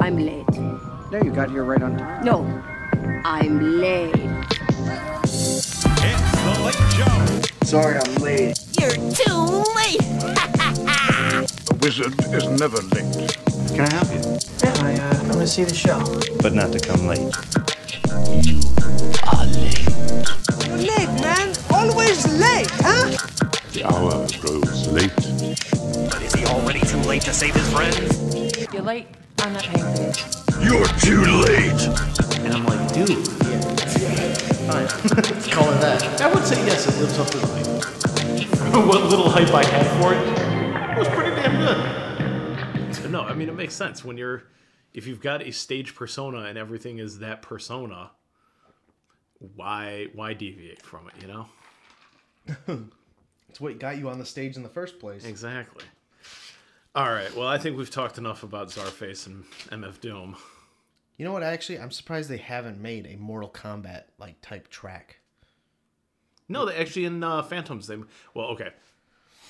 I'm 0.00 0.16
late. 0.16 0.48
No, 1.10 1.20
you 1.22 1.30
got 1.30 1.50
here 1.50 1.64
right 1.64 1.82
on 1.82 1.96
time. 1.96 2.24
No, 2.24 2.44
I'm 3.24 3.80
late. 3.80 4.14
It's 5.24 5.82
the 5.82 6.52
Late 6.64 6.92
Show. 6.92 7.66
Sorry, 7.66 7.98
I'm 7.98 8.14
late. 8.16 8.58
You're 8.80 8.90
too 8.90 9.64
late. 9.76 10.02
A 11.70 11.74
wizard 11.80 12.14
is 12.34 12.48
never 12.60 12.78
late. 12.94 13.38
Can 13.74 13.80
I 13.80 13.92
help 13.94 14.08
you? 14.12 14.38
Yeah, 14.62 14.74
I, 14.84 14.94
uh, 14.94 15.20
I'm 15.20 15.28
gonna 15.32 15.46
see 15.46 15.64
the 15.64 15.74
show. 15.74 15.98
But 16.42 16.52
not 16.54 16.72
to 16.72 16.80
come 16.80 17.06
late. 17.06 17.20
You 18.44 18.60
are 19.32 19.46
late. 19.46 19.86
You're 20.66 20.78
late, 20.78 21.12
man. 21.20 21.54
Always 21.70 22.26
late, 22.38 22.70
huh? 22.82 23.10
The 23.72 23.84
hour 23.84 24.26
grows 24.40 24.88
late. 24.88 25.14
But 26.10 26.22
is 26.22 26.34
he 26.34 26.44
already 26.46 26.80
too 26.80 26.98
late 27.08 27.22
to 27.22 27.32
save 27.32 27.54
his 27.54 27.70
friends? 27.72 28.72
You're 28.72 28.82
late. 28.82 29.06
I'm 29.42 29.52
not 29.54 29.64
paying 29.64 29.84
for 29.84 30.02
this. 30.02 30.44
You're 30.62 30.86
too 31.00 31.22
late. 31.42 31.82
And 32.44 32.54
I'm 32.54 32.64
like, 32.64 32.92
dude, 32.94 33.10
yeah, 33.10 34.34
fine. 34.70 34.86
Let's 35.16 35.48
call 35.52 35.68
it 35.72 35.80
that. 35.80 36.20
I 36.20 36.32
would 36.32 36.44
say 36.44 36.64
yes, 36.64 36.86
it 36.86 37.00
lives 37.00 37.18
up 37.18 37.26
to 37.30 37.38
the 37.38 37.46
hype. 37.48 38.86
what 38.86 39.02
little 39.10 39.28
hype 39.28 39.52
I 39.52 39.64
had 39.64 39.86
for 40.00 40.14
it, 40.14 40.22
it 40.92 40.98
was 40.98 41.08
pretty 41.08 41.34
damn 41.34 42.86
good. 42.86 42.94
So, 42.94 43.08
no, 43.08 43.22
I 43.22 43.34
mean 43.34 43.48
it 43.48 43.54
makes 43.56 43.74
sense 43.74 44.04
when 44.04 44.16
you're 44.16 44.44
if 44.94 45.06
you've 45.08 45.20
got 45.20 45.42
a 45.42 45.50
stage 45.50 45.94
persona 45.94 46.40
and 46.42 46.56
everything 46.56 46.98
is 46.98 47.18
that 47.18 47.42
persona. 47.42 48.12
Why 49.56 50.06
why 50.14 50.34
deviate 50.34 50.82
from 50.82 51.08
it? 51.08 51.14
You 51.20 51.28
know 52.68 52.88
It's 53.48 53.60
what 53.60 53.78
got 53.80 53.98
you 53.98 54.08
on 54.08 54.18
the 54.18 54.24
stage 54.24 54.56
in 54.56 54.62
the 54.62 54.68
first 54.68 54.98
place. 55.00 55.24
exactly. 55.24 55.84
All 56.94 57.10
right. 57.10 57.34
Well, 57.34 57.48
I 57.48 57.56
think 57.56 57.78
we've 57.78 57.90
talked 57.90 58.18
enough 58.18 58.42
about 58.42 58.68
Czarface 58.68 59.26
and 59.26 59.44
MF 59.70 60.00
Doom. 60.00 60.36
You 61.16 61.24
know 61.24 61.32
what? 61.32 61.42
Actually, 61.42 61.78
I'm 61.78 61.90
surprised 61.90 62.28
they 62.28 62.36
haven't 62.36 62.80
made 62.80 63.06
a 63.06 63.16
Mortal 63.16 63.48
Kombat 63.48 64.04
like 64.18 64.40
type 64.42 64.68
track. 64.68 65.20
No, 66.48 66.66
they 66.66 66.76
actually 66.76 67.06
in 67.06 67.24
uh, 67.24 67.42
Phantoms 67.42 67.86
they 67.86 67.96
well 68.34 68.48
okay. 68.48 68.70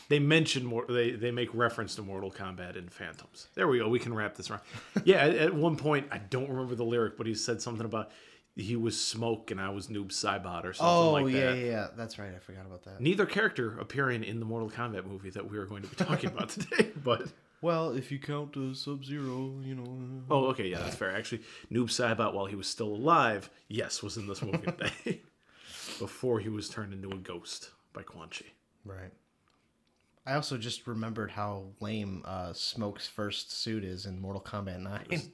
They 0.08 0.20
mention 0.20 0.64
more. 0.64 0.84
They 0.88 1.12
they 1.12 1.32
make 1.32 1.52
reference 1.52 1.96
to 1.96 2.02
Mortal 2.02 2.30
Kombat 2.30 2.76
in 2.76 2.88
Phantoms. 2.88 3.48
There 3.54 3.66
we 3.66 3.78
go. 3.78 3.88
We 3.88 3.98
can 3.98 4.14
wrap 4.14 4.36
this 4.36 4.50
around. 4.50 4.62
Yeah, 5.04 5.16
at, 5.16 5.34
at 5.34 5.54
one 5.54 5.76
point 5.76 6.06
I 6.12 6.18
don't 6.18 6.48
remember 6.48 6.76
the 6.76 6.84
lyric, 6.84 7.16
but 7.16 7.26
he 7.26 7.34
said 7.34 7.60
something 7.60 7.84
about 7.84 8.10
he 8.56 8.76
was 8.76 9.00
Smoke 9.00 9.50
and 9.50 9.60
I 9.60 9.70
was 9.70 9.86
Noob 9.88 10.08
Saibot 10.08 10.64
or 10.64 10.72
something 10.72 10.86
Oh 10.86 11.12
like 11.12 11.32
yeah, 11.32 11.46
that. 11.52 11.56
yeah, 11.58 11.64
yeah. 11.64 11.86
That's 11.96 12.18
right. 12.18 12.32
I 12.34 12.38
forgot 12.38 12.66
about 12.66 12.82
that. 12.84 13.00
Neither 13.00 13.24
character 13.26 13.78
appearing 13.78 14.24
in 14.24 14.40
the 14.40 14.44
Mortal 14.46 14.68
Kombat 14.70 15.06
movie 15.06 15.30
that 15.30 15.50
we 15.50 15.56
are 15.58 15.64
going 15.66 15.82
to 15.82 15.88
be 15.88 15.96
talking 15.96 16.30
about 16.30 16.48
today, 16.50 16.90
but 17.02 17.28
Well, 17.62 17.92
if 17.92 18.12
you 18.12 18.18
count 18.18 18.56
uh, 18.56 18.74
Sub 18.74 19.04
Zero, 19.04 19.54
you 19.64 19.74
know. 19.74 19.98
oh, 20.30 20.46
okay, 20.46 20.68
yeah, 20.68 20.78
that's 20.80 20.96
fair. 20.96 21.16
Actually, 21.16 21.42
Noob 21.70 21.86
Saibot, 21.88 22.34
while 22.34 22.46
he 22.46 22.56
was 22.56 22.66
still 22.66 22.88
alive, 22.88 23.48
yes, 23.68 24.02
was 24.02 24.16
in 24.16 24.26
this 24.26 24.42
movie 24.42 24.58
today, 24.66 25.20
before 25.98 26.40
he 26.40 26.48
was 26.48 26.68
turned 26.68 26.92
into 26.92 27.08
a 27.10 27.16
ghost 27.16 27.70
by 27.92 28.02
Quan 28.02 28.28
Chi. 28.28 28.46
Right. 28.84 29.12
I 30.26 30.34
also 30.34 30.56
just 30.56 30.86
remembered 30.86 31.30
how 31.32 31.64
lame 31.80 32.22
uh, 32.24 32.52
Smoke's 32.52 33.08
first 33.08 33.50
suit 33.52 33.82
is 33.82 34.06
in 34.06 34.20
Mortal 34.20 34.42
Kombat 34.42 34.80
9. 34.80 35.32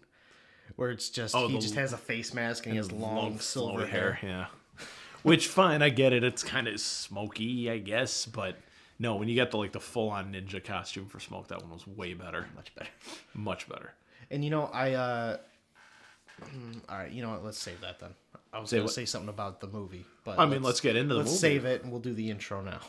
Where 0.76 0.90
it's 0.90 1.08
just, 1.10 1.34
Oh, 1.34 1.48
he 1.48 1.54
the- 1.54 1.60
just 1.60 1.74
has 1.74 1.92
a 1.92 1.98
face 1.98 2.32
mask 2.34 2.66
and 2.66 2.72
he 2.72 2.76
has 2.76 2.92
long, 2.92 3.38
silver 3.40 3.84
flowy 3.84 3.88
hair. 3.88 4.18
Yeah. 4.22 4.46
Which 5.22 5.48
fine, 5.48 5.82
I 5.82 5.88
get 5.88 6.12
it. 6.12 6.22
It's 6.22 6.42
kind 6.44 6.68
of 6.68 6.78
smoky, 6.80 7.68
I 7.70 7.78
guess, 7.78 8.24
but 8.26 8.56
no, 9.00 9.16
when 9.16 9.28
you 9.28 9.34
get 9.34 9.50
the 9.50 9.56
like 9.58 9.72
the 9.72 9.80
full 9.80 10.10
on 10.10 10.32
ninja 10.32 10.62
costume 10.62 11.06
for 11.06 11.18
Smoke, 11.20 11.48
that 11.48 11.60
one 11.62 11.70
was 11.72 11.86
way 11.86 12.14
better. 12.14 12.46
Much 12.54 12.74
better. 12.74 12.90
Much 13.34 13.68
better. 13.68 13.94
And 14.30 14.44
you 14.44 14.50
know, 14.50 14.64
I, 14.72 14.92
uh, 14.94 15.36
mm, 16.44 16.80
all 16.88 16.98
right, 16.98 17.10
you 17.10 17.22
know 17.22 17.30
what? 17.30 17.44
Let's 17.44 17.58
save 17.58 17.80
that 17.80 17.98
then. 17.98 18.10
I 18.52 18.60
was 18.60 18.70
Say 18.70 18.76
going 18.76 18.84
what? 18.84 18.88
to 18.90 18.94
say 18.94 19.04
something 19.04 19.28
about 19.28 19.60
the 19.60 19.66
movie, 19.66 20.04
but 20.24 20.38
I 20.38 20.46
mean, 20.46 20.62
let's 20.62 20.80
get 20.80 20.94
into 20.96 21.14
the 21.14 21.20
let's 21.20 21.30
movie. 21.30 21.38
save 21.40 21.64
it 21.64 21.82
and 21.82 21.90
we'll 21.90 22.00
do 22.00 22.14
the 22.14 22.30
intro 22.30 22.60
now. 22.62 22.80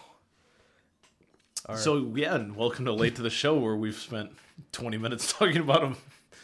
So 1.75 2.12
yeah, 2.16 2.35
and 2.35 2.56
welcome 2.56 2.85
to 2.85 2.94
late 2.94 3.16
to 3.18 3.22
the 3.22 3.29
show 3.29 3.57
where 3.57 3.75
we've 3.75 3.95
spent 3.97 4.31
20 4.72 4.97
minutes 4.97 5.31
talking 5.38 5.57
about 5.57 5.84
him. 5.84 5.97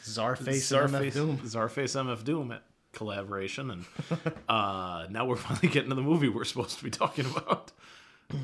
Czarface 0.06 0.84
and 0.86 0.94
MF 0.94 1.14
Doom. 1.14 1.38
Czarface 1.40 1.96
MF 1.96 2.24
Doom 2.24 2.56
collaboration, 2.94 3.72
and 3.72 3.86
uh, 4.50 5.08
now 5.10 5.26
we're 5.26 5.36
finally 5.48 5.68
getting 5.68 5.90
to 5.90 5.96
the 5.96 6.02
movie 6.02 6.30
we're 6.30 6.44
supposed 6.46 6.78
to 6.78 6.84
be 6.84 6.92
talking 6.92 7.26
about. 7.26 7.72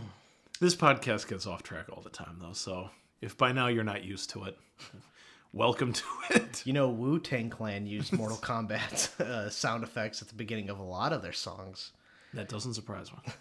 This 0.60 0.76
podcast 0.76 1.28
gets 1.28 1.48
off 1.48 1.64
track 1.64 1.88
all 1.92 2.04
the 2.04 2.12
time, 2.12 2.38
though. 2.40 2.54
So 2.54 2.92
if 3.20 3.36
by 3.36 3.52
now 3.52 3.66
you're 3.66 3.84
not 3.84 4.04
used 4.04 4.30
to 4.32 4.44
it, 4.44 4.60
welcome 5.54 5.92
to 5.92 6.04
it. 6.30 6.62
You 6.68 6.74
know, 6.74 6.90
Wu 6.90 7.18
Tang 7.18 7.50
Clan 7.50 7.88
used 7.88 8.14
Mortal 8.14 8.38
Kombat 8.38 9.20
uh, 9.20 9.50
sound 9.50 9.84
effects 9.84 10.22
at 10.22 10.28
the 10.28 10.36
beginning 10.36 10.70
of 10.70 10.78
a 10.78 10.84
lot 10.84 11.14
of 11.14 11.24
their 11.24 11.34
songs. 11.34 11.94
That 12.36 12.48
doesn't 12.48 12.76
surprise 12.76 13.12
me. 13.12 13.34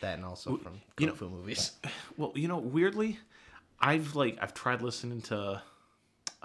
That 0.00 0.16
and 0.16 0.24
also 0.24 0.56
from 0.56 0.74
you 0.74 0.80
kung 0.96 1.06
know- 1.06 1.14
fu 1.14 1.28
movies. 1.30 1.70
Well, 2.16 2.32
you 2.34 2.48
know, 2.48 2.58
weirdly, 2.58 3.20
I've 3.78 4.16
like 4.16 4.38
I've 4.42 4.52
tried 4.52 4.82
listening 4.82 5.22
to 5.22 5.62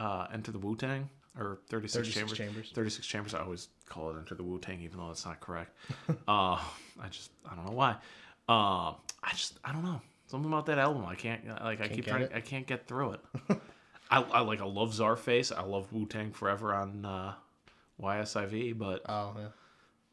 uh, 0.02 0.28
Enter 0.34 0.52
the 0.52 0.60
Wu 0.60 0.76
Tang 0.76 1.10
or 1.38 1.60
36, 1.70 1.94
36 1.94 2.16
Chambers. 2.20 2.38
Chambers. 2.38 2.72
36 2.74 3.08
Chambers. 3.08 3.34
I 3.34 3.40
always 3.42 3.70
call 3.88 4.10
it 4.12 4.18
Enter 4.18 4.36
the 4.36 4.44
Wu 4.44 4.60
Tang, 4.60 4.82
even 4.82 4.98
though 5.00 5.08
that's 5.08 5.26
not 5.26 5.40
correct. 5.40 5.72
uh, 6.28 6.60
I 7.00 7.08
just 7.10 7.32
I 7.50 7.56
don't 7.56 7.66
know 7.66 7.72
why. 7.84 7.92
Uh, 8.50 8.94
I 9.24 9.32
just 9.32 9.58
I 9.64 9.72
don't 9.72 9.84
know 9.84 10.02
something 10.28 10.52
about 10.52 10.66
that 10.68 10.78
album. 10.80 11.06
I 11.06 11.16
can't 11.16 11.46
like 11.64 11.82
I 11.82 11.88
keep 11.88 12.06
trying. 12.08 12.24
it? 12.24 12.32
I 12.34 12.42
can't 12.42 12.66
get 12.68 12.88
through 12.88 13.14
it. 13.14 13.22
I, 14.12 14.22
I 14.24 14.40
like 14.42 14.60
I 14.62 14.66
love 14.66 14.92
Czarface. 14.94 15.56
I 15.58 15.64
love 15.64 15.92
Wu 15.94 16.06
Tang 16.06 16.32
Forever 16.32 16.74
on 16.74 17.06
uh, 17.06 17.34
YSIV, 18.02 18.78
but 18.78 19.02
Oh, 19.08 19.34
yeah. 19.38 19.48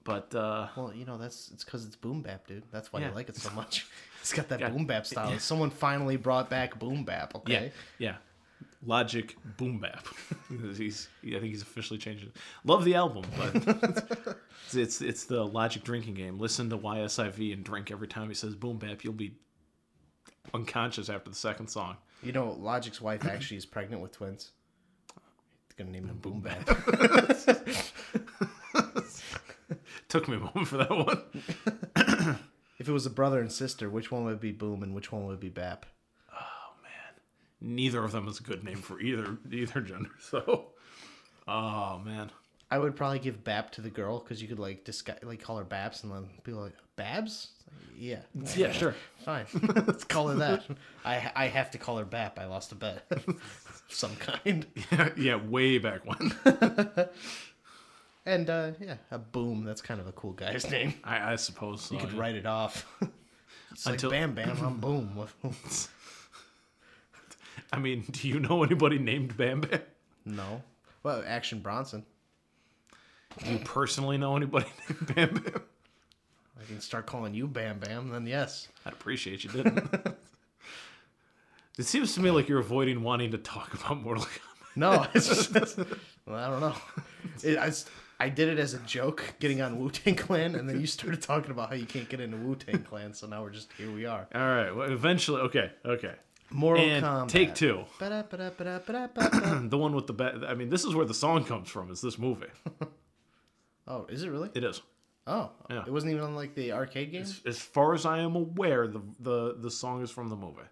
but 0.04 0.34
uh, 0.34 0.68
Well, 0.76 0.92
you 0.94 1.04
know, 1.04 1.18
that's 1.18 1.50
it's 1.52 1.64
because 1.64 1.84
it's 1.86 1.96
boom 1.96 2.22
bap, 2.22 2.46
dude. 2.46 2.62
That's 2.70 2.92
why 2.92 3.00
Yeah. 3.00 3.08
you 3.08 3.14
like 3.14 3.28
it 3.28 3.36
so 3.36 3.50
much. 3.50 3.86
It's 4.20 4.32
got 4.32 4.48
that 4.48 4.60
Yeah. 4.60 4.70
boom 4.70 4.84
bap 4.84 5.06
style. 5.06 5.38
Someone 5.38 5.70
finally 5.70 6.16
brought 6.16 6.50
back 6.50 6.78
boom 6.78 7.04
bap, 7.04 7.32
Yeah, 7.46 7.56
okay? 7.58 7.72
yeah. 7.98 8.16
Logic 8.84 9.36
Boom 9.56 9.80
Bap. 9.80 10.06
he's, 10.76 11.08
I 11.24 11.30
think 11.32 11.44
he's 11.44 11.62
officially 11.62 11.98
changed 11.98 12.24
it. 12.24 12.36
Love 12.64 12.84
the 12.84 12.94
album, 12.94 13.24
but 13.36 14.36
it's, 14.66 14.74
it's 14.74 15.00
it's 15.00 15.24
the 15.24 15.44
Logic 15.44 15.82
drinking 15.82 16.14
game. 16.14 16.38
Listen 16.38 16.70
to 16.70 16.78
YSIV 16.78 17.52
and 17.52 17.64
drink 17.64 17.90
every 17.90 18.08
time 18.08 18.28
he 18.28 18.34
says 18.34 18.54
Boom 18.54 18.78
Bap. 18.78 19.04
You'll 19.04 19.12
be 19.14 19.34
unconscious 20.54 21.08
after 21.08 21.30
the 21.30 21.36
second 21.36 21.68
song. 21.68 21.96
You 22.22 22.32
know, 22.32 22.56
Logic's 22.58 23.00
wife 23.00 23.24
actually 23.26 23.58
is 23.58 23.66
pregnant 23.66 24.02
with 24.02 24.12
twins. 24.12 24.52
Gonna 25.76 25.90
name 25.92 26.08
them 26.08 26.18
boom 26.18 26.40
bap. 26.40 26.66
Took 30.08 30.26
me 30.26 30.36
a 30.36 30.40
moment 30.40 30.66
for 30.66 30.78
that 30.78 30.90
one. 30.90 31.22
if 32.80 32.88
it 32.88 32.92
was 32.92 33.06
a 33.06 33.10
brother 33.10 33.40
and 33.40 33.52
sister, 33.52 33.88
which 33.88 34.10
one 34.10 34.24
would 34.24 34.40
be 34.40 34.50
boom 34.50 34.82
and 34.82 34.92
which 34.92 35.12
one 35.12 35.26
would 35.26 35.38
be 35.38 35.50
bap? 35.50 35.86
Neither 37.60 38.04
of 38.04 38.12
them 38.12 38.28
is 38.28 38.38
a 38.40 38.42
good 38.42 38.62
name 38.64 38.78
for 38.78 39.00
either 39.00 39.36
either 39.50 39.80
gender. 39.80 40.10
So, 40.20 40.66
oh 41.46 41.98
man, 42.04 42.30
I 42.70 42.78
would 42.78 42.94
probably 42.96 43.18
give 43.18 43.42
bap 43.44 43.72
to 43.72 43.80
the 43.80 43.90
girl 43.90 44.20
because 44.20 44.40
you 44.40 44.48
could 44.48 44.58
like 44.58 44.84
disguise, 44.84 45.18
like 45.22 45.42
call 45.42 45.58
her 45.58 45.64
Babs, 45.64 46.02
and 46.04 46.12
then 46.12 46.28
people 46.44 46.60
like 46.60 46.76
Babs. 46.96 47.48
Yeah, 47.96 48.20
yeah, 48.54 48.70
sure. 48.70 48.94
fine. 49.24 49.46
Let's 49.86 50.04
call 50.04 50.28
her 50.28 50.36
that. 50.36 50.64
I 51.04 51.32
I 51.34 51.46
have 51.48 51.70
to 51.72 51.78
call 51.78 51.98
her 51.98 52.04
Bap. 52.04 52.38
I 52.38 52.46
lost 52.46 52.70
a 52.72 52.76
bet 52.76 53.10
some 53.88 54.14
kind. 54.16 54.64
yeah, 55.16 55.36
way 55.36 55.78
back 55.78 56.02
when. 56.06 56.32
And 58.24 58.50
uh, 58.50 58.72
yeah, 58.78 58.96
a 59.10 59.18
boom. 59.18 59.64
That's 59.64 59.80
kind 59.80 60.00
of 60.00 60.06
a 60.06 60.12
cool 60.12 60.32
guy's 60.32 60.70
name. 60.70 60.92
I, 61.02 61.32
I 61.32 61.36
suppose 61.36 61.82
so. 61.82 61.94
You 61.94 62.00
could 62.00 62.12
yeah. 62.12 62.20
write 62.20 62.34
it 62.34 62.44
off. 62.46 62.86
It's 63.72 63.86
Until- 63.86 64.10
like 64.10 64.20
Bam 64.20 64.34
Bam, 64.34 64.64
I'm 64.64 64.78
Boom. 64.80 65.26
I 67.72 67.78
mean, 67.78 68.04
do 68.10 68.28
you 68.28 68.40
know 68.40 68.62
anybody 68.62 68.98
named 68.98 69.36
Bam 69.36 69.60
Bam? 69.62 69.80
no, 70.24 70.62
well, 71.02 71.22
Action 71.26 71.60
Bronson. 71.60 72.04
Do 73.44 73.52
you 73.52 73.58
personally 73.58 74.18
know 74.18 74.36
anybody 74.36 74.66
named 74.88 75.14
Bam 75.14 75.34
Bam? 75.34 75.62
I 76.60 76.64
can 76.66 76.80
start 76.80 77.06
calling 77.06 77.34
you 77.34 77.46
Bam 77.46 77.78
Bam. 77.78 78.08
Then 78.10 78.26
yes. 78.26 78.68
I'd 78.84 78.92
appreciate 78.92 79.44
you 79.44 79.50
didn't. 79.50 79.78
it 81.78 81.84
seems 81.84 82.14
to 82.14 82.20
me 82.20 82.30
like 82.30 82.48
you're 82.48 82.58
avoiding 82.58 83.02
wanting 83.02 83.30
to 83.30 83.38
talk 83.38 83.74
about 83.74 84.02
Mortal 84.02 84.24
Kombat. 84.24 84.76
No, 84.76 85.06
it's 85.14 85.28
just 85.28 85.78
well, 86.26 86.36
I 86.36 86.50
don't 86.50 86.60
know. 86.60 86.74
It, 87.42 87.58
I, 87.58 87.72
I 88.20 88.28
did 88.28 88.48
it 88.48 88.58
as 88.58 88.74
a 88.74 88.78
joke, 88.80 89.34
getting 89.40 89.60
on 89.60 89.78
Wu 89.78 89.90
Tang 89.90 90.14
Clan, 90.14 90.54
and 90.54 90.68
then 90.68 90.80
you 90.80 90.86
started 90.86 91.22
talking 91.22 91.50
about 91.50 91.68
how 91.68 91.74
you 91.74 91.86
can't 91.86 92.08
get 92.08 92.20
into 92.20 92.36
Wu 92.36 92.56
Tang 92.56 92.82
Clan. 92.82 93.14
So 93.14 93.26
now 93.26 93.42
we're 93.42 93.50
just 93.50 93.72
here. 93.72 93.90
We 93.90 94.06
are. 94.06 94.26
All 94.34 94.40
right. 94.40 94.70
Well, 94.70 94.90
eventually, 94.90 95.40
okay, 95.42 95.72
okay. 95.84 96.14
Mortal 96.50 96.84
and 96.84 97.04
Kombat. 97.04 97.28
take 97.28 97.54
two. 97.54 97.84
The 97.98 99.78
one 99.78 99.94
with 99.94 100.06
the. 100.06 100.46
I 100.48 100.54
mean, 100.54 100.70
this 100.70 100.84
is 100.84 100.94
where 100.94 101.04
the 101.06 101.14
song 101.14 101.44
comes 101.44 101.68
from. 101.68 101.90
Is 101.90 102.00
this 102.00 102.18
movie? 102.18 102.46
oh, 103.86 104.06
is 104.08 104.22
it 104.22 104.30
really? 104.30 104.50
It 104.54 104.64
is. 104.64 104.80
Oh, 105.26 105.50
Yeah. 105.68 105.84
it 105.86 105.92
wasn't 105.92 106.12
even 106.12 106.24
on 106.24 106.34
like 106.34 106.54
the 106.54 106.72
arcade 106.72 107.12
game. 107.12 107.26
As 107.46 107.58
far 107.58 107.92
as 107.94 108.06
I 108.06 108.18
am 108.20 108.34
aware, 108.34 108.86
the 108.86 109.00
the 109.20 109.56
the 109.58 109.70
song 109.70 110.02
is 110.02 110.10
from 110.10 110.28
the 110.30 110.36
movie. 110.36 110.62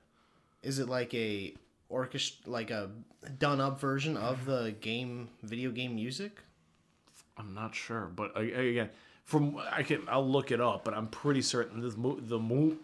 Is 0.63 0.79
it 0.79 0.89
like 0.89 1.13
a 1.15 1.55
orchestra 1.89 2.51
like 2.51 2.71
a 2.71 2.91
done 3.39 3.61
up 3.61 3.79
version 3.79 4.17
of 4.17 4.47
the 4.47 4.75
game 4.81 5.29
video 5.43 5.71
game 5.71 5.95
music? 5.95 6.41
I'm 7.37 7.53
not 7.55 7.75
sure, 7.75 8.07
but 8.17 8.33
again, 8.41 8.89
from 9.25 9.59
I 9.71 9.83
can 9.83 10.03
I'll 10.09 10.27
look 10.27 10.51
it 10.51 10.61
up, 10.61 10.85
but 10.85 10.95
I'm 10.95 11.09
pretty 11.09 11.43
certain 11.43 11.81
the 11.83 11.95
mo- 11.97 12.19
the 12.19 12.39
mo- 12.39 12.77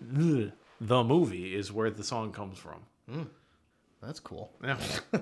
the 0.86 1.04
movie 1.04 1.54
is 1.54 1.70
where 1.72 1.90
the 1.90 2.02
song 2.04 2.32
comes 2.32 2.58
from. 2.58 2.80
That's 4.02 4.18
cool. 4.20 4.50
Yeah. 4.64 4.78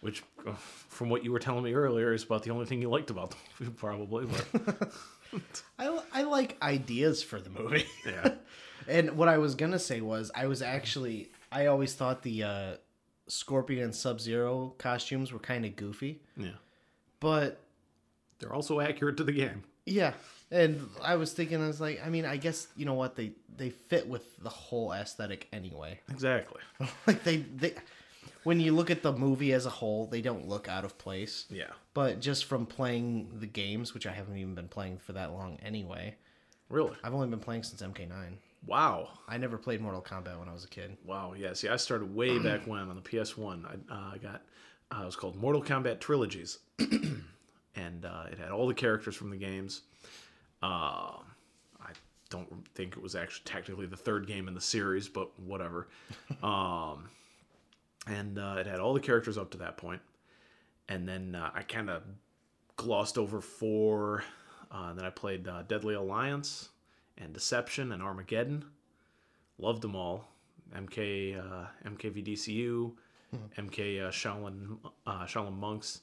Which, 0.00 0.22
uh, 0.46 0.52
from 0.88 1.08
what 1.10 1.24
you 1.24 1.32
were 1.32 1.38
telling 1.38 1.64
me 1.64 1.72
earlier, 1.74 2.12
is 2.12 2.22
about 2.22 2.42
the 2.44 2.50
only 2.50 2.64
thing 2.66 2.80
you 2.80 2.88
liked 2.88 3.10
about 3.10 3.30
the 3.30 3.36
movie, 3.60 3.72
probably. 3.76 4.26
But 4.26 5.42
I, 5.78 6.00
I 6.12 6.22
like 6.22 6.56
ideas 6.62 7.22
for 7.22 7.40
the 7.40 7.50
movie. 7.50 7.84
yeah, 8.06 8.34
And 8.88 9.16
what 9.16 9.28
I 9.28 9.38
was 9.38 9.54
gonna 9.54 9.78
say 9.78 10.00
was 10.00 10.30
I 10.34 10.46
was 10.46 10.62
actually 10.62 11.30
I 11.50 11.66
always 11.66 11.94
thought 11.94 12.22
the 12.22 12.42
uh, 12.44 12.76
Scorpion 13.26 13.82
and 13.84 13.94
Sub 13.94 14.20
Zero 14.20 14.74
costumes 14.78 15.32
were 15.32 15.38
kind 15.40 15.64
of 15.64 15.74
goofy, 15.76 16.20
yeah, 16.36 16.50
but 17.20 17.60
they're 18.38 18.52
also 18.54 18.80
accurate 18.80 19.16
to 19.18 19.24
the 19.24 19.32
game. 19.32 19.64
yeah. 19.86 20.12
And 20.50 20.88
I 21.02 21.16
was 21.16 21.32
thinking, 21.32 21.60
I 21.62 21.66
was 21.66 21.80
like, 21.80 22.00
I 22.04 22.08
mean, 22.08 22.24
I 22.24 22.36
guess 22.36 22.68
you 22.76 22.86
know 22.86 22.94
what 22.94 23.16
they 23.16 23.32
they 23.56 23.70
fit 23.70 24.06
with 24.08 24.24
the 24.42 24.48
whole 24.50 24.92
aesthetic 24.92 25.48
anyway. 25.52 26.00
Exactly. 26.10 26.60
like 27.06 27.24
they 27.24 27.38
they 27.38 27.74
when 28.44 28.60
you 28.60 28.72
look 28.72 28.90
at 28.90 29.02
the 29.02 29.12
movie 29.12 29.52
as 29.52 29.66
a 29.66 29.70
whole, 29.70 30.06
they 30.06 30.20
don't 30.20 30.46
look 30.48 30.68
out 30.68 30.84
of 30.84 30.96
place. 30.98 31.46
Yeah. 31.50 31.70
But 31.94 32.20
just 32.20 32.44
from 32.44 32.64
playing 32.66 33.28
the 33.40 33.46
games, 33.46 33.92
which 33.92 34.06
I 34.06 34.12
haven't 34.12 34.36
even 34.36 34.54
been 34.54 34.68
playing 34.68 34.98
for 34.98 35.12
that 35.14 35.32
long 35.32 35.58
anyway, 35.64 36.14
Really? 36.68 36.96
I've 37.04 37.14
only 37.14 37.28
been 37.28 37.38
playing 37.38 37.62
since 37.62 37.82
MK9. 37.82 38.32
Wow. 38.66 39.10
I 39.28 39.38
never 39.38 39.56
played 39.56 39.80
Mortal 39.80 40.02
Kombat 40.02 40.38
when 40.38 40.48
I 40.48 40.52
was 40.52 40.64
a 40.64 40.68
kid. 40.68 40.96
Wow. 41.04 41.34
Yeah. 41.36 41.52
See, 41.52 41.68
I 41.68 41.76
started 41.76 42.14
way 42.14 42.38
back 42.42 42.66
when 42.66 42.80
on 42.88 42.96
the 42.96 43.02
PS1. 43.02 43.64
I 43.64 43.94
uh, 43.94 44.16
got 44.16 44.42
uh, 44.90 45.02
it 45.02 45.06
was 45.06 45.16
called 45.16 45.36
Mortal 45.36 45.62
Kombat 45.62 46.00
Trilogies, 46.00 46.58
and 46.78 48.04
uh, 48.04 48.24
it 48.30 48.38
had 48.38 48.50
all 48.50 48.66
the 48.68 48.74
characters 48.74 49.16
from 49.16 49.30
the 49.30 49.36
games. 49.36 49.82
Uh, 50.62 51.18
I 51.80 51.92
don't 52.30 52.66
think 52.74 52.96
it 52.96 53.02
was 53.02 53.14
actually 53.14 53.44
technically 53.44 53.86
the 53.86 53.96
third 53.96 54.26
game 54.26 54.48
in 54.48 54.54
the 54.54 54.60
series, 54.60 55.08
but 55.08 55.38
whatever. 55.38 55.88
um, 56.42 57.08
and 58.06 58.38
uh, 58.38 58.56
it 58.58 58.66
had 58.66 58.80
all 58.80 58.94
the 58.94 59.00
characters 59.00 59.36
up 59.36 59.50
to 59.52 59.58
that 59.58 59.76
point, 59.76 60.00
and 60.88 61.08
then 61.08 61.34
uh, 61.34 61.50
I 61.54 61.62
kind 61.62 61.90
of 61.90 62.02
glossed 62.76 63.18
over 63.18 63.40
four. 63.40 64.24
Uh, 64.70 64.88
and 64.90 64.98
then 64.98 65.04
I 65.06 65.10
played 65.10 65.46
uh, 65.46 65.62
Deadly 65.62 65.94
Alliance 65.94 66.70
and 67.18 67.32
Deception 67.32 67.92
and 67.92 68.02
Armageddon. 68.02 68.64
Loved 69.58 69.82
them 69.82 69.96
all. 69.96 70.28
MK 70.74 71.38
uh, 71.38 71.66
MKVDCU, 71.88 72.92
MK 73.56 74.06
uh, 74.06 74.10
Shaolin 74.10 74.78
uh, 75.06 75.24
Shaolin 75.24 75.56
Monks, 75.56 76.00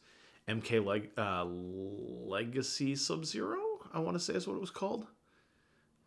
MK 0.48 0.86
Leg 0.86 1.10
uh, 1.18 1.46
Legacy 1.46 2.96
Sub 2.96 3.26
Zero. 3.26 3.60
I 3.94 4.00
want 4.00 4.16
to 4.18 4.20
say 4.24 4.34
is 4.34 4.48
what 4.48 4.56
it 4.56 4.62
was 4.62 4.72
called. 4.72 5.06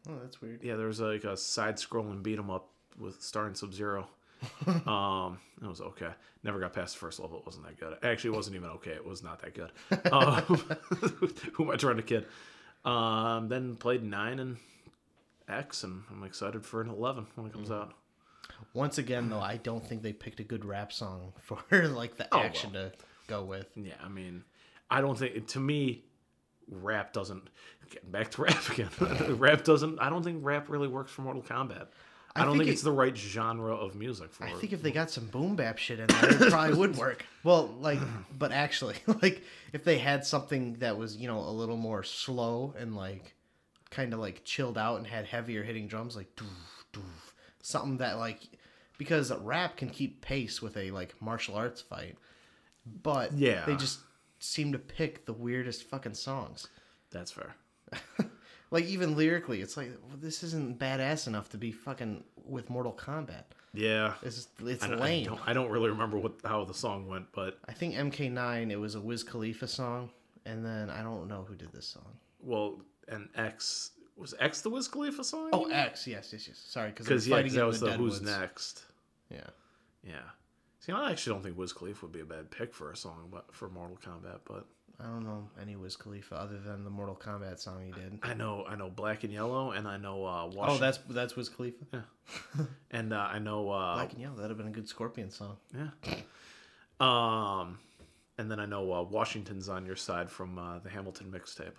Oh, 0.08 0.18
that's 0.22 0.40
weird. 0.40 0.62
Yeah, 0.62 0.76
there 0.76 0.86
was 0.86 1.00
like 1.00 1.24
a 1.24 1.36
side-scrolling 1.36 2.22
beat 2.22 2.38
'em 2.38 2.50
up 2.50 2.68
with 2.98 3.22
starring 3.22 3.54
Sub 3.54 3.72
Zero. 3.72 4.08
um, 4.86 5.38
it 5.62 5.66
was 5.66 5.80
okay. 5.80 6.10
Never 6.44 6.60
got 6.60 6.72
past 6.74 6.94
the 6.94 7.00
first 7.00 7.18
level. 7.20 7.38
It 7.38 7.46
wasn't 7.46 7.66
that 7.66 7.80
good. 7.80 7.96
Actually, 8.02 8.34
it 8.34 8.36
wasn't 8.36 8.56
even 8.56 8.68
okay. 8.70 8.90
It 8.92 9.04
was 9.06 9.22
not 9.22 9.40
that 9.42 9.54
good. 9.54 9.72
Um, 10.12 10.42
who 11.54 11.64
am 11.64 11.70
I 11.70 11.76
trying 11.76 11.96
to 11.96 12.02
kid? 12.02 12.26
Um, 12.84 13.48
then 13.48 13.76
played 13.76 14.04
nine 14.04 14.38
and 14.38 14.58
X, 15.48 15.82
and 15.84 16.02
I'm 16.10 16.22
excited 16.24 16.64
for 16.64 16.80
an 16.82 16.88
eleven 16.90 17.26
when 17.34 17.46
it 17.46 17.52
comes 17.52 17.70
out. 17.70 17.94
Once 18.74 18.98
again, 18.98 19.28
though, 19.28 19.40
I 19.40 19.56
don't 19.56 19.84
think 19.84 20.02
they 20.02 20.12
picked 20.12 20.38
a 20.40 20.44
good 20.44 20.64
rap 20.64 20.92
song 20.92 21.32
for 21.42 21.88
like 21.88 22.16
the 22.16 22.28
Oh, 22.32 22.38
action 22.40 22.72
to 22.74 22.92
go 23.26 23.42
with. 23.42 23.66
Yeah, 23.74 23.94
I 24.04 24.08
mean, 24.08 24.44
I 24.90 25.00
don't 25.00 25.18
think 25.18 25.46
to 25.48 25.58
me, 25.60 26.04
rap 26.70 27.12
doesn't. 27.12 27.48
Getting 27.90 28.10
back 28.10 28.30
to 28.32 28.42
rap 28.44 28.68
again. 28.70 28.88
rap 29.38 29.64
doesn't. 29.64 29.98
I 30.00 30.10
don't 30.10 30.22
think 30.22 30.44
rap 30.44 30.68
really 30.68 30.88
works 30.88 31.12
for 31.12 31.22
Mortal 31.22 31.42
Kombat. 31.42 31.86
I, 32.34 32.42
I 32.42 32.44
don't 32.44 32.52
think 32.54 32.64
think 32.64 32.68
it- 32.68 32.72
it's 32.72 32.82
the 32.82 32.92
right 32.92 33.16
genre 33.16 33.74
of 33.74 33.94
music 33.94 34.32
for 34.32 34.44
I 34.44 34.52
think 34.52 34.72
if 34.72 34.82
they 34.82 34.90
got 34.90 35.10
some 35.10 35.26
boom 35.28 35.56
bap 35.56 35.78
shit 35.78 36.00
in 36.00 36.06
there, 36.08 36.42
it 36.42 36.50
probably 36.50 36.76
would 36.76 36.96
work. 36.96 37.24
Well, 37.44 37.68
like, 37.80 38.00
but 38.36 38.52
actually, 38.52 38.96
like, 39.22 39.42
if 39.72 39.84
they 39.84 39.98
had 39.98 40.24
something 40.26 40.74
that 40.80 40.98
was, 40.98 41.16
you 41.16 41.28
know, 41.28 41.38
a 41.38 41.50
little 41.50 41.76
more 41.78 42.02
slow 42.02 42.74
and 42.78 42.94
like, 42.94 43.34
kind 43.90 44.12
of 44.12 44.18
like 44.18 44.42
chilled 44.44 44.76
out 44.76 44.96
and 44.98 45.06
had 45.06 45.24
heavier 45.26 45.62
hitting 45.62 45.86
drums, 45.88 46.14
like, 46.16 46.34
doof, 46.36 46.44
doof, 46.92 47.02
something 47.62 47.98
that 47.98 48.18
like, 48.18 48.40
because 48.98 49.32
rap 49.40 49.76
can 49.76 49.88
keep 49.88 50.20
pace 50.20 50.60
with 50.60 50.76
a 50.76 50.90
like 50.90 51.14
martial 51.22 51.54
arts 51.54 51.80
fight, 51.80 52.16
but 53.02 53.32
Yeah. 53.32 53.64
they 53.64 53.76
just 53.76 54.00
seem 54.38 54.72
to 54.72 54.78
pick 54.78 55.24
the 55.26 55.32
weirdest 55.32 55.84
fucking 55.84 56.14
songs. 56.14 56.68
That's 57.10 57.30
fair. 57.32 57.54
Like 58.72 58.86
even 58.86 59.16
lyrically, 59.16 59.60
it's 59.60 59.76
like 59.76 59.92
well, 60.08 60.16
this 60.20 60.42
isn't 60.42 60.76
badass 60.80 61.28
enough 61.28 61.48
to 61.50 61.56
be 61.56 61.70
fucking 61.70 62.24
with 62.44 62.68
Mortal 62.68 62.92
Kombat. 62.92 63.44
Yeah, 63.72 64.14
It's 64.24 64.48
it's 64.60 64.82
I, 64.82 64.88
don't- 64.88 64.98
I 65.00 65.02
lame. 65.04 65.24
don't, 65.26 65.40
I 65.46 65.52
don't 65.52 65.70
really 65.70 65.90
remember 65.90 66.18
what 66.18 66.32
how 66.44 66.64
the 66.64 66.74
song 66.74 67.06
went, 67.06 67.26
but 67.32 67.60
I 67.68 67.72
think 67.72 67.94
MK9 67.94 68.72
it 68.72 68.76
was 68.76 68.96
a 68.96 69.00
Wiz 69.00 69.22
Khalifa 69.22 69.68
song, 69.68 70.10
and 70.46 70.66
then 70.66 70.90
I 70.90 71.04
don't 71.04 71.28
know 71.28 71.44
who 71.48 71.54
did 71.54 71.70
this 71.72 71.86
song. 71.86 72.08
well, 72.40 72.80
and 73.06 73.28
X 73.36 73.92
was 74.16 74.34
X 74.40 74.62
the 74.62 74.70
Wiz 74.70 74.88
Khalifa 74.88 75.22
song. 75.22 75.50
Oh, 75.52 75.66
X, 75.70 76.04
yes, 76.08 76.30
yes, 76.32 76.48
yes. 76.48 76.58
Sorry, 76.66 76.90
because 76.90 77.28
yeah, 77.28 77.40
that 77.42 77.66
was 77.66 77.78
the 77.78 77.92
Who's 77.92 78.18
Deadwoods. 78.18 78.22
Next. 78.22 78.84
Yeah, 79.30 79.40
Yeah. 80.02 80.14
See, 80.80 80.92
I 80.92 81.10
actually 81.10 81.34
don't 81.34 81.42
think 81.42 81.58
Wiz 81.58 81.72
Khalifa 81.72 82.06
would 82.06 82.12
be 82.12 82.20
a 82.20 82.24
bad 82.24 82.50
pick 82.50 82.74
for 82.74 82.90
a 82.90 82.96
song, 82.96 83.28
but 83.30 83.46
for 83.52 83.68
Mortal 83.68 83.98
Kombat. 84.04 84.40
But 84.46 84.66
I 85.00 85.04
don't 85.04 85.24
know 85.24 85.48
any 85.60 85.76
Wiz 85.76 85.96
Khalifa 85.96 86.34
other 86.36 86.58
than 86.58 86.84
the 86.84 86.90
Mortal 86.90 87.16
Kombat 87.16 87.58
song 87.58 87.82
he 87.84 87.92
did. 87.92 88.18
I 88.22 88.34
know, 88.34 88.64
I 88.68 88.76
know 88.76 88.88
Black 88.88 89.24
and 89.24 89.32
Yellow, 89.32 89.72
and 89.72 89.86
I 89.88 89.96
know 89.96 90.24
uh, 90.24 90.50
Oh, 90.56 90.78
that's 90.78 90.98
that's 91.10 91.36
Wiz 91.36 91.48
Khalifa. 91.48 91.84
Yeah, 91.92 92.64
and 92.90 93.12
uh, 93.12 93.28
I 93.30 93.38
know 93.38 93.70
uh, 93.70 93.94
Black 93.94 94.12
and 94.12 94.22
Yellow. 94.22 94.36
That'd 94.36 94.50
have 94.50 94.58
been 94.58 94.68
a 94.68 94.70
good 94.70 94.88
Scorpion 94.88 95.30
song. 95.30 95.56
Yeah. 95.74 95.88
Um, 96.98 97.78
and 98.38 98.50
then 98.50 98.60
I 98.60 98.66
know 98.66 98.92
uh, 98.92 99.02
Washington's 99.02 99.68
on 99.68 99.86
your 99.86 99.96
side 99.96 100.30
from 100.30 100.58
uh, 100.58 100.78
the 100.78 100.90
Hamilton 100.90 101.32
mixtape 101.34 101.76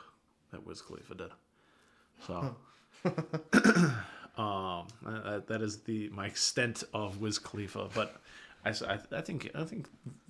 that 0.51 0.65
Wiz 0.65 0.81
Khalifa 0.81 1.15
did. 1.15 1.31
So, 2.25 2.55
um, 4.41 4.87
that, 5.03 5.45
that 5.47 5.61
is 5.61 5.81
the 5.81 6.09
my 6.09 6.25
extent 6.25 6.83
of 6.93 7.19
Wiz 7.19 7.39
Khalifa, 7.39 7.89
but 7.93 8.21
I, 8.65 8.69
I- 8.69 8.99
I 9.17 9.21
think 9.21 9.49
I 9.55 9.63
think 9.63 9.87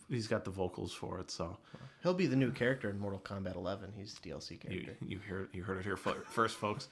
he's 0.10 0.28
got 0.28 0.46
the 0.46 0.52
vocals 0.52 0.94
for 0.94 1.20
it. 1.20 1.32
So 1.32 1.58
He'll 2.04 2.14
be 2.14 2.28
the 2.28 2.36
new 2.36 2.52
character 2.52 2.90
in 2.90 3.00
Mortal 3.00 3.20
Kombat 3.20 3.56
11. 3.56 3.92
He's 3.98 4.14
the 4.16 4.30
DLC 4.30 4.52
you 4.52 4.58
character. 4.58 4.98
you 5.06 5.20
hear 5.28 5.50
you 5.54 5.64
heard 5.64 5.78
it 5.80 5.84
here 5.84 5.98
first, 5.98 6.56
folks. 6.58 6.88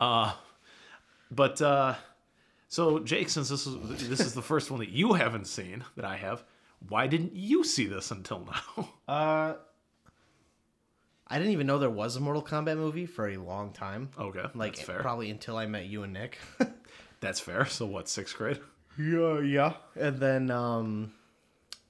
Uh, 0.00 0.32
but 1.30 1.60
uh, 1.62 1.94
so 2.68 2.98
Jake, 3.00 3.28
since 3.28 3.48
this 3.48 3.66
is 3.66 4.08
this 4.08 4.20
is 4.20 4.32
the 4.34 4.42
first 4.42 4.70
one 4.70 4.80
that 4.80 4.88
you 4.90 5.12
haven't 5.12 5.46
seen 5.46 5.84
that 5.96 6.04
I 6.06 6.16
have, 6.16 6.42
why 6.88 7.06
didn't 7.06 7.36
you 7.36 7.62
see 7.64 7.86
this 7.86 8.10
until 8.10 8.46
now? 8.46 8.88
Uh, 9.08 9.54
I 11.26 11.38
didn't 11.38 11.52
even 11.52 11.66
know 11.66 11.78
there 11.78 11.90
was 11.90 12.16
a 12.16 12.20
Mortal 12.20 12.42
Kombat 12.42 12.76
movie 12.76 13.06
for 13.06 13.28
a 13.28 13.36
long 13.36 13.72
time. 13.72 14.10
Okay, 14.18 14.42
like 14.54 14.74
that's 14.76 14.86
fair. 14.86 15.00
probably 15.00 15.30
until 15.30 15.56
I 15.56 15.66
met 15.66 15.86
you 15.86 16.02
and 16.02 16.12
Nick. 16.12 16.38
That's 17.20 17.38
fair. 17.38 17.66
So 17.66 17.86
what? 17.86 18.08
Sixth 18.08 18.36
grade? 18.36 18.58
Yeah, 19.00 19.40
yeah. 19.40 19.72
And 19.96 20.18
then 20.18 20.50
um 20.50 21.12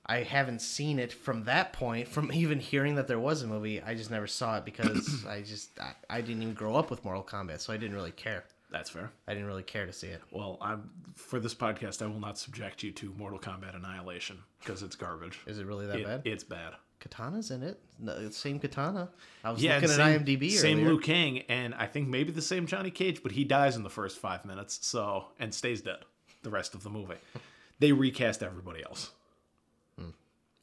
I 0.07 0.23
haven't 0.25 0.61
seen 0.61 0.99
it 0.99 1.13
from 1.13 1.45
that 1.45 1.73
point. 1.73 2.09
From 2.09 2.33
even 2.35 2.59
hearing 2.61 2.97
that 2.97 3.09
there 3.09 3.21
was 3.21 3.43
a 3.43 3.47
movie, 3.47 3.81
I 3.81 3.95
just 3.95 4.11
never 4.11 4.27
saw 4.27 4.57
it 4.59 4.65
because 4.65 5.25
I 5.29 5.43
just 5.43 5.71
I, 5.81 5.93
I 6.09 6.21
didn't 6.21 6.43
even 6.43 6.55
grow 6.55 6.75
up 6.77 6.91
with 6.91 7.05
Mortal 7.05 7.23
Kombat, 7.23 7.61
so 7.61 7.73
I 7.73 7.77
didn't 7.77 7.97
really 7.97 8.13
care. 8.13 8.45
That's 8.73 8.91
fair. 8.91 9.11
I 9.27 9.33
didn't 9.35 9.49
really 9.49 9.65
care 9.65 9.85
to 9.87 9.93
see 9.93 10.07
it. 10.07 10.23
Well, 10.31 10.57
I'm 10.61 10.89
for 11.17 11.41
this 11.41 11.55
podcast. 11.55 12.03
I 12.03 12.07
will 12.07 12.21
not 12.21 12.39
subject 12.39 12.83
you 12.85 12.93
to 12.93 13.13
Mortal 13.19 13.39
Kombat 13.41 13.75
Annihilation 13.75 14.39
because 14.61 14.83
it's 14.85 14.95
garbage. 14.95 15.41
Is 15.47 15.59
it 15.59 15.67
really 15.67 15.87
that 15.87 15.99
It- 16.01 16.07
bad? 16.07 16.23
It's 16.25 16.45
bad. 16.45 16.75
Kitana's 17.01 17.51
in 17.51 17.63
it. 17.63 17.81
No, 17.99 18.29
same 18.29 18.61
Kitana. 18.61 19.09
I 19.43 19.51
was 19.51 19.63
Yeah, 19.63 19.77
looking 19.77 19.91
and 19.91 20.01
at 20.01 20.25
same, 20.27 20.39
IMDb 20.39 20.51
Same 20.51 20.79
earlier. 20.81 20.89
Liu 20.91 21.01
Kang, 21.01 21.39
and 21.49 21.75
I 21.75 21.87
think 21.87 22.09
maybe 22.09 22.31
the 22.31 22.43
same 22.43 22.67
Johnny 22.67 22.91
Cage, 22.91 23.23
but 23.23 23.33
he 23.33 23.43
dies 23.43 23.75
in 23.75 23.83
the 23.85 23.89
first 23.91 24.19
five 24.19 24.45
minutes. 24.45 24.79
So 24.87 25.25
and 25.39 25.55
stays 25.55 25.81
dead 25.81 26.01
the 26.43 26.51
rest 26.51 26.75
of 26.75 26.83
the 26.83 26.91
movie. 26.91 27.15
They 27.79 27.93
recast 27.93 28.43
everybody 28.43 28.83
else. 28.85 29.11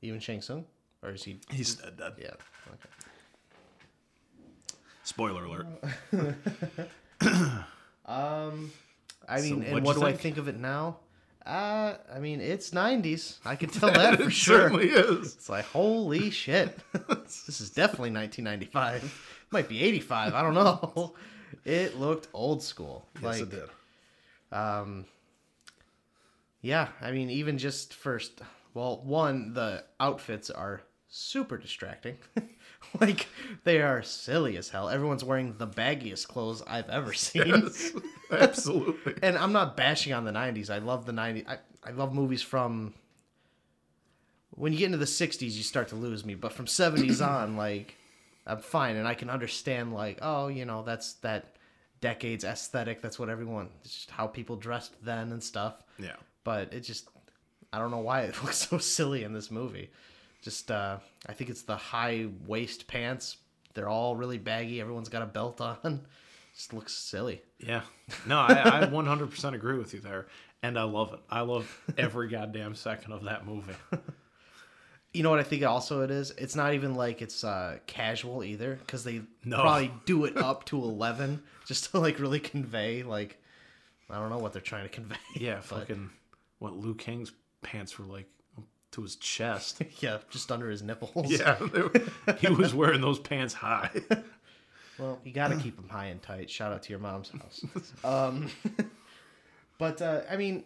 Even 0.03 0.19
Shang 0.19 0.39
Tsung, 0.41 0.65
or 1.01 1.09
is 1.09 1.23
he? 1.23 1.39
He's 1.49 1.73
dead. 1.73 1.97
dead. 1.97 2.13
Yeah. 2.19 2.27
Okay. 2.67 2.89
Spoiler 5.03 5.43
alert. 5.45 5.65
Um, 8.05 8.71
I 9.27 9.41
mean, 9.41 9.57
what'd 9.57 9.73
and 9.73 9.83
what 9.85 9.95
do 9.97 10.03
I 10.03 10.11
think? 10.11 10.21
think 10.21 10.37
of 10.37 10.47
it 10.47 10.57
now? 10.59 10.97
Uh, 11.45 11.95
I 12.13 12.19
mean, 12.19 12.39
it's 12.39 12.69
'90s. 12.69 13.39
I 13.43 13.55
can 13.55 13.69
tell 13.69 13.91
that 13.93 14.17
for 14.17 14.27
it 14.27 14.31
sure. 14.31 14.59
certainly 14.69 14.89
is. 14.89 15.33
It's 15.35 15.49
like 15.49 15.65
holy 15.65 16.29
shit. 16.29 16.77
this 16.93 17.59
is 17.59 17.71
definitely 17.71 18.11
1995. 18.11 19.03
It 19.03 19.09
Might 19.51 19.67
be 19.67 19.83
85. 19.83 20.33
I 20.35 20.41
don't 20.41 20.53
know. 20.53 21.13
It 21.65 21.97
looked 21.99 22.27
old 22.33 22.61
school. 22.63 23.05
Yes, 23.15 23.23
like, 23.23 23.41
it 23.41 23.49
did. 23.49 24.57
um, 24.57 25.05
yeah. 26.67 26.89
I 27.01 27.11
mean, 27.11 27.29
even 27.29 27.57
just 27.57 27.93
first 27.93 28.41
Well, 28.73 29.01
one, 29.03 29.53
the 29.53 29.85
outfits 29.99 30.49
are 30.49 30.81
super 31.07 31.57
distracting. 31.57 32.17
like 32.99 33.27
they 33.63 33.81
are 33.81 34.03
silly 34.03 34.57
as 34.57 34.69
hell. 34.69 34.89
Everyone's 34.89 35.23
wearing 35.23 35.55
the 35.57 35.65
baggiest 35.67 36.27
clothes 36.27 36.61
I've 36.67 36.89
ever 36.89 37.13
seen. 37.27 37.69
Absolutely. 38.31 39.15
and 39.23 39.37
I'm 39.37 39.53
not 39.53 39.77
bashing 39.77 40.11
on 40.11 40.25
the 40.25 40.31
90s. 40.31 40.69
I 40.69 40.79
love 40.79 41.05
the 41.05 41.13
90s. 41.13 41.47
I, 41.47 41.57
I 41.83 41.91
love 41.91 42.13
movies 42.13 42.41
from 42.41 42.93
when 44.51 44.73
you 44.73 44.79
get 44.79 44.87
into 44.87 44.97
the 44.97 45.05
60s 45.05 45.41
you 45.53 45.63
start 45.63 45.87
to 45.89 45.95
lose 45.95 46.25
me, 46.25 46.35
but 46.35 46.51
from 46.51 46.65
70s 46.65 47.25
on 47.35 47.55
like 47.55 47.95
I'm 48.45 48.59
fine 48.59 48.97
and 48.97 49.07
I 49.07 49.13
can 49.13 49.29
understand 49.29 49.93
like 49.93 50.19
oh, 50.21 50.49
you 50.49 50.65
know, 50.65 50.83
that's 50.83 51.13
that 51.23 51.55
decade's 52.01 52.43
aesthetic. 52.43 53.01
That's 53.01 53.17
what 53.17 53.29
everyone 53.29 53.69
it's 53.81 53.93
just 53.93 54.11
how 54.11 54.27
people 54.27 54.57
dressed 54.57 54.93
then 55.01 55.31
and 55.31 55.41
stuff. 55.41 55.81
Yeah. 55.97 56.17
But 56.47 56.73
it 56.73 56.79
just 56.79 57.09
I 57.73 57.77
don't 57.77 57.91
know 57.91 57.97
why 57.97 58.21
it 58.21 58.41
looks 58.41 58.55
so 58.69 58.77
silly 58.77 59.25
in 59.25 59.33
this 59.33 59.51
movie. 59.51 59.89
Just 60.41 60.71
uh 60.71 60.99
I 61.25 61.33
think 61.33 61.49
it's 61.49 61.63
the 61.63 61.75
high 61.75 62.27
waist 62.45 62.87
pants. 62.87 63.35
They're 63.73 63.89
all 63.89 64.15
really 64.15 64.37
baggy. 64.37 64.79
Everyone's 64.79 65.09
got 65.09 65.23
a 65.23 65.25
belt 65.25 65.59
on. 65.59 66.05
Just 66.55 66.73
looks 66.73 66.93
silly. 66.93 67.41
Yeah. 67.59 67.81
No, 68.25 68.37
I, 68.39 68.79
I 68.81 68.85
100% 68.87 69.53
agree 69.53 69.77
with 69.77 69.93
you 69.93 69.99
there. 69.99 70.27
And 70.63 70.79
I 70.79 70.83
love 70.83 71.11
it. 71.13 71.19
I 71.29 71.41
love 71.41 71.67
every 71.97 72.29
goddamn 72.29 72.75
second 72.75 73.11
of 73.11 73.25
that 73.25 73.45
movie. 73.45 73.73
You 75.13 75.23
know 75.23 75.29
what 75.29 75.39
I 75.39 75.43
think 75.43 75.63
also 75.65 76.01
it 76.01 76.11
is? 76.11 76.31
It's 76.37 76.55
not 76.55 76.73
even 76.75 76.95
like 76.95 77.21
it's 77.21 77.43
uh, 77.43 77.77
casual 77.87 78.41
either 78.43 78.75
because 78.75 79.03
they 79.03 79.21
No. 79.43 79.59
probably 79.61 79.91
do 80.05 80.23
it 80.25 80.37
up 80.37 80.63
to 80.67 80.77
11 80.81 81.43
just 81.67 81.91
to 81.91 81.99
like 81.99 82.19
really 82.19 82.39
convey 82.39 83.03
like 83.03 83.37
I 84.09 84.15
don't 84.15 84.29
know 84.29 84.37
what 84.39 84.53
they're 84.53 84.61
trying 84.61 84.83
to 84.83 84.89
convey. 84.89 85.17
Yeah, 85.35 85.59
fucking 85.59 86.09
what 86.59 86.75
Liu 86.77 86.95
Kang's 86.95 87.31
pants 87.61 87.97
were 87.97 88.05
like 88.05 88.27
to 88.91 89.01
his 89.01 89.15
chest. 89.15 89.81
yeah, 89.99 90.19
just 90.29 90.51
under 90.51 90.69
his 90.69 90.81
nipples. 90.81 91.31
Yeah, 91.31 91.57
were- 91.59 91.91
he 92.39 92.49
was 92.49 92.73
wearing 92.73 93.01
those 93.01 93.19
pants 93.19 93.53
high. 93.53 93.89
Well, 94.99 95.19
you 95.23 95.31
got 95.31 95.49
to 95.49 95.57
keep 95.57 95.75
them 95.75 95.89
high 95.89 96.05
and 96.05 96.21
tight. 96.21 96.49
Shout 96.49 96.73
out 96.73 96.83
to 96.83 96.89
your 96.89 96.99
mom's 96.99 97.29
house. 97.29 97.63
um, 98.03 98.49
but 99.77 100.01
uh, 100.01 100.21
I 100.29 100.37
mean, 100.37 100.63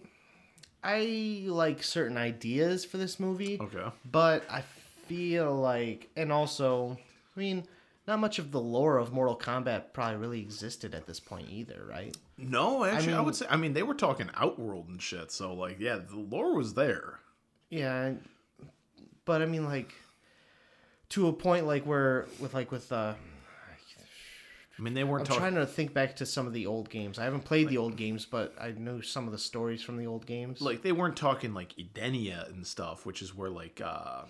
I 0.83 1.43
like 1.47 1.83
certain 1.83 2.17
ideas 2.17 2.85
for 2.85 2.97
this 2.97 3.19
movie. 3.19 3.59
Okay. 3.59 3.83
But 4.09 4.49
I 4.49 4.61
feel 5.07 5.53
like, 5.53 6.09
and 6.15 6.31
also, 6.31 6.97
I 7.35 7.39
mean, 7.39 7.65
not 8.07 8.19
much 8.19 8.39
of 8.39 8.51
the 8.51 8.59
lore 8.59 8.97
of 8.97 9.13
Mortal 9.13 9.37
Kombat 9.37 9.93
probably 9.93 10.17
really 10.17 10.39
existed 10.41 10.95
at 10.95 11.05
this 11.05 11.19
point 11.19 11.47
either, 11.49 11.85
right? 11.89 12.15
No, 12.37 12.83
actually, 12.83 13.13
I, 13.13 13.17
mean- 13.17 13.25
would 13.25 13.35
say. 13.35 13.45
I 13.49 13.57
mean, 13.57 13.73
they 13.73 13.83
were 13.83 13.93
talking 13.93 14.29
Outworld 14.35 14.87
and 14.87 15.01
shit. 15.01 15.31
So, 15.31 15.53
like, 15.53 15.79
yeah, 15.79 15.97
the 15.97 16.17
lore 16.17 16.55
was 16.55 16.73
there. 16.73 17.19
Yeah, 17.69 18.13
but 19.25 19.41
I 19.41 19.45
mean, 19.45 19.65
like, 19.65 19.93
to 21.09 21.27
a 21.27 21.33
point, 21.33 21.65
like 21.67 21.85
where 21.85 22.27
with 22.39 22.53
like 22.53 22.71
with 22.71 22.91
uh, 22.91 23.13
I 24.77 24.81
mean, 24.81 24.93
they 24.93 25.03
weren't 25.03 25.21
I'm 25.21 25.25
talking. 25.27 25.41
trying 25.41 25.55
to 25.55 25.65
think 25.65 25.93
back 25.93 26.15
to 26.17 26.25
some 26.25 26.47
of 26.47 26.53
the 26.53 26.65
old 26.65 26.89
games. 26.89 27.19
I 27.19 27.23
haven't 27.23 27.45
played 27.45 27.69
the 27.69 27.77
old 27.77 27.97
games, 27.97 28.25
but 28.25 28.55
I 28.59 28.71
know 28.71 28.99
some 29.01 29.25
of 29.27 29.31
the 29.31 29.37
stories 29.37 29.83
from 29.83 29.97
the 29.97 30.07
old 30.07 30.25
games. 30.25 30.59
like 30.61 30.81
they 30.81 30.91
weren't 30.91 31.15
talking 31.15 31.53
like 31.53 31.73
Edenia 31.77 32.49
and 32.49 32.65
stuff, 32.65 33.05
which 33.05 33.21
is 33.21 33.35
where 33.35 33.49
like 33.49 33.79
uh 33.83 34.23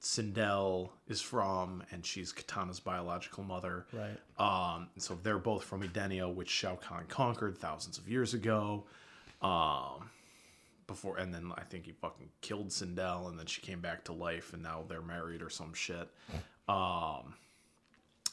Sindel 0.00 0.90
is 1.08 1.20
from, 1.20 1.82
and 1.90 2.06
she's 2.06 2.32
Kitana's 2.32 2.80
biological 2.80 3.42
mother. 3.42 3.86
Right. 3.92 4.76
Um, 4.76 4.88
so 4.98 5.18
they're 5.22 5.38
both 5.38 5.64
from 5.64 5.82
Edenia, 5.82 6.32
which 6.32 6.48
Shao 6.48 6.76
Kahn 6.76 7.04
conquered 7.08 7.58
thousands 7.58 7.98
of 7.98 8.08
years 8.08 8.34
ago. 8.34 8.84
Um, 9.42 10.10
before, 10.86 11.18
and 11.18 11.32
then 11.32 11.52
I 11.56 11.62
think 11.62 11.86
he 11.86 11.92
fucking 11.92 12.30
killed 12.40 12.68
Sindel, 12.68 13.28
and 13.28 13.38
then 13.38 13.46
she 13.46 13.60
came 13.60 13.80
back 13.80 14.04
to 14.04 14.12
life, 14.12 14.52
and 14.52 14.62
now 14.62 14.84
they're 14.88 15.02
married 15.02 15.42
or 15.42 15.50
some 15.50 15.74
shit. 15.74 16.08
Um, 16.68 17.34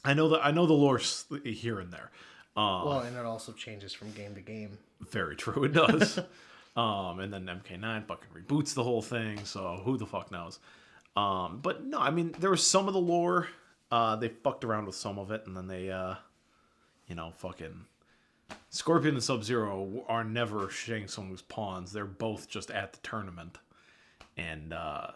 I 0.03 0.13
know 0.13 0.29
that 0.29 0.45
I 0.45 0.51
know 0.51 0.65
the 0.65 0.74
lore 0.74 1.00
here 1.43 1.79
and 1.79 1.91
there. 1.91 2.12
Um, 2.55 2.86
well, 2.86 3.00
and 3.00 3.17
it 3.17 3.25
also 3.25 3.51
changes 3.51 3.93
from 3.93 4.12
game 4.12 4.34
to 4.36 4.41
game. 4.41 4.77
very 5.01 5.36
true, 5.36 5.65
it 5.65 5.74
does. 5.74 6.17
um, 6.77 7.19
and 7.19 7.34
then 7.34 7.45
MK9 7.45 8.07
fucking 8.07 8.29
reboots 8.34 8.74
the 8.74 8.84
whole 8.84 9.01
thing, 9.01 9.43
so 9.43 9.81
who 9.84 9.98
the 9.98 10.05
fuck 10.05 10.31
knows? 10.31 10.60
Um, 11.15 11.60
but 11.62 11.86
no, 11.86 12.00
I 12.00 12.10
mean 12.12 12.36
there 12.39 12.50
was 12.50 12.65
some 12.65 12.88
of 12.88 12.93
the 12.93 13.00
lore. 13.00 13.48
Uh, 13.91 14.15
they 14.15 14.29
fucked 14.29 14.63
around 14.63 14.86
with 14.86 14.95
some 14.95 15.17
of 15.19 15.31
it, 15.31 15.43
and 15.45 15.55
then 15.55 15.67
they, 15.67 15.89
uh, 15.89 16.15
you 17.07 17.15
know, 17.15 17.31
fucking 17.38 17.86
Scorpion 18.69 19.15
and 19.15 19.24
Sub 19.24 19.43
Zero 19.43 20.03
are 20.07 20.24
never 20.24 20.69
Shang 20.69 21.07
Tsung's 21.07 21.41
pawns. 21.41 21.91
They're 21.91 22.05
both 22.05 22.50
just 22.50 22.72
at 22.72 22.93
the 22.93 23.00
tournament, 23.00 23.57
and 24.38 24.74
uh, 24.74 25.12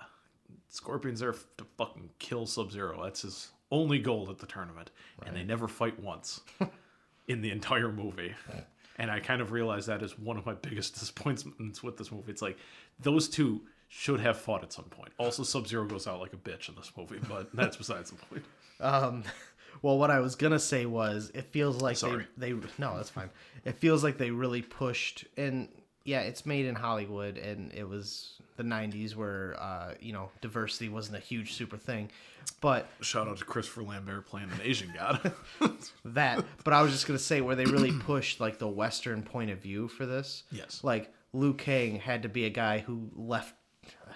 Scorpion's 0.70 1.20
there 1.20 1.34
to 1.34 1.66
fucking 1.78 2.10
kill 2.20 2.46
Sub 2.46 2.72
Zero. 2.72 3.04
That's 3.04 3.24
his 3.24 3.52
only 3.72 4.00
goal 4.00 4.28
at 4.30 4.38
the 4.38 4.48
tournament, 4.48 4.92
and 5.26 5.36
they 5.36 5.44
never 5.44 5.68
fight 5.68 6.00
once 6.00 6.42
in 7.28 7.42
the 7.42 7.52
entire 7.52 7.92
movie. 7.92 8.34
And 8.98 9.10
I 9.10 9.20
kind 9.20 9.42
of 9.42 9.52
realized 9.52 9.88
that 9.88 10.04
is 10.04 10.18
one 10.18 10.38
of 10.38 10.46
my 10.46 10.54
biggest 10.54 10.94
disappointments 11.00 11.84
with 11.84 11.98
this 11.98 12.12
movie. 12.12 12.32
It's 12.32 12.42
like 12.42 12.58
those 13.00 13.28
two 13.28 13.62
should 13.90 14.20
have 14.22 14.38
fought 14.38 14.64
at 14.64 14.72
some 14.72 14.86
point. 14.86 15.12
Also, 15.18 15.44
Sub 15.44 15.68
Zero 15.68 15.86
goes 15.86 16.08
out 16.08 16.22
like 16.22 16.32
a 16.32 16.38
bitch 16.38 16.70
in 16.70 16.76
this 16.76 16.92
movie, 16.96 17.20
but 17.28 17.50
that's 17.54 17.76
besides 17.76 18.12
the 18.12 18.18
point. 18.18 18.46
Um, 18.80 19.24
well, 19.82 19.98
what 19.98 20.12
I 20.12 20.20
was 20.20 20.36
gonna 20.36 20.60
say 20.60 20.86
was, 20.86 21.32
it 21.34 21.46
feels 21.46 21.82
like 21.82 21.98
Sorry. 21.98 22.26
they 22.38 22.54
they 22.54 22.68
no, 22.78 22.96
that's 22.96 23.10
fine. 23.10 23.30
It 23.66 23.76
feels 23.80 24.04
like 24.04 24.18
they 24.18 24.32
really 24.32 24.62
pushed, 24.62 25.26
and 25.36 25.68
yeah, 26.06 26.22
it's 26.22 26.46
made 26.46 26.66
in 26.66 26.76
Hollywood, 26.76 27.38
and 27.38 27.74
it 27.74 27.88
was 27.88 28.40
the 28.58 28.64
'90s 28.64 29.16
where 29.16 29.56
uh, 29.60 29.96
you 30.00 30.14
know 30.14 30.30
diversity 30.42 30.88
wasn't 30.88 31.18
a 31.18 31.22
huge 31.22 31.54
super 31.54 31.78
thing, 31.78 32.12
but 32.62 32.88
Shout 33.02 33.28
out 33.28 33.38
to 33.38 33.46
Christopher 33.46 33.84
Lambert 33.84 34.28
playing 34.28 34.52
an 34.52 34.62
Asian 34.64 34.94
god. 34.96 35.34
that. 36.06 36.46
But 36.64 36.74
I 36.74 36.84
was 36.84 36.92
just 36.92 37.08
gonna 37.08 37.18
say 37.18 37.42
where 37.42 37.56
they 37.56 37.66
really 37.66 37.92
pushed 38.00 38.40
like 38.40 38.60
the 38.60 38.68
Western 38.68 39.24
point 39.24 39.50
of 39.50 39.60
view 39.60 39.88
for 39.88 40.06
this. 40.06 40.44
Yes. 40.52 40.84
Like 40.84 41.12
Liu 41.34 41.54
Kang 41.54 42.00
had 42.00 42.24
to 42.24 42.30
be 42.30 42.46
a 42.46 42.50
guy 42.50 42.80
who 42.80 43.10
left 43.16 43.56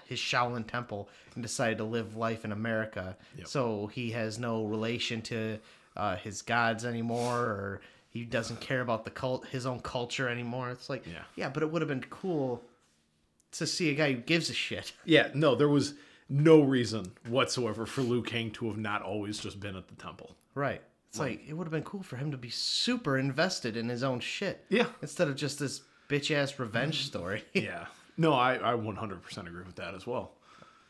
his 0.06 0.18
Shaolin 0.18 0.66
temple 0.66 1.08
and 1.34 1.42
decided 1.42 1.78
to 1.78 1.84
live 1.84 2.16
life 2.16 2.44
in 2.44 2.52
America. 2.52 3.16
Yep. 3.38 3.46
So 3.48 3.86
he 3.88 4.10
has 4.12 4.38
no 4.38 4.64
relation 4.64 5.22
to 5.22 5.58
uh, 5.96 6.16
his 6.16 6.42
gods 6.42 6.84
anymore, 6.84 7.38
or 7.40 7.80
he 8.10 8.24
doesn't 8.24 8.60
care 8.60 8.80
about 8.80 9.04
the 9.04 9.10
cult, 9.10 9.46
his 9.48 9.66
own 9.66 9.80
culture 9.80 10.28
anymore. 10.28 10.70
It's 10.70 10.88
like, 10.90 11.06
Yeah. 11.06 11.22
yeah, 11.36 11.48
but 11.48 11.62
it 11.62 11.70
would 11.70 11.82
have 11.82 11.88
been 11.88 12.04
cool 12.10 12.62
to 13.52 13.66
see 13.66 13.90
a 13.90 13.94
guy 13.94 14.12
who 14.12 14.18
gives 14.20 14.50
a 14.50 14.54
shit. 14.54 14.92
yeah, 15.04 15.28
no, 15.34 15.54
there 15.54 15.68
was 15.68 15.94
no 16.28 16.62
reason 16.62 17.12
whatsoever 17.28 17.86
for 17.86 18.02
Liu 18.02 18.22
Kang 18.22 18.50
to 18.52 18.66
have 18.68 18.78
not 18.78 19.02
always 19.02 19.38
just 19.38 19.60
been 19.60 19.76
at 19.76 19.88
the 19.88 19.94
temple. 19.94 20.34
Right. 20.54 20.80
It's 21.10 21.18
like 21.20 21.48
it 21.48 21.52
would 21.52 21.64
have 21.64 21.72
been 21.72 21.84
cool 21.84 22.02
for 22.02 22.16
him 22.16 22.32
to 22.32 22.36
be 22.36 22.50
super 22.50 23.16
invested 23.18 23.76
in 23.76 23.88
his 23.88 24.02
own 24.02 24.18
shit. 24.18 24.64
Yeah. 24.68 24.86
Instead 25.00 25.28
of 25.28 25.36
just 25.36 25.60
this 25.60 25.82
bitch 26.08 26.34
ass 26.34 26.58
revenge 26.58 27.04
story. 27.06 27.44
Yeah. 27.52 27.86
No, 28.16 28.32
I, 28.32 28.54
I 28.54 28.76
100% 28.76 29.46
agree 29.46 29.64
with 29.64 29.76
that 29.76 29.94
as 29.94 30.06
well. 30.06 30.32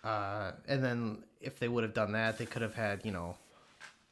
Uh, 0.02 0.52
and 0.68 0.84
then 0.84 1.24
if 1.40 1.58
they 1.58 1.68
would 1.68 1.82
have 1.84 1.94
done 1.94 2.12
that, 2.12 2.36
they 2.38 2.46
could 2.46 2.62
have 2.62 2.74
had, 2.74 3.04
you 3.04 3.10
know, 3.12 3.36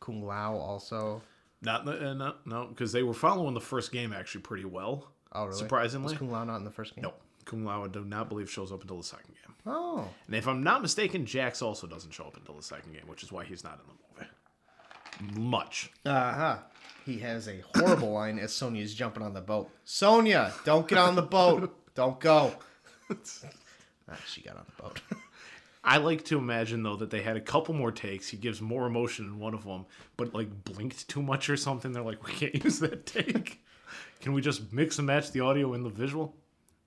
Kung 0.00 0.22
Lao 0.26 0.54
also. 0.56 1.22
Not 1.64 1.86
uh, 1.86 2.12
no 2.14 2.34
no 2.44 2.66
because 2.66 2.90
they 2.90 3.04
were 3.04 3.14
following 3.14 3.54
the 3.54 3.60
first 3.60 3.92
game 3.92 4.12
actually 4.12 4.40
pretty 4.40 4.64
well. 4.64 5.06
Oh, 5.32 5.44
really? 5.44 5.56
Surprisingly, 5.56 6.08
Was 6.10 6.18
Kung 6.18 6.30
Lao 6.32 6.42
not 6.44 6.56
in 6.56 6.64
the 6.64 6.70
first 6.72 6.96
game? 6.96 7.02
no. 7.04 7.14
Kung 7.44 7.64
Lao 7.64 7.84
I 7.84 7.88
do 7.88 8.04
not 8.04 8.28
believe 8.28 8.50
shows 8.50 8.72
up 8.72 8.80
until 8.82 8.96
the 8.96 9.04
second 9.04 9.34
game. 9.34 9.54
Oh. 9.66 10.08
And 10.26 10.34
if 10.34 10.48
I'm 10.48 10.62
not 10.62 10.82
mistaken, 10.82 11.24
Jax 11.26 11.62
also 11.62 11.86
doesn't 11.86 12.12
show 12.12 12.24
up 12.24 12.36
until 12.36 12.56
the 12.56 12.62
second 12.62 12.92
game, 12.94 13.02
which 13.06 13.22
is 13.22 13.30
why 13.30 13.44
he's 13.44 13.62
not 13.62 13.74
in 13.80 13.86
the 13.86 14.24
movie. 15.30 15.40
Much. 15.40 15.90
Uh 16.04 16.32
huh. 16.32 16.56
He 17.04 17.18
has 17.18 17.48
a 17.48 17.62
horrible 17.76 18.12
line 18.12 18.38
as 18.38 18.52
Sonya's 18.52 18.94
jumping 18.94 19.22
on 19.22 19.34
the 19.34 19.40
boat. 19.40 19.70
Sonya, 19.84 20.52
don't 20.64 20.88
get 20.88 20.98
on 20.98 21.14
the 21.16 21.22
boat. 21.22 21.76
Don't 21.94 22.18
go. 22.18 22.52
Ah, 24.10 24.16
she 24.26 24.42
got 24.42 24.56
on 24.56 24.64
the 24.76 24.82
boat. 24.82 25.00
I 25.84 25.96
like 25.98 26.24
to 26.26 26.38
imagine 26.38 26.82
though 26.82 26.96
that 26.96 27.10
they 27.10 27.22
had 27.22 27.36
a 27.36 27.40
couple 27.40 27.74
more 27.74 27.90
takes. 27.90 28.28
He 28.28 28.36
gives 28.36 28.60
more 28.60 28.86
emotion 28.86 29.24
in 29.26 29.38
one 29.38 29.54
of 29.54 29.64
them, 29.64 29.86
but 30.16 30.34
like 30.34 30.64
blinked 30.64 31.08
too 31.08 31.22
much 31.22 31.48
or 31.50 31.56
something. 31.56 31.92
They're 31.92 32.02
like, 32.02 32.24
we 32.26 32.32
can't 32.32 32.54
use 32.64 32.78
that 32.80 33.06
take. 33.06 33.62
Can 34.20 34.32
we 34.32 34.40
just 34.40 34.72
mix 34.72 34.98
and 34.98 35.06
match 35.06 35.32
the 35.32 35.40
audio 35.40 35.74
and 35.74 35.84
the 35.84 35.90
visual? 35.90 36.34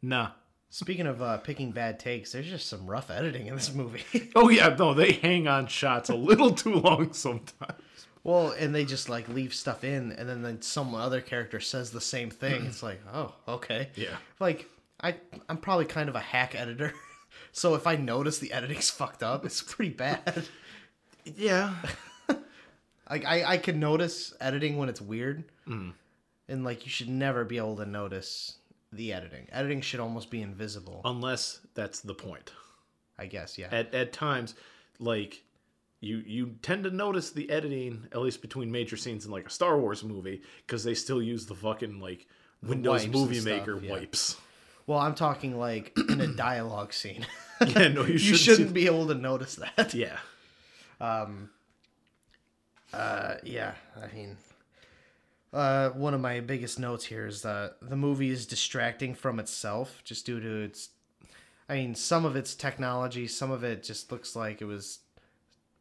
Nah. 0.02 0.30
Speaking 0.70 1.08
of 1.08 1.22
uh, 1.22 1.38
picking 1.38 1.72
bad 1.72 2.00
takes, 2.00 2.32
there's 2.32 2.48
just 2.50 2.68
some 2.68 2.86
rough 2.88 3.10
editing 3.10 3.48
in 3.48 3.56
this 3.56 3.74
movie. 3.74 4.04
Oh 4.36 4.50
yeah, 4.50 4.76
no, 4.78 4.94
they 4.94 5.14
hang 5.14 5.48
on 5.48 5.68
shots 5.68 6.10
a 6.10 6.16
little 6.16 6.52
too 6.52 6.76
long 6.76 7.14
sometimes. 7.14 7.82
well, 8.24 8.52
and 8.52 8.74
they 8.76 8.84
just 8.84 9.08
like 9.08 9.28
leave 9.30 9.54
stuff 9.54 9.84
in, 9.84 10.12
and 10.14 10.28
then, 10.28 10.42
then 10.42 10.62
some 10.62 10.94
other 10.96 11.22
character 11.22 11.60
says 11.60 11.92
the 11.92 12.02
same 12.02 12.30
thing. 12.30 12.66
It's 12.66 12.84
like, 12.84 13.00
oh, 13.14 13.34
okay. 13.48 13.90
Yeah. 13.96 14.18
Like 14.40 14.70
I, 15.02 15.16
I'm 15.50 15.58
probably 15.58 15.86
kind 15.86 16.10
of 16.10 16.16
a 16.16 16.20
hack 16.20 16.56
editor, 16.56 16.94
so 17.52 17.76
if 17.76 17.88
I 17.88 17.96
notice 17.96 18.40
the 18.40 18.54
editing's 18.54 18.90
fucked 18.90 19.24
up, 19.24 19.46
it's 19.46 19.62
pretty 19.62 19.92
bad. 19.92 20.46
Yeah. 21.36 21.74
Like 23.10 23.26
I, 23.26 23.44
I 23.44 23.58
can 23.58 23.80
notice 23.80 24.34
editing 24.42 24.78
when 24.78 24.90
it's 24.90 25.00
weird, 25.00 25.44
mm. 25.68 25.94
and 26.50 26.64
like 26.64 26.86
you 26.86 26.90
should 26.90 27.10
never 27.10 27.46
be 27.46 27.58
able 27.58 27.76
to 27.76 27.86
notice 27.86 28.58
the 28.92 29.14
editing. 29.14 29.48
Editing 29.52 29.82
should 29.82 30.00
almost 30.00 30.32
be 30.32 30.42
invisible. 30.42 31.02
Unless 31.06 31.60
that's 31.76 32.00
the 32.00 32.16
point. 32.16 32.52
I 33.18 33.28
guess, 33.28 33.58
yeah. 33.58 33.68
At 33.72 33.94
at 33.94 34.12
times, 34.12 34.56
like 34.98 35.44
you 36.00 36.24
you 36.26 36.56
tend 36.62 36.84
to 36.86 36.90
notice 36.90 37.32
the 37.32 37.50
editing 37.50 38.08
at 38.12 38.22
least 38.22 38.42
between 38.42 38.72
major 38.72 38.98
scenes 38.98 39.26
in 39.26 39.32
like 39.32 39.48
a 39.48 39.52
Star 39.52 39.80
Wars 39.80 40.04
movie 40.04 40.42
because 40.66 40.84
they 40.84 40.96
still 40.96 41.22
use 41.22 41.46
the 41.46 41.56
fucking 41.56 42.00
like 42.00 42.28
Windows 42.64 43.04
wipes 43.04 43.14
Movie 43.14 43.36
and 43.36 43.44
stuff, 43.44 43.60
Maker 43.60 43.80
yeah. 43.82 43.92
wipes. 43.92 44.38
Well, 44.88 45.00
I'm 45.00 45.16
talking 45.16 45.58
like 45.58 45.98
in 46.10 46.22
a 46.22 46.28
dialogue 46.28 46.94
scene. 46.94 47.26
Yeah, 47.66 47.88
no, 47.88 48.04
you 48.04 48.14
you 48.16 48.18
shouldn't 48.20 48.40
shouldn't 48.42 48.74
be 48.74 48.86
able 48.86 49.08
to 49.08 49.14
notice 49.16 49.56
that. 49.56 49.94
Yeah. 49.94 50.18
Um. 51.00 51.50
Uh, 52.92 53.36
yeah, 53.44 53.76
I 53.96 54.14
mean, 54.14 54.36
uh, 55.54 55.92
one 55.92 56.14
of 56.14 56.20
my 56.20 56.42
biggest 56.42 56.80
notes 56.80 57.06
here 57.06 57.26
is 57.26 57.44
that 57.44 57.78
the 57.82 57.96
movie 57.96 58.30
is 58.30 58.46
distracting 58.46 59.16
from 59.16 59.40
itself 59.40 60.02
just 60.04 60.26
due 60.26 60.42
to 60.42 60.64
its. 60.64 60.90
I 61.70 61.76
mean, 61.76 61.96
some 61.96 62.26
of 62.26 62.36
its 62.36 62.56
technology, 62.56 63.26
some 63.26 63.52
of 63.52 63.64
it 63.64 63.84
just 63.84 64.12
looks 64.12 64.36
like 64.36 64.62
it 64.62 64.66
was 64.66 65.00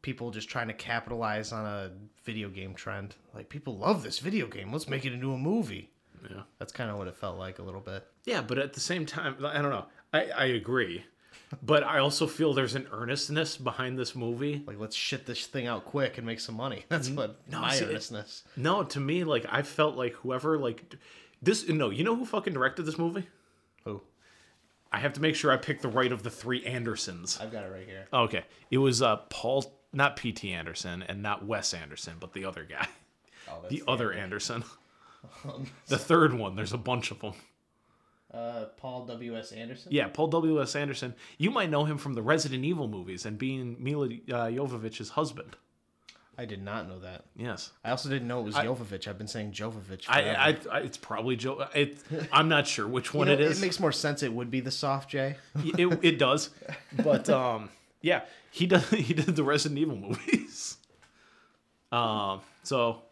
people 0.01 0.31
just 0.31 0.49
trying 0.49 0.69
to 0.69 0.75
capitalize 0.75 1.51
on 1.51 1.67
a 1.67 1.91
video 2.25 2.49
game 2.49 2.75
trend. 2.75 3.17
Like, 3.35 3.49
people 3.49 3.77
love 3.79 4.05
this 4.05 4.21
video 4.21 4.47
game. 4.47 4.71
Let's 4.71 4.89
make 4.89 5.05
it 5.05 5.13
into 5.13 5.33
a 5.33 5.39
movie. 5.39 5.91
Yeah. 6.31 6.43
That's 6.59 6.73
kind 6.73 6.91
of 6.91 6.97
what 6.99 7.09
it 7.09 7.17
felt 7.17 7.39
like 7.39 7.59
a 7.59 7.63
little 7.63 7.81
bit. 7.81 8.07
Yeah, 8.25 8.41
but 8.43 8.59
at 8.59 8.73
the 8.73 8.81
same 8.81 9.07
time, 9.07 9.37
I 9.45 9.61
don't 9.61 9.71
know. 9.71 9.87
I, 10.13 10.27
I 10.31 10.45
agree. 10.47 11.05
But 11.63 11.85
I 11.85 11.99
also 11.99 12.27
feel 12.27 12.53
there's 12.55 12.75
an 12.75 12.87
earnestness 12.91 13.57
behind 13.57 13.99
this 13.99 14.15
movie. 14.17 14.63
Like, 14.67 14.79
let's 14.79 14.97
shit 14.97 15.27
this 15.27 15.47
thing 15.47 15.67
out 15.67 15.85
quick 15.85 16.17
and 16.19 16.27
make 16.27 16.41
some 16.41 16.57
money. 16.57 16.85
That's 16.89 17.11
what 17.11 17.41
no, 17.51 17.61
my 17.61 17.73
see, 17.75 17.85
it- 17.85 17.89
earnestness. 17.91 18.45
No, 18.57 18.83
to 18.85 19.01
me, 19.01 19.25
like 19.25 19.47
I 19.49 19.63
felt 19.63 19.97
like 19.97 20.15
whoever 20.15 20.59
like 20.59 20.95
this. 21.43 21.69
No, 21.69 21.91
you 21.91 22.03
know 22.05 22.17
who 22.17 22.25
fucking 22.25 22.53
directed 22.55 22.85
this 22.85 22.99
movie? 22.99 23.27
Who? 23.85 24.01
I 24.91 24.99
have 24.99 25.13
to 25.15 25.21
make 25.21 25.35
sure 25.37 25.53
I 25.53 25.57
pick 25.57 25.81
the 25.81 25.89
right 25.89 26.11
of 26.13 26.23
the 26.23 26.31
three 26.31 26.65
Andersons. 26.65 27.39
I've 27.41 27.53
got 27.53 27.65
it 27.65 27.71
right 27.73 27.87
here. 27.87 28.07
Okay, 28.13 28.45
it 28.71 28.79
was 28.79 29.03
uh 29.03 29.17
Paul, 29.29 29.79
not 29.93 30.17
P.T. 30.17 30.51
Anderson, 30.53 31.03
and 31.03 31.23
not 31.23 31.45
Wes 31.45 31.75
Anderson, 31.75 32.15
but 32.19 32.33
the 32.33 32.45
other 32.47 32.65
guy, 32.65 32.89
Oh, 33.49 33.59
that's 33.63 33.75
the 33.75 33.83
other 33.87 34.13
Anderson. 34.13 34.65
the 35.89 35.99
third 35.99 36.35
one. 36.35 36.57
There's 36.57 36.73
a 36.73 36.79
bunch 36.79 37.11
of 37.11 37.21
them. 37.21 37.35
Uh, 38.33 38.65
Paul 38.77 39.07
W.S. 39.07 39.53
Anderson? 39.53 39.93
Yeah, 39.93 40.09
Paul 40.09 40.27
W. 40.29 40.61
S. 40.61 40.75
Anderson. 40.75 41.15
You 41.39 41.51
might 41.53 41.71
know 41.71 41.85
him 41.85 41.99
from 41.99 42.15
the 42.15 42.23
Resident 42.23 42.65
Evil 42.65 42.89
movies 42.89 43.27
and 43.27 43.39
being 43.39 43.77
Mila 43.79 44.07
uh, 44.07 44.49
Jovovich's 44.49 45.11
husband. 45.11 45.57
I 46.37 46.45
did 46.45 46.63
not 46.65 46.89
know 46.89 46.99
that. 46.99 47.27
Yes. 47.37 47.71
I 47.85 47.91
also 47.91 48.09
didn't 48.09 48.27
know 48.27 48.41
it 48.41 48.45
was 48.45 48.57
I- 48.57 48.67
Jovovich. 48.67 49.07
I've 49.07 49.19
been 49.19 49.29
saying 49.29 49.53
Jovovich. 49.53 50.07
I, 50.09 50.23
forever. 50.23 50.39
I, 50.39 50.79
I, 50.79 50.81
it's 50.81 50.97
probably 50.97 51.37
Joe. 51.37 51.67
It, 51.75 51.99
I'm 52.33 52.49
not 52.49 52.67
sure 52.67 52.89
which 52.89 53.13
You 53.13 53.19
one 53.19 53.29
know, 53.29 53.35
it 53.35 53.41
is. 53.41 53.59
It 53.59 53.61
makes 53.61 53.79
more 53.79 53.93
sense. 53.93 54.23
It 54.25 54.33
would 54.33 54.51
be 54.51 54.59
the 54.61 54.73
soft 54.73 55.11
J. 55.11 55.37
it, 55.65 55.99
it 56.03 56.19
does, 56.19 56.51
but 57.05 57.29
um, 57.31 57.69
yeah, 58.01 58.23
he 58.51 58.67
does. 58.67 58.89
He 58.91 59.15
did 59.15 59.27
the 59.37 59.45
Resident 59.45 59.79
Evil 59.79 59.97
movies. 59.97 60.77
Um, 61.93 62.41
so, 62.65 63.03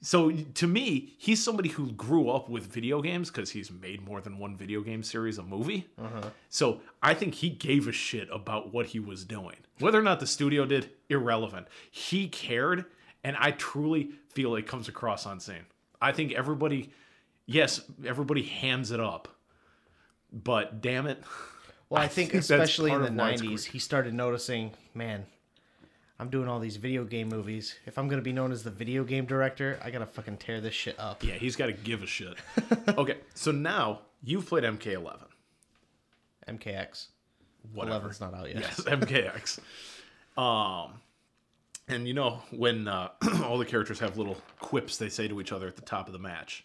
so 0.00 0.30
to 0.30 0.66
me, 0.68 1.14
he's 1.18 1.42
somebody 1.42 1.70
who 1.70 1.90
grew 1.92 2.30
up 2.30 2.48
with 2.48 2.66
video 2.66 3.02
games 3.02 3.30
because 3.30 3.50
he's 3.50 3.70
made 3.70 4.06
more 4.06 4.20
than 4.20 4.38
one 4.38 4.56
video 4.56 4.80
game 4.80 5.02
series 5.02 5.38
a 5.38 5.42
movie. 5.42 5.88
Uh-huh. 6.00 6.30
So 6.48 6.80
I 7.02 7.14
think 7.14 7.34
he 7.34 7.48
gave 7.50 7.88
a 7.88 7.92
shit 7.92 8.28
about 8.32 8.72
what 8.72 8.86
he 8.86 9.00
was 9.00 9.24
doing, 9.24 9.56
whether 9.80 9.98
or 9.98 10.02
not 10.02 10.20
the 10.20 10.26
studio 10.26 10.64
did, 10.64 10.90
irrelevant. 11.08 11.66
He 11.90 12.28
cared, 12.28 12.84
and 13.24 13.36
I 13.40 13.50
truly 13.52 14.10
feel 14.28 14.54
it 14.54 14.68
comes 14.68 14.88
across 14.88 15.26
on 15.26 15.40
scene. 15.40 15.66
I 16.00 16.12
think 16.12 16.32
everybody, 16.32 16.92
yes, 17.46 17.80
everybody 18.06 18.44
hands 18.44 18.92
it 18.92 19.00
up, 19.00 19.26
but 20.32 20.80
damn 20.80 21.08
it. 21.08 21.24
Well, 21.90 22.00
I 22.00 22.06
think 22.08 22.30
that's 22.30 22.50
especially 22.50 22.92
in 22.92 23.02
the 23.02 23.08
of 23.08 23.14
why 23.14 23.30
it's 23.30 23.42
'90s, 23.42 23.64
he 23.64 23.80
started 23.80 24.14
noticing, 24.14 24.74
man, 24.94 25.26
I'm 26.20 26.30
doing 26.30 26.48
all 26.48 26.58
these 26.58 26.76
video 26.76 27.04
game 27.04 27.28
movies. 27.28 27.76
If 27.86 27.96
I'm 27.98 28.08
gonna 28.08 28.22
be 28.22 28.32
known 28.32 28.50
as 28.50 28.64
the 28.64 28.70
video 28.70 29.04
game 29.04 29.24
director, 29.24 29.78
I 29.82 29.90
gotta 29.90 30.06
fucking 30.06 30.38
tear 30.38 30.60
this 30.60 30.74
shit 30.74 30.98
up. 30.98 31.22
Yeah, 31.22 31.34
he's 31.34 31.54
got 31.54 31.66
to 31.66 31.72
give 31.72 32.02
a 32.02 32.06
shit. 32.06 32.34
okay, 32.88 33.18
so 33.34 33.52
now 33.52 34.00
you've 34.22 34.46
played 34.46 34.64
MK11. 34.64 35.22
MKX. 36.48 37.06
Whatever. 37.72 38.08
11's 38.08 38.20
not 38.20 38.34
out 38.34 38.48
yet. 38.48 38.60
Yes, 38.60 38.80
MKX. 38.80 39.58
Um, 40.36 40.94
and 41.88 42.06
you 42.08 42.14
know 42.14 42.40
when 42.50 42.88
uh, 42.88 43.08
all 43.44 43.58
the 43.58 43.64
characters 43.64 44.00
have 44.00 44.16
little 44.16 44.36
quips 44.58 44.96
they 44.96 45.08
say 45.08 45.28
to 45.28 45.40
each 45.40 45.52
other 45.52 45.68
at 45.68 45.76
the 45.76 45.82
top 45.82 46.06
of 46.06 46.12
the 46.12 46.18
match. 46.18 46.64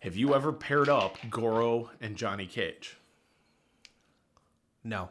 Have 0.00 0.16
you 0.16 0.34
ever 0.34 0.52
paired 0.52 0.88
up 0.88 1.16
Goro 1.30 1.90
and 2.00 2.16
Johnny 2.16 2.46
Cage? 2.46 2.98
No. 4.84 5.08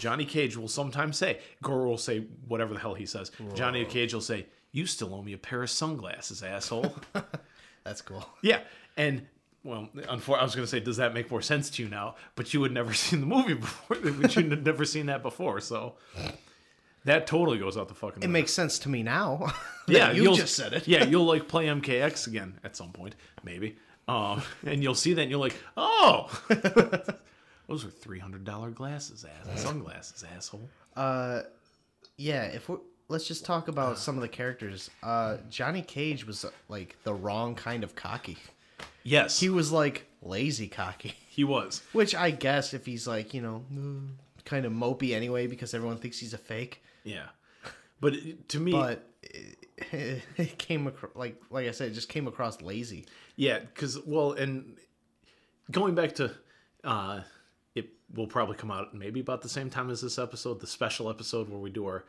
Johnny 0.00 0.24
Cage 0.24 0.56
will 0.56 0.66
sometimes 0.68 1.16
say, 1.18 1.38
Goro 1.62 1.88
will 1.90 1.98
say 1.98 2.24
whatever 2.48 2.72
the 2.74 2.80
hell 2.80 2.94
he 2.94 3.06
says. 3.06 3.30
Johnny 3.54 3.84
Cage 3.84 4.14
will 4.14 4.20
say, 4.20 4.46
"You 4.72 4.86
still 4.86 5.14
owe 5.14 5.22
me 5.22 5.34
a 5.34 5.38
pair 5.38 5.62
of 5.62 5.70
sunglasses, 5.70 6.42
asshole." 6.42 6.94
That's 7.84 8.00
cool. 8.02 8.26
Yeah, 8.42 8.60
and 8.96 9.26
well, 9.62 9.88
I 10.08 10.14
was 10.14 10.54
going 10.54 10.64
to 10.64 10.66
say, 10.66 10.80
does 10.80 10.96
that 10.96 11.12
make 11.12 11.30
more 11.30 11.42
sense 11.42 11.68
to 11.70 11.82
you 11.82 11.88
now? 11.90 12.14
But 12.34 12.54
you 12.54 12.62
had 12.62 12.72
never 12.72 12.94
seen 13.04 13.20
the 13.20 13.26
movie 13.26 13.54
before. 13.54 13.96
But 14.20 14.34
you 14.36 14.48
had 14.48 14.64
never 14.64 14.84
seen 14.84 15.06
that 15.06 15.22
before, 15.22 15.60
so 15.60 15.96
that 17.04 17.26
totally 17.26 17.58
goes 17.58 17.76
out 17.76 17.88
the 17.88 17.94
fucking. 17.94 18.22
It 18.22 18.26
window. 18.26 18.32
makes 18.32 18.52
sense 18.52 18.78
to 18.80 18.88
me 18.88 19.02
now. 19.02 19.52
yeah, 19.86 20.12
you 20.12 20.34
just 20.34 20.54
said 20.56 20.72
it. 20.72 20.88
yeah, 20.88 21.04
you'll 21.04 21.26
like 21.26 21.46
play 21.46 21.66
MKX 21.66 22.26
again 22.26 22.58
at 22.64 22.74
some 22.76 22.90
point, 22.92 23.14
maybe. 23.44 23.76
Um, 24.08 24.42
and 24.66 24.82
you'll 24.82 24.94
see 24.94 25.12
that, 25.14 25.22
and 25.22 25.30
you're 25.30 25.38
like, 25.38 25.56
oh, 25.76 26.28
those 27.70 27.84
are 27.84 27.90
three 27.90 28.18
hundred 28.18 28.44
dollar 28.44 28.70
glasses, 28.70 29.24
ass 29.24 29.62
sunglasses, 29.62 30.24
asshole. 30.36 30.68
Uh, 30.96 31.42
yeah. 32.18 32.42
If 32.44 32.68
we 32.68 32.76
let's 33.08 33.26
just 33.26 33.44
talk 33.44 33.68
about 33.68 33.98
some 33.98 34.14
of 34.16 34.22
the 34.22 34.28
characters. 34.28 34.88
Uh, 35.02 35.38
Johnny 35.50 35.82
Cage 35.82 36.26
was 36.26 36.46
like 36.68 36.96
the 37.04 37.12
wrong 37.12 37.54
kind 37.54 37.84
of 37.84 37.94
cocky. 37.94 38.38
Yes, 39.02 39.40
He 39.40 39.48
was 39.48 39.72
like 39.72 40.06
lazy 40.22 40.68
cocky. 40.68 41.14
he 41.28 41.44
was. 41.44 41.82
Which 41.92 42.14
I 42.14 42.30
guess 42.30 42.72
if 42.72 42.86
he's 42.86 43.06
like, 43.06 43.34
you 43.34 43.42
know, 43.42 43.64
mm, 43.72 44.10
kind 44.44 44.64
of 44.64 44.72
mopey 44.72 45.14
anyway 45.14 45.46
because 45.46 45.74
everyone 45.74 45.98
thinks 45.98 46.18
he's 46.18 46.34
a 46.34 46.38
fake. 46.38 46.82
Yeah, 47.04 47.26
but 48.00 48.14
to 48.48 48.60
me, 48.60 48.72
But 48.72 49.08
it, 49.22 50.22
it 50.36 50.58
came 50.58 50.86
across, 50.86 51.12
like 51.14 51.40
like 51.50 51.66
I 51.66 51.72
said, 51.72 51.88
it 51.88 51.94
just 51.94 52.08
came 52.08 52.26
across 52.26 52.60
lazy. 52.62 53.06
Yeah, 53.36 53.58
because 53.58 53.98
well, 54.06 54.32
and 54.32 54.76
going 55.70 55.94
back 55.94 56.14
to, 56.16 56.30
uh, 56.84 57.20
will 58.14 58.26
probably 58.26 58.56
come 58.56 58.70
out 58.70 58.94
maybe 58.94 59.20
about 59.20 59.42
the 59.42 59.48
same 59.48 59.70
time 59.70 59.90
as 59.90 60.00
this 60.00 60.18
episode, 60.18 60.60
the 60.60 60.66
special 60.66 61.08
episode 61.10 61.48
where 61.48 61.58
we 61.60 61.70
do 61.70 61.86
our 61.86 62.04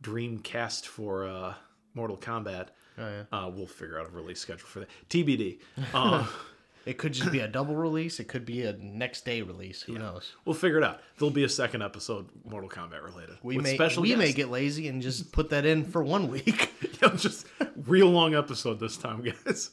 dream 0.00 0.38
cast 0.38 0.88
for 0.88 1.26
uh, 1.26 1.54
Mortal 1.94 2.16
Kombat. 2.16 2.68
Oh, 2.98 3.08
yeah. 3.08 3.22
Uh, 3.32 3.48
we'll 3.48 3.66
figure 3.66 3.98
out 3.98 4.06
a 4.06 4.10
release 4.10 4.40
schedule 4.40 4.66
for 4.66 4.80
that. 4.80 4.88
TBD. 5.08 5.58
Uh, 5.94 6.26
It 6.84 6.98
could 6.98 7.12
just 7.12 7.30
be 7.30 7.40
a 7.40 7.48
double 7.48 7.76
release. 7.76 8.18
It 8.18 8.26
could 8.26 8.44
be 8.44 8.62
a 8.62 8.72
next 8.72 9.24
day 9.24 9.42
release. 9.42 9.82
Who 9.82 9.98
knows? 9.98 10.32
we'll 10.44 10.54
figure 10.54 10.78
it 10.78 10.84
out. 10.84 11.00
There'll 11.18 11.30
be 11.32 11.44
a 11.44 11.48
second 11.48 11.82
episode 11.82 12.28
Mortal 12.44 12.68
Kombat 12.68 13.04
related. 13.04 13.36
We 13.42 13.58
may 13.58 13.78
we 13.98 14.16
may 14.16 14.32
get 14.32 14.50
lazy 14.50 14.88
and 14.88 15.00
just 15.00 15.32
put 15.32 15.50
that 15.50 15.64
in 15.64 15.84
for 15.84 16.02
one 16.02 16.28
week. 16.28 16.70
Yeah, 17.02 17.16
just 17.16 17.48
real 17.86 18.08
long 18.08 18.36
episode 18.36 18.78
this 18.78 18.96
time, 18.96 19.22
guys. 19.44 19.70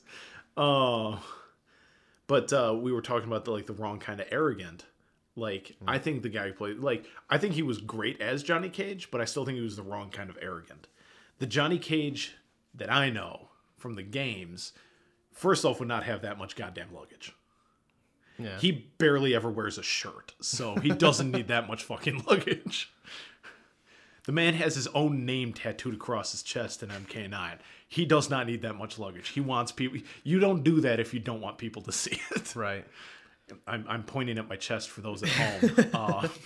Uh, 0.58 1.18
but 2.26 2.52
uh, 2.52 2.76
we 2.80 2.92
were 2.92 3.04
talking 3.04 3.28
about 3.28 3.46
the 3.46 3.52
like 3.52 3.68
the 3.68 3.74
wrong 3.74 4.00
kind 4.00 4.20
of 4.20 4.26
arrogant. 4.32 4.86
Like 5.40 5.76
mm. 5.84 5.88
I 5.88 5.98
think 5.98 6.22
the 6.22 6.30
guy 6.30 6.48
who 6.48 6.54
played 6.54 6.80
like 6.80 7.06
I 7.30 7.38
think 7.38 7.54
he 7.54 7.64
was 7.64 7.80
great 7.80 8.22
as 8.22 8.44
Johnny 8.44 8.70
Cage, 8.70 9.10
but 9.12 9.22
I 9.22 9.26
still 9.26 9.46
think 9.46 9.58
he 9.58 9.64
was 9.64 9.76
the 9.76 9.84
wrong 9.84 10.10
kind 10.10 10.30
of 10.30 10.38
arrogant. 10.42 10.88
The 11.40 11.48
Johnny 11.48 11.80
Cage 11.80 12.36
that 12.76 12.92
I 12.92 13.10
know 13.10 13.50
from 13.78 13.96
the 13.96 14.04
games, 14.04 14.74
first 15.32 15.66
off, 15.66 15.80
would 15.80 15.88
not 15.88 16.04
have 16.04 16.22
that 16.22 16.38
much 16.38 16.56
goddamn 16.56 16.94
luggage. 16.94 17.34
Yeah. 18.38 18.58
He 18.58 18.72
barely 18.98 19.36
ever 19.36 19.50
wears 19.50 19.78
a 19.78 19.84
shirt, 19.84 20.34
so 20.40 20.76
he 20.76 20.90
doesn't 20.90 21.32
need 21.32 21.50
that 21.50 21.68
much 21.68 21.84
fucking 21.84 22.24
luggage. 22.28 22.92
The 24.26 24.32
man 24.32 24.54
has 24.54 24.76
his 24.76 24.88
own 24.88 25.26
name 25.26 25.54
tattooed 25.54 25.96
across 25.96 26.32
his 26.32 26.44
chest 26.44 26.84
in 26.84 26.90
MK9. 26.90 27.58
He 27.88 28.06
does 28.06 28.30
not 28.30 28.46
need 28.46 28.62
that 28.62 28.76
much 28.76 29.00
luggage. 29.00 29.30
He 29.30 29.42
wants 29.42 29.72
people. 29.72 30.00
You 30.24 30.40
don't 30.40 30.64
do 30.64 30.82
that 30.82 31.00
if 31.00 31.14
you 31.14 31.20
don't 31.20 31.42
want 31.42 31.58
people 31.58 31.82
to 31.84 31.92
see 31.92 32.20
it. 32.36 32.56
right. 32.56 32.86
I'm, 33.68 33.86
I'm 33.88 34.04
pointing 34.04 34.38
at 34.38 34.48
my 34.48 34.56
chest 34.56 34.90
for 34.90 35.02
those 35.02 35.24
at 35.24 35.30
home. 35.30 36.30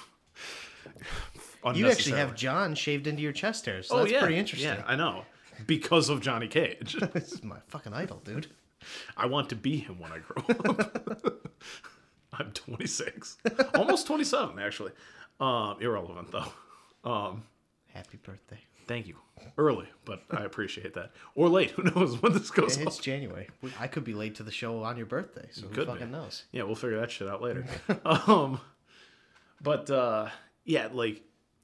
Uh, 1.66 1.72
You 1.74 1.88
actually 1.90 2.18
have. 2.18 2.36
John 2.36 2.76
shaved 2.76 3.08
into 3.08 3.22
your 3.22 3.32
chest 3.32 3.66
hair, 3.66 3.82
so 3.84 3.96
Oh 3.96 4.00
that's 4.00 4.12
yeah, 4.12 4.20
pretty 4.20 4.36
interesting. 4.38 4.70
Yeah, 4.70 4.84
I 4.86 4.96
know. 4.98 5.24
Because 5.66 6.10
of 6.10 6.20
Johnny 6.22 6.48
Cage, 6.50 6.98
this 7.14 7.32
is 7.32 7.44
my 7.44 7.58
fucking 7.68 7.94
idol, 7.94 8.22
dude. 8.26 8.48
I 9.16 9.28
want 9.28 9.50
to 9.50 9.56
be 9.56 9.78
him 9.78 9.98
when 9.98 10.12
I 10.12 10.18
grow 10.20 10.44
up. 10.50 11.48
I'm 12.34 12.52
26, 12.52 13.38
almost 13.76 14.08
27 14.08 14.60
actually. 14.60 14.92
Um, 15.40 15.78
irrelevant 15.80 16.32
though. 16.32 17.10
Um, 17.10 17.44
Happy 17.94 18.18
birthday. 18.18 18.60
Thank 18.88 19.08
you. 19.08 19.16
Early, 19.58 19.88
but 20.06 20.24
I 20.32 20.44
appreciate 20.44 20.94
that. 20.96 21.12
Or 21.36 21.50
late. 21.50 21.72
Who 21.72 21.84
knows 21.84 22.22
when 22.22 22.34
this 22.34 22.50
goes 22.52 22.78
It's 22.78 22.98
up? 22.98 23.04
January. 23.04 23.50
I 23.80 23.88
could 23.88 24.04
be 24.04 24.14
late 24.14 24.36
to 24.36 24.44
the 24.44 24.52
show 24.52 24.84
on 24.84 24.98
your 24.98 25.06
birthday, 25.06 25.48
so 25.52 25.68
who 25.68 25.86
fucking 25.86 26.08
be. 26.08 26.12
knows? 26.12 26.44
Yeah, 26.52 26.64
we'll 26.64 26.76
figure 26.76 27.00
that 27.00 27.12
shit 27.12 27.28
out 27.28 27.42
later. 27.42 27.66
um, 28.06 28.60
but 29.62 29.90
uh, 29.90 30.30
yeah, 30.66 30.90
like 30.92 31.22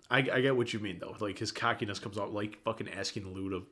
I, 0.10 0.20
I 0.20 0.42
get 0.42 0.56
what 0.56 0.74
you 0.74 0.80
mean 0.80 1.00
though. 1.00 1.16
Like 1.20 1.38
his 1.38 1.52
cockiness 1.52 2.00
comes 2.00 2.18
out 2.18 2.34
like 2.34 2.60
fucking 2.64 2.90
asking 2.90 3.34
Lou 3.34 3.50
to 3.52 3.64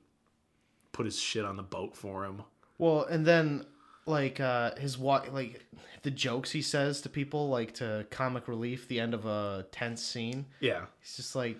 put 0.92 1.06
his 1.06 1.20
shit 1.20 1.46
on 1.46 1.56
the 1.58 1.64
boat 1.64 1.96
for 1.96 2.26
him. 2.26 2.44
Well, 2.78 3.04
and 3.06 3.26
then 3.26 3.66
like 4.06 4.40
uh 4.40 4.74
his 4.76 4.98
walk 4.98 5.32
like 5.34 5.66
the 6.04 6.12
jokes 6.12 6.52
he 6.52 6.62
says 6.62 7.02
to 7.02 7.10
people 7.10 7.50
like 7.50 7.74
to 7.74 8.06
comic 8.10 8.48
relief 8.48 8.88
the 8.88 9.00
end 9.00 9.14
of 9.14 9.26
a 9.26 9.66
tense 9.72 10.02
scene. 10.02 10.46
Yeah. 10.62 10.86
He's 11.00 11.16
just 11.18 11.36
like 11.36 11.58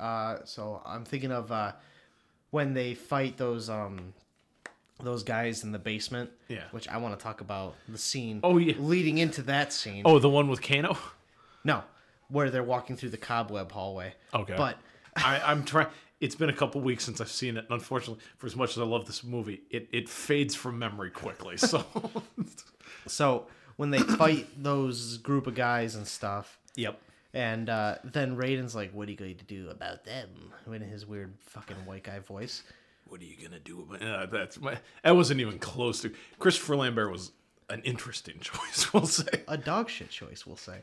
uh 0.00 0.44
so 0.44 0.82
I'm 0.84 1.04
thinking 1.04 1.30
of 1.32 1.52
uh 1.52 1.72
when 2.50 2.74
they 2.74 2.94
fight 2.94 3.36
those 3.36 3.68
um 3.70 4.14
those 5.02 5.22
guys 5.22 5.64
in 5.64 5.72
the 5.72 5.78
basement. 5.78 6.30
Yeah. 6.48 6.64
Which 6.72 6.88
I 6.88 6.98
want 6.98 7.18
to 7.18 7.22
talk 7.22 7.40
about 7.40 7.74
the 7.88 7.98
scene 7.98 8.40
Oh, 8.42 8.58
yeah. 8.58 8.74
leading 8.78 9.18
into 9.18 9.42
that 9.42 9.72
scene. 9.72 10.02
Oh, 10.04 10.18
the 10.18 10.28
one 10.28 10.48
with 10.48 10.60
Kano. 10.62 10.96
No, 11.64 11.82
where 12.28 12.50
they're 12.50 12.62
walking 12.62 12.96
through 12.96 13.10
the 13.10 13.16
cobweb 13.16 13.72
hallway. 13.72 14.14
Okay. 14.34 14.54
But 14.56 14.76
I, 15.16 15.40
I'm 15.44 15.64
trying. 15.64 15.88
It's 16.20 16.34
been 16.34 16.50
a 16.50 16.54
couple 16.54 16.82
weeks 16.82 17.04
since 17.04 17.20
I've 17.20 17.30
seen 17.30 17.56
it, 17.56 17.64
and 17.64 17.72
unfortunately, 17.72 18.22
for 18.36 18.46
as 18.46 18.54
much 18.54 18.72
as 18.72 18.78
I 18.78 18.84
love 18.84 19.06
this 19.06 19.24
movie, 19.24 19.62
it, 19.70 19.88
it 19.90 20.06
fades 20.06 20.54
from 20.54 20.78
memory 20.78 21.10
quickly. 21.10 21.56
So, 21.56 21.82
so 23.06 23.46
when 23.76 23.90
they 23.90 24.00
fight 24.00 24.46
those 24.62 25.16
group 25.16 25.46
of 25.46 25.54
guys 25.54 25.94
and 25.94 26.06
stuff, 26.06 26.58
yep. 26.76 27.00
And 27.34 27.68
uh, 27.68 27.96
then 28.04 28.36
Raiden's 28.36 28.74
like, 28.74 28.92
"What 28.92 29.08
are 29.08 29.10
you 29.10 29.16
going 29.16 29.36
to 29.36 29.44
do 29.44 29.68
about 29.70 30.04
them?" 30.04 30.52
In 30.66 30.82
his 30.82 31.06
weird 31.06 31.34
fucking 31.40 31.76
white 31.86 32.04
guy 32.04 32.18
voice. 32.20 32.62
What 33.06 33.20
are 33.20 33.24
you 33.24 33.34
gonna 33.42 33.58
do 33.58 33.80
about 33.82 34.02
uh, 34.02 34.26
that's 34.26 34.60
my? 34.60 34.78
That 35.02 35.16
wasn't 35.16 35.40
even 35.40 35.58
close 35.58 36.00
to. 36.02 36.12
Christopher 36.38 36.76
Lambert 36.76 37.10
was 37.10 37.32
an 37.68 37.82
interesting 37.82 38.38
choice, 38.40 38.92
we'll 38.92 39.06
say. 39.06 39.42
A 39.48 39.56
dog 39.58 39.88
shit 39.90 40.10
choice, 40.10 40.46
we'll 40.46 40.56
say. 40.56 40.82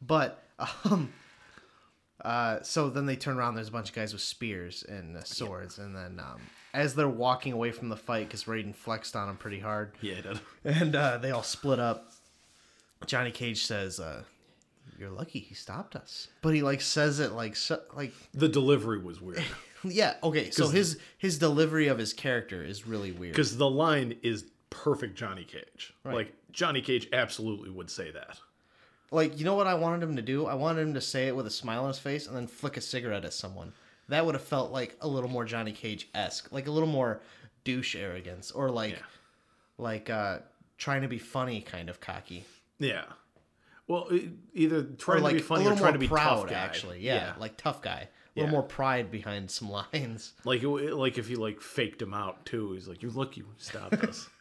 But 0.00 0.44
um, 0.84 1.12
uh, 2.24 2.62
so 2.62 2.90
then 2.90 3.06
they 3.06 3.16
turn 3.16 3.36
around. 3.36 3.56
There's 3.56 3.68
a 3.68 3.72
bunch 3.72 3.88
of 3.88 3.94
guys 3.94 4.12
with 4.12 4.22
spears 4.22 4.84
and 4.88 5.16
uh, 5.16 5.24
swords, 5.24 5.78
and 5.78 5.94
then 5.96 6.20
um, 6.20 6.40
as 6.72 6.94
they're 6.94 7.08
walking 7.08 7.52
away 7.52 7.72
from 7.72 7.88
the 7.88 7.96
fight, 7.96 8.28
because 8.28 8.44
Raiden 8.44 8.74
flexed 8.74 9.16
on 9.16 9.26
them 9.26 9.36
pretty 9.36 9.58
hard, 9.60 9.92
Yeah, 10.00 10.14
it 10.14 10.22
did. 10.22 10.40
and 10.64 10.94
uh, 10.96 11.18
they 11.18 11.32
all 11.32 11.42
split 11.42 11.78
up. 11.80 12.12
Johnny 13.06 13.30
Cage 13.32 13.64
says, 13.64 13.98
uh, 14.00 14.22
"You're 14.98 15.10
lucky 15.10 15.38
he 15.40 15.54
stopped 15.54 15.96
us," 15.96 16.28
but 16.42 16.54
he 16.54 16.62
like 16.62 16.80
says 16.80 17.20
it 17.20 17.32
like 17.32 17.56
so, 17.56 17.80
like 17.94 18.12
The 18.32 18.48
delivery 18.48 18.98
was 18.98 19.20
weird 19.20 19.44
yeah 19.84 20.14
okay. 20.22 20.50
So 20.50 20.68
his 20.68 20.98
his 21.18 21.38
delivery 21.38 21.88
of 21.88 21.98
his 21.98 22.12
character 22.12 22.62
is 22.64 22.86
really 22.86 23.12
weird. 23.12 23.32
because 23.34 23.56
the 23.56 23.68
line 23.70 24.16
is 24.22 24.44
perfect. 24.70 25.14
Johnny 25.16 25.44
Cage, 25.44 25.92
Right. 26.04 26.14
like 26.14 26.32
Johnny 26.52 26.80
Cage, 26.80 27.08
absolutely 27.12 27.70
would 27.70 27.90
say 27.90 28.10
that. 28.10 28.38
Like, 29.10 29.38
you 29.38 29.44
know 29.44 29.54
what 29.54 29.66
I 29.68 29.74
wanted 29.74 30.02
him 30.02 30.16
to 30.16 30.22
do? 30.22 30.46
I 30.46 30.54
wanted 30.54 30.80
him 30.82 30.94
to 30.94 31.00
say 31.00 31.28
it 31.28 31.36
with 31.36 31.46
a 31.46 31.50
smile 31.50 31.82
on 31.82 31.88
his 31.88 31.98
face 32.00 32.26
and 32.26 32.34
then 32.36 32.46
flick 32.48 32.76
a 32.76 32.80
cigarette 32.80 33.24
at 33.24 33.32
someone. 33.32 33.72
That 34.08 34.26
would 34.26 34.34
have 34.34 34.42
felt 34.42 34.72
like 34.72 34.96
a 35.00 35.06
little 35.08 35.30
more 35.30 35.44
Johnny 35.44 35.70
Cage 35.72 36.08
esque, 36.14 36.50
like 36.50 36.66
a 36.66 36.70
little 36.72 36.88
more 36.88 37.20
douche 37.62 37.94
arrogance, 37.94 38.50
or 38.50 38.70
like, 38.70 38.92
Yeah. 38.94 38.98
like 39.78 40.10
uh, 40.10 40.38
trying 40.78 41.02
to 41.02 41.08
be 41.08 41.18
funny, 41.18 41.60
kind 41.60 41.88
of 41.88 42.00
cocky, 42.00 42.44
Yeah. 42.80 43.04
Well, 43.86 44.08
either 44.54 44.82
trying 44.84 45.22
like 45.22 45.32
to 45.32 45.36
be 45.36 45.42
funny 45.42 45.66
or 45.66 45.76
trying 45.76 45.92
to 45.92 45.98
be 45.98 46.08
proud. 46.08 46.40
tough 46.42 46.50
guy. 46.50 46.54
Actually, 46.56 47.00
yeah, 47.00 47.34
like 47.38 47.56
tough 47.58 47.82
guy, 47.82 48.08
a 48.08 48.38
little 48.40 48.48
Yeah. 48.48 48.50
more 48.52 48.62
pride 48.62 49.10
behind 49.10 49.50
some 49.50 49.70
lines. 49.92 50.32
like 50.44 50.62
like 50.64 51.18
if 51.18 51.28
he 51.28 51.36
like 51.36 51.60
faked 51.60 52.00
him 52.00 52.14
out 52.14 52.46
too. 52.46 52.72
He's 52.72 52.88
like, 52.88 53.02
"You're 53.02 53.12
lucky 53.12 53.40
you 53.42 53.46
stopped 53.58 53.94
us." 54.04 54.28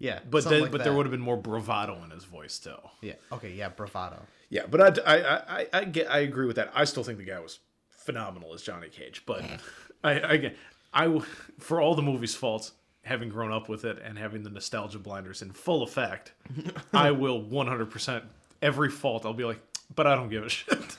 Yeah, 0.00 0.18
But 0.28 0.44
then, 0.46 0.62
like 0.62 0.72
but 0.72 0.82
there 0.82 0.92
would 0.92 1.06
have 1.06 1.12
been 1.12 1.20
more 1.20 1.36
bravado 1.36 2.02
in 2.02 2.10
his 2.10 2.24
voice 2.24 2.58
too. 2.58 2.74
yeah, 3.00 3.12
okay, 3.30 3.52
yeah, 3.52 3.68
bravado. 3.68 4.22
Yeah, 4.50 4.66
but 4.68 4.98
I, 5.06 5.14
I, 5.16 5.58
I, 5.60 5.66
I 5.72 5.84
get, 5.84 6.10
I 6.10 6.18
agree 6.18 6.46
with 6.46 6.56
that. 6.56 6.72
I 6.74 6.84
still 6.84 7.04
think 7.04 7.18
the 7.18 7.24
guy 7.24 7.38
was 7.38 7.60
phenomenal 7.90 8.52
as 8.54 8.62
Johnny 8.62 8.88
Cage, 8.88 9.22
but 9.24 9.42
mm. 9.42 9.60
I, 10.04 10.10
I, 10.18 10.32
again, 10.32 10.54
I, 10.92 11.04
w- 11.04 11.24
for 11.60 11.80
all 11.80 11.94
the 11.94 12.02
movie's 12.02 12.34
faults, 12.34 12.72
having 13.04 13.28
grown 13.28 13.52
up 13.52 13.68
with 13.68 13.84
it 13.84 13.98
and 14.04 14.18
having 14.18 14.42
the 14.42 14.50
nostalgia 14.50 14.98
blinders 14.98 15.42
in 15.42 15.52
full 15.52 15.82
effect, 15.82 16.32
I 16.92 17.10
will 17.10 17.42
100% 17.42 18.22
every 18.62 18.90
fault. 18.90 19.24
I'll 19.24 19.32
be 19.34 19.44
like, 19.44 19.60
but 19.94 20.06
I 20.06 20.14
don't 20.14 20.30
give 20.30 20.44
a 20.44 20.48
shit. 20.48 20.96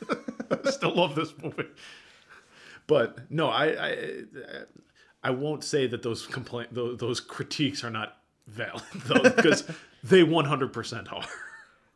I 0.50 0.70
still 0.72 0.96
love 0.96 1.16
this 1.16 1.34
movie. 1.42 1.68
But 2.88 3.32
no, 3.32 3.50
I, 3.50 3.88
I, 3.88 3.98
I 5.24 5.32
won't 5.32 5.64
say 5.64 5.88
that 5.88 6.04
those 6.04 6.28
complaint, 6.28 6.74
those, 6.74 6.98
those 7.00 7.20
critiques 7.20 7.84
are 7.84 7.90
not 7.90 8.18
valid 8.48 8.84
though, 9.06 9.24
because 9.24 9.64
they 10.04 10.24
100% 10.24 11.14
are. 11.14 11.26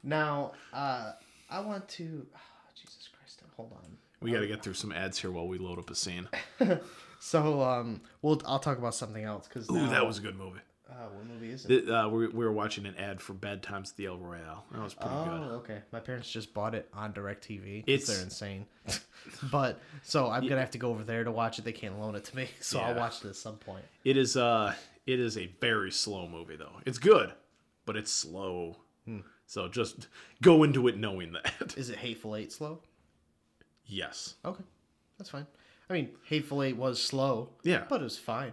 Now, 0.02 0.54
uh, 0.74 1.12
I 1.50 1.60
want 1.60 1.88
to. 1.90 2.26
oh, 2.36 2.40
Jesus 2.76 3.10
Christ! 3.16 3.42
Hold 3.56 3.74
on. 3.74 3.98
We 4.22 4.32
got 4.32 4.40
to 4.40 4.48
get 4.48 4.64
through 4.64 4.74
some 4.74 4.92
ads 4.92 5.20
here 5.20 5.32
while 5.32 5.48
we 5.48 5.58
load 5.58 5.78
up 5.78 5.90
a 5.90 5.96
scene. 5.96 6.28
So, 7.20 7.62
um, 7.62 8.02
we'll 8.22 8.42
I'll 8.46 8.60
talk 8.60 8.78
about 8.78 8.96
something 8.96 9.24
else 9.24 9.48
because 9.48 9.70
Ooh, 9.70 9.88
that 9.90 10.06
was 10.06 10.18
a 10.18 10.22
good 10.22 10.38
movie. 10.38 10.60
Uh, 10.90 11.08
what 11.14 11.26
movie 11.28 11.52
is 11.52 11.66
it? 11.66 11.88
Uh, 11.88 12.10
we, 12.12 12.28
we 12.28 12.44
were 12.44 12.52
watching 12.52 12.86
an 12.88 12.96
ad 12.98 13.22
for 13.22 13.34
Bad 13.34 13.62
Times 13.62 13.92
at 13.92 13.98
the 13.98 14.08
El 14.08 14.18
Royale. 14.18 14.66
That 14.72 14.82
was 14.82 14.96
pretty 14.96 15.14
Oh, 15.14 15.24
good. 15.24 15.34
Oh, 15.34 15.56
okay. 15.58 15.82
My 15.92 16.00
parents 16.00 16.32
just 16.32 16.52
bought 16.54 16.74
it 16.74 16.90
on 16.94 17.14
DirecTV. 17.14 17.84
It's- 17.86 18.08
they're 18.08 18.24
insane. 18.24 18.66
but 19.52 19.80
so 20.02 20.30
I'm 20.32 20.48
gonna 20.48 20.62
have 20.62 20.72
to 20.72 20.80
go 20.80 20.90
over 20.90 21.04
there 21.04 21.24
to 21.24 21.32
watch 21.32 21.60
it. 21.60 21.66
They 21.66 21.74
can't 21.74 22.00
loan 22.00 22.16
it 22.16 22.24
to 22.26 22.36
me, 22.36 22.48
so 22.60 22.80
I'll 22.80 22.96
watch 22.96 23.24
it 23.24 23.28
at 23.30 23.36
some 23.36 23.58
point. 23.58 23.86
It 24.04 24.18
is 24.18 24.36
uh, 24.36 24.74
it 25.06 25.20
is 25.20 25.38
a 25.38 25.46
very 25.62 25.92
slow 25.92 26.28
movie 26.28 26.56
though. 26.56 26.74
It's 26.88 26.98
good, 26.98 27.34
but 27.86 27.96
it's 27.96 28.12
slow. 28.12 28.78
Hmm. 29.06 29.20
So 29.46 29.68
just 29.68 30.08
go 30.42 30.64
into 30.64 30.88
it 30.88 30.98
knowing 30.98 31.34
that. 31.34 31.76
Is 31.78 31.90
it 31.92 31.98
Hateful 31.98 32.36
Eight 32.36 32.52
slow? 32.52 32.80
yes. 33.86 34.36
Okay, 34.44 34.64
that's 35.20 35.30
fine. 35.30 35.46
I 35.90 35.94
mean, 35.94 36.10
Hateful 36.26 36.62
Eight 36.64 36.78
was 36.78 37.02
slow. 37.02 37.50
Yeah. 37.64 37.84
but 37.90 38.02
it 38.02 38.04
was 38.04 38.18
fine. 38.18 38.52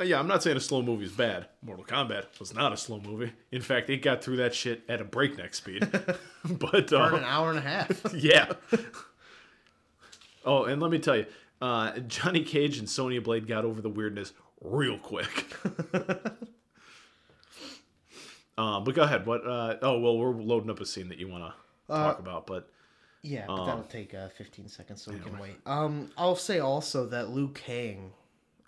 Uh, 0.00 0.04
Yeah, 0.04 0.18
I'm 0.18 0.26
not 0.26 0.42
saying 0.42 0.56
a 0.56 0.60
slow 0.60 0.80
movie 0.80 1.04
is 1.04 1.12
bad. 1.12 1.48
Mortal 1.62 1.84
Kombat 1.84 2.38
was 2.40 2.54
not 2.54 2.72
a 2.72 2.76
slow 2.78 2.98
movie. 3.00 3.32
In 3.52 3.60
fact, 3.60 3.90
it 3.90 3.98
got 4.00 4.24
through 4.24 4.36
that 4.36 4.54
shit 4.54 4.82
at 4.88 5.00
a 5.00 5.04
breakneck 5.04 5.54
speed. 5.54 5.86
but 6.44 6.88
For 6.90 6.96
an 7.14 7.24
uh, 7.24 7.26
hour 7.26 7.50
and 7.50 7.58
a 7.58 7.62
half. 7.62 7.90
yeah. 8.14 8.52
Oh, 10.46 10.64
and 10.64 10.80
let 10.80 10.90
me 10.90 10.98
tell 10.98 11.16
you, 11.16 11.26
uh, 11.60 11.98
Johnny 12.00 12.42
Cage 12.42 12.78
and 12.78 12.88
Sonya 12.88 13.20
Blade 13.20 13.46
got 13.46 13.64
over 13.66 13.82
the 13.82 13.90
weirdness 13.90 14.32
real 14.62 14.98
quick. 14.98 15.46
um, 18.56 18.84
but 18.84 18.94
go 18.94 19.02
ahead. 19.02 19.26
What? 19.26 19.46
Uh, 19.46 19.76
oh, 19.82 19.98
well, 19.98 20.16
we're 20.16 20.30
loading 20.32 20.70
up 20.70 20.80
a 20.80 20.86
scene 20.86 21.08
that 21.10 21.18
you 21.18 21.28
want 21.28 21.44
to 21.44 21.92
Uh, 21.92 22.04
talk 22.04 22.18
about, 22.18 22.46
but 22.46 22.70
Yeah, 23.26 23.44
but 23.46 23.54
Um, 23.60 23.66
that'll 23.66 23.82
take 23.84 24.14
uh, 24.14 24.28
15 24.30 24.68
seconds, 24.68 25.02
so 25.02 25.12
we 25.12 25.18
can 25.18 25.38
wait. 25.38 25.56
Um, 25.66 26.10
I'll 26.16 26.36
say 26.36 26.58
also 26.60 27.06
that 27.08 27.30
Liu 27.30 27.48
Kang, 27.48 28.12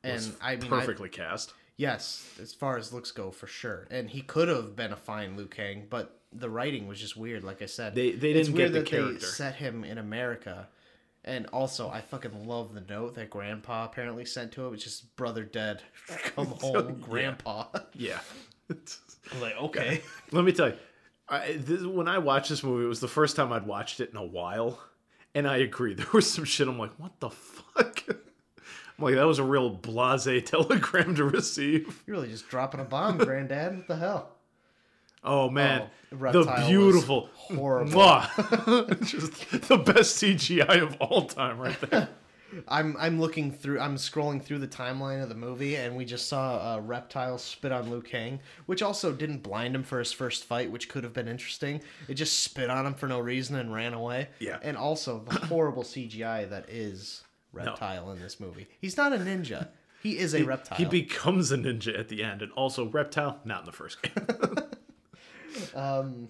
and 0.02 0.34
I 0.42 0.56
mean, 0.56 0.64
I- 0.72 0.80
perfectly 0.80 1.08
cast. 1.08 1.52
Yes, 1.76 2.28
as 2.42 2.52
far 2.52 2.76
as 2.76 2.92
looks 2.92 3.12
go, 3.12 3.30
for 3.30 3.46
sure. 3.46 3.86
And 3.90 4.10
he 4.10 4.20
could 4.20 4.48
have 4.48 4.74
been 4.74 4.92
a 4.92 4.96
fine 4.96 5.36
Liu 5.36 5.46
Kang, 5.46 5.86
but 5.88 6.18
the 6.32 6.50
writing 6.50 6.88
was 6.88 6.98
just 7.00 7.16
weird. 7.16 7.44
Like 7.44 7.62
I 7.62 7.66
said, 7.66 7.94
They- 7.94 8.10
they 8.12 8.32
didn't 8.32 8.52
weird 8.54 8.72
get 8.72 8.72
the 8.72 8.78
that 8.80 8.88
character. 8.90 9.12
They 9.20 9.26
set 9.26 9.54
him 9.56 9.84
in 9.84 9.96
America, 9.96 10.68
and 11.24 11.46
also 11.52 11.88
I 11.88 12.00
fucking 12.00 12.48
love 12.48 12.74
the 12.74 12.80
note 12.80 13.14
that 13.14 13.30
Grandpa 13.30 13.84
apparently 13.84 14.24
sent 14.24 14.50
to 14.52 14.64
him, 14.64 14.72
which 14.72 14.86
is 14.88 15.02
"Brother 15.14 15.44
dead, 15.44 15.82
come 16.34 16.46
home, 16.60 16.98
Grandpa." 17.00 17.66
Yeah. 17.94 18.18
I'm 18.70 19.40
like, 19.40 19.56
okay, 19.56 20.02
Let 20.32 20.44
me 20.44 20.52
tell 20.52 20.68
you, 20.70 20.76
I, 21.30 21.56
this, 21.58 21.82
when 21.82 22.08
I 22.08 22.18
watched 22.18 22.48
this 22.50 22.62
movie, 22.62 22.84
it 22.84 22.88
was 22.88 23.00
the 23.00 23.08
first 23.08 23.36
time 23.36 23.52
I'd 23.52 23.66
watched 23.66 24.00
it 24.00 24.10
in 24.10 24.16
a 24.16 24.24
while, 24.24 24.80
and 25.34 25.46
I 25.46 25.58
agree. 25.58 25.94
There 25.98 26.06
was 26.12 26.30
some 26.30 26.44
shit. 26.44 26.68
I'm 26.68 26.78
like, 26.78 26.92
what 26.98 27.18
the 27.20 27.30
fuck? 27.30 28.04
I'm 28.08 29.04
like, 29.04 29.14
that 29.14 29.26
was 29.26 29.38
a 29.38 29.44
real 29.44 29.70
blase 29.70 30.26
telegram 30.50 31.14
to 31.16 31.24
receive. 31.24 32.02
you're 32.06 32.16
really 32.16 32.28
just 32.28 32.48
dropping 32.48 32.80
a 32.80 32.84
bomb, 32.84 33.18
Granddad. 33.18 33.76
What 33.76 33.86
the 33.88 33.96
hell? 33.96 34.30
Oh 35.24 35.50
man, 35.50 35.88
Oh, 36.12 36.16
the 36.32 36.64
beautiful, 36.68 37.28
horrible. 37.34 37.90
Just 39.02 39.50
the 39.68 39.76
best 39.76 40.22
CGI 40.22 40.80
of 40.80 40.96
all 41.00 41.26
time, 41.26 41.58
right 41.58 41.78
there. 41.90 42.08
I'm 42.66 42.96
I'm 42.98 43.20
looking 43.20 43.50
through 43.50 43.80
I'm 43.80 43.96
scrolling 43.96 44.42
through 44.42 44.58
the 44.58 44.68
timeline 44.68 45.22
of 45.22 45.28
the 45.28 45.34
movie 45.34 45.76
and 45.76 45.96
we 45.96 46.04
just 46.04 46.28
saw 46.28 46.76
a 46.76 46.80
reptile 46.80 47.38
spit 47.38 47.72
on 47.72 47.90
Liu 47.90 48.00
Kang, 48.00 48.40
which 48.66 48.82
also 48.82 49.12
didn't 49.12 49.42
blind 49.42 49.74
him 49.74 49.82
for 49.82 49.98
his 49.98 50.12
first 50.12 50.44
fight, 50.44 50.70
which 50.70 50.88
could 50.88 51.04
have 51.04 51.12
been 51.12 51.28
interesting. 51.28 51.80
It 52.08 52.14
just 52.14 52.40
spit 52.42 52.70
on 52.70 52.86
him 52.86 52.94
for 52.94 53.06
no 53.06 53.20
reason 53.20 53.56
and 53.56 53.72
ran 53.72 53.94
away. 53.94 54.28
Yeah. 54.38 54.58
And 54.62 54.76
also 54.76 55.24
the 55.28 55.38
horrible 55.46 55.82
CGI 55.82 56.48
that 56.50 56.68
is 56.68 57.22
reptile 57.52 58.10
in 58.12 58.20
this 58.20 58.40
movie. 58.40 58.68
He's 58.80 58.96
not 58.96 59.12
a 59.12 59.16
ninja. 59.18 59.68
He 60.02 60.18
is 60.18 60.34
a 60.34 60.44
reptile. 60.44 60.78
He 60.78 60.84
becomes 60.84 61.50
a 61.50 61.56
ninja 61.56 61.98
at 61.98 62.08
the 62.08 62.22
end, 62.22 62.40
and 62.40 62.52
also 62.52 62.86
reptile, 62.86 63.40
not 63.44 63.60
in 63.60 63.66
the 63.66 63.72
first 63.72 64.00
game. 64.02 64.26
Um, 65.74 66.28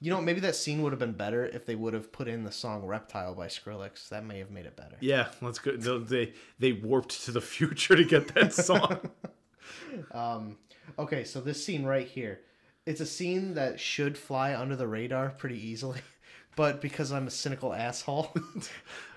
you 0.00 0.10
know, 0.10 0.20
maybe 0.20 0.40
that 0.40 0.54
scene 0.56 0.82
would 0.82 0.92
have 0.92 0.98
been 0.98 1.12
better 1.12 1.46
if 1.46 1.64
they 1.66 1.74
would 1.74 1.94
have 1.94 2.12
put 2.12 2.28
in 2.28 2.44
the 2.44 2.52
song 2.52 2.84
Reptile 2.84 3.34
by 3.34 3.46
Skrillex. 3.46 4.08
That 4.10 4.24
may 4.24 4.38
have 4.38 4.50
made 4.50 4.66
it 4.66 4.76
better. 4.76 4.96
yeah, 5.00 5.28
let's 5.40 5.58
go. 5.58 5.72
They 5.98 6.32
they 6.58 6.72
warped 6.72 7.24
to 7.24 7.32
the 7.32 7.40
future 7.54 7.96
to 7.96 8.04
get 8.04 8.28
that 8.34 8.52
song. 8.68 9.10
Um, 10.12 10.56
okay, 10.98 11.24
so 11.24 11.40
this 11.40 11.64
scene 11.64 11.84
right 11.84 12.06
here, 12.06 12.40
it's 12.84 13.00
a 13.00 13.06
scene 13.06 13.54
that 13.54 13.80
should 13.80 14.16
fly 14.18 14.54
under 14.54 14.76
the 14.76 14.86
radar 14.86 15.30
pretty 15.30 15.58
easily. 15.66 16.00
but 16.56 16.80
because 16.80 17.12
I'm 17.12 17.26
a 17.26 17.30
cynical 17.30 17.72
asshole, 17.72 18.32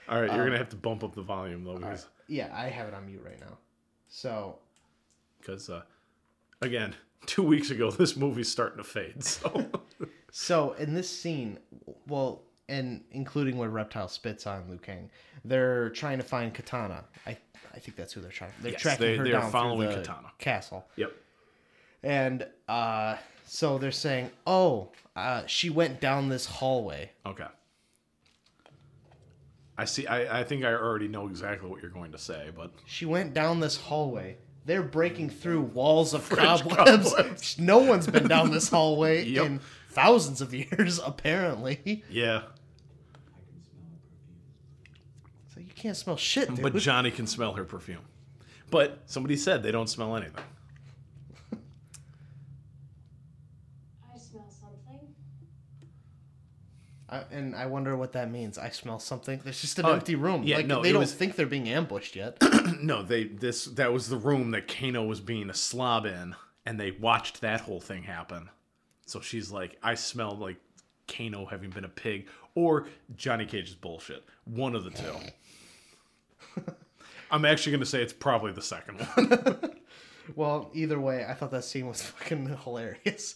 All 0.07 0.21
right, 0.21 0.31
you're 0.31 0.41
Um, 0.41 0.47
gonna 0.47 0.57
have 0.57 0.69
to 0.69 0.75
bump 0.75 1.03
up 1.03 1.13
the 1.15 1.21
volume 1.21 1.63
though, 1.63 1.77
because 1.77 2.07
yeah, 2.27 2.49
I 2.53 2.67
have 2.69 2.87
it 2.87 2.93
on 2.93 3.05
mute 3.05 3.21
right 3.25 3.39
now. 3.39 3.57
So 4.07 4.59
because 5.39 5.69
uh, 5.69 5.81
again, 6.61 6.95
two 7.25 7.43
weeks 7.43 7.69
ago 7.69 7.91
this 7.91 8.15
movie's 8.17 8.51
starting 8.51 8.77
to 8.77 8.83
fade. 8.83 9.23
So 9.23 9.69
So 10.31 10.73
in 10.73 10.93
this 10.93 11.09
scene, 11.09 11.57
well, 12.07 12.43
and 12.67 13.03
including 13.11 13.57
where 13.57 13.69
Reptile 13.69 14.07
spits 14.07 14.45
on 14.45 14.69
Liu 14.69 14.77
Kang, 14.77 15.09
they're 15.43 15.89
trying 15.89 16.19
to 16.19 16.23
find 16.23 16.53
Kitana. 16.53 17.03
I 17.25 17.35
I 17.73 17.79
think 17.79 17.97
that's 17.97 18.13
who 18.13 18.21
they're 18.21 18.29
trying. 18.31 18.51
They're 18.61 18.73
Yes, 18.73 18.81
tracking 18.81 19.05
they- 19.07 19.17
her 19.17 19.23
they 19.23 19.31
are 19.33 19.41
down 19.41 19.51
following 19.51 19.91
through 19.91 20.03
the 20.03 20.07
Kitana. 20.09 20.29
castle. 20.37 20.85
yep, 20.95 21.13
And 22.03 22.45
uh, 22.67 23.17
so 23.45 23.77
they're 23.79 23.91
saying, 23.91 24.29
"Oh, 24.45 24.91
uh, 25.15 25.45
she 25.47 25.69
went 25.71 25.99
down 25.99 26.29
this 26.29 26.45
hallway." 26.45 27.11
okay. 27.25 27.47
I 29.77 29.85
see. 29.85 30.05
I, 30.07 30.41
I 30.41 30.43
think 30.43 30.63
I 30.65 30.73
already 30.73 31.07
know 31.07 31.27
exactly 31.27 31.69
what 31.69 31.81
you're 31.81 31.89
going 31.91 32.11
to 32.11 32.17
say, 32.17 32.51
but 32.55 32.71
She 32.85 33.05
went 33.05 33.33
down 33.33 33.61
this 33.61 33.77
hallway. 33.77 34.37
They're 34.69 34.83
breaking 34.83 35.31
through 35.31 35.61
walls 35.61 36.13
of 36.13 36.29
cobwebs. 36.29 37.11
cobwebs. 37.15 37.57
No 37.57 37.79
one's 37.79 38.05
been 38.05 38.27
down 38.27 38.51
this 38.51 38.69
hallway 38.69 39.25
Yep. 39.27 39.45
in 39.47 39.59
thousands 39.89 40.41
of 40.41 40.53
years, 40.53 40.99
apparently. 41.03 42.03
yeah. 42.07 42.43
So 45.51 45.59
you 45.59 45.71
can't 45.75 45.97
smell 45.97 46.17
shit, 46.17 46.49
dude. 46.53 46.61
But 46.61 46.75
Johnny 46.75 47.09
can 47.09 47.25
smell 47.25 47.53
her 47.53 47.63
perfume. 47.63 48.03
But 48.69 48.99
somebody 49.07 49.37
said 49.37 49.63
they 49.63 49.71
don't 49.71 49.89
smell 49.89 50.15
anything. 50.15 50.43
I 51.51 51.57
smell 54.19 54.51
something. 54.51 55.15
I, 57.11 57.23
and 57.31 57.55
I 57.55 57.65
wonder 57.65 57.95
what 57.97 58.13
that 58.13 58.29
means. 58.29 58.57
I 58.57 58.69
smell 58.69 58.99
something. 58.99 59.41
There's 59.43 59.59
just 59.61 59.79
an 59.79 59.85
Oh, 59.85 59.93
empty 59.93 60.15
room. 60.15 60.43
yeah, 60.43 60.57
like 60.57 60.67
no, 60.67 60.81
they 60.83 60.91
don't 60.91 60.99
was- 61.01 61.13
think 61.13 61.35
they're 61.35 61.45
being 61.47 61.67
ambushed 61.69 62.15
yet. 62.15 62.37
No, 62.81 63.01
they 63.01 63.23
this 63.25 63.65
that 63.65 63.91
was 63.91 64.07
the 64.09 64.17
room 64.17 64.51
that 64.51 64.67
Kano 64.67 65.03
was 65.03 65.19
being 65.19 65.49
a 65.49 65.53
slob 65.55 66.05
in, 66.05 66.35
and 66.67 66.79
they 66.79 66.91
watched 66.91 67.41
that 67.41 67.61
whole 67.61 67.81
thing 67.81 68.03
happen. 68.03 68.47
So 69.07 69.19
she's 69.21 69.51
like, 69.51 69.75
I 69.81 69.95
smell 69.95 70.37
like 70.37 70.57
Kano 71.07 71.45
having 71.45 71.71
been 71.71 71.83
a 71.83 71.89
pig, 71.89 72.27
or 72.53 72.87
Johnny 73.17 73.45
Cage's 73.47 73.73
bullshit. 73.75 74.23
One 74.45 74.75
of 74.75 74.83
the 74.83 74.91
two. 74.91 75.15
I'm 77.31 77.43
actually 77.45 77.71
gonna 77.73 77.85
say 77.85 78.01
it's 78.01 78.13
probably 78.13 78.51
the 78.51 78.61
second 78.61 78.99
one. 79.01 79.71
well, 80.35 80.69
either 80.73 80.99
way, 80.99 81.25
I 81.27 81.33
thought 81.33 81.51
that 81.51 81.63
scene 81.63 81.87
was 81.87 82.01
fucking 82.01 82.57
hilarious. 82.63 83.35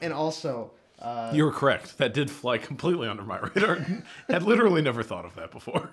And 0.00 0.12
also, 0.12 0.72
uh, 1.00 1.30
You're 1.34 1.52
correct. 1.52 1.98
That 1.98 2.14
did 2.14 2.30
fly 2.30 2.58
completely 2.70 3.08
under 3.08 3.22
my 3.22 3.38
radar. 3.38 3.86
Had 4.28 4.42
literally 4.42 4.82
never 4.82 5.02
thought 5.02 5.24
of 5.24 5.34
that 5.36 5.50
before. 5.50 5.90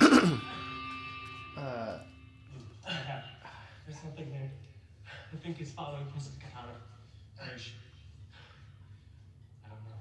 uh, 0.00 1.98
There's 2.86 4.00
something 4.02 4.30
there. 4.30 4.50
I 5.32 5.36
think 5.36 5.56
he's 5.58 5.70
following 5.72 6.04
Prince 6.06 6.28
of 6.28 6.34
Kitana. 6.34 7.48
Rage. 7.52 7.74
I 9.64 9.68
don't 9.68 9.78
know. 9.84 10.00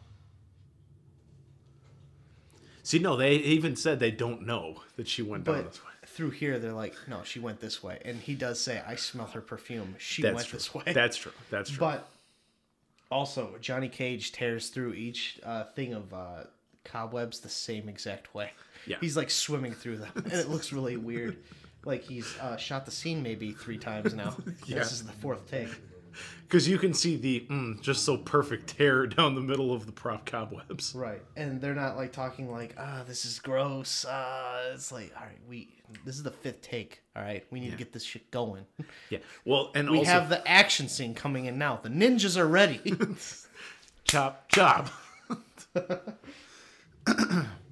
See, 2.83 2.99
no, 2.99 3.15
they 3.17 3.35
even 3.35 3.75
said 3.75 3.99
they 3.99 4.11
don't 4.11 4.45
know 4.45 4.81
that 4.95 5.07
she 5.07 5.21
went 5.21 5.43
down 5.43 5.55
but 5.55 5.71
this 5.71 5.83
way. 5.83 5.91
through 6.05 6.31
here, 6.31 6.59
they're 6.59 6.71
like, 6.73 6.95
no, 7.07 7.23
she 7.23 7.39
went 7.39 7.59
this 7.59 7.83
way. 7.83 7.99
And 8.05 8.19
he 8.19 8.33
does 8.35 8.59
say, 8.61 8.81
I 8.87 8.95
smell 8.95 9.27
her 9.27 9.41
perfume. 9.41 9.95
She 9.97 10.21
That's 10.21 10.35
went 10.35 10.47
true. 10.47 10.57
this 10.57 10.73
way. 10.73 10.83
That's 10.93 11.17
true. 11.17 11.33
That's 11.49 11.69
true. 11.69 11.79
But 11.79 12.07
also, 13.09 13.55
Johnny 13.61 13.89
Cage 13.89 14.31
tears 14.31 14.69
through 14.69 14.93
each 14.93 15.39
uh, 15.43 15.63
thing 15.63 15.93
of 15.93 16.13
uh, 16.13 16.43
cobwebs 16.83 17.39
the 17.39 17.49
same 17.49 17.87
exact 17.87 18.33
way. 18.33 18.51
Yeah. 18.85 18.97
He's 18.99 19.15
like 19.15 19.29
swimming 19.29 19.73
through 19.73 19.97
them, 19.97 20.11
and 20.15 20.33
it 20.33 20.49
looks 20.49 20.73
really 20.73 20.97
weird. 20.97 21.37
Like 21.85 22.03
he's 22.03 22.37
uh, 22.39 22.57
shot 22.57 22.85
the 22.85 22.91
scene 22.91 23.23
maybe 23.23 23.51
three 23.53 23.77
times 23.77 24.13
now. 24.13 24.35
Yeah. 24.65 24.79
This 24.79 24.91
is 24.91 25.03
the 25.03 25.13
fourth 25.13 25.49
take. 25.49 25.69
Because 26.43 26.67
you 26.67 26.77
can 26.77 26.93
see 26.93 27.17
the 27.17 27.45
mm, 27.49 27.81
just 27.81 28.05
so 28.05 28.17
perfect 28.17 28.77
tear 28.77 29.05
down 29.05 29.35
the 29.35 29.41
middle 29.41 29.73
of 29.73 29.85
the 29.85 29.91
prop 29.91 30.25
cobwebs. 30.25 30.93
Right, 30.95 31.21
and 31.35 31.59
they're 31.59 31.75
not 31.75 31.97
like 31.97 32.13
talking 32.13 32.49
like, 32.49 32.73
"Ah, 32.77 33.03
this 33.05 33.25
is 33.25 33.39
gross." 33.39 34.05
Uh, 34.05 34.71
it's 34.73 34.91
like, 34.91 35.11
all 35.17 35.25
right, 35.25 35.39
we 35.49 35.77
this 36.05 36.15
is 36.15 36.23
the 36.23 36.31
fifth 36.31 36.61
take. 36.61 37.01
All 37.15 37.21
right, 37.21 37.45
we 37.51 37.59
need 37.59 37.71
to 37.71 37.77
get 37.77 37.91
this 37.93 38.03
shit 38.03 38.29
going. 38.31 38.65
Yeah. 39.09 39.19
Well, 39.45 39.71
and 39.73 39.89
we 39.89 39.99
also 39.99 40.11
have 40.11 40.29
the 40.29 40.45
action 40.47 40.89
scene 40.89 41.13
coming 41.13 41.45
in 41.45 41.57
now. 41.57 41.79
The 41.81 41.89
ninjas 41.89 42.35
are 42.37 42.47
ready. 42.47 42.81
chop 44.03 44.49
chop. 44.49 44.89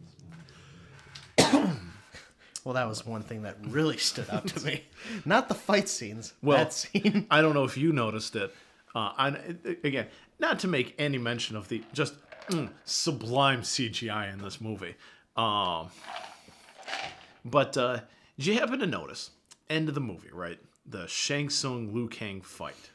well, 2.65 2.73
that 2.73 2.89
was 2.89 3.05
one 3.05 3.21
thing 3.21 3.43
that 3.43 3.57
really 3.61 3.97
stood 3.97 4.29
out 4.31 4.47
to 4.47 4.65
me. 4.65 4.83
Not 5.25 5.47
the 5.47 5.53
fight 5.53 5.87
scenes. 5.87 6.33
Well, 6.41 6.57
that 6.57 6.73
scene. 6.73 7.27
I 7.29 7.41
don't 7.41 7.53
know 7.53 7.63
if 7.63 7.77
you 7.77 7.93
noticed 7.93 8.35
it. 8.35 8.53
Uh, 8.95 9.11
I, 9.17 9.27
again, 9.83 10.07
not 10.39 10.59
to 10.59 10.69
make 10.69 10.95
any 10.97 11.17
mention 11.17 11.57
of 11.57 11.67
the 11.67 11.83
just 11.91 12.13
mm, 12.47 12.69
sublime 12.85 13.61
CGI 13.61 14.31
in 14.31 14.39
this 14.39 14.61
movie. 14.61 14.95
Um, 15.35 15.89
but 17.43 17.75
uh, 17.77 17.99
did 18.37 18.45
you 18.47 18.53
happen 18.53 18.79
to 18.79 18.87
notice 18.87 19.31
end 19.69 19.89
of 19.89 19.95
the 19.95 20.01
movie, 20.01 20.31
right? 20.31 20.59
The 20.85 21.07
Shang 21.07 21.49
Tsung 21.49 21.93
Liu 21.93 22.07
Kang 22.07 22.39
fight, 22.41 22.91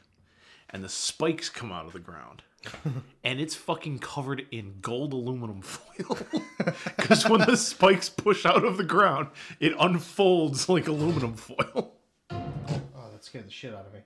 and 0.71 0.83
the 0.83 0.89
spikes 0.89 1.49
come 1.49 1.71
out 1.71 1.85
of 1.85 1.93
the 1.93 1.99
ground. 1.99 2.41
and 3.23 3.39
it's 3.39 3.55
fucking 3.55 3.99
covered 3.99 4.45
in 4.51 4.75
gold 4.81 5.13
aluminum 5.13 5.61
foil. 5.61 6.17
Because 6.97 7.27
when 7.27 7.41
the 7.41 7.57
spikes 7.57 8.07
push 8.07 8.45
out 8.45 8.63
of 8.63 8.77
the 8.77 8.83
ground, 8.83 9.29
it 9.59 9.73
unfolds 9.79 10.69
like 10.69 10.87
aluminum 10.87 11.33
foil. 11.33 11.93
Oh, 12.29 13.09
that 13.11 13.23
scared 13.23 13.47
the 13.47 13.51
shit 13.51 13.73
out 13.73 13.87
of 13.87 13.93
me. 13.93 13.99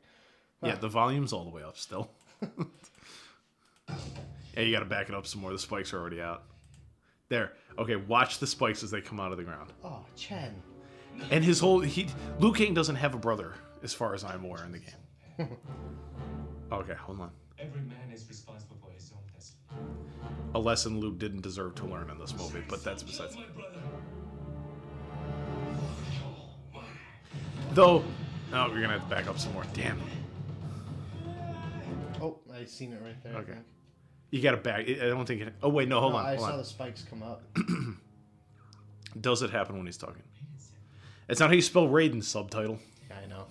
Yeah, 0.63 0.75
the 0.75 0.87
volume's 0.87 1.33
all 1.33 1.43
the 1.43 1.49
way 1.51 1.61
up 1.61 1.77
still. 1.77 2.09
yeah, 3.89 4.61
you 4.61 4.71
gotta 4.71 4.85
back 4.85 5.09
it 5.09 5.15
up 5.15 5.27
some 5.27 5.41
more. 5.41 5.51
The 5.51 5.59
spikes 5.59 5.93
are 5.93 5.99
already 5.99 6.21
out. 6.21 6.43
There. 7.29 7.51
Okay, 7.77 7.97
watch 7.97 8.39
the 8.39 8.47
spikes 8.47 8.83
as 8.83 8.91
they 8.91 9.01
come 9.01 9.19
out 9.19 9.31
of 9.31 9.37
the 9.37 9.43
ground. 9.43 9.73
Oh, 9.83 10.05
Chen. 10.15 10.55
And 11.29 11.43
his 11.43 11.59
whole 11.59 11.81
he 11.81 12.07
Liu 12.39 12.53
Kang 12.53 12.73
doesn't 12.73 12.95
have 12.95 13.13
a 13.13 13.17
brother, 13.17 13.53
as 13.83 13.93
far 13.93 14.13
as 14.13 14.23
I'm 14.23 14.45
aware 14.45 14.63
in 14.63 14.71
the 14.71 14.79
game. 14.79 15.49
Okay, 16.71 16.93
hold 16.93 17.19
on. 17.19 17.31
Every 17.57 17.81
man 17.81 18.11
is 18.13 18.27
responsible 18.27 18.77
for 18.83 18.91
his 18.91 19.11
own 19.15 19.21
destiny. 19.33 19.59
A 20.55 20.59
lesson 20.59 20.99
Luke 20.99 21.17
didn't 21.19 21.41
deserve 21.41 21.75
to 21.75 21.85
learn 21.85 22.09
in 22.09 22.17
this 22.19 22.35
movie, 22.37 22.63
but 22.67 22.83
that's 22.83 23.03
besides. 23.03 23.35
Though, 27.73 28.03
oh, 28.53 28.67
you're 28.67 28.81
gonna 28.81 28.99
have 28.99 29.03
to 29.03 29.09
back 29.15 29.27
up 29.27 29.39
some 29.39 29.53
more. 29.53 29.63
Damn. 29.73 29.99
Oh, 32.21 32.39
I 32.53 32.65
seen 32.65 32.93
it 32.93 33.01
right 33.03 33.21
there. 33.23 33.35
Okay. 33.37 33.57
You 34.31 34.41
gotta 34.41 34.57
back. 34.57 34.87
I 34.89 34.93
don't 35.07 35.25
think 35.25 35.41
it. 35.41 35.53
Oh 35.61 35.69
wait, 35.69 35.87
no, 35.87 35.99
hold 35.99 36.13
No, 36.13 36.19
on. 36.19 36.25
I 36.25 36.35
hold 36.35 36.39
saw 36.47 36.51
on. 36.53 36.57
the 36.59 36.65
spikes 36.65 37.03
come 37.09 37.23
up. 37.23 37.43
Does 39.21 39.41
it 39.41 39.49
happen 39.49 39.77
when 39.77 39.85
he's 39.85 39.97
talking? 39.97 40.23
It's 41.27 41.39
not 41.39 41.49
how 41.49 41.55
you 41.55 41.61
spell 41.61 41.87
Raiden. 41.87 42.23
Subtitle. 42.23 42.79
Yeah, 43.09 43.17
I 43.23 43.27
know. 43.27 43.45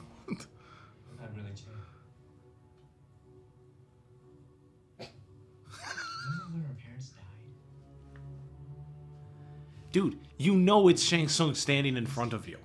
Dude, 9.95 10.19
you 10.39 10.57
know 10.57 10.89
it's 10.89 11.05
Shang 11.05 11.29
Tsung 11.29 11.55
standing 11.55 11.97
in 11.97 12.05
front 12.05 12.33
of 12.33 12.49
you. 12.49 12.59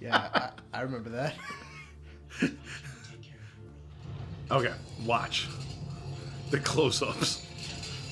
Yeah, 0.00 0.16
I, 0.34 0.50
I 0.74 0.80
remember 0.80 1.10
that. 1.10 1.34
Okay, 4.50 4.72
watch. 5.06 5.48
The 6.50 6.58
close 6.58 7.00
ups. 7.00 7.46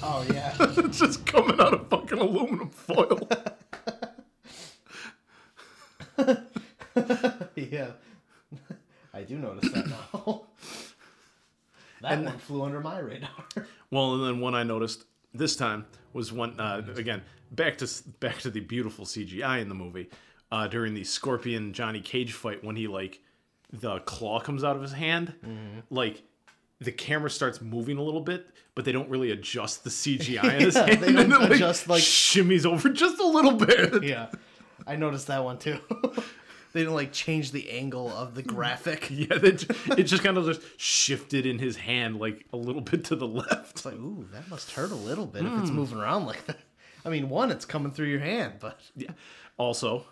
Oh 0.03 0.25
yeah. 0.33 0.55
it's 0.61 1.01
just 1.01 1.27
coming 1.27 1.61
out 1.61 1.75
of 1.75 1.87
fucking 1.89 2.19
aluminum 2.19 2.71
foil. 2.71 3.29
yeah. 7.57 7.91
I 9.13 9.23
do 9.23 9.37
notice 9.37 9.71
that 9.73 9.87
now. 9.89 10.45
That 12.03 12.13
And- 12.13 12.25
one 12.27 12.39
flew 12.39 12.63
under 12.63 12.81
my 12.81 12.99
radar. 12.99 13.31
well, 13.91 14.15
and 14.15 14.25
then 14.25 14.41
one 14.41 14.55
I 14.55 14.63
noticed 14.63 15.05
this 15.35 15.57
time 15.57 15.87
was 16.13 16.33
one 16.33 16.59
uh, 16.59 16.83
again 16.97 17.23
back 17.53 17.79
to 17.79 17.89
back 18.21 18.39
to 18.41 18.51
the 18.51 18.61
beautiful 18.61 19.05
CGI 19.05 19.61
in 19.61 19.69
the 19.69 19.75
movie 19.75 20.09
uh, 20.53 20.67
during 20.67 20.95
the 20.95 21.05
Scorpion 21.05 21.73
Johnny 21.73 22.01
Cage 22.01 22.33
fight 22.33 22.65
when 22.65 22.77
he 22.77 22.87
like 22.89 23.21
the 23.73 24.01
claw 24.01 24.41
comes 24.41 24.65
out 24.65 24.75
of 24.77 24.83
his 24.83 24.93
hand, 24.93 25.33
like 25.91 26.23
the 26.81 26.91
camera 26.91 27.31
starts 27.31 27.61
moving 27.61 27.99
a 27.99 28.03
little 28.03 28.21
bit, 28.23 28.49
but 28.75 28.85
they 28.85 28.91
don't 28.91 29.09
really 29.09 29.31
adjust 29.31 29.85
the 29.85 29.91
CGI 29.91 30.43
in 30.55 30.61
his 30.63 30.75
Yeah, 30.75 30.87
hand. 30.87 31.03
they 31.03 31.13
don't 31.13 31.53
adjust, 31.53 31.89
like- 31.89 32.03
shimmies 32.03 32.67
over 32.67 32.89
just 33.05 33.21
a 33.21 33.27
little 33.27 33.53
bit. 33.53 34.03
yeah. 34.03 34.29
I 34.87 34.97
noticed 34.97 35.27
that 35.29 35.45
one 35.45 35.59
too. 35.59 35.79
They 36.73 36.81
didn't 36.81 36.95
like 36.95 37.13
change 37.13 37.53
the 37.53 37.71
angle 37.71 38.09
of 38.09 38.35
the 38.35 38.43
graphic. 38.43 39.09
Yeah, 39.11 39.39
they 39.39 39.57
it 39.99 40.05
just 40.05 40.23
kind 40.23 40.37
of 40.39 40.47
just 40.47 40.61
shifted 40.81 41.47
in 41.47 41.59
his 41.59 41.77
hand 41.77 42.19
like 42.21 42.47
a 42.53 42.57
little 42.57 42.83
bit 42.83 43.05
to 43.07 43.17
the 43.17 43.27
left. 43.27 43.71
It's 43.73 43.85
like, 43.85 43.95
ooh, 43.95 44.27
that 44.33 44.49
must 44.49 44.71
hurt 44.73 44.91
a 44.91 44.95
little 44.97 45.27
bit 45.27 45.45
if 45.45 45.53
Hmm. 45.53 45.61
it's 45.61 45.71
moving 45.71 45.99
around 45.99 46.27
like 46.27 46.47
that. 46.47 46.59
I 47.05 47.09
mean, 47.09 47.29
one, 47.29 47.51
it's 47.51 47.65
coming 47.65 47.93
through 47.93 48.09
your 48.09 48.21
hand, 48.21 48.55
but 48.61 48.81
Yeah. 48.97 49.11
Also, 49.57 50.05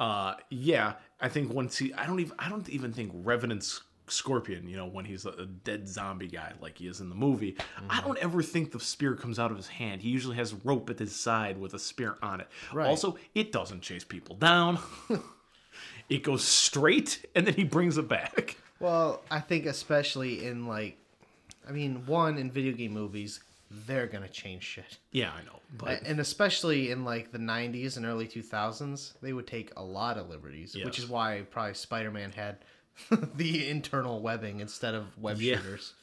uh, 0.00 0.34
yeah, 0.50 0.94
I 1.20 1.28
think 1.28 1.52
once 1.52 1.78
he, 1.78 1.92
I 1.94 2.06
don't 2.06 2.20
even, 2.20 2.34
I 2.38 2.48
don't 2.48 2.68
even 2.68 2.92
think 2.92 3.12
Revenant's 3.14 3.82
Scorpion, 4.08 4.68
you 4.68 4.76
know, 4.76 4.86
when 4.86 5.04
he's 5.04 5.24
a, 5.26 5.46
dead 5.64 5.88
zombie 5.88 6.26
guy 6.26 6.52
like 6.60 6.76
he 6.78 6.86
is 6.88 7.00
in 7.00 7.08
the 7.08 7.14
movie, 7.14 7.56
I 7.88 7.96
Mm-hmm. 7.98 8.06
don't 8.08 8.18
ever 8.18 8.42
think 8.42 8.72
the 8.72 8.80
spear 8.80 9.14
comes 9.14 9.38
out 9.38 9.50
of 9.52 9.56
his 9.56 9.68
hand. 9.68 10.02
He 10.02 10.10
usually 10.10 10.36
has 10.36 10.52
rope 10.64 10.90
at 10.90 10.98
his 10.98 11.14
side 11.14 11.56
with 11.58 11.72
a 11.74 11.78
spear 11.78 12.16
on 12.20 12.40
it. 12.40 12.48
Right. 12.72 12.88
Also, 12.88 13.16
it 13.34 13.52
doesn't 13.52 13.80
chase 13.82 14.04
people 14.04 14.34
down. 14.36 14.78
it 16.14 16.22
goes 16.22 16.44
straight 16.44 17.24
and 17.34 17.46
then 17.46 17.54
he 17.54 17.64
brings 17.64 17.96
it 17.98 18.08
back. 18.08 18.56
Well, 18.80 19.22
I 19.30 19.40
think 19.40 19.66
especially 19.66 20.44
in 20.46 20.66
like, 20.66 20.96
I 21.68 21.72
mean, 21.72 22.04
one 22.06 22.36
in 22.38 22.50
video 22.50 22.72
game 22.72 22.92
movies, 22.92 23.40
they're 23.86 24.06
gonna 24.06 24.28
change 24.28 24.64
shit, 24.64 24.98
Yeah, 25.12 25.30
I 25.32 25.42
know, 25.44 25.60
but 25.78 26.02
and 26.02 26.20
especially 26.20 26.90
in 26.90 27.04
like 27.04 27.32
the 27.32 27.38
'90s 27.38 27.96
and 27.96 28.04
early 28.04 28.26
2000s, 28.28 29.12
they 29.22 29.32
would 29.32 29.46
take 29.46 29.72
a 29.76 29.82
lot 29.82 30.18
of 30.18 30.28
liberties, 30.28 30.76
which 30.84 30.98
is 30.98 31.08
why 31.08 31.42
probably 31.50 31.74
Spider-Man 31.74 32.32
had 32.32 32.56
the 33.36 33.68
internal 33.70 34.20
webbing 34.20 34.60
instead 34.60 34.94
of 34.94 35.16
web 35.16 35.38
Yeah. 35.40 35.56
shooters. 35.56 35.94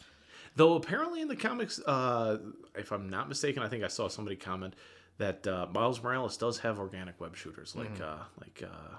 Though 0.56 0.74
apparently 0.76 1.22
in 1.22 1.28
the 1.28 1.36
comics, 1.36 1.80
uh, 1.86 2.38
if 2.76 2.92
I'm 2.92 3.08
not 3.10 3.30
mistaken, 3.30 3.62
I 3.62 3.68
think 3.68 3.84
I 3.84 3.88
saw 3.88 4.08
somebody 4.08 4.36
comment 4.36 4.74
that 5.20 5.46
uh, 5.46 5.68
Miles 5.72 6.02
Morales 6.02 6.38
does 6.38 6.58
have 6.60 6.80
organic 6.80 7.20
web 7.22 7.36
shooters, 7.36 7.76
like 7.76 8.02
uh, 8.02 8.18
like 8.42 8.64
uh, 8.64 8.98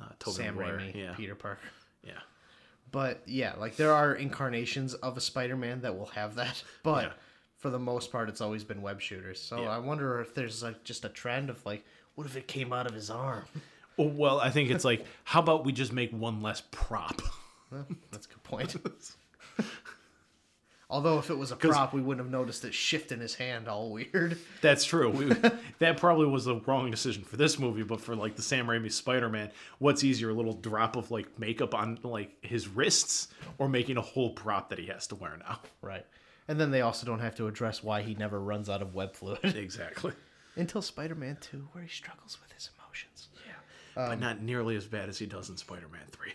uh, 0.00 0.06
Tobey 0.18 0.36
Sam 0.36 0.56
Maguire. 0.56 0.78
Raimi, 0.78 0.94
yeah, 0.94 1.14
Peter 1.14 1.34
Parker. 1.34 1.60
yeah, 2.02 2.12
But 2.90 3.22
yeah, 3.26 3.54
like 3.58 3.76
there 3.76 3.92
are 3.92 4.14
incarnations 4.14 4.94
of 4.94 5.16
a 5.16 5.20
Spider-Man 5.20 5.80
that 5.82 5.96
will 5.96 6.06
have 6.06 6.34
that, 6.36 6.62
but 6.82 7.04
Yeah. 7.04 7.12
for 7.58 7.70
the 7.70 7.78
most 7.78 8.10
part, 8.12 8.28
it's 8.28 8.40
always 8.40 8.64
been 8.64 8.82
web 8.82 9.00
shooters. 9.00 9.40
So 9.40 9.62
Yeah. 9.62 9.68
I 9.70 9.78
wonder 9.78 10.20
if 10.20 10.34
there's 10.34 10.62
like 10.62 10.84
just 10.84 11.04
a 11.04 11.08
trend 11.08 11.50
of 11.50 11.64
like, 11.66 11.84
what 12.14 12.26
if 12.26 12.36
it 12.36 12.46
came 12.48 12.72
out 12.72 12.86
of 12.86 12.94
his 12.94 13.10
arm? 13.10 13.44
Well, 13.96 14.40
I 14.40 14.50
think 14.50 14.70
it's 14.70 14.84
like, 14.84 15.06
how 15.22 15.38
about 15.38 15.64
we 15.64 15.70
just 15.70 15.92
make 15.92 16.10
one 16.10 16.42
less 16.42 16.62
prop? 16.72 17.22
Well, 17.70 17.86
that's 18.10 18.26
a 18.26 18.28
good 18.28 18.42
point. 18.42 18.76
Although 20.94 21.18
if 21.18 21.28
it 21.28 21.36
was 21.36 21.50
a 21.50 21.56
prop, 21.56 21.92
we 21.92 22.00
wouldn't 22.00 22.24
have 22.24 22.30
noticed 22.30 22.64
it 22.64 22.72
shift 22.72 23.10
in 23.10 23.18
his 23.18 23.34
hand 23.34 23.66
all 23.66 23.90
weird. 23.90 24.38
That's 24.60 24.84
true. 24.84 25.10
We, 25.10 25.24
that 25.80 25.96
probably 25.96 26.26
was 26.26 26.44
the 26.44 26.60
wrong 26.60 26.88
decision 26.88 27.24
for 27.24 27.36
this 27.36 27.58
movie, 27.58 27.82
but 27.82 28.00
for 28.00 28.14
like 28.14 28.36
the 28.36 28.42
Sam 28.42 28.68
Raimi 28.68 28.92
Spider-Man, 28.92 29.50
what's 29.80 30.04
easier, 30.04 30.30
a 30.30 30.34
little 30.34 30.52
drop 30.52 30.94
of 30.94 31.10
like 31.10 31.36
makeup 31.36 31.74
on 31.74 31.98
like 32.04 32.36
his 32.44 32.68
wrists, 32.68 33.26
or 33.58 33.68
making 33.68 33.96
a 33.96 34.02
whole 34.02 34.30
prop 34.34 34.68
that 34.68 34.78
he 34.78 34.86
has 34.86 35.08
to 35.08 35.16
wear 35.16 35.36
now? 35.36 35.58
Right. 35.82 36.06
And 36.46 36.60
then 36.60 36.70
they 36.70 36.82
also 36.82 37.06
don't 37.06 37.18
have 37.18 37.34
to 37.38 37.48
address 37.48 37.82
why 37.82 38.02
he 38.02 38.14
never 38.14 38.38
runs 38.38 38.70
out 38.70 38.80
of 38.80 38.94
web 38.94 39.16
fluid 39.16 39.40
Exactly. 39.56 40.12
until 40.54 40.80
Spider-Man 40.80 41.38
2, 41.40 41.70
where 41.72 41.82
he 41.82 41.90
struggles 41.90 42.38
with 42.40 42.52
his 42.52 42.70
emotions. 42.78 43.30
Yeah, 43.44 44.10
but 44.10 44.20
not 44.20 44.42
nearly 44.42 44.76
as 44.76 44.86
bad 44.86 45.08
as 45.08 45.18
he 45.18 45.26
does 45.26 45.48
in 45.50 45.56
Spider-Man 45.56 46.06
Three. 46.12 46.34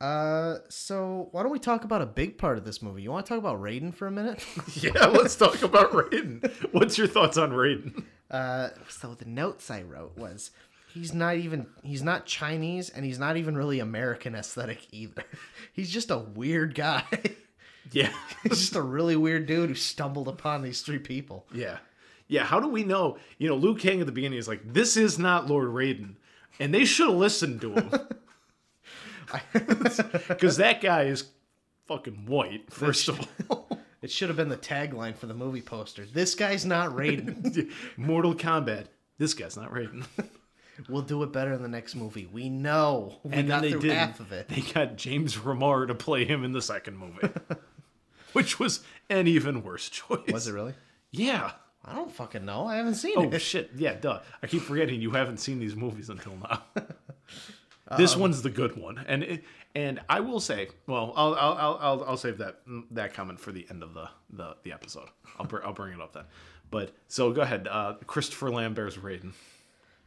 Uh, 0.00 0.58
so 0.70 1.28
why 1.32 1.42
don't 1.42 1.52
we 1.52 1.58
talk 1.58 1.84
about 1.84 2.00
a 2.00 2.06
big 2.06 2.38
part 2.38 2.56
of 2.56 2.64
this 2.64 2.80
movie? 2.80 3.02
You 3.02 3.10
want 3.10 3.26
to 3.26 3.30
talk 3.30 3.38
about 3.38 3.60
Raiden 3.60 3.92
for 3.94 4.06
a 4.06 4.10
minute? 4.10 4.44
yeah, 4.74 5.06
let's 5.06 5.36
talk 5.36 5.62
about 5.62 5.92
Raiden. 5.92 6.50
What's 6.72 6.96
your 6.96 7.06
thoughts 7.06 7.36
on 7.36 7.50
Raiden? 7.50 8.04
Uh, 8.30 8.68
so 8.88 9.14
the 9.14 9.26
notes 9.26 9.70
I 9.70 9.82
wrote 9.82 10.16
was 10.16 10.52
he's 10.94 11.12
not 11.12 11.36
even 11.36 11.66
he's 11.82 12.02
not 12.02 12.24
Chinese 12.24 12.88
and 12.88 13.04
he's 13.04 13.18
not 13.18 13.36
even 13.36 13.56
really 13.56 13.80
American 13.80 14.34
aesthetic 14.34 14.86
either. 14.92 15.24
He's 15.72 15.90
just 15.90 16.10
a 16.10 16.18
weird 16.18 16.74
guy. 16.74 17.04
Yeah, 17.92 18.12
he's 18.44 18.60
just 18.60 18.76
a 18.76 18.82
really 18.82 19.16
weird 19.16 19.46
dude 19.46 19.70
who 19.70 19.74
stumbled 19.74 20.28
upon 20.28 20.62
these 20.62 20.82
three 20.82 20.98
people. 21.00 21.46
yeah, 21.52 21.78
yeah. 22.28 22.44
How 22.44 22.60
do 22.60 22.68
we 22.68 22.84
know? 22.84 23.16
You 23.38 23.48
know, 23.48 23.56
Liu 23.56 23.74
Kang 23.74 23.98
at 24.00 24.06
the 24.06 24.12
beginning 24.12 24.38
is 24.38 24.46
like, 24.46 24.60
"This 24.64 24.96
is 24.96 25.18
not 25.18 25.48
Lord 25.48 25.68
Raiden," 25.70 26.14
and 26.60 26.72
they 26.72 26.84
should 26.84 27.08
have 27.08 27.16
listened 27.16 27.62
to 27.62 27.72
him 27.72 27.90
because 30.28 30.56
that 30.58 30.80
guy 30.80 31.04
is 31.04 31.24
fucking 31.86 32.26
white. 32.26 32.72
First 32.72 33.08
of 33.08 33.20
all, 33.48 33.68
It 34.02 34.10
should 34.10 34.28
have 34.28 34.36
been 34.38 34.48
the 34.48 34.56
tagline 34.56 35.14
for 35.14 35.26
the 35.26 35.34
movie 35.34 35.60
poster. 35.60 36.06
This 36.06 36.34
guy's 36.34 36.64
not 36.64 36.90
Raiden. 36.96 37.70
Mortal 37.98 38.34
Kombat. 38.34 38.86
This 39.18 39.34
guy's 39.34 39.58
not 39.58 39.70
Raiden. 39.72 40.06
we'll 40.88 41.02
do 41.02 41.22
it 41.22 41.34
better 41.34 41.52
in 41.52 41.60
the 41.60 41.68
next 41.68 41.94
movie. 41.94 42.24
We 42.32 42.48
know. 42.48 43.18
We 43.24 43.32
and 43.34 43.48
got 43.48 43.60
then 43.60 43.72
they 43.72 43.78
did. 43.78 43.92
half 43.92 44.18
of 44.18 44.32
it. 44.32 44.48
They 44.48 44.62
got 44.62 44.96
James 44.96 45.36
Remar 45.36 45.86
to 45.86 45.94
play 45.94 46.24
him 46.24 46.44
in 46.44 46.52
the 46.52 46.62
second 46.62 46.96
movie, 46.96 47.28
which 48.32 48.58
was 48.58 48.80
an 49.10 49.26
even 49.26 49.62
worse 49.62 49.90
choice. 49.90 50.32
Was 50.32 50.48
it 50.48 50.52
really? 50.52 50.72
Yeah. 51.10 51.52
I 51.84 51.94
don't 51.94 52.10
fucking 52.10 52.46
know. 52.46 52.66
I 52.66 52.76
haven't 52.76 52.94
seen 52.94 53.14
Oh 53.18 53.28
it. 53.30 53.38
shit! 53.40 53.70
Yeah, 53.76 53.94
duh. 53.94 54.20
I 54.42 54.46
keep 54.46 54.62
forgetting 54.62 55.02
you 55.02 55.10
haven't 55.10 55.38
seen 55.40 55.58
these 55.58 55.76
movies 55.76 56.08
until 56.08 56.36
now. 56.36 56.62
This 57.96 58.16
one's 58.16 58.42
the 58.42 58.50
good 58.50 58.76
one, 58.76 59.04
and 59.06 59.22
it, 59.22 59.44
and 59.74 60.00
I 60.08 60.20
will 60.20 60.40
say, 60.40 60.68
well, 60.86 61.12
I'll 61.16 61.34
I'll 61.34 61.54
I'll 61.54 61.78
I'll, 61.80 62.04
I'll 62.10 62.16
save 62.16 62.38
that 62.38 62.60
that 62.92 63.14
comment 63.14 63.40
for 63.40 63.52
the 63.52 63.66
end 63.70 63.82
of 63.82 63.94
the 63.94 64.08
the, 64.30 64.56
the 64.62 64.72
episode. 64.72 65.08
I'll 65.38 65.46
br- 65.46 65.64
I'll 65.64 65.72
bring 65.72 65.92
it 65.94 66.00
up 66.00 66.12
then. 66.12 66.24
But 66.70 66.92
so 67.08 67.32
go 67.32 67.40
ahead, 67.40 67.66
uh, 67.68 67.94
Christopher 68.06 68.50
Lambert's 68.50 68.96
Raiden. 68.96 69.32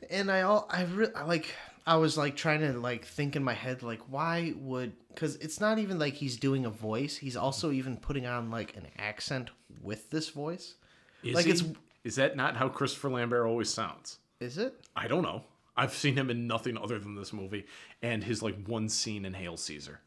and 0.09 0.31
I 0.31 0.41
all 0.41 0.67
I 0.69 0.83
re- 0.83 1.07
I, 1.15 1.23
like 1.25 1.53
I 1.85 1.97
was 1.97 2.17
like 2.17 2.35
trying 2.37 2.61
to 2.61 2.73
like 2.79 3.05
think 3.05 3.35
in 3.35 3.43
my 3.43 3.53
head 3.53 3.83
like 3.83 3.99
why 4.09 4.53
would 4.57 4.93
because 5.09 5.35
it's 5.37 5.59
not 5.59 5.79
even 5.79 5.99
like 5.99 6.13
he's 6.13 6.37
doing 6.37 6.65
a 6.65 6.69
voice 6.69 7.17
he's 7.17 7.35
also 7.35 7.71
even 7.71 7.97
putting 7.97 8.25
on 8.25 8.49
like 8.49 8.75
an 8.77 8.87
accent 8.97 9.49
with 9.81 10.09
this 10.09 10.29
voice 10.29 10.75
Is 11.23 11.35
like 11.35 11.45
he? 11.45 11.51
it's 11.51 11.63
is 12.05 12.15
that 12.15 12.35
not 12.37 12.55
how 12.57 12.69
Christopher 12.69 13.09
Lambert 13.09 13.45
always 13.45 13.69
sounds? 13.69 14.19
is 14.39 14.57
it 14.57 14.73
I 14.95 15.07
don't 15.09 15.23
know. 15.23 15.43
I've 15.75 15.93
seen 15.93 16.15
him 16.15 16.29
in 16.29 16.45
nothing 16.47 16.77
other 16.77 16.99
than 16.99 17.15
this 17.15 17.33
movie 17.33 17.65
and 18.01 18.23
his 18.23 18.41
like 18.43 18.55
one 18.67 18.89
scene 18.89 19.25
in 19.25 19.33
Hail 19.33 19.57
Caesar 19.57 19.99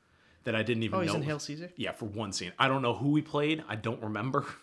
that 0.44 0.54
I 0.54 0.62
didn't 0.62 0.84
even 0.84 0.98
oh 0.98 1.02
he's 1.02 1.10
know. 1.10 1.16
in 1.16 1.22
Hail 1.24 1.38
Caesar 1.40 1.70
Yeah, 1.76 1.92
for 1.92 2.04
one 2.06 2.32
scene. 2.32 2.52
I 2.58 2.68
don't 2.68 2.82
know 2.82 2.94
who 2.94 3.16
he 3.16 3.22
played. 3.22 3.64
I 3.68 3.74
don't 3.76 4.02
remember. 4.02 4.46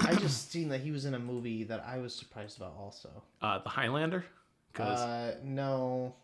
I 0.00 0.14
just 0.14 0.50
seen 0.50 0.68
that 0.70 0.80
he 0.80 0.90
was 0.90 1.04
in 1.04 1.14
a 1.14 1.18
movie 1.18 1.64
that 1.64 1.84
I 1.86 1.98
was 1.98 2.14
surprised 2.14 2.56
about 2.58 2.74
also 2.78 3.10
Uh, 3.40 3.58
the 3.58 3.68
Highlander. 3.68 4.24
'Cause- 4.72 5.00
uh 5.00 5.36
no 5.44 6.14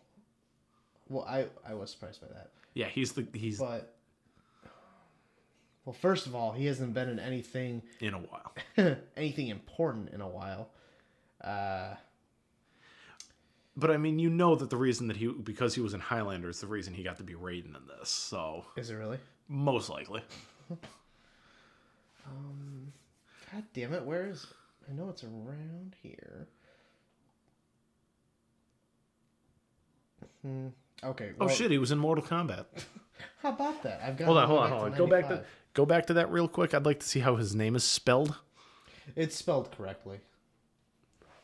well 1.07 1.23
I 1.25 1.47
I 1.67 1.73
was 1.75 1.91
surprised 1.91 2.19
by 2.21 2.27
that 2.33 2.49
yeah, 2.73 2.87
he's 2.87 3.11
the 3.13 3.25
he's 3.33 3.59
but 3.59 3.93
well 5.85 5.93
first 5.93 6.27
of 6.27 6.35
all 6.35 6.51
he 6.51 6.65
hasn't 6.65 6.93
been 6.93 7.09
in 7.09 7.19
anything 7.19 7.81
in 7.99 8.13
a 8.13 8.17
while. 8.19 8.53
anything 9.17 9.47
important 9.49 10.09
in 10.09 10.21
a 10.21 10.27
while 10.27 10.69
uh 11.43 11.93
But 13.79 13.91
I 13.91 13.97
mean, 13.97 14.19
you 14.19 14.29
know 14.29 14.55
that 14.55 14.69
the 14.69 14.77
reason 14.77 15.07
that 15.07 15.17
he 15.17 15.27
because 15.27 15.73
he 15.73 15.81
was 15.81 15.93
in 15.93 16.01
Highlander 16.01 16.49
is 16.49 16.59
the 16.59 16.67
reason 16.67 16.93
he 16.93 17.03
got 17.03 17.17
to 17.17 17.23
be 17.23 17.33
Raiden 17.33 17.75
in 17.75 17.87
this. 17.99 18.09
So 18.09 18.65
is 18.75 18.89
it 18.89 18.95
really 18.95 19.19
most 19.47 19.89
likely. 19.89 20.21
God 23.51 23.63
damn 23.73 23.93
it, 23.93 24.03
where 24.03 24.27
is? 24.27 24.45
I 24.87 24.93
know 24.93 25.09
it's 25.09 25.23
around 25.23 25.95
here. 26.03 26.47
Hmm. 30.43 30.67
Okay. 31.03 31.31
Oh 31.39 31.47
shit, 31.47 31.71
he 31.71 31.77
was 31.77 31.91
in 31.91 31.97
Mortal 31.97 32.23
Kombat. 32.23 32.65
How 33.41 33.49
about 33.49 33.81
that? 33.83 34.01
I've 34.03 34.17
got. 34.17 34.25
hold 34.25 34.37
on, 34.37 34.47
hold 34.47 34.59
on, 34.59 34.69
hold 34.69 34.83
on. 34.83 34.97
Go 34.97 35.07
back 35.07 35.27
to 35.29 35.43
go 35.73 35.85
back 35.85 36.05
to 36.07 36.13
that 36.13 36.31
real 36.31 36.47
quick. 36.47 36.73
I'd 36.73 36.85
like 36.85 36.99
to 36.99 37.07
see 37.07 37.21
how 37.21 37.35
his 37.37 37.55
name 37.55 37.75
is 37.75 37.83
spelled. 37.83 38.35
It's 39.15 39.35
spelled 39.35 39.71
correctly. 39.71 40.19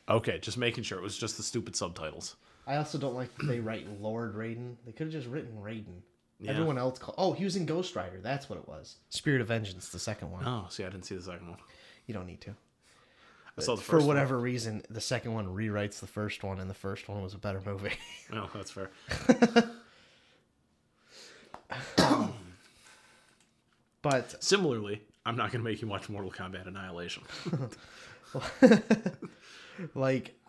Okay, 0.07 0.39
just 0.39 0.57
making 0.57 0.83
sure 0.83 0.97
it 0.97 1.03
was 1.03 1.17
just 1.17 1.37
the 1.37 1.43
stupid 1.43 1.75
subtitles. 1.75 2.35
I 2.67 2.77
also 2.77 2.97
don't 2.97 3.15
like 3.15 3.35
that 3.37 3.45
they 3.47 3.59
write 3.59 3.87
Lord 4.01 4.35
Raiden. 4.35 4.75
They 4.85 4.91
could 4.91 5.07
have 5.07 5.13
just 5.13 5.27
written 5.27 5.57
Raiden. 5.61 6.01
Yeah. 6.39 6.51
Everyone 6.51 6.77
else 6.77 6.99
called. 6.99 7.15
Oh, 7.17 7.33
he 7.33 7.43
was 7.43 7.55
in 7.55 7.65
Ghost 7.65 7.95
Rider. 7.95 8.19
That's 8.21 8.49
what 8.49 8.59
it 8.59 8.67
was. 8.67 8.97
Spirit 9.09 9.41
of 9.41 9.47
Vengeance, 9.47 9.89
the 9.89 9.99
second 9.99 10.31
one. 10.31 10.45
Oh, 10.45 10.65
see, 10.69 10.83
I 10.83 10.89
didn't 10.89 11.05
see 11.05 11.15
the 11.15 11.21
second 11.21 11.49
one. 11.49 11.59
You 12.07 12.13
don't 12.13 12.27
need 12.27 12.41
to. 12.41 12.55
I 13.57 13.61
saw 13.61 13.75
the 13.75 13.81
For 13.81 13.93
first 13.93 14.05
one. 14.05 14.15
whatever 14.15 14.37
reason, 14.37 14.83
the 14.89 14.99
second 14.99 15.33
one 15.33 15.47
rewrites 15.47 16.01
the 16.01 16.07
first 16.07 16.43
one, 16.43 16.59
and 16.59 16.69
the 16.69 16.73
first 16.75 17.07
one 17.07 17.23
was 17.23 17.33
a 17.33 17.37
better 17.37 17.61
movie. 17.65 17.93
Oh, 18.33 18.49
that's 18.53 18.71
fair. 18.71 18.89
but 24.01 24.43
Similarly, 24.43 25.01
I'm 25.25 25.35
not 25.35 25.51
going 25.51 25.63
to 25.63 25.69
make 25.69 25.81
you 25.81 25.87
watch 25.87 26.09
Mortal 26.09 26.31
Kombat 26.31 26.67
Annihilation. 26.67 27.23
like 29.93 30.39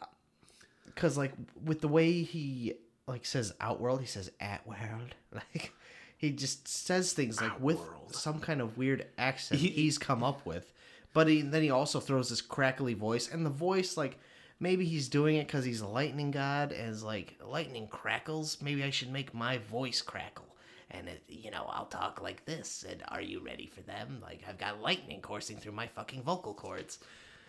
because 0.87 1.17
like 1.19 1.33
with 1.65 1.81
the 1.81 1.89
way 1.89 2.23
he 2.23 2.75
like 3.07 3.25
says 3.27 3.53
outworld 3.61 4.01
he 4.01 4.07
says 4.07 4.31
at 4.41 4.67
world 4.67 5.15
like 5.33 5.73
he 6.17 6.31
just 6.31 6.67
says 6.69 7.13
things 7.13 7.41
like 7.41 7.61
with 7.61 7.79
some 8.11 8.41
kind 8.41 8.61
of 8.61 8.77
weird 8.79 9.07
accent 9.19 9.61
He- 9.61 9.69
he's 9.69 9.99
come 9.99 10.23
up 10.25 10.45
with 10.47 10.73
but 11.13 11.29
he, 11.29 11.43
then 11.43 11.63
he 11.63 11.71
also 11.71 12.01
throws 12.01 12.29
this 12.31 12.41
crackly 12.43 12.95
voice 12.95 13.31
and 13.33 13.45
the 13.45 13.51
voice 13.51 13.97
like 13.97 14.19
maybe 14.61 14.85
he's 14.85 15.09
doing 15.09 15.37
it 15.37 15.47
because 15.47 15.65
he's 15.65 15.81
a 15.83 15.87
lightning 15.87 16.31
god, 16.31 16.73
as 16.73 17.03
like 17.03 17.35
lightning 17.45 17.87
crackles. 17.89 18.59
Maybe 18.63 18.83
I 18.85 18.91
should 18.91 19.13
make 19.13 19.35
my 19.35 19.59
voice 19.59 20.01
crackle. 20.01 20.47
And 20.91 21.09
it, 21.09 21.23
you 21.29 21.51
know, 21.51 21.67
I'll 21.71 21.87
talk 21.87 22.23
like 22.23 22.45
this. 22.47 22.85
And 22.89 23.03
are 23.09 23.21
you 23.21 23.41
ready 23.41 23.67
for 23.67 23.83
them? 23.83 24.19
Like 24.23 24.45
I've 24.49 24.57
got 24.57 24.81
lightning 24.81 25.21
coursing 25.21 25.59
through 25.59 25.73
my 25.73 25.87
fucking 25.89 26.23
vocal 26.23 26.55
cords. 26.55 26.99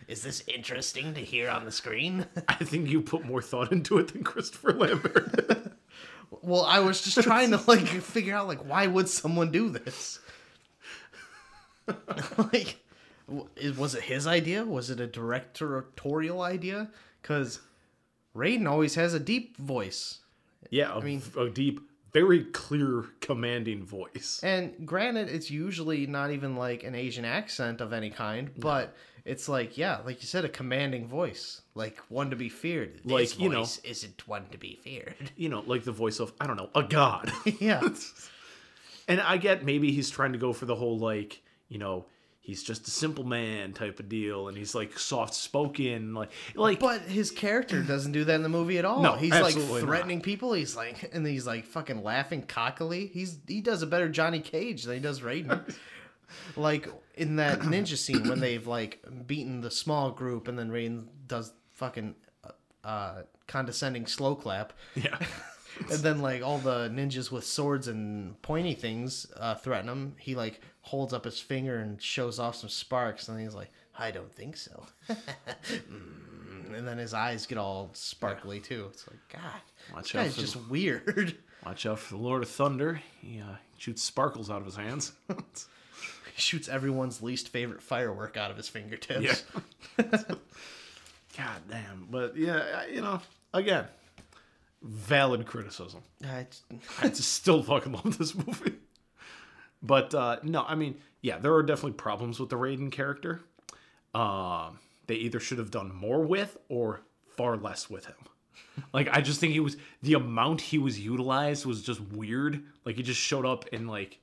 Is 0.06 0.22
this 0.22 0.42
interesting 0.46 1.14
to 1.14 1.20
hear 1.20 1.50
on 1.50 1.64
the 1.64 1.72
screen? 1.72 2.26
I 2.48 2.54
think 2.64 2.88
you 2.88 3.02
put 3.02 3.24
more 3.24 3.42
thought 3.42 3.72
into 3.72 3.98
it 3.98 4.12
than 4.12 4.24
Christopher 4.24 4.72
Lambert. 4.72 5.72
well, 6.42 6.64
I 6.64 6.80
was 6.80 7.02
just 7.02 7.20
trying 7.22 7.50
to 7.50 7.60
like 7.66 7.86
figure 7.86 8.34
out 8.34 8.48
like 8.48 8.64
why 8.64 8.86
would 8.86 9.08
someone 9.08 9.50
do 9.50 9.68
this? 9.68 10.20
like, 12.52 12.78
was 13.76 13.94
it 13.94 14.02
his 14.02 14.26
idea? 14.26 14.64
Was 14.64 14.90
it 14.90 15.00
a 15.00 15.06
directorial 15.06 16.42
idea? 16.42 16.90
Because 17.20 17.60
Raiden 18.34 18.68
always 18.68 18.94
has 18.94 19.14
a 19.14 19.20
deep 19.20 19.56
voice. 19.56 20.20
yeah, 20.70 20.94
I 20.94 21.00
mean, 21.00 21.22
a 21.36 21.48
deep, 21.48 21.80
very 22.12 22.44
clear, 22.44 23.04
commanding 23.20 23.84
voice. 23.84 24.40
And 24.42 24.86
granted, 24.86 25.28
it's 25.28 25.50
usually 25.50 26.06
not 26.06 26.30
even 26.30 26.56
like 26.56 26.84
an 26.84 26.94
Asian 26.94 27.24
accent 27.24 27.80
of 27.80 27.92
any 27.92 28.10
kind, 28.10 28.50
but 28.56 28.94
it's 29.28 29.48
like, 29.48 29.76
yeah, 29.76 29.98
like 30.04 30.20
you 30.22 30.26
said, 30.26 30.44
a 30.44 30.48
commanding 30.48 31.06
voice, 31.06 31.60
like 31.74 31.98
one 32.08 32.30
to 32.30 32.36
be 32.36 32.48
feared. 32.48 33.00
Like, 33.04 33.24
This 33.24 33.38
you 33.38 33.48
know- 33.48 33.60
voice 33.60 33.78
isn't 33.84 34.26
one 34.26 34.46
to 34.52 34.58
be 34.58 34.78
feared. 34.82 35.14
You 35.36 35.48
know, 35.48 35.62
like 35.66 35.84
the 35.84 35.92
voice 35.92 36.18
of 36.20 36.32
I 36.40 36.46
don't 36.46 36.56
know, 36.56 36.70
a 36.74 36.82
god. 36.82 37.30
yeah. 37.60 37.82
And 39.06 39.20
I 39.20 39.36
get 39.36 39.64
maybe 39.64 39.92
he's 39.92 40.10
trying 40.10 40.32
to 40.32 40.38
go 40.38 40.52
for 40.52 40.66
the 40.66 40.74
whole 40.74 40.98
like, 40.98 41.42
you 41.68 41.78
know, 41.78 42.06
he's 42.40 42.62
just 42.62 42.88
a 42.88 42.90
simple 42.90 43.24
man 43.24 43.72
type 43.74 44.00
of 44.00 44.08
deal, 44.08 44.48
and 44.48 44.56
he's 44.56 44.74
like 44.74 44.98
soft 44.98 45.34
spoken, 45.34 46.14
like 46.14 46.30
like. 46.54 46.80
But 46.80 47.02
his 47.02 47.30
character 47.30 47.82
doesn't 47.82 48.12
do 48.12 48.24
that 48.24 48.34
in 48.34 48.42
the 48.42 48.48
movie 48.48 48.78
at 48.78 48.84
all. 48.84 49.02
No, 49.02 49.12
he's 49.16 49.32
like 49.32 49.44
absolutely 49.44 49.82
not. 49.82 49.86
threatening 49.86 50.20
people. 50.22 50.52
He's 50.54 50.74
like, 50.76 51.10
and 51.12 51.26
he's 51.26 51.46
like 51.46 51.66
fucking 51.66 52.02
laughing 52.02 52.42
cockily. 52.42 53.06
He's 53.08 53.38
he 53.46 53.60
does 53.60 53.82
a 53.82 53.86
better 53.86 54.08
Johnny 54.08 54.40
Cage 54.40 54.84
than 54.84 54.94
he 54.94 55.00
does 55.00 55.20
Raiden. 55.20 55.74
Like 56.56 56.88
in 57.14 57.36
that 57.36 57.58
ninja 57.60 57.96
scene 57.96 58.28
when 58.28 58.40
they've 58.40 58.66
like 58.66 59.04
beaten 59.26 59.60
the 59.60 59.70
small 59.70 60.10
group, 60.10 60.48
and 60.48 60.58
then 60.58 60.70
Raiden 60.70 61.06
does 61.26 61.52
fucking 61.74 62.14
uh, 62.84 63.22
condescending 63.46 64.06
slow 64.06 64.34
clap. 64.34 64.72
Yeah. 64.94 65.18
and 65.90 66.00
then 66.00 66.20
like 66.20 66.42
all 66.42 66.58
the 66.58 66.88
ninjas 66.88 67.30
with 67.30 67.44
swords 67.44 67.86
and 67.88 68.40
pointy 68.42 68.74
things 68.74 69.26
uh, 69.36 69.54
threaten 69.54 69.88
him. 69.88 70.14
He 70.18 70.34
like 70.34 70.60
holds 70.82 71.12
up 71.12 71.24
his 71.24 71.38
finger 71.40 71.78
and 71.78 72.00
shows 72.00 72.38
off 72.38 72.56
some 72.56 72.70
sparks, 72.70 73.28
and 73.28 73.40
he's 73.40 73.54
like, 73.54 73.70
"I 73.98 74.10
don't 74.10 74.32
think 74.32 74.56
so." 74.56 74.84
Mm, 75.90 76.76
and 76.76 76.86
then 76.86 76.98
his 76.98 77.14
eyes 77.14 77.46
get 77.46 77.58
all 77.58 77.90
sparkly 77.94 78.60
too. 78.60 78.86
It's 78.90 79.06
like 79.08 79.18
God, 79.32 79.62
Watch 79.94 80.12
this 80.12 80.20
out 80.20 80.24
guy's 80.24 80.34
for 80.34 80.40
just 80.40 80.52
the- 80.54 80.70
weird. 80.70 81.36
Watch 81.66 81.86
out 81.86 81.98
for 81.98 82.14
the 82.14 82.20
Lord 82.22 82.42
of 82.42 82.48
Thunder. 82.48 83.00
He 83.20 83.40
uh, 83.40 83.56
shoots 83.78 84.02
sparkles 84.02 84.50
out 84.50 84.60
of 84.60 84.66
his 84.66 84.76
hands. 84.76 85.12
shoots 86.40 86.68
everyone's 86.68 87.22
least 87.22 87.48
favorite 87.48 87.82
firework 87.82 88.36
out 88.36 88.50
of 88.50 88.56
his 88.56 88.68
fingertips. 88.68 89.44
Yeah. 89.98 90.04
God 91.36 91.60
damn. 91.70 92.06
But 92.10 92.36
yeah, 92.36 92.86
you 92.86 93.00
know, 93.00 93.20
again, 93.52 93.86
valid 94.82 95.46
criticism. 95.46 96.00
I, 96.24 96.46
I 97.00 97.08
just 97.08 97.32
still 97.32 97.62
fucking 97.62 97.92
love 97.92 98.18
this 98.18 98.34
movie. 98.34 98.74
But 99.82 100.14
uh, 100.14 100.38
no, 100.42 100.64
I 100.66 100.74
mean, 100.74 100.96
yeah, 101.20 101.38
there 101.38 101.54
are 101.54 101.62
definitely 101.62 101.92
problems 101.92 102.40
with 102.40 102.50
the 102.50 102.56
Raiden 102.56 102.90
character. 102.90 103.42
Um, 104.14 104.78
they 105.06 105.14
either 105.16 105.40
should 105.40 105.58
have 105.58 105.70
done 105.70 105.94
more 105.94 106.22
with 106.22 106.56
or 106.68 107.00
far 107.36 107.56
less 107.56 107.88
with 107.88 108.06
him. 108.06 108.16
Like, 108.92 109.08
I 109.10 109.20
just 109.20 109.40
think 109.40 109.52
he 109.52 109.60
was 109.60 109.76
the 110.02 110.14
amount 110.14 110.60
he 110.60 110.78
was 110.78 111.00
utilized 111.00 111.66
was 111.66 111.82
just 111.82 112.00
weird. 112.00 112.62
Like, 112.84 112.96
he 112.96 113.02
just 113.02 113.20
showed 113.20 113.46
up 113.46 113.64
and 113.72 113.88
like 113.88 114.18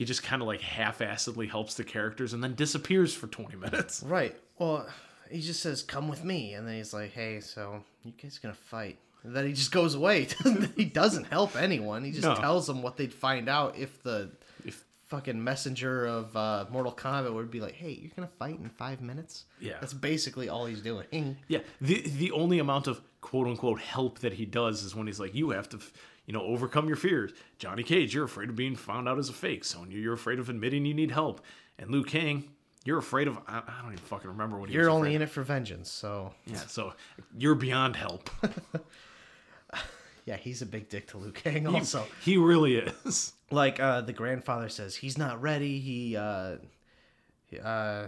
he 0.00 0.06
just 0.06 0.22
kind 0.22 0.40
of 0.40 0.48
like 0.48 0.62
half-assedly 0.62 1.50
helps 1.50 1.74
the 1.74 1.84
characters 1.84 2.32
and 2.32 2.42
then 2.42 2.54
disappears 2.54 3.12
for 3.12 3.26
20 3.26 3.54
minutes. 3.56 4.02
Right. 4.06 4.34
Well, 4.58 4.88
he 5.30 5.42
just 5.42 5.60
says, 5.60 5.82
"Come 5.82 6.08
with 6.08 6.24
me," 6.24 6.54
and 6.54 6.66
then 6.66 6.76
he's 6.76 6.94
like, 6.94 7.12
"Hey, 7.12 7.40
so 7.40 7.84
you 8.02 8.12
guys 8.20 8.38
gonna 8.38 8.54
fight?" 8.54 8.98
And 9.24 9.36
then 9.36 9.46
he 9.46 9.52
just 9.52 9.72
goes 9.72 9.94
away. 9.94 10.26
he 10.76 10.86
doesn't 10.86 11.24
help 11.24 11.54
anyone. 11.54 12.02
He 12.02 12.12
just 12.12 12.24
No. 12.26 12.34
tells 12.34 12.66
them 12.66 12.80
what 12.80 12.96
they'd 12.96 13.12
find 13.12 13.46
out 13.46 13.76
if 13.76 14.02
the 14.02 14.30
If- 14.64 14.82
fucking 15.08 15.42
messenger 15.44 16.06
of 16.06 16.34
uh, 16.34 16.64
Mortal 16.70 16.92
Kombat 16.92 17.34
would 17.34 17.50
be 17.50 17.60
like, 17.60 17.74
"Hey, 17.74 17.90
you're 17.92 18.12
gonna 18.16 18.30
fight 18.38 18.58
in 18.58 18.70
five 18.70 19.02
minutes." 19.02 19.44
Yeah. 19.60 19.76
that's 19.80 19.92
basically 19.92 20.48
all 20.48 20.64
he's 20.64 20.80
doing. 20.80 21.36
Yeah, 21.48 21.60
the 21.80 22.00
the 22.08 22.30
only 22.32 22.58
amount 22.58 22.86
of 22.86 23.02
quote 23.20 23.46
unquote 23.46 23.80
help 23.80 24.20
that 24.20 24.32
he 24.32 24.46
does 24.46 24.82
is 24.82 24.94
when 24.94 25.06
he's 25.06 25.20
like, 25.20 25.34
"You 25.34 25.50
have 25.50 25.68
to, 25.70 25.78
you 26.30 26.38
know, 26.38 26.42
overcome 26.42 26.86
your 26.86 26.96
fears." 26.96 27.32
Johnny 27.58 27.82
Cage, 27.82 28.14
you're 28.14 28.24
afraid 28.24 28.48
of 28.50 28.54
being 28.56 28.76
found 28.76 29.08
out 29.08 29.18
as 29.18 29.28
a 29.28 29.32
fake. 29.32 29.64
Sonya, 29.64 29.98
you're 29.98 30.14
afraid 30.14 30.38
of 30.38 30.48
admitting 30.48 30.84
you 30.86 30.94
need 30.94 31.10
help, 31.10 31.40
and 31.78 31.90
Liu 31.90 32.04
Kang, 32.04 32.44
you're 32.84 32.98
afraid 32.98 33.26
of. 33.28 33.36
I, 33.48 33.58
I 33.66 33.82
don't 33.82 33.92
even 33.92 34.04
fucking 34.04 34.30
remember 34.30 34.56
what 34.58 34.68
he 34.68 34.74
You're 34.76 34.88
only 34.90 35.14
in 35.16 35.22
of. 35.22 35.28
it 35.28 35.32
for 35.32 35.42
vengeance, 35.42 35.90
so 35.90 36.32
Yeah, 36.46 36.56
so 36.68 36.92
you're 37.36 37.56
beyond 37.56 37.96
help. 37.96 38.30
yeah, 40.24 40.36
he's 40.36 40.62
a 40.62 40.66
big 40.66 40.88
dick 40.88 41.08
to 41.08 41.18
Liu 41.18 41.32
Kang. 41.32 41.66
He- 41.66 41.74
Also, 41.74 42.06
he 42.22 42.36
really 42.36 42.76
is. 42.76 43.32
like 43.50 43.80
uh, 43.80 44.02
the 44.02 44.12
grandfather 44.12 44.68
says, 44.68 44.94
he's 44.94 45.18
not 45.18 45.40
ready. 45.42 45.80
He 45.80 46.16
uh, 46.16 46.56
uh, 47.62 48.06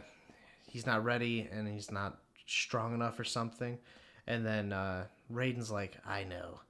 he's 0.68 0.86
not 0.86 1.04
ready, 1.04 1.48
and 1.50 1.66
he's 1.66 1.90
not 1.90 2.18
strong 2.46 2.94
enough 2.94 3.18
or 3.18 3.24
something. 3.24 3.78
And 4.26 4.46
then 4.46 4.72
uh, 4.72 5.06
Raiden's 5.32 5.70
like, 5.70 5.96
I 6.06 6.22
know, 6.24 6.60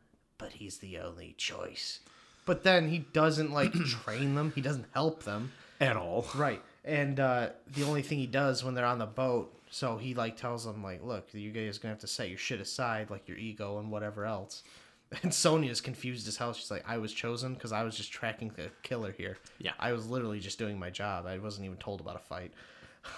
but 0.42 0.54
he's 0.54 0.78
the 0.78 0.98
only 0.98 1.34
choice. 1.38 2.00
But 2.44 2.64
then 2.64 2.88
he 2.88 2.98
doesn't 2.98 3.52
like 3.52 3.72
train 3.86 4.34
them. 4.34 4.52
He 4.54 4.60
doesn't 4.60 4.86
help 4.92 5.22
them 5.22 5.52
at 5.80 5.96
all. 5.96 6.26
Right. 6.34 6.60
And 6.84 7.20
uh, 7.20 7.50
the 7.74 7.84
only 7.84 8.02
thing 8.02 8.18
he 8.18 8.26
does 8.26 8.64
when 8.64 8.74
they're 8.74 8.84
on 8.84 8.98
the 8.98 9.06
boat, 9.06 9.54
so 9.70 9.96
he 9.96 10.14
like 10.14 10.36
tells 10.36 10.64
them 10.64 10.82
like, 10.82 11.04
look, 11.04 11.28
you 11.32 11.52
guys 11.52 11.78
gonna 11.78 11.94
have 11.94 12.00
to 12.00 12.08
set 12.08 12.28
your 12.28 12.38
shit 12.38 12.60
aside, 12.60 13.08
like 13.08 13.28
your 13.28 13.38
ego 13.38 13.78
and 13.78 13.90
whatever 13.90 14.26
else. 14.26 14.62
And 15.22 15.32
Sonya's 15.32 15.82
confused 15.82 16.26
as 16.26 16.38
hell. 16.38 16.54
She's 16.54 16.70
like, 16.70 16.84
I 16.88 16.96
was 16.96 17.12
chosen 17.12 17.52
because 17.52 17.70
I 17.70 17.82
was 17.84 17.94
just 17.94 18.10
tracking 18.10 18.50
the 18.56 18.70
killer 18.82 19.12
here. 19.12 19.36
Yeah. 19.58 19.72
I 19.78 19.92
was 19.92 20.08
literally 20.08 20.40
just 20.40 20.58
doing 20.58 20.78
my 20.78 20.88
job. 20.88 21.26
I 21.26 21.36
wasn't 21.36 21.66
even 21.66 21.76
told 21.76 22.00
about 22.00 22.16
a 22.16 22.18
fight. 22.18 22.52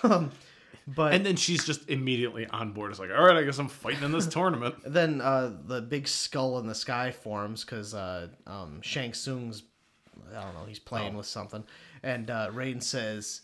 but 0.86 1.14
And 1.14 1.24
then 1.24 1.36
she's 1.36 1.64
just 1.64 1.88
immediately 1.88 2.46
on 2.46 2.72
board. 2.72 2.90
It's 2.90 3.00
like, 3.00 3.10
all 3.10 3.24
right, 3.24 3.36
I 3.36 3.42
guess 3.42 3.58
I'm 3.58 3.68
fighting 3.68 4.02
in 4.02 4.12
this 4.12 4.26
tournament. 4.26 4.74
then 4.86 5.20
uh, 5.20 5.52
the 5.66 5.80
big 5.80 6.06
skull 6.08 6.58
in 6.58 6.66
the 6.66 6.74
sky 6.74 7.10
forms 7.10 7.64
because 7.64 7.94
uh, 7.94 8.28
um, 8.46 8.80
Shang 8.82 9.12
Tsung's, 9.14 9.62
I 10.34 10.42
don't 10.42 10.54
know, 10.54 10.64
he's 10.66 10.78
playing 10.78 11.14
Oh. 11.14 11.18
with 11.18 11.26
something. 11.26 11.64
And 12.02 12.30
uh, 12.30 12.50
Raiden 12.52 12.82
says, 12.82 13.42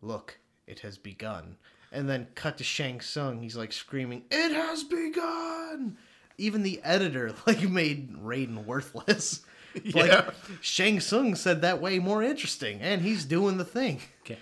Look, 0.00 0.38
it 0.66 0.80
has 0.80 0.98
begun. 0.98 1.56
And 1.92 2.08
then 2.08 2.26
cut 2.34 2.58
to 2.58 2.64
Shang 2.64 3.00
Tsung. 3.00 3.42
He's 3.42 3.56
like 3.56 3.72
screaming, 3.72 4.24
It 4.30 4.52
has 4.52 4.82
begun! 4.82 5.98
Even 6.38 6.62
the 6.62 6.80
editor 6.82 7.32
like 7.46 7.62
made 7.68 8.16
Raiden 8.16 8.64
worthless. 8.64 9.42
Yeah. 9.82 10.02
Like 10.26 10.34
Shang 10.60 11.00
Tsung 11.00 11.34
said 11.34 11.62
that 11.62 11.80
way 11.80 11.98
more 11.98 12.22
interesting, 12.22 12.80
and 12.82 13.00
he's 13.00 13.24
doing 13.24 13.56
the 13.56 13.64
thing. 13.64 14.00
Okay. 14.22 14.36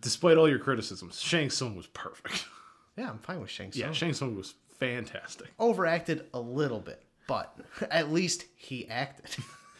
Despite 0.00 0.36
all 0.36 0.48
your 0.48 0.58
criticisms, 0.58 1.20
Shang 1.20 1.50
Tsung 1.50 1.76
was 1.76 1.86
perfect. 1.88 2.46
Yeah, 2.96 3.10
I'm 3.10 3.18
fine 3.18 3.40
with 3.40 3.50
Shang 3.50 3.72
Tsung. 3.72 3.80
Yeah, 3.80 3.90
Shang 3.90 4.12
Tsung 4.12 4.36
was 4.36 4.54
fantastic. 4.78 5.48
Overacted 5.58 6.26
a 6.32 6.38
little 6.38 6.78
bit, 6.78 7.02
but 7.26 7.52
at 7.90 8.12
least 8.12 8.44
he 8.54 8.88
acted. 8.88 9.34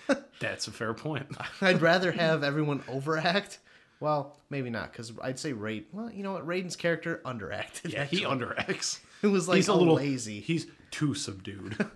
That's 0.40 0.66
a 0.66 0.72
fair 0.72 0.94
point. 0.94 1.28
I'd 1.60 1.80
rather 1.80 2.10
have 2.10 2.42
everyone 2.42 2.82
overact. 2.88 3.60
Well, 4.00 4.36
maybe 4.50 4.68
not, 4.68 4.90
because 4.90 5.12
I'd 5.22 5.38
say 5.38 5.52
Raiden. 5.52 5.84
Well, 5.92 6.10
you 6.10 6.24
know 6.24 6.32
what? 6.32 6.44
Raiden's 6.44 6.74
character 6.74 7.22
underacted. 7.24 7.92
Yeah, 7.92 8.02
he 8.04 8.22
underacts. 8.22 8.98
It 9.22 9.28
was 9.28 9.46
like 9.46 9.56
he's 9.56 9.68
a 9.68 9.74
little 9.74 9.94
lazy. 9.94 10.40
He's 10.40 10.66
too 10.90 11.14
subdued. 11.14 11.86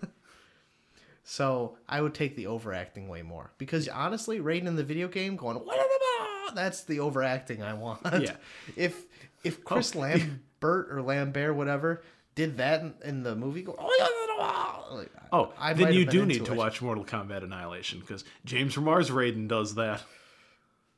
So 1.24 1.76
I 1.86 2.00
would 2.00 2.14
take 2.14 2.36
the 2.36 2.46
overacting 2.46 3.06
way 3.08 3.20
more 3.20 3.50
because 3.58 3.86
honestly, 3.88 4.38
Raiden 4.40 4.66
in 4.66 4.76
the 4.76 4.82
video 4.84 5.08
game 5.08 5.36
going 5.36 5.56
"Wah-da-da-da," 5.58 6.26
that's 6.54 6.84
the 6.84 7.00
overacting 7.00 7.62
I 7.62 7.74
want. 7.74 8.00
Yeah. 8.04 8.36
If 8.76 9.04
if 9.44 9.58
oh. 9.60 9.62
Chris 9.64 9.94
Oh. 9.94 9.98
Lambert 10.00 10.92
or 10.92 11.02
Lambert 11.02 11.54
whatever 11.54 12.02
did 12.34 12.58
that 12.58 12.80
in, 12.82 12.94
in 13.04 13.22
the 13.22 13.34
movie, 13.34 13.62
go 13.62 13.74
oh, 13.78 13.84
"Wah-da-da-da," 13.84 14.94
like, 14.96 15.10
Oh, 15.32 15.52
I 15.58 15.72
then 15.72 15.92
you 15.92 16.04
do 16.04 16.24
need 16.24 16.44
to 16.46 16.52
it. 16.52 16.56
watch 16.56 16.80
Mortal 16.80 17.04
Kombat 17.04 17.42
Annihilation 17.44 18.00
because 18.00 18.24
James 18.44 18.76
Remar's 18.76 19.10
Raiden 19.10 19.48
does 19.48 19.74
that. 19.74 20.02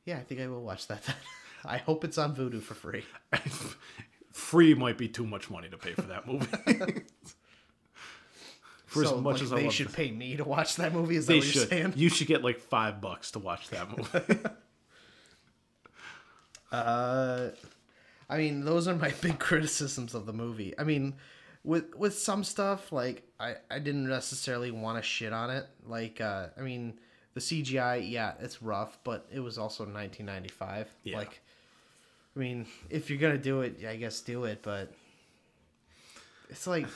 Yeah, 0.05 0.17
I 0.17 0.21
think 0.21 0.41
I 0.41 0.47
will 0.47 0.63
watch 0.63 0.87
that. 0.87 1.03
I 1.65 1.77
hope 1.77 2.03
it's 2.03 2.17
on 2.17 2.35
Vudu 2.35 2.61
for 2.61 2.73
free. 2.73 3.03
Free 4.31 4.73
might 4.73 4.97
be 4.97 5.07
too 5.07 5.27
much 5.27 5.49
money 5.51 5.69
to 5.69 5.77
pay 5.77 5.93
for 5.93 6.01
that 6.03 6.25
movie. 6.27 6.47
for 8.85 9.03
so 9.05 9.17
as 9.17 9.21
much 9.21 9.33
like, 9.35 9.43
as 9.43 9.53
I 9.53 9.55
they 9.57 9.69
should 9.69 9.87
this- 9.87 9.95
pay 9.95 10.11
me 10.11 10.37
to 10.37 10.43
watch 10.43 10.75
that 10.77 10.93
movie. 10.93 11.15
Is 11.17 11.27
that 11.27 11.33
they 11.33 11.39
what 11.39 11.45
you're 11.45 11.61
should. 11.63 11.69
saying? 11.69 11.93
You 11.95 12.09
should 12.09 12.27
get 12.27 12.43
like 12.43 12.59
five 12.59 12.99
bucks 13.01 13.31
to 13.31 13.39
watch 13.39 13.69
that 13.69 13.95
movie. 13.97 14.39
Uh, 16.71 17.49
I 18.29 18.37
mean, 18.37 18.63
those 18.63 18.87
are 18.87 18.95
my 18.95 19.11
big 19.21 19.39
criticisms 19.39 20.13
of 20.13 20.25
the 20.25 20.33
movie. 20.33 20.73
I 20.79 20.83
mean, 20.83 21.15
with 21.63 21.95
with 21.95 22.17
some 22.17 22.43
stuff 22.43 22.91
like 22.91 23.23
I 23.39 23.55
I 23.69 23.79
didn't 23.79 24.07
necessarily 24.07 24.71
want 24.71 24.97
to 24.97 25.03
shit 25.03 25.33
on 25.33 25.49
it. 25.49 25.67
Like 25.85 26.21
uh 26.21 26.47
I 26.57 26.61
mean 26.61 26.99
the 27.33 27.39
CGI, 27.39 28.09
yeah, 28.09 28.33
it's 28.39 28.61
rough, 28.61 28.99
but 29.03 29.27
it 29.31 29.39
was 29.39 29.57
also 29.57 29.83
1995. 29.83 30.89
Yeah. 31.03 31.17
Like 31.17 31.41
I 32.35 32.39
mean, 32.39 32.65
if 32.89 33.09
you're 33.09 33.19
gonna 33.19 33.37
do 33.37 33.61
it, 33.61 33.85
I 33.85 33.95
guess 33.95 34.21
do 34.21 34.45
it, 34.45 34.59
but 34.63 34.93
it's 36.49 36.67
like 36.67 36.87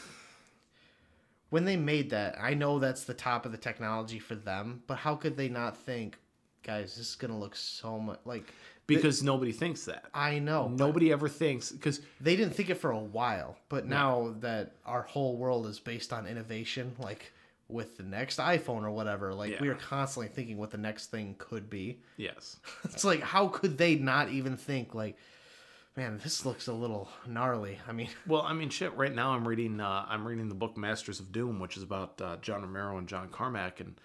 when 1.50 1.66
they 1.66 1.78
made 1.78 2.10
that, 2.10 2.38
I 2.40 2.54
know 2.54 2.80
that's 2.80 3.04
the 3.04 3.14
top 3.14 3.46
of 3.46 3.52
the 3.52 3.58
technology 3.58 4.20
for 4.20 4.36
them, 4.36 4.84
but 4.88 4.98
how 4.98 5.16
could 5.16 5.38
they 5.38 5.48
not 5.48 5.78
think, 5.78 6.18
guys, 6.64 6.96
this 6.96 7.10
is 7.10 7.16
gonna 7.16 7.38
look 7.38 7.56
so 7.56 8.00
much 8.00 8.20
like 8.26 8.52
because 8.88 9.24
nobody 9.24 9.52
thinks 9.52 9.86
that. 9.86 10.06
I 10.14 10.40
know 10.40 10.68
Nobody 10.68 11.12
ever 11.12 11.28
thinks 11.28 11.72
because 11.72 12.02
they 12.22 12.36
didn't 12.36 12.54
think 12.54 12.70
it 12.70 12.76
for 12.76 12.92
a 12.92 13.00
while, 13.00 13.58
but 13.70 13.86
now 13.88 14.36
that 14.42 14.74
our 14.86 15.04
whole 15.04 15.38
world 15.38 15.66
is 15.68 15.80
based 15.80 16.14
on 16.14 16.28
innovation, 16.28 16.96
like 17.00 17.32
with 17.68 17.98
the 17.98 18.04
next 18.04 18.38
iPhone 18.38 18.84
or 18.84 18.92
whatever, 18.92 19.34
like 19.34 19.60
we 19.60 19.70
are 19.70 19.76
constantly 19.76 20.28
thinking 20.28 20.58
what 20.58 20.70
the 20.72 20.78
next 20.78 21.08
thing 21.08 21.36
could 21.38 21.70
be. 21.70 22.00
yes, 22.18 22.58
It's 22.84 23.04
like 23.04 23.22
how 23.22 23.48
could 23.48 23.78
they 23.78 23.96
not 23.96 24.30
even 24.30 24.56
think 24.56 24.94
like, 24.94 25.18
man, 25.98 26.20
this 26.24 26.46
looks 26.46 26.68
a 26.68 26.74
little 26.74 27.10
gnarly. 27.28 27.80
I 27.88 27.92
mean, 27.92 28.10
Well, 28.28 28.44
I 28.44 28.54
mean, 28.54 28.70
shit. 28.70 28.96
Right 28.96 29.14
now, 29.14 29.32
I'm 29.32 29.48
reading. 29.48 29.80
Uh, 29.80 30.06
I'm 30.08 30.28
reading 30.28 30.48
the 30.50 30.54
book 30.56 30.78
Masters 30.78 31.20
of 31.20 31.32
Doom, 31.32 31.60
which 31.60 31.76
is 31.78 31.82
about 31.84 32.22
uh, 32.22 32.38
John 32.42 32.62
Romero 32.62 32.98
and 32.98 33.08
John 33.08 33.30
Carmack 33.30 33.80
and 33.80 33.96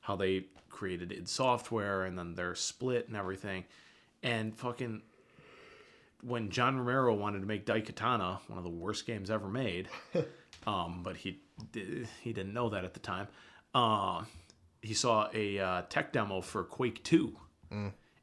how 0.00 0.14
they 0.16 0.44
created 0.68 1.10
id 1.10 1.26
Software, 1.28 2.04
and 2.04 2.18
then 2.18 2.34
they're 2.34 2.54
split 2.54 3.08
and 3.08 3.16
everything. 3.16 3.64
And 4.26 4.58
fucking, 4.58 5.02
when 6.22 6.50
John 6.50 6.76
Romero 6.76 7.14
wanted 7.14 7.40
to 7.40 7.46
make 7.46 7.64
Daikatana, 7.64 8.40
one 8.48 8.58
of 8.58 8.64
the 8.64 8.70
worst 8.70 9.06
games 9.06 9.30
ever 9.30 9.48
made, 9.48 9.88
um, 10.66 11.00
but 11.04 11.16
he 11.16 11.40
di- 11.70 12.06
he 12.20 12.32
didn't 12.32 12.52
know 12.52 12.68
that 12.70 12.84
at 12.84 12.92
the 12.92 13.00
time. 13.00 13.28
Uh, 13.72 14.24
he 14.82 14.94
saw 14.94 15.28
a 15.32 15.58
uh, 15.60 15.82
tech 15.88 16.12
demo 16.12 16.40
for 16.40 16.64
Quake 16.64 17.04
Two. 17.04 17.36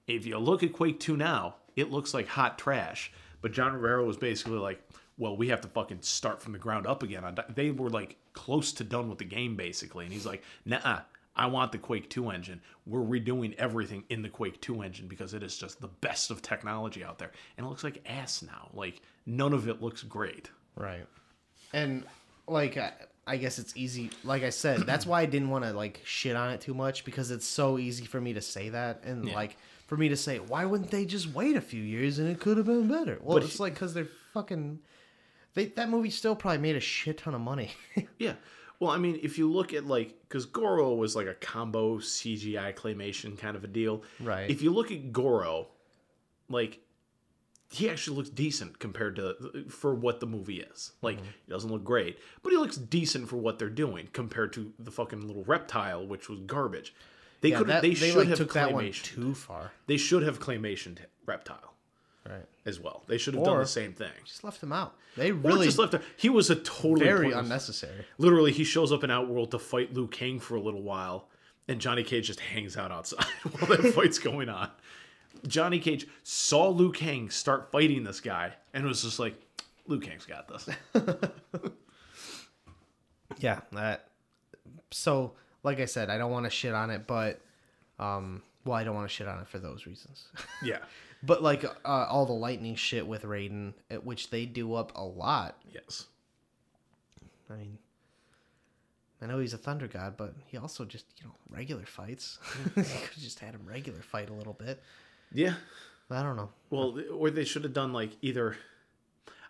If 0.08 0.26
you 0.26 0.38
look 0.38 0.64
at 0.64 0.74
Quake 0.74 1.00
2 1.00 1.16
now, 1.16 1.56
it 1.78 1.90
looks 1.90 2.14
like 2.14 2.28
hot 2.28 2.60
trash. 2.60 3.12
But 3.42 3.54
John 3.54 3.74
Romero 3.74 4.06
was 4.06 4.18
basically 4.18 4.58
like, 4.58 4.82
well, 5.18 5.38
we 5.38 5.48
have 5.50 5.62
to 5.62 5.68
fucking 5.70 6.02
start 6.02 6.42
from 6.42 6.54
the 6.54 6.60
ground 6.60 6.86
up 6.86 7.04
again. 7.04 7.24
They 7.54 7.72
were 7.72 7.90
like 7.90 8.18
close 8.34 8.74
to 8.74 8.84
done 8.84 9.10
with 9.10 9.20
the 9.20 9.26
game, 9.26 9.56
basically. 9.56 10.04
And 10.06 10.14
he's 10.14 10.26
like, 10.26 10.44
nah, 10.66 11.02
I 11.36 11.48
want 11.48 11.72
the 11.72 11.78
Quake 11.80 12.10
2 12.10 12.30
engine. 12.30 12.62
We're 12.86 13.00
redoing 13.00 13.56
everything 13.56 14.04
in 14.10 14.22
the 14.22 14.30
Quake 14.30 14.62
2 14.62 14.82
engine 14.84 15.08
because 15.08 15.34
it 15.34 15.42
is 15.42 15.58
just 15.58 15.82
the 15.82 15.88
best 15.88 16.30
of 16.30 16.42
technology 16.42 17.04
out 17.04 17.18
there. 17.18 17.32
And 17.58 17.66
it 17.66 17.70
looks 17.70 17.84
like 17.84 18.04
ass 18.06 18.44
now. 18.44 18.70
Like, 18.74 19.02
none 19.26 19.52
of 19.54 19.68
it 19.68 19.82
looks 19.82 20.04
great. 20.04 20.52
Right. 20.76 21.06
And 21.74 22.04
like 22.48 22.78
I, 22.78 22.92
I 23.26 23.38
guess 23.38 23.58
it's 23.58 23.76
easy. 23.76 24.12
Like 24.24 24.44
I 24.44 24.50
said, 24.52 24.82
that's 24.86 25.06
why 25.08 25.22
I 25.22 25.26
didn't 25.26 25.50
want 25.50 25.64
to 25.66 25.74
like 25.74 26.02
shit 26.04 26.36
on 26.36 26.52
it 26.52 26.62
too 26.62 26.74
much 26.76 27.04
because 27.06 27.32
it's 27.32 27.48
so 27.48 27.80
easy 27.80 28.06
for 28.06 28.22
me 28.22 28.34
to 28.34 28.42
say 28.42 28.70
that 28.70 29.04
and 29.04 29.28
Yeah. 29.28 29.34
like 29.36 29.58
for 29.88 29.98
me 29.98 30.10
to 30.10 30.18
say 30.18 30.38
why 30.40 30.66
wouldn't 30.66 30.92
they 30.92 31.06
just 31.06 31.28
wait 31.34 31.56
a 31.56 31.62
few 31.62 31.82
years 31.82 32.20
and 32.20 32.28
it 32.30 32.40
could 32.40 32.58
have 32.58 32.66
been 32.68 32.88
better. 32.88 33.18
Well, 33.22 33.38
But 33.38 33.46
it's 33.46 33.58
he- 33.58 33.64
like 33.64 33.74
because 33.74 33.94
they're 33.94 34.08
fucking. 34.34 34.80
They 35.56 35.66
that 35.66 35.90
movie 35.90 36.10
still 36.10 36.36
probably 36.36 36.58
made 36.60 36.76
a 36.76 36.80
shit 36.80 37.18
ton 37.20 37.34
of 37.34 37.42
money. 37.42 37.72
Yeah. 38.20 38.34
Well, 38.84 38.92
I 38.92 38.98
mean, 38.98 39.18
if 39.24 39.38
you 39.38 39.50
look 39.50 39.74
at 39.74 39.86
like, 39.88 40.14
because 40.28 40.46
Goro 40.46 40.94
was 40.96 41.16
like 41.16 41.28
a 41.28 41.34
combo 41.36 42.00
CGI 42.00 42.76
claymation 42.76 43.38
kind 43.38 43.56
of 43.56 43.64
a 43.64 43.68
deal. 43.68 44.04
Right. 44.20 44.50
If 44.50 44.62
you 44.62 44.72
look 44.74 44.92
at 44.92 45.14
Goro, 45.14 45.68
like, 46.50 46.80
he 47.72 47.90
actually 47.90 48.18
looks 48.18 48.30
decent 48.30 48.80
compared 48.80 49.16
to 49.16 49.66
for 49.70 49.96
what 49.96 50.20
the 50.20 50.26
movie 50.28 50.60
is. 50.60 50.92
Like, 51.02 51.16
Mm-hmm. 51.18 51.26
he 51.46 51.52
doesn't 51.52 51.72
look 51.72 51.84
great, 51.84 52.20
but 52.44 52.52
he 52.52 52.58
looks 52.58 52.76
decent 52.78 53.30
for 53.30 53.38
what 53.38 53.58
they're 53.58 53.70
doing 53.70 54.10
compared 54.14 54.52
to 54.54 54.74
the 54.78 54.92
fucking 54.92 55.26
little 55.28 55.44
reptile, 55.46 56.06
which 56.06 56.28
was 56.30 56.40
garbage. 56.42 56.94
They 57.42 57.50
Yeah, 57.50 57.58
could. 57.60 57.68
that- 57.68 57.82
They, 57.82 57.90
they, 57.94 58.10
should 58.10 58.18
like, 58.18 58.28
have 58.28 58.38
took 58.38 58.54
that 58.54 58.74
one 58.74 58.84
claymation. 58.86 59.04
too 59.04 59.34
far. 59.34 59.72
They 59.88 59.98
should 59.98 60.24
have 60.24 60.40
claymation 60.40 60.98
reptile 61.26 61.73
Right. 62.30 62.46
as 62.66 62.80
well. 62.80 63.04
They 63.08 63.18
should 63.18 63.34
have 63.34 63.44
done 63.44 63.58
Or 63.58 63.60
the 63.60 63.66
same 63.68 63.94
thing. 63.94 64.12
Just 64.26 64.44
left 64.44 64.64
him 64.64 64.72
out. 64.72 64.96
They 65.18 65.32
Or 65.32 65.34
really 65.36 65.66
just 65.66 65.78
left. 65.78 65.96
He 66.18 66.30
was 66.30 66.50
a 66.50 66.56
totally 66.56 67.04
very 67.06 67.26
pointless- 67.26 67.44
unnecessary. 67.44 68.06
Literally, 68.18 68.52
he 68.52 68.64
shows 68.64 68.92
up 68.92 69.04
in 69.04 69.12
Outworld 69.12 69.52
to 69.52 69.60
fight 69.60 69.94
Liu 69.94 70.08
Kang 70.08 70.40
for 70.40 70.56
a 70.56 70.62
little 70.62 70.82
while, 70.82 71.28
and 71.68 71.80
Johnny 71.82 72.04
Cage 72.04 72.28
just 72.28 72.40
hangs 72.40 72.78
out 72.78 72.92
outside 72.92 73.26
while 73.52 73.66
that 73.78 73.94
fight's 73.94 74.20
going 74.20 74.48
on. 74.50 74.70
Johnny 75.48 75.80
Cage 75.80 76.08
saw 76.24 76.70
Liu 76.70 76.92
Kang 76.94 77.30
start 77.30 77.72
fighting 77.72 78.04
this 78.06 78.22
guy, 78.22 78.54
and 78.74 78.86
was 78.86 79.02
just 79.04 79.20
like, 79.20 79.36
"Liu 79.88 80.00
Kang's 80.00 80.26
got 80.26 80.48
this." 80.48 80.70
Yeah, 83.40 83.62
that. 83.72 84.10
So, 84.92 85.34
like 85.64 85.80
I 85.80 85.86
said, 85.86 86.10
I 86.10 86.18
don't 86.18 86.32
want 86.32 86.46
to 86.46 86.50
shit 86.50 86.74
on 86.74 86.90
it, 86.92 87.08
but, 87.08 87.42
um, 88.00 88.42
well, 88.64 88.76
I 88.76 88.84
don't 88.84 88.96
want 88.96 89.10
to 89.10 89.14
shit 89.14 89.28
on 89.28 89.40
it 89.40 89.48
for 89.48 89.58
those 89.60 89.86
reasons. 89.88 90.28
yeah, 90.64 90.78
but 91.24 91.42
like 91.42 91.64
uh, 91.64 92.06
all 92.10 92.26
the 92.26 92.34
lightning 92.34 92.76
shit 92.76 93.08
with 93.08 93.24
Raiden, 93.24 93.74
at 93.90 94.06
which 94.06 94.30
they 94.30 94.46
do 94.46 94.76
up 94.76 94.92
a 94.96 95.04
lot. 95.04 95.58
yes, 95.72 96.06
I 97.50 97.56
mean, 97.56 97.78
I 99.22 99.26
know 99.28 99.40
he's 99.40 99.54
a 99.54 99.58
thunder 99.58 99.88
god, 99.88 100.16
but 100.18 100.36
he 100.46 100.58
also 100.58 100.86
just 100.86 101.06
you 101.18 101.26
know 101.26 101.34
regular 101.50 101.86
fights. 101.86 102.40
you 102.76 102.84
could 102.84 103.22
just 103.22 103.40
had 103.40 103.56
him 103.56 103.62
regular 103.66 104.02
fight 104.02 104.30
a 104.30 104.34
little 104.34 104.54
bit. 104.54 104.82
yeah. 105.34 105.56
I 106.12 106.22
don't 106.22 106.36
know. 106.36 106.50
Well, 106.70 107.00
or 107.12 107.32
they 107.32 107.46
should 107.46 107.64
have 107.64 107.74
done 107.74 107.92
like 107.92 108.12
either. 108.22 108.56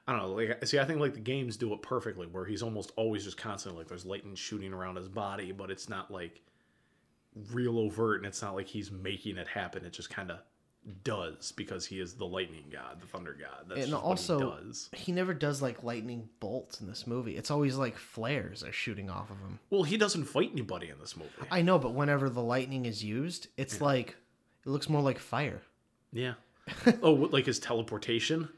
I 0.08 0.14
don't 0.14 0.22
know. 0.22 0.34
Like, 0.34 0.66
see, 0.66 0.80
I 0.80 0.86
think 0.86 1.00
like 1.02 1.14
the 1.14 1.20
games 1.20 1.58
do 1.58 1.74
it 1.74 1.82
perfectly, 1.82 2.26
where 2.28 2.46
he's 2.46 2.62
almost 2.62 2.94
always 2.96 3.26
just 3.26 3.36
constantly 3.36 3.80
like 3.80 3.90
there's 3.90 4.06
lightning 4.06 4.36
shooting 4.36 4.74
around 4.74 4.96
his 4.96 5.10
body, 5.10 5.52
but 5.52 5.70
it's 5.70 5.90
not 5.90 6.10
like 6.10 6.42
real 7.52 7.80
overt, 7.80 8.20
and 8.20 8.26
it's 8.26 8.42
not 8.42 8.56
like 8.56 8.68
he's 8.68 8.92
making 8.92 9.38
it 9.38 9.48
happen. 9.48 9.84
It 9.84 9.92
just 9.92 10.10
kind 10.10 10.32
of 10.32 10.40
does 11.04 11.52
because 11.54 11.86
he 11.86 12.00
is 12.00 12.14
the 12.14 12.26
lightning 12.26 12.66
god, 12.72 13.02
the 13.02 13.08
thunder 13.08 13.36
god. 13.40 13.66
That's 13.70 13.86
and 13.86 13.94
also, 13.94 14.38
what 14.38 14.60
he 14.60 14.66
does. 14.66 14.90
he 14.94 15.12
never 15.12 15.34
does 15.34 15.62
like 15.62 15.84
lightning 15.84 16.30
bolts 16.40 16.82
in 16.82 16.88
this 16.88 17.08
movie. 17.08 17.38
It's 17.38 17.52
always 17.52 17.76
like 17.78 17.98
flares 17.98 18.64
are 18.64 18.72
shooting 18.72 19.10
off 19.10 19.30
of 19.30 19.38
him. 19.38 19.60
Well, 19.70 19.84
he 19.84 19.98
doesn't 19.98 20.26
fight 20.26 20.52
anybody 20.52 20.90
in 20.90 21.00
this 21.00 21.16
movie. 21.16 21.30
I 21.52 21.62
know, 21.62 21.80
but 21.80 21.94
whenever 21.94 22.30
the 22.30 22.42
lightning 22.42 22.86
is 22.86 23.04
used, 23.04 23.48
it's 23.58 23.82
like 23.82 24.16
it 24.66 24.70
looks 24.70 24.90
more 24.90 25.02
like 25.02 25.20
fire. 25.20 25.62
Yeah. 26.12 26.34
oh, 27.02 27.14
like 27.14 27.46
his 27.46 27.60
teleportation. 27.60 28.50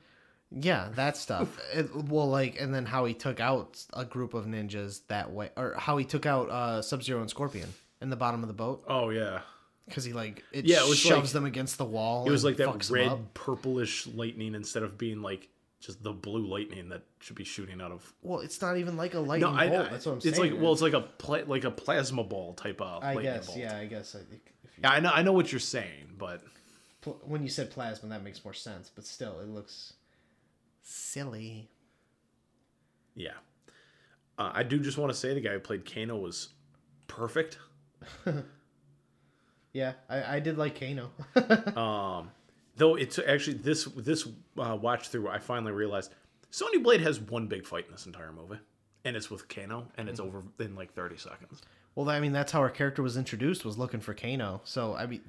Yeah, 0.52 0.90
that 0.96 1.18
stuff. 1.18 1.60
it, 1.74 1.94
well, 1.96 2.30
like, 2.30 2.60
and 2.62 2.74
then 2.74 2.86
how 2.86 3.06
he 3.06 3.14
took 3.14 3.40
out 3.40 3.84
a 3.94 4.06
group 4.06 4.34
of 4.34 4.46
ninjas 4.46 5.02
that 5.08 5.32
way, 5.32 5.50
or 5.58 5.76
how 5.78 5.98
he 5.98 6.06
took 6.06 6.26
out 6.26 6.50
uh, 6.50 6.82
Sub 6.82 7.04
Zero 7.04 7.22
and 7.22 7.30
Scorpion 7.30 7.74
in 8.02 8.10
the 8.10 8.16
bottom 8.16 8.42
of 8.44 8.48
the 8.48 8.54
boat 8.54 8.84
Oh 8.88 9.10
yeah. 9.10 9.42
Because 9.88 10.04
he 10.04 10.14
like 10.14 10.44
it, 10.52 10.66
Yeah, 10.66 10.84
it 10.84 10.90
was 10.90 10.98
shoves 10.98 11.16
like- 11.30 11.34
them 11.34 11.46
against 11.46 11.78
the 11.78 11.86
wall. 11.86 12.28
It 12.28 12.32
was 12.32 12.44
like 12.44 12.58
that 12.58 12.68
fucks 12.70 12.90
them 12.90 13.08
up. 13.10 13.18
red 13.20 13.34
purplish 13.34 14.08
lightning 14.08 14.56
instead 14.56 14.84
of 14.84 14.98
being 14.98 15.22
like 15.22 15.50
just 15.80 16.02
the 16.02 16.12
blue 16.14 16.46
lightning 16.48 16.90
that 16.90 17.04
should 17.20 17.36
be 17.36 17.44
shooting 17.44 17.80
out 17.82 17.92
of 17.92 18.14
Well, 18.24 18.40
it's 18.40 18.60
not 18.62 18.78
even 18.78 18.98
like 18.98 19.14
a 19.14 19.20
lightning 19.20 19.52
no, 19.54 19.58
I, 19.60 19.68
bolt. 19.68 19.88
I- 19.88 19.90
That's 19.90 20.06
what 20.06 20.12
I'm 20.14 20.18
it's 20.20 20.38
saying. 20.38 20.54
like 20.54 20.62
well, 20.62 20.74
it's 20.74 20.82
like 20.82 20.94
a 20.94 21.02
pla- 21.02 21.44
like 21.46 21.64
a 21.64 21.72
plasma 21.72 22.24
ball 22.24 22.54
type 22.56 22.82
of 22.82 23.04
I 23.04 23.14
lightning 23.14 23.34
guess, 23.36 23.48
bolt. 23.48 23.58
yeah, 23.60 23.78
I 23.78 23.86
guess. 23.86 24.16
I 24.16 24.20
think 24.20 24.42
if 24.64 24.78
you, 24.78 24.82
Yeah, 24.84 24.92
I 24.92 25.00
know, 25.00 25.12
I 25.12 25.22
know 25.22 25.34
what 25.34 25.52
you're 25.52 25.60
saying, 25.60 26.16
but 26.18 26.42
pl- 27.02 27.22
when 27.24 27.44
you 27.44 27.50
said 27.50 27.70
plasma, 27.70 28.10
that 28.10 28.24
makes 28.24 28.44
more 28.44 28.54
sense. 28.54 28.90
But 28.94 29.06
still, 29.06 29.40
it 29.42 29.48
looks 29.50 29.94
silly. 30.82 31.70
yeah, 33.14 33.32
uh, 34.40 34.52
I 34.54 34.64
do 34.64 34.80
just 34.80 34.98
want 34.98 35.12
to 35.14 35.18
say 35.18 35.34
the 35.36 35.42
guy 35.42 35.52
who 35.54 35.60
played 35.60 35.86
Kano 35.92 36.16
was 36.18 36.50
perfect. 37.08 37.60
Yeah, 39.76 39.92
I, 40.10 40.38
I 40.38 40.40
did 40.40 40.58
like 40.58 40.80
Kano. 40.80 41.12
Um, 41.78 42.32
though 42.78 42.96
it's 42.96 43.20
actually 43.20 43.58
this 43.58 43.84
this 43.84 44.26
uh, 44.58 44.78
watch 44.82 45.10
through, 45.10 45.28
I 45.28 45.38
finally 45.38 45.74
realized 45.74 46.14
Sonya 46.50 46.80
Blade 46.80 47.02
has 47.02 47.20
one 47.20 47.48
big 47.48 47.66
fight 47.68 47.86
in 47.88 47.92
this 47.92 48.06
entire 48.06 48.32
movie, 48.32 48.58
and 49.04 49.18
it's 49.18 49.30
with 49.30 49.50
Kano, 49.50 49.90
and 49.98 50.08
it's 50.08 50.22
over 50.22 50.44
in 50.60 50.76
like 50.76 50.94
30 50.94 51.18
seconds. 51.18 51.62
well, 51.94 52.10
I 52.10 52.22
mean, 52.22 52.32
that's 52.32 52.54
how 52.54 52.62
our 52.62 52.70
character 52.70 53.04
was 53.04 53.18
introduced. 53.18 53.66
Was 53.66 53.78
looking 53.78 54.00
for 54.00 54.14
Kano. 54.14 54.62
So 54.64 54.96
I 54.96 55.08
mean, 55.08 55.22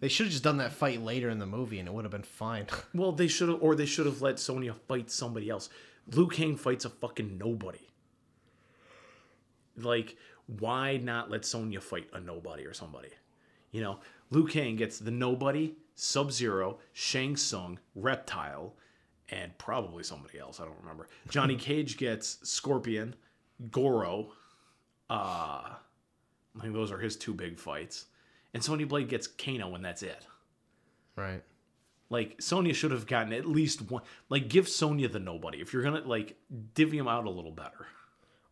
they 0.00 0.08
should 0.08 0.26
have 0.26 0.32
just 0.32 0.42
done 0.42 0.56
that 0.56 0.72
fight 0.72 1.00
later 1.00 1.30
in 1.30 1.38
the 1.38 1.46
movie, 1.46 1.78
and 1.78 1.86
it 1.86 1.94
would 1.94 2.04
have 2.04 2.12
been 2.12 2.22
fine. 2.24 2.66
Well, 2.92 3.12
they 3.12 3.28
should 3.28 3.50
have, 3.50 3.62
or 3.62 3.76
they 3.76 3.86
should 3.86 4.06
have 4.06 4.20
let 4.20 4.40
Sonya 4.40 4.74
fight 4.88 5.12
somebody 5.12 5.48
else. 5.48 5.68
Liu 6.10 6.26
Kang 6.26 6.56
fights 6.56 6.84
a 6.84 6.90
fucking 6.90 7.38
nobody. 7.38 7.86
Like, 9.76 10.16
why 10.58 10.96
not 10.96 11.30
let 11.30 11.44
Sonya 11.44 11.80
fight 11.80 12.08
a 12.12 12.18
nobody 12.18 12.64
or 12.66 12.74
somebody? 12.74 13.10
You 13.76 13.82
know, 13.82 13.98
Liu 14.30 14.46
Kang 14.46 14.76
gets 14.76 14.98
the 14.98 15.10
nobody, 15.10 15.74
Sub 15.94 16.32
Zero, 16.32 16.78
Shang 16.94 17.36
Tsung, 17.36 17.78
Reptile, 17.94 18.72
and 19.28 19.56
probably 19.58 20.02
somebody 20.02 20.38
else. 20.38 20.60
I 20.60 20.64
don't 20.64 20.80
remember. 20.80 21.08
Johnny 21.28 21.56
Cage 21.58 21.98
gets 21.98 22.38
Scorpion, 22.42 23.14
Goro. 23.70 24.28
Uh, 25.10 25.74
I 25.74 26.62
think 26.62 26.72
those 26.72 26.90
are 26.90 26.96
his 26.98 27.16
two 27.16 27.34
big 27.34 27.58
fights. 27.58 28.06
And 28.54 28.64
Sonya 28.64 28.86
Blade 28.86 29.10
gets 29.10 29.26
Kano, 29.26 29.74
and 29.74 29.84
that's 29.84 30.02
it. 30.02 30.26
right. 31.14 31.42
Like 32.08 32.40
Sonya 32.40 32.72
should 32.72 32.92
have 32.92 33.06
gotten 33.06 33.34
at 33.34 33.44
least 33.44 33.90
one. 33.90 34.04
Like 34.30 34.48
give 34.48 34.70
Sonya 34.70 35.08
the 35.08 35.18
nobody 35.18 35.60
if 35.60 35.74
you're 35.74 35.82
gonna 35.82 36.00
like 36.00 36.38
divvy 36.72 36.96
him 36.96 37.08
out 37.08 37.26
a 37.26 37.30
little 37.30 37.50
better. 37.52 37.88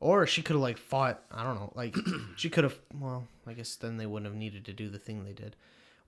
Or 0.04 0.26
she 0.26 0.42
could 0.42 0.52
have 0.52 0.60
like 0.60 0.76
fought. 0.76 1.22
I 1.32 1.42
don't 1.42 1.54
know. 1.54 1.72
Like 1.74 1.96
she 2.36 2.50
could 2.50 2.64
have. 2.64 2.78
Well, 3.00 3.26
I 3.46 3.54
guess 3.54 3.74
then 3.76 3.96
they 3.96 4.04
wouldn't 4.04 4.30
have 4.30 4.38
needed 4.38 4.66
to 4.66 4.74
do 4.74 4.90
the 4.90 4.98
thing 4.98 5.24
they 5.24 5.32
did. 5.32 5.56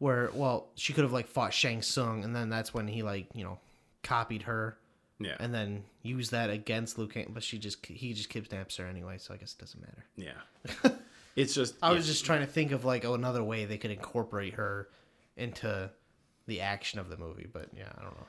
Where 0.00 0.28
well, 0.34 0.66
she 0.74 0.92
could 0.92 1.04
have 1.04 1.14
like 1.14 1.26
fought 1.26 1.54
Shang 1.54 1.80
Tsung, 1.80 2.22
and 2.22 2.36
then 2.36 2.50
that's 2.50 2.74
when 2.74 2.88
he 2.88 3.02
like 3.02 3.28
you 3.32 3.42
know 3.42 3.58
copied 4.02 4.42
her. 4.42 4.76
Yeah. 5.18 5.36
And 5.40 5.54
then 5.54 5.84
used 6.02 6.32
that 6.32 6.50
against 6.50 6.98
Liu 6.98 7.08
Kang, 7.08 7.30
but 7.32 7.42
she 7.42 7.56
just 7.56 7.86
he 7.86 8.12
just 8.12 8.28
kidnaps 8.28 8.76
her 8.76 8.86
anyway, 8.86 9.16
so 9.16 9.32
I 9.32 9.38
guess 9.38 9.56
it 9.58 9.60
doesn't 9.60 9.80
matter. 9.80 10.04
Yeah. 10.14 10.90
it's 11.36 11.54
just 11.54 11.76
I 11.82 11.92
was 11.92 12.04
just 12.04 12.26
trying 12.26 12.40
to 12.40 12.46
think 12.46 12.72
of 12.72 12.84
like 12.84 13.06
oh, 13.06 13.14
another 13.14 13.42
way 13.42 13.64
they 13.64 13.78
could 13.78 13.90
incorporate 13.90 14.52
her 14.54 14.88
into 15.38 15.90
the 16.46 16.60
action 16.60 16.98
of 16.98 17.08
the 17.08 17.16
movie, 17.16 17.48
but 17.50 17.70
yeah, 17.74 17.88
I 17.96 18.02
don't 18.02 18.14
know. 18.14 18.26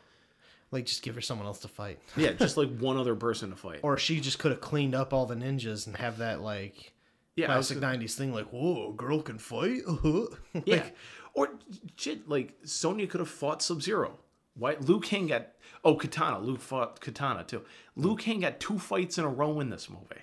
Like 0.71 0.85
just 0.85 1.01
give 1.01 1.15
her 1.15 1.21
someone 1.21 1.47
else 1.47 1.59
to 1.59 1.67
fight. 1.67 1.99
yeah, 2.17 2.33
just 2.33 2.57
like 2.57 2.69
one 2.79 2.97
other 2.97 3.15
person 3.15 3.49
to 3.51 3.55
fight. 3.55 3.79
or 3.83 3.97
she 3.97 4.19
just 4.19 4.39
could 4.39 4.51
have 4.51 4.61
cleaned 4.61 4.95
up 4.95 5.13
all 5.13 5.25
the 5.25 5.35
ninjas 5.35 5.87
and 5.87 5.95
have 5.97 6.17
that 6.17 6.41
like 6.41 6.91
Yeah, 7.35 7.45
classic 7.47 7.77
'90s 7.79 8.15
thing, 8.15 8.33
like 8.33 8.47
"Whoa, 8.51 8.89
a 8.89 8.93
girl 8.93 9.21
can 9.21 9.37
fight." 9.37 9.81
Uh-huh. 9.87 10.27
Yeah. 10.65 10.75
Like, 10.77 10.95
Or 11.33 11.49
shit, 11.95 12.27
like 12.27 12.53
Sonya 12.63 13.07
could 13.07 13.19
have 13.19 13.29
fought 13.29 13.61
Sub 13.61 13.81
Zero. 13.81 14.17
Why 14.55 14.75
Liu 14.81 14.99
Kang 14.99 15.27
got 15.27 15.49
oh 15.85 15.95
Kitana. 15.95 16.43
Luke 16.43 16.59
fought 16.61 16.99
Kitana 16.99 17.45
too. 17.47 17.61
Liu 17.95 18.15
Kang 18.15 18.39
got 18.41 18.59
two 18.59 18.79
fights 18.79 19.17
in 19.17 19.23
a 19.23 19.29
row 19.29 19.59
in 19.59 19.69
this 19.69 19.89
movie. 19.89 20.21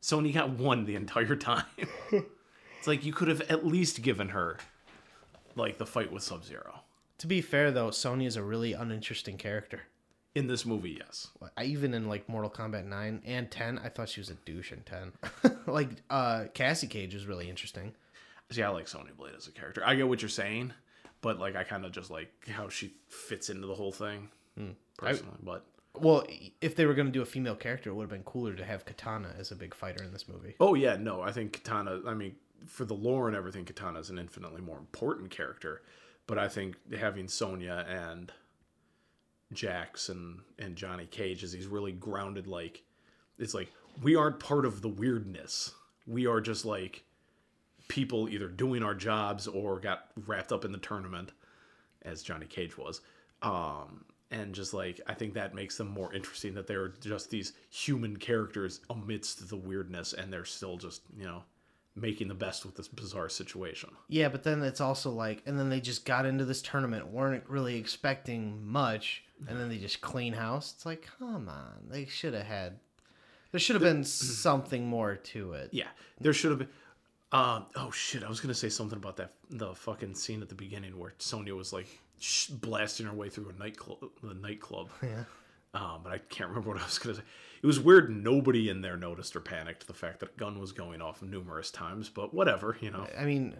Sonya 0.00 0.32
got 0.32 0.50
one 0.50 0.84
the 0.84 0.94
entire 0.94 1.34
time. 1.36 1.64
it's 2.12 2.86
like 2.86 3.04
you 3.04 3.12
could 3.12 3.28
have 3.28 3.40
at 3.42 3.66
least 3.66 4.02
given 4.02 4.28
her 4.28 4.58
like 5.56 5.78
the 5.78 5.86
fight 5.86 6.12
with 6.12 6.22
Sub 6.22 6.44
Zero. 6.44 6.80
To 7.18 7.26
be 7.26 7.40
fair 7.40 7.70
though, 7.70 7.90
Sonya's 7.90 8.36
a 8.36 8.42
really 8.42 8.72
uninteresting 8.72 9.36
character. 9.38 9.82
In 10.34 10.48
this 10.48 10.66
movie, 10.66 10.98
yes. 11.00 11.28
I, 11.56 11.64
even 11.64 11.94
in 11.94 12.08
like 12.08 12.28
Mortal 12.28 12.50
Kombat 12.50 12.84
9 12.84 13.22
and 13.24 13.50
10, 13.50 13.78
I 13.82 13.88
thought 13.88 14.10
she 14.10 14.20
was 14.20 14.28
a 14.28 14.34
douche 14.34 14.70
in 14.70 14.82
10. 14.82 15.12
like 15.66 15.88
uh 16.10 16.44
Cassie 16.52 16.86
Cage 16.86 17.14
was 17.14 17.26
really 17.26 17.48
interesting. 17.48 17.94
See, 18.50 18.62
I 18.62 18.68
like 18.68 18.86
Sonya 18.86 19.14
Blade 19.16 19.34
as 19.36 19.46
a 19.48 19.52
character. 19.52 19.82
I 19.84 19.94
get 19.94 20.08
what 20.08 20.22
you're 20.22 20.28
saying, 20.28 20.72
but 21.20 21.38
like 21.38 21.56
I 21.56 21.64
kind 21.64 21.84
of 21.84 21.92
just 21.92 22.10
like 22.10 22.30
how 22.48 22.68
she 22.68 22.94
fits 23.08 23.48
into 23.50 23.66
the 23.66 23.74
whole 23.74 23.92
thing 23.92 24.28
personally. 24.98 25.36
but 25.42 25.64
Well, 25.98 26.24
if 26.60 26.76
they 26.76 26.86
were 26.86 26.94
going 26.94 27.06
to 27.06 27.12
do 27.12 27.22
a 27.22 27.26
female 27.26 27.56
character, 27.56 27.90
it 27.90 27.94
would 27.94 28.04
have 28.04 28.10
been 28.10 28.22
cooler 28.22 28.54
to 28.54 28.64
have 28.64 28.84
Kitana 28.84 29.38
as 29.38 29.50
a 29.50 29.56
big 29.56 29.74
fighter 29.74 30.04
in 30.04 30.12
this 30.12 30.28
movie. 30.28 30.54
Oh 30.60 30.74
yeah, 30.74 30.96
no, 30.96 31.22
I 31.22 31.32
think 31.32 31.62
Kitana. 31.62 32.06
I 32.06 32.14
mean, 32.14 32.36
for 32.66 32.84
the 32.84 32.94
lore 32.94 33.26
and 33.28 33.36
everything, 33.36 33.64
Kitana 33.64 33.98
is 34.00 34.10
an 34.10 34.18
infinitely 34.18 34.60
more 34.60 34.78
important 34.78 35.30
character. 35.30 35.82
But 36.26 36.38
I 36.38 36.48
think 36.48 36.76
having 36.98 37.28
Sonya 37.28 37.86
and 37.88 38.32
Jax 39.52 40.08
and 40.08 40.40
and 40.58 40.76
Johnny 40.76 41.06
Cage 41.06 41.42
is 41.42 41.52
he's 41.52 41.66
really 41.66 41.92
grounded. 41.92 42.46
Like 42.46 42.82
it's 43.38 43.54
like 43.54 43.70
we 44.02 44.16
aren't 44.16 44.40
part 44.40 44.64
of 44.64 44.82
the 44.82 44.88
weirdness. 44.88 45.72
We 46.06 46.26
are 46.26 46.40
just 46.40 46.64
like 46.64 47.04
people 47.88 48.28
either 48.28 48.48
doing 48.48 48.82
our 48.82 48.94
jobs 48.94 49.46
or 49.46 49.78
got 49.78 50.08
wrapped 50.26 50.52
up 50.52 50.64
in 50.64 50.72
the 50.72 50.78
tournament, 50.78 51.32
as 52.02 52.22
Johnny 52.22 52.46
Cage 52.46 52.76
was. 52.76 53.00
Um, 53.42 54.04
and 54.30 54.54
just 54.54 54.74
like 54.74 55.00
I 55.06 55.14
think 55.14 55.34
that 55.34 55.54
makes 55.54 55.76
them 55.76 55.88
more 55.88 56.12
interesting 56.12 56.54
that 56.54 56.66
they're 56.66 56.94
just 57.00 57.30
these 57.30 57.52
human 57.70 58.16
characters 58.16 58.80
amidst 58.90 59.48
the 59.48 59.56
weirdness, 59.56 60.12
and 60.12 60.32
they're 60.32 60.44
still 60.44 60.76
just 60.76 61.02
you 61.16 61.24
know 61.24 61.44
making 61.96 62.28
the 62.28 62.34
best 62.34 62.64
with 62.64 62.76
this 62.76 62.88
bizarre 62.88 63.28
situation. 63.28 63.90
Yeah, 64.08 64.28
but 64.28 64.44
then 64.44 64.62
it's 64.62 64.80
also 64.80 65.10
like, 65.10 65.42
and 65.46 65.58
then 65.58 65.70
they 65.70 65.80
just 65.80 66.04
got 66.04 66.26
into 66.26 66.44
this 66.44 66.60
tournament, 66.62 67.08
weren't 67.08 67.44
really 67.48 67.76
expecting 67.76 68.64
much, 68.66 69.24
and 69.48 69.58
then 69.58 69.68
they 69.68 69.78
just 69.78 70.02
clean 70.02 70.34
house. 70.34 70.74
It's 70.76 70.86
like, 70.86 71.08
come 71.18 71.48
on, 71.48 71.86
they 71.88 72.04
should 72.04 72.34
have 72.34 72.46
had, 72.46 72.78
there 73.50 73.58
should 73.60 73.74
have 73.74 73.82
been 73.82 74.04
something 74.04 74.86
more 74.86 75.16
to 75.16 75.52
it. 75.54 75.70
Yeah, 75.72 75.88
there 76.20 76.32
should 76.32 76.50
have 76.50 76.58
been. 76.58 76.68
Uh, 77.32 77.62
oh 77.74 77.90
shit! 77.90 78.22
I 78.22 78.28
was 78.28 78.40
gonna 78.40 78.54
say 78.54 78.68
something 78.68 78.96
about 78.96 79.16
that 79.16 79.32
the 79.50 79.74
fucking 79.74 80.14
scene 80.14 80.42
at 80.42 80.48
the 80.48 80.54
beginning 80.54 80.96
where 80.96 81.12
Sonya 81.18 81.54
was 81.56 81.72
like 81.72 81.88
sh- 82.20 82.46
blasting 82.46 83.06
her 83.06 83.12
way 83.12 83.28
through 83.28 83.48
a 83.48 83.52
nightclub. 83.60 83.98
The 84.22 84.34
nightclub. 84.34 84.90
Yeah. 85.02 85.24
Um, 85.76 86.00
but 86.02 86.12
I 86.12 86.18
can't 86.18 86.48
remember 86.48 86.70
what 86.70 86.80
I 86.80 86.84
was 86.84 86.98
gonna 86.98 87.16
say. 87.16 87.22
It 87.62 87.66
was 87.66 87.78
weird. 87.80 88.10
Nobody 88.10 88.68
in 88.70 88.80
there 88.80 88.96
noticed 88.96 89.36
or 89.36 89.40
panicked 89.40 89.86
the 89.86 89.92
fact 89.94 90.20
that 90.20 90.30
a 90.30 90.38
gun 90.38 90.58
was 90.58 90.72
going 90.72 91.02
off 91.02 91.20
numerous 91.22 91.70
times. 91.70 92.08
But 92.08 92.32
whatever, 92.32 92.76
you 92.80 92.90
know. 92.90 93.06
I 93.18 93.24
mean, 93.24 93.54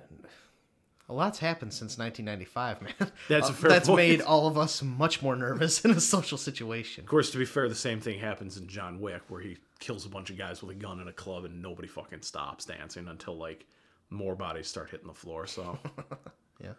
a 1.08 1.12
lot's 1.14 1.38
happened 1.40 1.72
since 1.72 1.98
1995, 1.98 2.82
man. 2.82 2.94
That's 3.28 3.48
a 3.48 3.52
Uh, 3.52 3.54
fair 3.54 3.70
That's 3.70 3.88
point. 3.88 3.98
made 3.98 4.20
all 4.22 4.46
of 4.46 4.56
us 4.56 4.82
much 4.82 5.22
more 5.22 5.36
nervous 5.36 5.80
in 5.84 5.90
a 5.90 6.00
social 6.00 6.38
situation. 6.38 7.04
Of 7.04 7.08
course, 7.10 7.30
to 7.32 7.38
be 7.38 7.44
fair, 7.44 7.68
the 7.68 7.74
same 7.74 8.00
thing 8.00 8.18
happens 8.18 8.56
in 8.56 8.66
John 8.68 9.00
Wick, 9.00 9.22
where 9.28 9.40
he 9.40 9.58
kills 9.78 10.06
a 10.06 10.08
bunch 10.08 10.30
of 10.30 10.38
guys 10.38 10.62
with 10.62 10.70
a 10.76 10.78
gun 10.78 11.00
in 11.00 11.08
a 11.08 11.12
club, 11.12 11.44
and 11.44 11.60
nobody 11.60 11.88
fucking 11.88 12.22
stops 12.22 12.64
dancing 12.64 13.08
until 13.08 13.36
like 13.36 13.66
more 14.10 14.36
bodies 14.36 14.68
start 14.68 14.90
hitting 14.90 15.08
the 15.08 15.14
floor. 15.14 15.46
So 15.46 15.78
Yeah. 16.62 16.72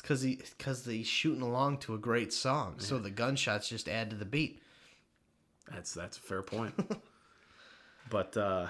It's 0.00 0.08
because 0.08 0.22
he 0.22 0.36
because 0.56 0.86
he's 0.86 1.06
shooting 1.06 1.42
along 1.42 1.78
to 1.80 1.92
a 1.94 1.98
great 1.98 2.32
song, 2.32 2.76
so 2.78 2.98
the 2.98 3.10
gunshots 3.10 3.68
just 3.68 3.86
add 3.86 4.08
to 4.08 4.16
the 4.16 4.24
beat. 4.24 4.62
that's 5.70 5.92
that's 5.92 6.16
a 6.16 6.20
fair 6.20 6.40
point. 6.40 6.72
but 8.10 8.34
uh 8.34 8.68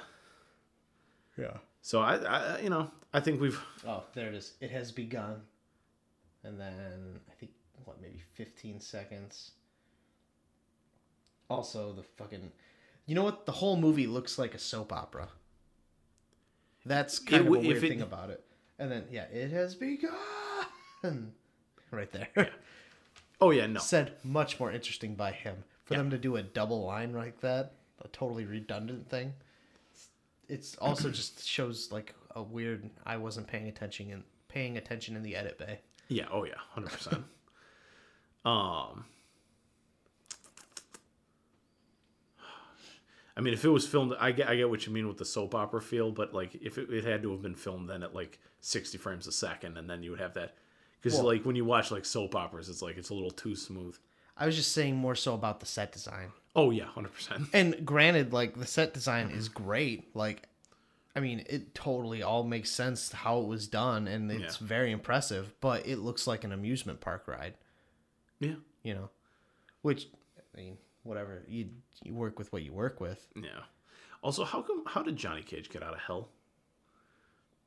Yeah. 1.36 1.58
so 1.82 2.00
I, 2.00 2.16
I, 2.16 2.60
you 2.60 2.68
know, 2.68 2.90
I 3.14 3.20
think 3.20 3.40
we've 3.40 3.60
Oh, 3.86 4.02
there 4.14 4.26
it 4.26 4.34
is. 4.34 4.54
It 4.60 4.72
has 4.72 4.90
begun, 4.90 5.42
and 6.42 6.58
then 6.60 7.20
I 7.30 7.34
think 7.38 7.52
what 7.84 8.00
maybe 8.02 8.20
15 8.34 8.80
seconds. 8.80 9.52
Also, 11.48 11.92
the 11.92 12.02
fucking, 12.02 12.50
you 13.06 13.14
know 13.14 13.22
what? 13.24 13.46
The 13.46 13.52
whole 13.52 13.76
movie 13.76 14.06
looks 14.08 14.36
like 14.38 14.54
a 14.54 14.58
soap 14.58 14.92
opera. 14.92 15.28
That's 16.84 17.18
kind 17.20 17.34
It 17.34 17.40
of 17.40 17.46
a 17.46 17.50
w- 17.50 17.68
weird 17.68 17.76
if 17.78 17.84
it- 17.84 17.88
thing 17.88 18.02
about 18.02 18.30
it. 18.30 18.44
And 18.80 18.90
then 18.90 19.04
yeah, 19.12 19.24
it 19.24 19.50
has 19.52 19.76
begun. 19.76 20.10
Right 21.90 22.10
there. 22.12 22.28
Oh 23.42 23.52
yeah, 23.52 23.66
no. 23.66 23.80
Said 23.80 24.12
much 24.22 24.60
more 24.60 24.70
interesting 24.70 25.14
by 25.14 25.32
him. 25.32 25.64
For 25.86 25.94
Yeah. 25.94 26.00
them 26.00 26.10
to 26.10 26.18
do 26.18 26.36
a 26.36 26.42
double 26.42 26.84
line 26.84 27.14
like 27.14 27.40
that, 27.40 27.72
a 28.04 28.08
totally 28.08 28.44
redundant 28.44 29.08
thing. 29.08 29.32
It's, 30.46 30.76
also 30.76 31.08
just 31.20 31.48
shows 31.48 31.90
like 31.90 32.14
a 32.36 32.42
weird. 32.42 32.90
I 33.06 33.16
wasn't 33.16 33.46
paying 33.46 33.66
attention 33.66 34.10
in 34.10 34.24
paying 34.48 34.76
attention 34.76 35.16
in 35.16 35.22
the 35.22 35.36
edit 35.36 35.56
bay. 35.56 35.80
Yeah, 36.08 36.26
oh 36.30 36.44
yeah, 36.44 36.52
hundred 36.70 36.90
percent. 36.92 37.24
Um, 38.44 39.04
I 43.36 43.40
mean, 43.40 43.54
if 43.54 43.64
it 43.64 43.68
was 43.70 43.86
filmed, 43.86 44.14
I 44.20 44.32
get, 44.32 44.48
I 44.48 44.56
get 44.56 44.68
what 44.68 44.86
you 44.86 44.92
mean 44.92 45.08
with 45.08 45.16
the 45.18 45.24
soap 45.24 45.54
opera 45.54 45.80
feel, 45.80 46.10
but 46.10 46.34
like 46.34 46.54
if 46.56 46.76
it, 46.76 46.90
it 46.90 47.04
had 47.04 47.22
to 47.22 47.30
have 47.32 47.40
been 47.42 47.54
filmed 47.54 47.88
then 47.88 48.02
at 48.02 48.14
like 48.14 48.38
sixty 48.60 48.98
frames 48.98 49.26
a 49.26 49.32
second, 49.32 49.78
and 49.78 49.88
then 49.88 50.02
you 50.02 50.10
would 50.10 50.20
have 50.20 50.34
that, 50.34 50.56
because 51.00 51.18
Well- 51.18 51.26
like 51.26 51.44
when 51.44 51.56
you 51.56 51.64
watch 51.64 51.90
like 51.90 52.04
soap 52.04 52.34
operas, 52.34 52.68
it's 52.68 52.82
like 52.82 52.96
it's 52.96 53.10
a 53.10 53.14
little 53.14 53.30
too 53.30 53.54
smooth. 53.56 53.96
I 54.36 54.46
was 54.46 54.56
just 54.56 54.72
saying 54.72 54.96
more 54.96 55.14
so 55.14 55.34
about 55.34 55.60
the 55.60 55.66
set 55.66 55.92
design. 55.92 56.32
Oh 56.56 56.70
yeah, 56.70 56.86
hundred 56.86 57.12
percent. 57.14 57.48
And 57.52 57.84
granted, 57.84 58.32
like 58.32 58.54
the 58.58 58.66
set 58.66 58.94
design 58.94 59.30
is 59.30 59.48
mm-hmm. 59.48 59.64
great. 59.64 60.16
Like, 60.16 60.48
I 61.14 61.20
mean, 61.20 61.44
it 61.48 61.74
totally 61.74 62.22
all 62.22 62.42
makes 62.42 62.70
sense 62.70 63.12
how 63.12 63.40
it 63.40 63.46
was 63.46 63.66
done, 63.68 64.08
and 64.08 64.30
it's 64.32 64.60
Yeah. 64.60 64.66
very 64.66 64.92
impressive. 64.92 65.52
But 65.60 65.86
it 65.86 65.98
looks 65.98 66.26
like 66.26 66.42
an 66.44 66.52
amusement 66.52 67.00
park 67.00 67.28
ride. 67.28 67.54
Yeah, 68.38 68.54
You 68.82 68.94
know, 68.94 69.10
which 69.82 70.08
I 70.54 70.56
mean, 70.60 70.78
whatever 71.02 71.44
you 71.46 71.68
you 72.02 72.14
work 72.14 72.38
with 72.38 72.50
what 72.52 72.62
you 72.62 72.72
work 72.72 73.00
with. 73.00 73.26
yeah. 73.36 73.64
Also, 74.22 74.44
how 74.44 74.62
come? 74.62 74.84
How 74.86 75.02
did 75.02 75.16
Johnny 75.16 75.42
Cage 75.42 75.68
get 75.70 75.82
out 75.82 75.92
of 75.94 76.00
hell? 76.00 76.28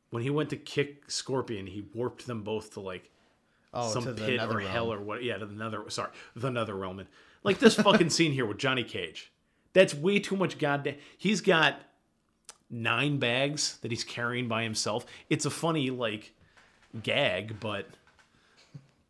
When 0.10 0.22
he 0.24 0.30
went 0.30 0.50
to 0.52 0.58
kick 0.58 1.10
Scorpion, 1.10 1.66
he 1.68 1.82
warped 1.94 2.28
them 2.28 2.44
both 2.44 2.74
to 2.74 2.80
like 2.80 3.10
Oh, 3.74 3.92
some 3.92 4.04
to 4.04 4.14
the 4.14 4.26
pit 4.26 4.40
or 4.40 4.48
nether 4.48 4.60
hell 4.60 4.94
or 4.94 5.02
what? 5.02 5.24
Yeah, 5.24 5.38
to 5.38 5.46
the 5.46 5.56
nether. 5.56 5.84
Sorry, 5.90 6.12
the 6.36 6.52
nether 6.52 6.76
realm. 6.76 7.00
And 7.00 7.08
like 7.44 7.60
this 7.60 7.76
fucking 7.76 8.10
scene 8.12 8.32
here 8.32 8.46
with 8.46 8.58
Johnny 8.58 8.84
Cage. 8.84 9.32
That's 9.74 9.96
way 9.96 10.20
too 10.20 10.36
much 10.36 10.60
goddamn. 10.60 10.96
He's 11.18 11.42
got 11.42 11.82
nine 12.70 13.18
bags 13.18 13.78
that 13.82 13.92
he's 13.92 14.04
carrying 14.04 14.48
by 14.48 14.64
himself. 14.64 15.06
It's 15.30 15.46
a 15.46 15.50
funny 15.50 15.90
like 15.90 16.34
gag, 17.02 17.60
but 17.60 17.88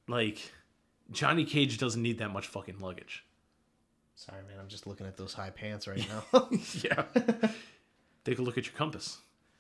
like 0.07 0.53
Johnny 1.11 1.45
Cage 1.45 1.77
doesn't 1.77 2.01
need 2.01 2.19
that 2.19 2.29
much 2.29 2.47
fucking 2.47 2.79
luggage. 2.79 3.25
Sorry, 4.15 4.41
man. 4.47 4.59
I'm 4.59 4.69
just 4.69 4.87
looking 4.87 5.07
at 5.07 5.17
those 5.17 5.33
high 5.33 5.49
pants 5.49 5.87
right 5.87 6.07
now. 6.07 6.47
yeah. 6.81 7.03
Take 8.23 8.39
a 8.39 8.41
look 8.41 8.57
at 8.57 8.65
your 8.65 8.75
compass. 8.75 9.17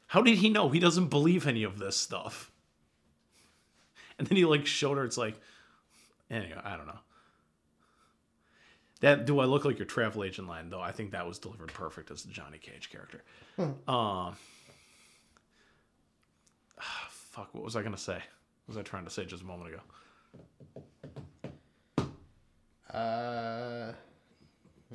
How 0.07 0.21
did 0.21 0.37
he 0.37 0.49
know? 0.49 0.69
He 0.69 0.79
doesn't 0.79 1.07
believe 1.07 1.47
any 1.47 1.63
of 1.63 1.79
this 1.79 1.97
stuff. 1.97 2.51
And 4.19 4.27
then 4.27 4.37
he 4.37 4.45
like 4.45 4.65
showed 4.65 4.97
her. 4.97 5.05
It's 5.05 5.17
like, 5.17 5.35
anyway, 6.29 6.59
I 6.63 6.77
don't 6.77 6.87
know. 6.87 6.99
That 9.01 9.25
do 9.25 9.39
I 9.39 9.45
look 9.45 9.65
like 9.65 9.77
your 9.79 9.85
travel 9.85 10.23
agent 10.23 10.47
line 10.47 10.69
though? 10.69 10.79
I 10.79 10.91
think 10.91 11.11
that 11.11 11.27
was 11.27 11.37
delivered 11.37 11.73
perfect 11.73 12.09
as 12.09 12.23
the 12.23 12.31
Johnny 12.31 12.57
Cage 12.57 12.89
character. 12.89 13.21
Um, 13.57 13.75
ah, 13.87 14.35
fuck. 17.09 17.53
What 17.53 17.63
was 17.63 17.75
I 17.75 17.83
gonna 17.83 17.97
say? 17.97 18.13
What 18.13 18.67
was 18.67 18.77
I 18.77 18.81
trying 18.81 19.03
to 19.03 19.09
say 19.09 19.25
just 19.25 19.43
a 19.43 19.45
moment 19.45 19.73
ago? 19.73 19.81
Uh, 22.97 23.91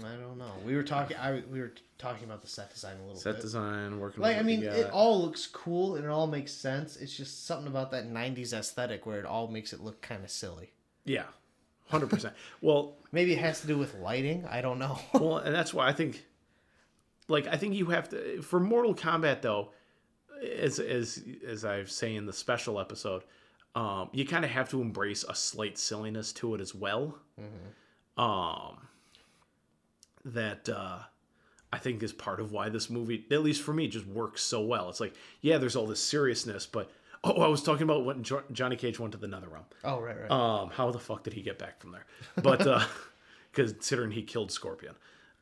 I 0.05 0.17
don't 0.17 0.39
know. 0.39 0.53
We 0.65 0.75
were 0.77 0.83
talking. 0.83 1.17
I 1.17 1.43
we 1.51 1.61
were 1.61 1.73
talking 1.99 2.25
about 2.25 2.43
the 2.43 2.49
set 2.49 2.73
design 2.73 2.97
a 2.99 3.03
little 3.03 3.17
Set 3.21 3.35
bit. 3.37 3.43
design, 3.43 3.99
working. 4.01 4.23
Like 4.23 4.37
I 4.39 4.43
mean, 4.43 4.63
it 4.63 4.91
all 4.91 5.21
looks 5.23 5.47
cool 5.47 5.97
and 5.97 6.05
it 6.05 6.09
all 6.11 6.27
makes 6.27 6.53
sense. 6.53 6.97
It's 6.97 7.17
just 7.17 7.47
something 7.47 7.67
about 7.67 7.91
that 7.93 8.09
'90s 8.09 8.53
aesthetic 8.53 9.07
where 9.07 9.19
it 9.19 9.27
all 9.27 9.49
makes 9.49 9.73
it 9.73 9.81
look 9.81 10.01
kind 10.03 10.23
of 10.25 10.31
silly. 10.31 10.73
yeah, 11.05 11.25
hundred 11.89 12.11
percent. 12.11 12.35
Well, 12.61 12.97
Maybe 13.11 13.33
it 13.33 13.39
has 13.39 13.63
to 13.63 13.67
do 13.67 13.79
with 13.79 13.95
lighting. 13.95 14.45
I 14.51 14.61
don't 14.61 14.79
know. 14.79 14.99
well, 15.15 15.39
and 15.39 15.55
that's 15.55 15.73
why 15.73 15.89
I 15.89 15.93
think, 15.95 16.25
like, 17.27 17.47
I 17.47 17.57
think 17.57 17.75
you 17.75 17.87
have 17.87 18.09
to 18.11 18.43
for 18.43 18.61
Mortal 18.61 18.95
Kombat 18.95 19.41
though, 19.43 19.71
as 20.59 20.79
as 20.79 21.25
as 21.47 21.65
I've 21.65 21.91
say 21.91 22.15
in 22.15 22.27
the 22.27 22.33
special 22.35 22.79
episode, 22.79 23.25
um, 23.75 24.11
you 24.13 24.27
kind 24.27 24.45
of 24.45 24.51
have 24.51 24.69
to 24.71 24.81
embrace 24.83 25.25
a 25.29 25.35
slight 25.35 25.79
silliness 25.79 26.33
to 26.35 26.55
it 26.55 26.61
as 26.61 26.75
well. 26.75 27.19
Um, 28.17 28.89
that 30.25 30.69
uh, 30.69 30.99
I 31.73 31.79
think 31.79 32.03
is 32.03 32.13
part 32.13 32.41
of 32.41 32.53
why 32.53 32.69
this 32.69 32.89
movie, 32.91 33.25
at 33.31 33.43
least 33.43 33.63
for 33.63 33.73
me, 33.73 33.89
just 33.89 34.07
works 34.07 34.43
so 34.43 34.61
well. 34.61 34.89
It's 34.89 35.01
like, 35.01 35.15
yeah, 35.41 35.59
there's 35.59 35.77
all 35.77 35.87
this 35.87 36.03
seriousness, 36.03 36.67
but 36.67 36.91
oh, 37.25 37.43
I 37.43 37.49
was 37.49 37.63
talking 37.63 37.83
about 37.83 38.05
when 38.05 38.23
jo- 38.23 38.43
Johnny 38.53 38.77
Cage 38.77 38.99
went 38.99 39.13
to 39.13 39.19
the 39.19 39.29
Nether 39.29 39.49
Realm. 39.49 39.65
oh 39.85 40.01
right, 40.01 40.17
right. 40.21 40.31
Um, 40.31 40.71
how 40.71 40.91
the 40.91 40.99
fuck 40.99 41.25
did 41.25 41.35
he 41.35 41.43
get 41.43 41.59
back 41.59 41.81
from 41.81 41.93
there? 41.93 42.07
But 42.43 42.67
uh, 42.67 42.85
considering 43.53 44.13
he 44.13 44.23
killed 44.23 44.51
Scorpion, 44.51 44.95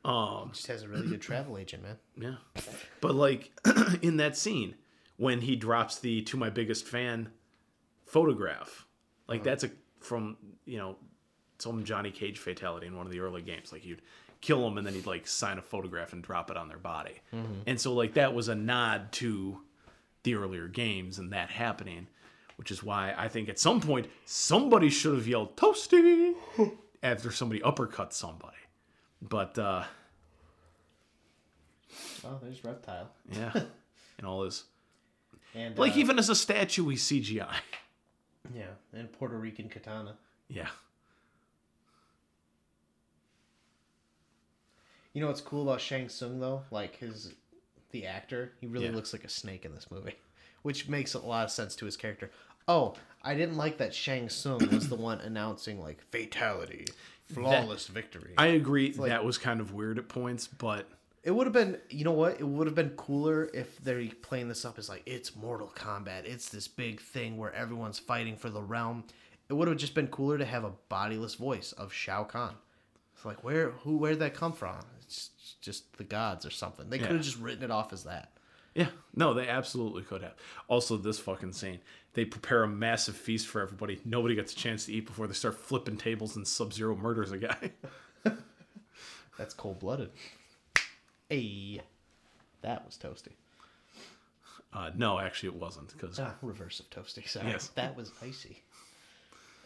um, 0.05 0.51
just 0.53 0.67
has 0.69 0.83
a 0.83 0.89
really 0.89 1.09
good 1.09 1.21
travel 1.21 1.59
agent, 1.59 1.83
man. 1.83 1.97
yeah. 2.17 2.63
But 3.01 3.15
like 3.15 3.51
in 4.03 4.17
that 4.19 4.37
scene 4.37 4.75
when 5.17 5.41
he 5.41 5.57
drops 5.57 5.99
the 5.99 6.23
"to 6.23 6.37
my 6.37 6.51
biggest 6.51 6.87
fan" 6.87 7.31
photograph, 8.05 8.87
like 9.29 9.43
that's 9.43 9.65
a 9.65 9.71
from 10.01 10.37
you 10.65 10.79
know 10.79 10.97
some 11.59 11.85
Johnny 11.85 12.11
Cage 12.11 12.39
fatality 12.39 12.87
in 12.87 12.97
one 12.97 13.07
of 13.07 13.13
the 13.13 13.21
early 13.21 13.43
games. 13.43 13.73
Like 13.73 13.85
you'd 13.85 14.03
kill 14.41 14.67
him 14.67 14.79
and 14.79 14.87
then 14.87 14.95
he'd 14.95 15.07
like 15.07 15.27
sign 15.27 15.59
a 15.59 15.63
photograph 15.63 16.13
and 16.13 16.23
drop 16.23 16.51
it 16.51 16.57
on 16.57 16.69
their 16.69 16.79
body, 16.79 17.21
and 17.67 17.81
so 17.81 17.93
like 17.95 18.15
that 18.15 18.35
was 18.35 18.49
a 18.49 18.55
nod 18.55 19.13
to 19.13 19.61
the 20.23 20.35
earlier 20.35 20.69
games 20.69 21.19
and 21.19 21.33
that 21.33 21.51
happening, 21.51 22.07
which 22.57 22.71
is 22.71 22.83
why 22.83 23.15
I 23.17 23.29
think 23.29 23.49
at 23.49 23.59
some 23.59 23.81
point 23.81 24.09
somebody 24.25 24.89
should 24.91 25.15
have 25.15 25.27
yelled 25.29 25.57
"Toasty" 25.57 26.35
after 27.03 27.31
somebody 27.31 27.63
uppercut 27.63 28.13
somebody. 28.13 28.57
But 29.23 29.59
uh, 29.59 29.85
Oh, 32.25 32.39
there's 32.43 32.65
reptile. 32.65 33.11
yeah, 33.33 33.53
and 34.19 34.27
all 34.27 34.43
this 34.43 34.65
And 35.55 35.79
like 35.79 35.93
uh, 35.95 35.99
even 36.01 36.19
as 36.19 36.29
a 36.29 36.35
statue, 36.35 36.89
he's 36.89 37.03
CGI. 37.05 37.55
yeah, 38.55 38.65
and 38.93 39.11
Puerto 39.13 39.37
Rican 39.39 39.69
Kitana. 39.69 40.15
Yeah, 40.49 40.69
You 45.17 45.23
know 45.23 45.29
what's 45.29 45.41
cool 45.41 45.63
about 45.63 45.81
Shang 45.81 46.11
Tsung 46.11 46.41
though? 46.41 46.65
Like 46.71 46.97
his 46.97 47.33
the 47.91 48.05
actor, 48.05 48.53
he 48.61 48.67
really 48.67 48.85
Yeah. 48.85 48.93
looks 48.93 49.15
like 49.15 49.25
a 49.25 49.31
snake 49.31 49.65
in 49.65 49.75
this 49.75 49.91
movie, 49.91 50.15
which 50.63 50.91
makes 50.91 51.15
a 51.15 51.19
lot 51.19 51.45
of 51.47 51.51
sense 51.51 51.75
to 51.77 51.87
his 51.87 51.97
character. 51.97 52.31
Oh, 52.69 52.97
I 53.23 53.35
didn't 53.35 53.57
like 53.57 53.79
that 53.79 53.95
Shang 53.95 54.29
Tsung 54.29 54.59
was 54.71 54.91
the 54.91 54.95
one 54.95 55.21
announcing 55.23 55.81
like 55.81 56.03
fatality, 56.11 56.85
flawless 57.33 57.87
victory. 57.87 58.35
I 58.37 58.49
agree. 58.49 58.93
like- 58.93 59.09
that 59.09 59.25
was 59.25 59.39
kind 59.39 59.61
of 59.61 59.73
weird 59.73 59.99
at 59.99 60.07
points, 60.11 60.47
but 60.47 60.87
It 61.23 61.31
would 61.31 61.47
have 61.47 61.55
been, 61.55 61.81
you 61.89 62.05
know 62.05 62.13
what? 62.13 62.39
It 62.39 62.47
would 62.47 62.67
have 62.67 62.77
been 62.77 62.91
cooler 62.91 63.49
if 63.55 63.79
they're 63.83 64.07
playing 64.21 64.49
this 64.49 64.67
up 64.67 64.79
as 64.79 64.91
like 64.91 65.03
it's 65.07 65.35
Mortal 65.35 65.73
Kombat. 65.75 66.27
It's 66.27 66.51
this 66.51 66.69
big 66.69 67.01
thing 67.01 67.39
where 67.39 67.55
everyone's 67.55 67.99
fighting 67.99 68.37
for 68.37 68.51
the 68.51 68.61
realm. 68.63 69.03
It 69.49 69.55
would 69.55 69.67
have 69.67 69.79
just 69.79 69.95
been 69.95 70.09
cooler 70.09 70.37
to 70.37 70.45
have 70.45 70.65
a 70.65 70.73
bodiless 70.91 71.37
voice 71.37 71.73
of 71.73 71.91
Shao 71.91 72.23
Kahn. 72.25 72.57
It's 73.15 73.25
like 73.25 73.43
where, 73.43 73.71
who, 73.71 73.97
where'd 73.97 74.19
that 74.19 74.35
come 74.35 74.53
from? 74.53 74.77
Just 75.61 75.97
the 75.99 76.05
gods 76.05 76.45
or 76.47 76.51
something. 76.51 76.89
They 76.91 76.99
Yeah. 76.99 77.07
could 77.07 77.17
have 77.17 77.25
just 77.25 77.39
written 77.39 77.63
it 77.65 77.71
off 77.71 77.93
as 77.93 78.05
that. 78.05 78.33
yeah, 78.75 78.89
no, 79.15 79.33
they 79.35 79.49
absolutely 79.49 80.03
could 80.03 80.23
have. 80.23 80.35
Also, 80.69 80.97
this 80.97 81.19
fucking 81.19 81.53
scene, 81.55 81.81
they 82.13 82.25
prepare 82.25 82.63
a 82.63 82.69
massive 82.69 83.17
feast 83.17 83.47
for 83.47 83.61
everybody. 83.63 84.01
Nobody 84.05 84.35
gets 84.35 84.53
a 84.53 84.57
chance 84.57 84.87
to 84.87 84.93
eat 84.93 85.07
before 85.07 85.27
they 85.27 85.33
start 85.35 85.57
flipping 85.57 85.97
tables 85.97 86.37
and 86.37 86.47
Sub 86.47 86.73
Zero 86.75 86.95
murders 86.97 87.33
a 87.33 87.39
guy. 87.39 87.73
That's 89.39 89.55
cold 89.55 89.79
blooded. 89.81 90.11
Hey, 91.29 91.81
that 92.63 92.85
was 92.87 92.97
toasty. 92.97 93.33
Uh, 94.73 94.91
no, 94.95 95.19
actually, 95.19 95.49
it 95.51 95.55
wasn't 95.57 95.89
because 95.93 96.19
Ah, 96.21 96.35
reverse 96.43 96.81
of 96.81 96.91
toasty. 96.91 97.27
Sorry, 97.29 97.49
Yes. 97.49 97.69
that 97.69 97.97
was 97.97 98.13
icy. 98.23 98.63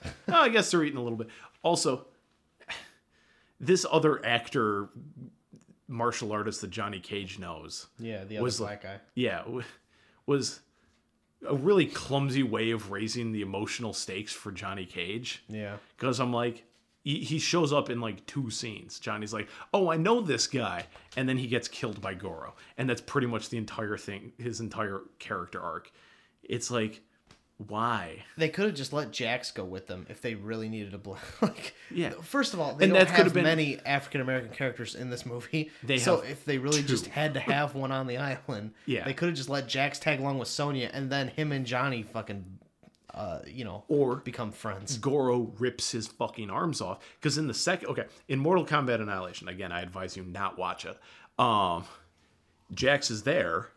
Oh, 0.05 0.11
I 0.29 0.49
guess 0.49 0.71
they're 0.71 0.83
eating 0.85 0.99
a 0.99 1.03
little 1.03 1.19
bit. 1.19 1.29
Also, 1.63 2.07
this 3.59 3.85
other 3.91 4.25
actor, 4.25 4.89
martial 5.91 6.33
artist 6.33 6.61
that 6.63 6.71
Johnny 6.71 7.01
Cage 7.01 7.39
knows, 7.39 7.89
Yeah, 7.99 8.25
the 8.25 8.37
other 8.37 8.45
Was 8.45 8.59
black 8.59 8.83
guy. 8.83 9.01
yeah, 9.15 9.43
was 10.27 10.61
a 11.47 11.55
really 11.55 11.87
clumsy 11.87 12.43
way 12.43 12.71
of 12.71 12.91
raising 12.91 13.33
the 13.33 13.43
emotional 13.43 13.93
stakes 13.93 14.33
for 14.33 14.53
Johnny 14.53 14.87
Cage. 14.87 15.43
Yeah. 15.49 15.77
Because 15.97 16.21
I'm 16.21 16.33
like, 16.33 16.65
he, 17.03 17.21
he 17.21 17.39
shows 17.39 17.73
up 17.73 17.89
in 17.91 18.01
like 18.01 18.25
two 18.27 18.51
scenes. 18.51 19.01
Johnny's 19.01 19.33
like, 19.33 19.49
oh, 19.73 19.91
I 19.91 19.97
know 19.97 20.21
this 20.21 20.47
guy. 20.47 20.85
And 21.17 21.29
then 21.29 21.39
he 21.39 21.47
gets 21.47 21.67
killed 21.67 22.01
by 22.01 22.13
Goro. 22.15 22.55
And 22.77 22.89
that's 22.89 23.01
pretty 23.01 23.27
much 23.27 23.49
the 23.49 23.57
entire 23.57 23.97
thing, 23.97 24.33
his 24.39 24.61
entire 24.61 25.01
character 25.19 25.61
arc. 25.61 25.91
It's 26.43 26.71
like, 26.71 27.01
why? 27.69 28.25
They 28.37 28.49
could 28.49 28.67
have 28.67 28.75
just 28.75 28.93
let 28.93 29.11
Jax 29.11 29.51
go 29.51 29.65
with 29.65 29.87
them 29.87 30.07
if 30.09 30.21
they 30.23 30.35
really 30.35 30.69
needed 30.69 30.95
a 30.95 30.99
bl- 30.99 31.15
like. 31.43 31.75
Yeah. 31.91 32.11
First 32.23 32.55
of 32.55 32.61
all, 32.61 32.75
they 32.75 32.87
And 32.87 32.95
don't 32.95 33.09
have 33.09 33.35
been- 33.35 33.43
many 33.45 33.79
African 33.85 34.21
American 34.21 34.51
characters 34.51 34.95
in 34.95 35.11
this 35.11 35.27
movie. 35.27 35.71
They 35.83 35.99
so 35.99 36.21
if 36.21 36.45
they 36.45 36.59
really 36.59 36.83
just 36.83 37.07
had 37.07 37.35
to 37.35 37.41
have 37.55 37.75
one 37.75 37.93
on 37.93 38.07
the 38.07 38.17
island, 38.17 38.73
Yeah. 38.87 39.05
they 39.05 39.13
could 39.15 39.29
have 39.29 39.37
just 39.37 39.49
let 39.51 39.69
Jax 39.69 39.99
tag 39.99 40.21
along 40.21 40.39
with 40.39 40.49
Sonya, 40.49 40.91
and 40.93 41.11
then 41.11 41.29
him 41.29 41.53
and 41.53 41.67
Johnny 41.67 42.03
fucking, 42.03 42.45
uh, 43.13 43.41
you 43.47 43.65
know, 43.65 43.85
Or 43.89 44.17
become 44.17 44.53
friends. 44.53 44.97
Goro 44.99 45.53
rips 45.59 45.91
his 45.93 46.07
fucking 46.09 46.49
arms 46.49 46.81
off. 46.81 47.01
Because 47.19 47.37
in 47.37 47.47
the 47.47 47.55
second, 47.55 47.89
okay, 47.91 48.05
in 48.29 48.39
Mortal 48.39 48.65
Kombat 48.65 49.01
Annihilation, 49.03 49.49
again, 49.49 49.71
I 49.73 49.83
advise 49.83 50.17
you 50.17 50.23
not 50.23 50.57
watch 50.59 50.87
it. 50.87 50.97
Um, 51.39 51.85
Jax 52.73 53.11
is 53.11 53.25
there, 53.25 53.69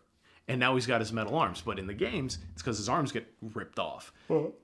and 0.48 0.60
now 0.60 0.76
he's 0.76 0.86
got 0.88 1.00
his 1.02 1.14
metal 1.14 1.36
arms. 1.36 1.62
But 1.62 1.80
in 1.80 1.88
the 1.88 1.94
games, 1.94 2.38
it's 2.54 2.62
because 2.62 2.78
his 2.78 2.89
arms 2.89 3.12
get 3.12 3.26
ripped 3.54 3.80
off. 3.80 4.12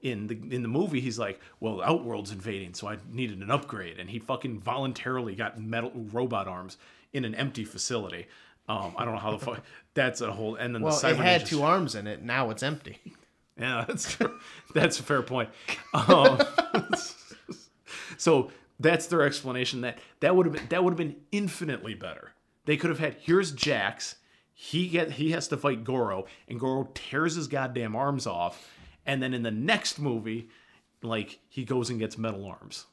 In 0.02 0.28
the 0.28 0.36
in 0.56 0.62
the 0.62 0.68
movie, 0.68 1.00
he's 1.02 1.18
like, 1.20 1.40
"Well, 1.60 1.82
Outworld's 1.82 2.32
invading, 2.32 2.74
so 2.74 2.88
I 2.88 2.98
needed 3.12 3.42
an 3.42 3.50
upgrade," 3.52 4.00
and 4.00 4.10
he 4.10 4.20
fucking 4.20 4.60
voluntarily 4.60 5.36
got 5.36 5.60
metal 5.60 5.92
robot 6.12 6.48
arms 6.48 6.78
in 7.14 7.26
an 7.26 7.34
empty 7.36 7.64
facility. 7.66 8.28
Um, 8.68 8.94
I 8.98 9.04
don't 9.06 9.16
know 9.16 9.20
how 9.20 9.32
the 9.36 9.44
fuck. 9.46 9.62
That's 9.96 10.22
a 10.22 10.32
whole. 10.32 10.56
And 10.56 10.76
then 10.76 10.82
Well, 10.84 10.98
the 11.00 11.10
it 11.10 11.16
cyber 11.16 11.24
had 11.24 11.42
ninjas- 11.42 11.48
two 11.48 11.64
arms 11.64 11.96
in 11.96 12.08
it. 12.08 12.22
Now 12.22 12.50
it's 12.52 12.62
empty. 12.64 13.00
yeah, 13.60 13.84
that's 13.88 14.16
true. 14.16 14.40
that's 14.76 15.00
a 15.00 15.04
fair 15.04 15.22
point. 15.24 15.50
Um, 15.94 16.40
so 18.18 18.52
that's 18.80 19.08
their 19.08 19.24
explanation. 19.24 19.82
That 19.82 20.00
that 20.20 20.36
would 20.36 20.46
have 20.46 20.54
been 20.54 20.68
that 20.70 20.84
would 20.84 20.92
have 20.92 20.98
been 20.98 21.16
infinitely 21.32 21.94
better. 21.96 22.32
They 22.66 22.78
could 22.78 22.90
have 22.90 23.00
had 23.00 23.16
here's 23.20 23.52
Jax. 23.52 24.16
He 24.62 24.90
get 24.90 25.12
he 25.12 25.32
has 25.32 25.48
to 25.48 25.58
fight 25.58 25.86
Goro, 25.86 26.26
and 26.50 26.60
Goro 26.60 26.90
tears 26.94 27.36
his 27.36 27.48
goddamn 27.48 27.96
arms 27.96 28.28
off, 28.28 28.70
and 29.06 29.24
then 29.24 29.34
in 29.34 29.42
the 29.42 29.52
next 29.52 30.00
movie, 30.00 30.50
like 31.02 31.40
he 31.48 31.64
goes 31.64 31.90
and 31.90 31.98
gets 31.98 32.18
metal 32.18 32.46
arms. 32.46 32.86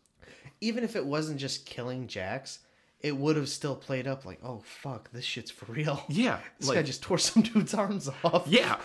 Even 0.60 0.84
if 0.84 0.94
it 0.94 1.04
wasn't 1.04 1.40
just 1.40 1.66
killing 1.66 2.06
Jax, 2.06 2.60
it 3.00 3.16
would 3.16 3.34
have 3.34 3.48
still 3.48 3.74
played 3.74 4.06
up 4.06 4.24
like, 4.24 4.38
oh 4.44 4.62
fuck, 4.64 5.10
this 5.10 5.24
shit's 5.24 5.50
for 5.50 5.70
real. 5.72 6.04
Yeah, 6.08 6.38
This 6.60 6.68
like- 6.68 6.76
guy 6.76 6.82
just 6.84 7.02
tore 7.02 7.18
some 7.28 7.42
dude's 7.42 7.74
arms 7.74 8.08
off. 8.22 8.46
Yeah, 8.46 8.78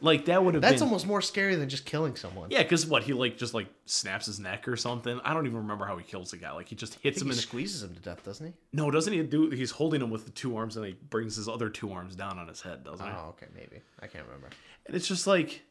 like 0.00 0.26
that 0.26 0.44
would 0.44 0.54
have. 0.54 0.62
That's 0.62 0.74
been, 0.74 0.84
almost 0.84 1.06
more 1.06 1.22
scary 1.22 1.54
than 1.54 1.68
just 1.68 1.84
killing 1.84 2.16
someone. 2.16 2.50
Yeah, 2.50 2.62
because 2.62 2.86
what 2.86 3.02
he 3.02 3.12
like 3.12 3.36
just 3.36 3.54
like 3.54 3.68
snaps 3.86 4.26
his 4.26 4.38
neck 4.38 4.68
or 4.68 4.76
something. 4.76 5.20
I 5.24 5.34
don't 5.34 5.46
even 5.46 5.58
remember 5.58 5.86
how 5.86 5.96
he 5.96 6.04
kills 6.04 6.30
the 6.30 6.36
guy. 6.36 6.52
Like 6.52 6.68
he 6.68 6.76
just 6.76 6.94
hits 7.00 7.20
him 7.20 7.30
and 7.30 7.38
squeezes 7.38 7.82
him 7.82 7.94
to 7.94 8.00
death, 8.00 8.24
doesn't 8.24 8.46
he? 8.46 8.52
no, 8.72 8.90
doesn't 8.90 9.12
he 9.12 9.22
do? 9.22 9.50
He's 9.50 9.70
holding 9.70 10.02
him 10.02 10.10
with 10.10 10.24
the 10.24 10.30
two 10.32 10.56
arms, 10.56 10.76
and 10.76 10.86
he 10.86 10.96
brings 11.10 11.36
his 11.36 11.48
other 11.48 11.68
two 11.68 11.92
arms 11.92 12.14
down 12.14 12.38
on 12.38 12.48
his 12.48 12.60
head, 12.60 12.84
doesn't 12.84 13.04
he? 13.04 13.12
Oh, 13.12 13.30
okay, 13.30 13.46
maybe. 13.54 13.82
I 14.00 14.06
can't 14.06 14.24
remember. 14.26 14.50
And 14.86 14.94
it's 14.94 15.08
just 15.08 15.26
like 15.26 15.62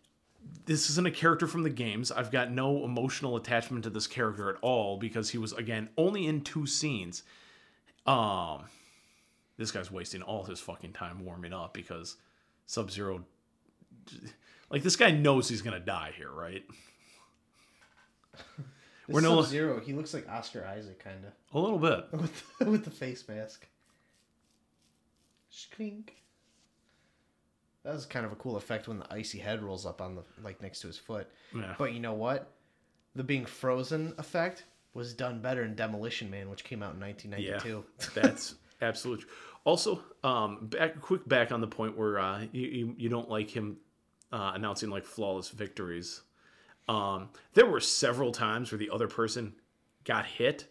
this 0.66 0.89
isn't 0.89 1.08
a 1.08 1.12
character 1.12 1.47
from 1.47 1.64
the 1.64 1.70
games. 1.70 2.12
I've 2.12 2.32
got 2.32 2.51
no 2.51 2.84
emotional 2.84 3.36
attachment 3.36 3.84
to 3.84 3.89
this 3.89 4.08
character 4.08 4.49
at 4.49 4.56
all 4.62 4.97
because 4.97 5.30
he 5.30 5.38
was 5.38 5.54
again 5.54 5.89
only 5.97 6.28
in 6.28 6.41
two 6.41 6.66
scenes. 6.66 7.24
Um, 8.06 8.66
this 9.58 9.72
guy's 9.72 9.91
wasting 9.91 10.22
all 10.22 10.43
his 10.43 10.60
fucking 10.60 10.93
time 10.93 11.24
warming 11.24 11.54
up 11.54 11.74
because 11.74 12.18
Sub 12.66 12.91
Zero. 12.91 13.24
Like 14.70 14.84
this 14.84 14.95
guy 14.95 15.12
knows 15.12 15.49
he's 15.49 15.62
gonna 15.62 15.80
die 15.80 16.14
here, 16.18 16.32
right? 16.32 16.64
This 19.06 19.16
We're 19.16 19.22
no- 19.22 19.41
Zero. 19.41 19.82
He 19.82 19.91
looks 19.91 20.14
like 20.14 20.30
Oscar 20.30 20.66
Isaac, 20.66 20.97
kind 21.04 21.26
of, 21.26 21.34
A 21.54 21.60
little 21.60 21.78
bit. 21.78 22.06
with 22.14 22.58
the, 22.58 22.66
with 22.72 22.86
the 22.86 22.89
face 22.89 23.28
mask. 23.28 23.68
Skrink. 25.51 26.10
That 27.84 27.93
was 27.93 28.06
kind 28.06 28.26
of 28.26 28.32
a 28.32 28.36
cool 28.36 28.56
effect 28.56 28.88
when 28.88 28.99
the 28.99 29.14
icy 29.14 29.39
head 29.39 29.62
rolls 29.62 29.86
up 29.86 30.01
on 30.01 30.16
the 30.16 30.24
like 30.41 30.62
next 30.62 30.80
to 30.82 30.88
his 30.88 30.97
foot. 30.97 31.30
Yeah. 31.54 31.76
But 31.78 31.93
you 31.93 31.99
know 31.99 32.14
what? 32.14 32.54
The 33.16 33.24
being 33.24 33.45
frozen 33.45 34.14
effect 34.18 34.64
was 34.93 35.14
done 35.14 35.41
better 35.41 35.64
in 35.64 35.76
Demolition 35.76 36.30
Man, 36.30 36.49
which 36.49 36.64
came 36.64 36.82
out 36.82 36.93
in 36.93 37.01
1992. 37.01 37.84
That's 38.22 38.56
absolutely. 38.82 39.26
true. 39.26 39.34
Also, 39.66 40.01
um, 40.24 40.68
back 40.68 40.99
quick 41.01 41.28
back 41.28 41.51
on 41.51 41.60
the 41.60 41.68
point 41.68 41.97
where 41.97 42.20
uh, 42.20 42.45
you, 42.54 42.68
you 42.68 42.95
you 42.97 43.10
don't 43.10 43.30
like 43.30 43.49
him 43.49 43.78
uh, 44.34 44.52
announcing 44.56 44.90
like 44.90 45.06
flawless 45.06 45.50
victories. 45.50 46.22
Um, 46.90 47.30
there 47.54 47.66
were 47.66 47.80
several 47.80 48.32
times 48.34 48.72
where 48.72 48.80
the 48.80 48.90
other 48.90 49.08
person 49.08 49.54
got 50.04 50.26
hit 50.26 50.66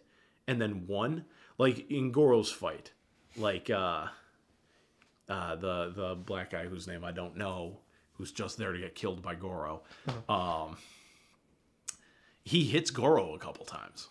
and 0.47 0.61
then 0.61 0.85
won, 0.85 1.25
like 1.57 1.89
in 1.89 2.11
Goro's 2.11 2.51
fight, 2.51 2.91
like 3.37 3.69
uh, 3.71 4.05
uh, 5.29 5.55
the 5.55 5.91
the 5.95 6.15
black 6.15 6.51
guy 6.51 6.65
whose 6.65 6.87
name 6.87 7.03
I 7.03 7.11
don't 7.11 7.35
know, 7.37 7.79
who's 8.13 8.31
just 8.31 8.57
there 8.59 8.73
to 8.73 8.77
get 8.77 8.93
killed 8.93 9.23
by 9.23 9.33
Goro. 9.35 9.81
Um, 10.29 10.77
he 12.43 12.65
hits 12.65 12.91
Goro 12.91 13.33
a 13.33 13.39
couple 13.39 13.65
times. 13.65 14.09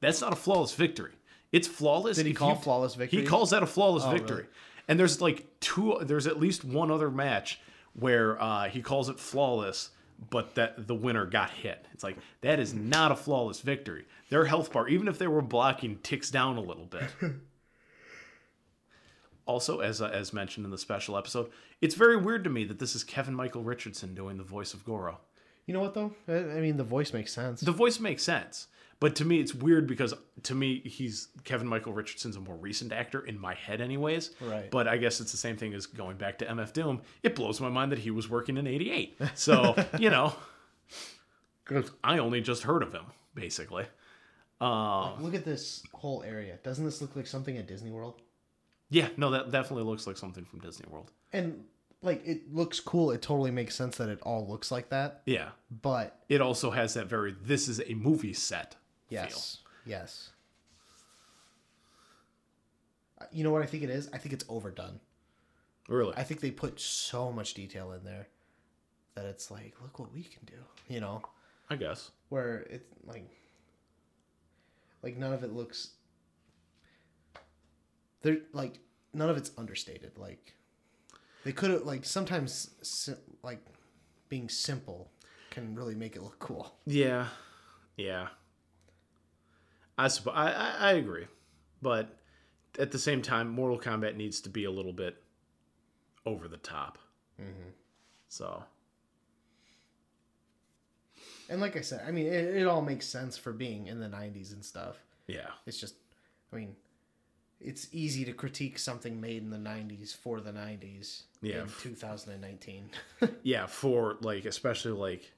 That's 0.00 0.20
not 0.20 0.32
a 0.32 0.36
flawless 0.36 0.74
victory. 0.74 1.12
It's 1.52 1.66
flawless. 1.68 2.16
Did 2.18 2.26
he 2.26 2.34
call 2.34 2.50
you- 2.50 2.56
flawless 2.56 2.94
victory? 2.94 3.20
He 3.20 3.26
calls 3.26 3.50
that 3.50 3.62
a 3.62 3.66
flawless 3.66 4.04
Oh, 4.04 4.10
victory. 4.10 4.36
really? 4.36 4.48
And 4.88 4.98
there's 5.00 5.20
like 5.20 5.46
two. 5.60 5.98
There's 6.02 6.26
at 6.26 6.38
least 6.38 6.64
one 6.64 6.90
other 6.90 7.10
match 7.10 7.58
where 7.98 8.40
uh, 8.40 8.68
he 8.68 8.82
calls 8.82 9.08
it 9.08 9.18
flawless, 9.18 9.90
but 10.30 10.54
that 10.54 10.86
the 10.86 10.94
winner 10.94 11.26
got 11.26 11.50
hit. 11.50 11.86
It's 11.92 12.04
like 12.04 12.16
that 12.42 12.60
is 12.60 12.74
not 12.74 13.12
a 13.12 13.16
flawless 13.16 13.60
victory. 13.60 14.04
Their 14.28 14.44
health 14.44 14.72
bar, 14.72 14.88
even 14.88 15.08
if 15.08 15.18
they 15.18 15.26
were 15.26 15.42
blocking, 15.42 15.98
ticks 16.02 16.30
down 16.30 16.56
a 16.56 16.60
little 16.60 16.86
bit. 16.86 17.10
also, 19.46 19.80
as 19.80 20.02
uh, 20.02 20.06
as 20.06 20.32
mentioned 20.32 20.64
in 20.64 20.70
the 20.70 20.78
special 20.78 21.16
episode, 21.16 21.50
it's 21.80 21.94
very 21.94 22.16
weird 22.16 22.44
to 22.44 22.50
me 22.50 22.64
that 22.64 22.78
this 22.78 22.94
is 22.94 23.04
Kevin 23.04 23.34
Michael 23.34 23.62
Richardson 23.62 24.14
doing 24.14 24.36
the 24.36 24.44
voice 24.44 24.74
of 24.74 24.84
Goro. 24.84 25.18
You 25.66 25.74
know 25.74 25.80
what 25.80 25.94
though? 25.94 26.12
I, 26.28 26.36
I 26.36 26.60
mean, 26.60 26.76
the 26.76 26.84
voice 26.84 27.12
makes 27.12 27.32
sense. 27.32 27.60
The 27.60 27.72
voice 27.72 27.98
makes 27.98 28.22
sense, 28.22 28.68
but 29.00 29.16
to 29.16 29.24
me, 29.24 29.40
it's 29.40 29.54
weird 29.54 29.86
because 29.86 30.14
to 30.44 30.54
me, 30.54 30.80
he's 30.84 31.28
Kevin 31.44 31.66
Michael 31.66 31.92
Richardson's 31.92 32.36
a 32.36 32.40
more 32.40 32.56
recent 32.56 32.92
actor 32.92 33.20
in 33.26 33.38
my 33.38 33.54
head, 33.54 33.80
anyways. 33.80 34.30
Right. 34.40 34.70
But 34.70 34.88
I 34.88 34.96
guess 34.96 35.20
it's 35.20 35.32
the 35.32 35.38
same 35.38 35.56
thing 35.56 35.74
as 35.74 35.86
going 35.86 36.16
back 36.16 36.38
to 36.38 36.46
MF 36.46 36.72
Doom. 36.72 37.02
It 37.22 37.34
blows 37.34 37.60
my 37.60 37.68
mind 37.68 37.92
that 37.92 37.98
he 37.98 38.10
was 38.10 38.28
working 38.28 38.56
in 38.56 38.66
'88. 38.66 39.18
So 39.34 39.74
you 39.98 40.10
know, 40.10 40.34
'cause 41.64 41.90
I 42.04 42.18
only 42.18 42.40
just 42.40 42.62
heard 42.62 42.82
of 42.82 42.92
him 42.92 43.04
basically. 43.34 43.84
Um, 44.60 45.22
Look 45.22 45.34
at 45.34 45.44
this 45.44 45.82
whole 45.92 46.22
area. 46.22 46.58
Doesn't 46.62 46.84
this 46.84 47.02
look 47.02 47.14
like 47.16 47.26
something 47.26 47.58
at 47.58 47.66
Disney 47.66 47.90
World? 47.90 48.20
yeah, 48.88 49.08
no, 49.16 49.30
that 49.32 49.50
definitely 49.50 49.82
looks 49.84 50.06
like 50.06 50.16
something 50.16 50.44
from 50.44 50.60
Disney 50.60 50.86
World. 50.88 51.10
And 51.32 51.64
like, 52.02 52.24
it 52.24 52.54
looks 52.54 52.78
cool. 52.78 53.10
It 53.10 53.20
totally 53.20 53.50
makes 53.50 53.74
sense 53.74 53.96
that 53.96 54.08
it 54.08 54.20
all 54.22 54.46
looks 54.48 54.70
like 54.70 54.90
that. 54.90 55.22
Yeah, 55.26 55.48
But 55.82 56.22
it 56.28 56.40
also 56.40 56.70
has 56.70 56.94
that 56.94 57.06
very 57.06 57.34
this 57.42 57.66
is 57.68 57.80
a 57.86 57.94
movie 57.94 58.32
set. 58.32 58.76
Yes, 59.08 59.58
yes. 59.84 60.30
Uh, 63.20 63.24
You 63.32 63.44
know 63.44 63.50
what 63.50 63.62
I 63.62 63.66
think 63.66 63.82
it 63.82 63.90
is? 63.90 64.08
I 64.12 64.18
think 64.18 64.32
it's 64.32 64.44
overdone. 64.48 65.00
Really? 65.88 66.14
I 66.16 66.22
think 66.24 66.40
they 66.40 66.50
put 66.50 66.80
so 66.80 67.30
much 67.32 67.54
detail 67.54 67.92
in 67.92 68.04
there 68.04 68.26
that 69.14 69.24
it's 69.24 69.50
like, 69.50 69.74
look 69.80 69.98
what 69.98 70.12
we 70.12 70.22
can 70.22 70.44
do. 70.44 70.58
You 70.88 71.00
know, 71.00 71.22
I 71.70 71.76
guess. 71.76 72.10
where 72.28 72.66
it's 72.68 72.84
like, 73.04 73.28
like 75.02 75.16
none 75.16 75.32
of 75.32 75.42
it 75.44 75.52
looks. 75.52 75.90
There, 78.22 78.38
like 78.52 78.80
none 79.14 79.30
of 79.30 79.36
it's 79.36 79.52
understated. 79.56 80.18
Like, 80.18 80.54
they 81.44 81.52
could 81.52 81.70
have 81.70 81.82
like 81.82 82.04
sometimes 82.04 82.70
si- 82.82 83.14
like 83.42 83.60
being 84.28 84.48
simple 84.48 85.10
can 85.50 85.74
really 85.76 85.94
make 85.94 86.16
it 86.16 86.22
look 86.22 86.38
cool. 86.40 86.74
Yeah, 86.86 87.28
yeah. 87.96 88.28
I 89.98 90.08
suppose 90.08 90.34
I, 90.36 90.50
I 90.52 90.74
I 90.78 90.92
agree, 90.92 91.26
but 91.82 92.16
at 92.78 92.90
the 92.92 92.98
same 92.98 93.22
time, 93.22 93.48
Mortal 93.48 93.78
Kombat 93.78 94.16
needs 94.16 94.40
to 94.42 94.50
be 94.50 94.64
a 94.64 94.70
little 94.70 94.92
bit 94.92 95.22
over 96.26 96.48
the 96.48 96.58
top. 96.58 96.98
Mm-hmm. 97.40 97.70
So 98.28 98.64
And 101.48 101.60
like 101.60 101.76
I 101.76 101.80
said, 101.80 102.02
I 102.06 102.10
mean, 102.10 102.26
it, 102.26 102.56
it 102.56 102.66
all 102.66 102.82
makes 102.82 103.06
sense 103.06 103.36
for 103.38 103.52
being 103.52 103.86
in 103.86 104.00
the 104.00 104.08
'90s 104.08 104.52
and 104.52 104.64
stuff. 104.64 104.96
yeah, 105.26 105.48
It's 105.66 105.78
just, 105.78 105.94
I 106.52 106.56
mean, 106.56 106.74
it's 107.60 107.88
easy 107.92 108.24
to 108.26 108.32
critique 108.32 108.78
something 108.78 109.20
made 109.20 109.42
in 109.42 109.50
the 109.50 109.56
'90s 109.56 110.14
for 110.14 110.40
the 110.40 110.50
'90s 110.52 111.22
Yeah. 111.40 111.62
in 111.62 111.68
2019. 111.82 112.90
yeah. 113.42 113.66
For 113.66 114.16
like, 114.20 114.44
especially 114.44 114.92
like, 114.92 115.32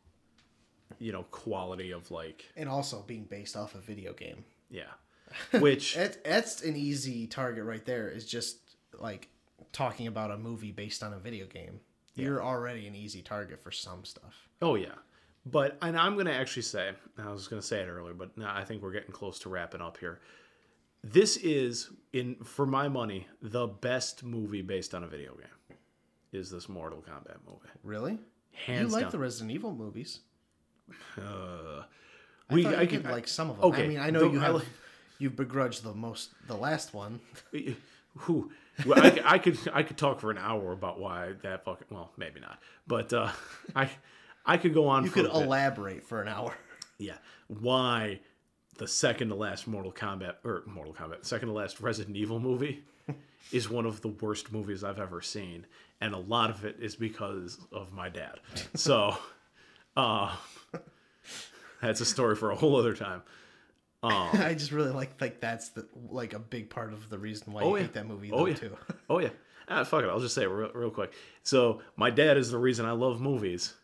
you 0.99 1.12
know, 1.12 1.24
quality 1.24 1.91
of 1.93 2.11
like, 2.11 2.47
and 2.57 2.68
also 2.68 3.03
being 3.07 3.24
based 3.24 3.57
off 3.57 3.74
a 3.74 3.78
video 3.78 4.12
game. 4.12 4.45
yeah, 4.70 4.93
which 5.61 5.95
That's, 5.95 6.18
that's 6.24 6.62
an 6.62 6.76
easy 6.76 7.26
target 7.26 7.64
right 7.64 7.84
there. 7.84 8.09
Is 8.09 8.26
just 8.26 8.59
like 8.99 9.28
talking 9.72 10.07
about 10.07 10.30
a 10.30 10.39
movie 10.39 10.72
based 10.72 11.03
on 11.03 11.12
a 11.12 11.18
video 11.18 11.47
game. 11.47 11.80
You're 12.14 12.43
already 12.43 12.89
an 12.89 12.97
easy 12.97 13.22
target 13.22 13.62
for 13.62 13.70
some 13.70 14.05
stuff. 14.05 14.49
Oh 14.61 14.74
yeah, 14.74 14.95
but 15.47 15.78
and 15.82 15.97
I'm 15.97 16.16
gonna 16.16 16.32
actually 16.32 16.62
say 16.62 16.91
I 17.16 17.30
was 17.30 17.47
gonna 17.47 17.62
say 17.62 17.80
it 17.80 17.89
earlier, 17.89 18.14
but 18.14 18.36
now 18.36 18.53
I 18.55 18.64
think 18.64 18.82
we're 18.82 18.93
getting 18.93 19.12
close 19.12 19.39
to 19.41 19.49
wrapping 19.49 19.80
up 19.80 19.99
here. 19.99 20.20
This 21.05 21.36
is 21.36 21.91
in 22.12 22.34
for 22.43 22.66
my 22.66 22.89
money 22.89 23.28
the 23.41 23.68
best 23.68 24.24
movie 24.24 24.62
based 24.62 24.95
on 24.95 25.05
a 25.05 25.07
video 25.07 25.34
game. 25.34 25.78
Is 26.32 26.51
this 26.51 26.68
Mortal 26.68 27.03
Kombat 27.09 27.36
movie? 27.47 27.68
Really? 27.84 28.18
Hands 28.53 28.89
you 28.89 28.89
like 28.89 29.05
down. 29.05 29.12
the 29.12 29.18
Resident 29.18 29.53
Evil 29.53 29.72
movies? 29.72 30.20
Uh, 31.16 31.82
I 32.51 32.55
we 32.55 32.66
I 32.66 32.86
could 32.86 33.05
like 33.05 33.28
some 33.28 33.51
of 33.51 33.57
them. 33.57 33.66
Okay, 33.66 33.84
I 33.84 33.89
mean, 33.89 33.99
I 34.01 34.11
know 34.11 34.20
the- 34.20 34.30
you 34.30 34.41
I 34.41 34.45
have. 34.45 34.55
li- 34.57 34.62
you 35.18 35.30
begrudge 35.30 35.80
the 35.80 35.93
most, 35.95 36.30
the 36.47 36.57
last 36.57 36.95
one. 36.95 37.20
Who? 38.18 38.51
Well, 38.86 39.05
I, 39.05 39.20
I 39.24 39.39
could 39.39 39.59
I 39.72 39.82
could 39.82 39.97
talk 39.97 40.20
for 40.20 40.30
an 40.30 40.39
hour 40.39 40.72
about 40.72 40.99
why 41.01 41.32
that 41.43 41.64
fucking 41.64 41.89
well 41.91 42.12
maybe 42.16 42.41
not, 42.41 42.61
but 42.86 43.12
uh, 43.12 43.30
I 43.74 43.91
I 44.47 44.57
could 44.57 44.72
go 44.74 44.86
on. 44.89 45.05
You 45.05 45.11
could 45.11 45.26
elaborate 45.26 46.05
for 46.05 46.22
an 46.22 46.28
hour. 46.28 46.55
Yeah. 47.01 47.14
Why 47.47 48.18
the 48.78 48.89
second 48.89 49.28
to 49.28 49.36
last 49.36 49.68
Mortal 49.68 49.93
Kombat 49.93 50.34
or 50.45 50.64
Mortal 50.66 50.93
Kombat, 50.93 51.24
second 51.24 51.47
to 51.47 51.55
last 51.55 51.80
Resident 51.80 52.16
Evil 52.16 52.41
movie 52.41 52.82
is 53.53 53.70
one 53.70 53.86
of 53.86 54.01
the 54.01 54.09
worst 54.09 54.51
movies 54.53 54.82
I've 54.82 54.99
ever 54.99 55.20
seen. 55.22 55.64
And 56.01 56.12
a 56.12 56.18
lot 56.18 56.51
of 56.51 56.64
it 56.64 56.74
is 56.80 56.97
because 56.97 57.57
of 57.70 57.93
my 57.93 58.09
dad. 58.09 58.41
So 58.74 59.16
uh 59.99 60.34
that's 61.82 62.01
a 62.01 62.05
story 62.07 62.36
for 62.36 62.51
a 62.51 62.57
whole 62.57 62.76
other 62.76 62.94
time. 62.94 63.22
Um 64.03 64.12
I 64.32 64.55
just 64.55 64.72
really 64.72 64.90
like 64.92 65.20
like 65.20 65.40
that's 65.40 65.70
the 65.70 65.86
like 66.11 66.32
a 66.32 66.38
big 66.38 66.70
part 66.70 66.92
of 66.92 67.09
the 67.11 67.18
reason 67.18 67.53
why 67.53 67.62
Oh, 67.62 67.70
you 67.70 67.76
yeah. 67.76 67.82
hate 67.82 67.92
that 67.94 68.07
movie 68.07 68.30
Oh 68.32 68.38
though 68.38 68.46
yeah. 68.46 68.55
too. 68.55 68.76
Oh 69.11 69.18
yeah. 69.18 69.30
Ah, 69.68 69.84
fuck 69.84 70.03
it. 70.03 70.09
I'll 70.09 70.20
just 70.20 70.34
say 70.34 70.44
it 70.44 70.49
real, 70.49 70.70
real 70.72 70.90
quick. 70.90 71.12
So 71.42 71.82
my 71.96 72.09
dad 72.11 72.38
is 72.38 72.51
the 72.51 72.57
reason 72.59 72.86
I 72.86 72.92
love 72.92 73.20
movies, 73.20 73.74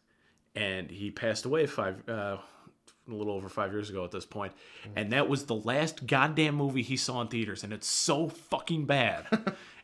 and 0.54 0.90
he 0.90 1.10
passed 1.10 1.44
away 1.44 1.66
five, 1.66 2.02
uh, 2.08 2.38
a 3.06 3.12
little 3.12 3.34
over 3.34 3.50
five 3.50 3.70
years 3.70 3.90
ago 3.90 4.02
at 4.02 4.10
this 4.10 4.24
point, 4.24 4.54
and 4.96 5.12
that 5.12 5.28
was 5.28 5.44
the 5.44 5.54
last 5.54 6.06
goddamn 6.06 6.54
movie 6.54 6.80
he 6.80 6.96
saw 6.96 7.20
in 7.20 7.28
theaters, 7.28 7.64
and 7.64 7.70
it's 7.70 7.86
so 7.86 8.28
fucking 8.30 8.86
bad. 8.86 9.26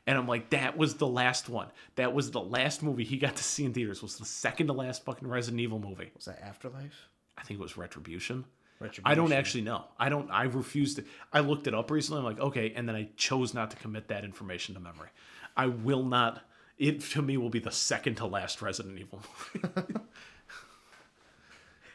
And 0.07 0.19
I'm 0.19 0.27
like, 0.27 0.51
that 0.51 0.77
was 0.77 0.95
the 0.95 1.07
last 1.07 1.49
one. 1.49 1.69
That 1.97 2.13
was 2.13 2.31
the 2.31 2.41
last 2.41 2.83
movie 2.83 3.05
he 3.05 3.17
got 3.17 3.37
to 3.37 3.45
see 3.45 3.65
in 3.65 3.73
theaters. 3.73 4.03
Was 4.03 4.17
the 4.17 4.25
second 4.25 4.69
to 4.69 4.73
last 4.73 5.05
fucking 5.05 5.29
Resident 5.29 5.61
Evil 5.61 5.79
movie. 5.79 6.11
Was 6.17 6.25
that 6.25 6.43
Afterlife? 6.43 7.09
I 7.39 7.43
think 7.43 7.61
it 7.61 7.63
was 7.63 7.77
Retribution. 7.77 8.45
Retribution. 8.81 9.05
I 9.05 9.15
don't 9.15 9.33
actually 9.33 9.63
know. 9.63 9.85
I 9.99 10.09
don't. 10.09 10.31
I 10.31 10.45
refused 10.45 10.97
to. 10.97 11.05
I 11.33 11.41
looked 11.41 11.67
it 11.67 11.75
up 11.75 11.91
recently. 11.91 12.21
I'm 12.21 12.25
like, 12.25 12.41
okay, 12.41 12.73
and 12.75 12.89
then 12.89 12.97
I 12.97 13.09
chose 13.17 13.53
not 13.55 13.71
to 13.73 13.77
commit 13.77 14.09
that 14.09 14.25
information 14.25 14.75
to 14.75 14.81
memory. 14.81 15.11
I 15.57 15.67
will 15.67 16.03
not. 16.03 16.43
It 16.79 17.01
to 17.01 17.21
me 17.21 17.37
will 17.37 17.51
be 17.51 17.59
the 17.59 17.71
second 17.71 18.15
to 18.17 18.27
last 18.27 18.63
Resident 18.63 18.99
Evil 18.99 19.23
movie. 19.63 19.95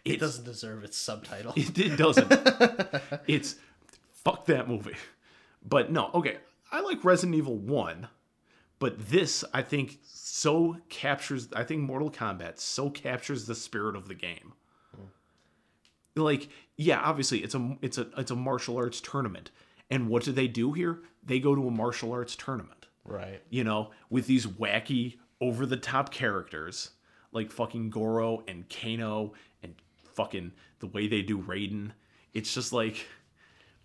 It 0.05 0.19
doesn't 0.19 0.45
deserve 0.45 0.83
its 0.83 0.97
subtitle. 0.97 1.53
It, 1.55 1.77
it 1.79 1.97
doesn't. 1.97 2.31
it's 3.27 3.55
fuck 4.23 4.45
that 4.45 4.69
movie. 4.69 4.95
But 5.67 5.91
no, 5.91 6.11
okay. 6.13 6.37
I 6.76 6.82
like 6.82 7.05
Resident 7.05 7.36
Evil 7.36 7.57
One, 7.57 8.09
but 8.80 9.07
this 9.09 9.45
I 9.53 9.61
think 9.61 9.99
so 10.03 10.78
captures. 10.89 11.47
I 11.55 11.63
think 11.63 11.82
Mortal 11.82 12.11
Kombat 12.11 12.59
so 12.59 12.89
captures 12.89 13.45
the 13.45 13.55
spirit 13.55 13.95
of 13.95 14.07
the 14.09 14.13
game. 14.15 14.53
Like, 16.17 16.49
yeah, 16.78 16.99
obviously 17.01 17.39
it's 17.39 17.55
a 17.55 17.78
it's 17.82 17.97
a 17.97 18.07
it's 18.17 18.32
a 18.32 18.36
martial 18.36 18.78
arts 18.78 18.99
tournament, 19.01 19.51
and 19.89 20.09
what 20.09 20.23
do 20.23 20.32
they 20.32 20.47
do 20.47 20.73
here? 20.73 20.99
They 21.23 21.39
go 21.39 21.55
to 21.55 21.67
a 21.67 21.71
martial 21.71 22.11
arts 22.11 22.36
tournament 22.36 22.88
Right. 23.05 23.41
you 23.49 23.63
know, 23.63 23.91
with 24.09 24.28
these 24.28 24.45
wacky, 24.45 25.17
over 25.39 25.65
the 25.65 25.78
top 25.78 26.11
characters 26.11 26.91
like 27.32 27.51
fucking 27.51 27.89
Goro 27.89 28.43
and 28.47 28.65
Kano 28.69 29.34
and 29.61 29.76
fucking 30.13 30.51
the 30.80 30.88
way 30.88 31.07
they 31.07 31.21
do 31.21 31.38
Raiden. 31.38 31.91
It's 32.34 32.53
just 32.53 32.71
like, 32.73 33.05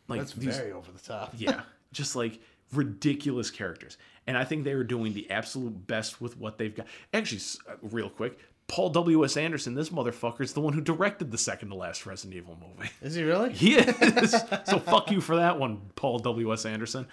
like 0.09 0.21
That's 0.21 0.33
these, 0.35 0.57
very 0.57 0.73
over 0.73 0.91
the 0.93 0.99
top. 1.01 1.35
yeah, 1.37 1.63
just 1.93 2.15
like 2.17 2.41
ridiculous 2.73 3.51
characters. 3.51 3.97
And 4.27 4.37
I 4.37 4.45
think 4.45 4.65
they 4.65 4.73
are 4.73 4.85
doing 4.85 5.13
the 5.13 5.31
absolute 5.31 5.87
best 5.87 6.21
with 6.21 6.39
what 6.39 6.59
they've 6.59 6.75
got. 6.75 6.87
Actually, 7.13 7.41
uh, 7.69 7.75
real 7.83 8.11
quick, 8.11 8.39
Paul 8.69 8.91
W. 8.91 9.25
S. 9.25 9.37
Anderson, 9.37 9.75
this 9.75 9.91
motherfucker, 9.91 10.43
is 10.43 10.53
the 10.53 10.61
one 10.61 10.73
who 10.73 10.81
directed 10.81 11.33
the 11.33 11.39
second 11.39 11.71
to 11.71 11.75
last 11.75 12.07
Resident 12.07 12.37
Evil 12.37 12.57
movie. 12.61 12.91
Is 13.03 13.17
he 13.17 13.25
really? 13.25 13.53
He 13.53 13.75
is. 13.75 14.31
so 14.65 14.79
fuck 14.79 15.11
you 15.11 15.21
for 15.21 15.37
that 15.37 15.59
one, 15.59 15.81
Paul 15.97 16.21
W. 16.21 16.53
S. 16.53 16.65
Anderson. 16.65 17.09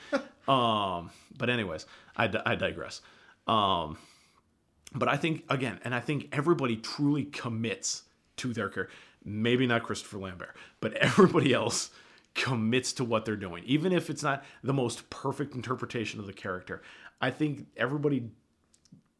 Um, 0.47 1.09
but 1.37 1.49
anyways, 1.49 1.85
I, 2.15 2.31
I 2.45 2.55
digress. 2.55 3.01
Um, 3.47 3.97
but 4.93 5.09
I 5.09 5.17
think 5.17 5.43
again, 5.49 5.79
and 5.83 5.95
I 5.95 5.99
think 5.99 6.29
everybody 6.31 6.77
truly 6.77 7.25
commits 7.25 8.03
to 8.37 8.53
their 8.53 8.69
career. 8.69 8.89
Maybe 9.25 9.67
not 9.67 9.83
Christopher 9.83 10.19
Lambert, 10.19 10.55
but 10.79 10.93
everybody 10.93 11.53
else 11.53 11.89
commits 12.37 12.93
to 12.93 13.03
what 13.03 13.25
they're 13.25 13.35
doing, 13.35 13.63
even 13.65 13.91
if 13.91 14.09
it's 14.09 14.23
not 14.23 14.45
the 14.63 14.73
most 14.73 15.09
perfect 15.09 15.55
interpretation 15.55 16.19
of 16.19 16.27
the 16.27 16.33
character. 16.33 16.81
I 17.19 17.31
think 17.31 17.65
everybody 17.75 18.29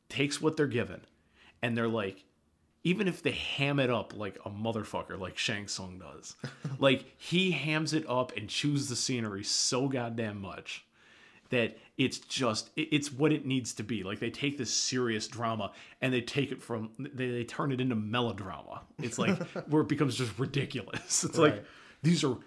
takes 0.08 0.40
what 0.40 0.56
they're 0.56 0.68
given, 0.68 1.02
and 1.62 1.76
they're 1.76 1.88
like, 1.88 2.24
even 2.84 3.08
if 3.08 3.24
they 3.24 3.32
ham 3.32 3.80
it 3.80 3.90
up 3.90 4.16
like 4.16 4.38
a 4.46 4.50
motherfucker, 4.50 5.20
like 5.20 5.38
Shang 5.38 5.68
Tsung 5.68 6.00
does, 6.00 6.36
like 6.80 7.06
he 7.18 7.52
hams 7.52 7.94
it 7.94 8.06
up 8.08 8.38
and 8.38 8.48
chews 8.48 8.88
the 8.88 8.96
scenery 8.96 9.44
so 9.44 9.88
goddamn 9.90 10.40
much 10.40 10.86
that 11.50 11.78
it's 11.98 12.20
just 12.20 12.70
it's 12.76 13.12
what 13.12 13.32
it 13.32 13.46
needs 13.48 13.74
to 13.74 13.84
be. 13.84 14.04
Like 14.04 14.20
they 14.20 14.30
take 14.30 14.60
this 14.60 14.72
serious 14.72 15.28
drama 15.28 15.72
and 16.02 16.14
they 16.14 16.22
take 16.22 16.52
it 16.52 16.62
from 16.62 16.92
they, 17.00 17.32
they 17.32 17.44
turn 17.44 17.72
it 17.72 17.82
into 17.82 17.96
melodrama. 17.96 18.84
It's 19.02 19.18
like 19.18 19.42
where 19.70 19.82
it 19.82 19.88
becomes 19.88 20.16
just 20.16 20.38
ridiculous. 20.38 21.24
It's 21.24 21.40
like 21.40 21.66
these 22.04 22.24
are 22.24 22.38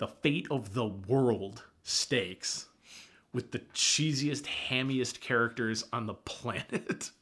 the 0.00 0.08
fate 0.08 0.46
of 0.50 0.74
the 0.74 0.86
world 0.86 1.62
stakes 1.84 2.66
with 3.32 3.52
the 3.52 3.60
cheesiest 3.74 4.44
hammiest 4.68 5.20
characters 5.20 5.84
on 5.92 6.06
the 6.06 6.14
planet 6.14 7.10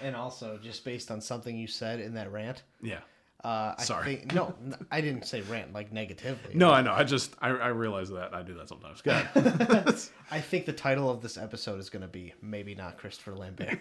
And 0.00 0.14
also, 0.14 0.56
just 0.62 0.84
based 0.84 1.10
on 1.10 1.20
something 1.20 1.56
you 1.56 1.66
said 1.66 1.98
in 1.98 2.14
that 2.14 2.30
rant. 2.30 2.62
yeah 2.80 3.00
Uh, 3.42 3.74
I 3.78 3.82
Sorry. 3.82 4.04
Think, 4.16 4.34
no, 4.34 4.54
I 4.92 5.00
didn't 5.00 5.24
say 5.26 5.40
rant 5.42 5.72
like 5.72 5.92
negatively. 5.92 6.54
no 6.54 6.70
i 6.70 6.82
know 6.82 6.92
i 6.92 7.02
just 7.04 7.34
i, 7.40 7.48
I 7.48 7.68
realize 7.68 8.08
that 8.10 8.34
i 8.34 8.42
do 8.42 8.54
that 8.54 8.68
sometimes. 8.68 9.02
I 10.30 10.40
think 10.40 10.66
the 10.66 10.72
title 10.72 11.08
of 11.10 11.20
this 11.22 11.36
episode 11.38 11.80
is 11.80 11.88
going 11.90 12.02
to 12.02 12.08
be 12.08 12.34
maybe 12.42 12.74
not 12.74 12.98
Christopher 12.98 13.34
Lambert 13.34 13.80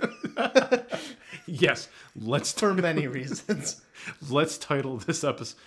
yes 1.46 1.90
let's 2.16 2.52
for 2.54 2.74
many 2.74 3.08
reasons. 3.08 3.82
let's 4.30 4.58
title 4.58 4.98
this 4.98 5.24
episode 5.24 5.60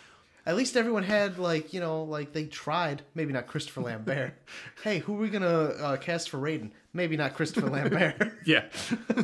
At 0.47 0.57
least 0.57 0.76
everyone 0.76 1.03
had 1.03 1.38
like 1.38 1.72
you 1.74 1.80
know 1.80 2.05
like 2.05 2.32
they 2.32 2.47
tried. 2.47 3.03
Maybe 3.14 3.32
not 3.32 3.47
Christopher 3.47 3.82
Lambert. 3.82 4.34
hey, 4.84 4.99
who 4.99 5.16
are 5.16 5.20
we 5.20 5.28
gonna 5.30 5.49
uh, 5.49 5.97
cast 5.97 6.30
for 6.30 6.38
Raiden? 6.38 6.70
Maybe 6.93 7.16
not 7.16 7.34
Christopher 7.34 7.70
Lambert. 7.70 8.32
yeah 8.45 8.64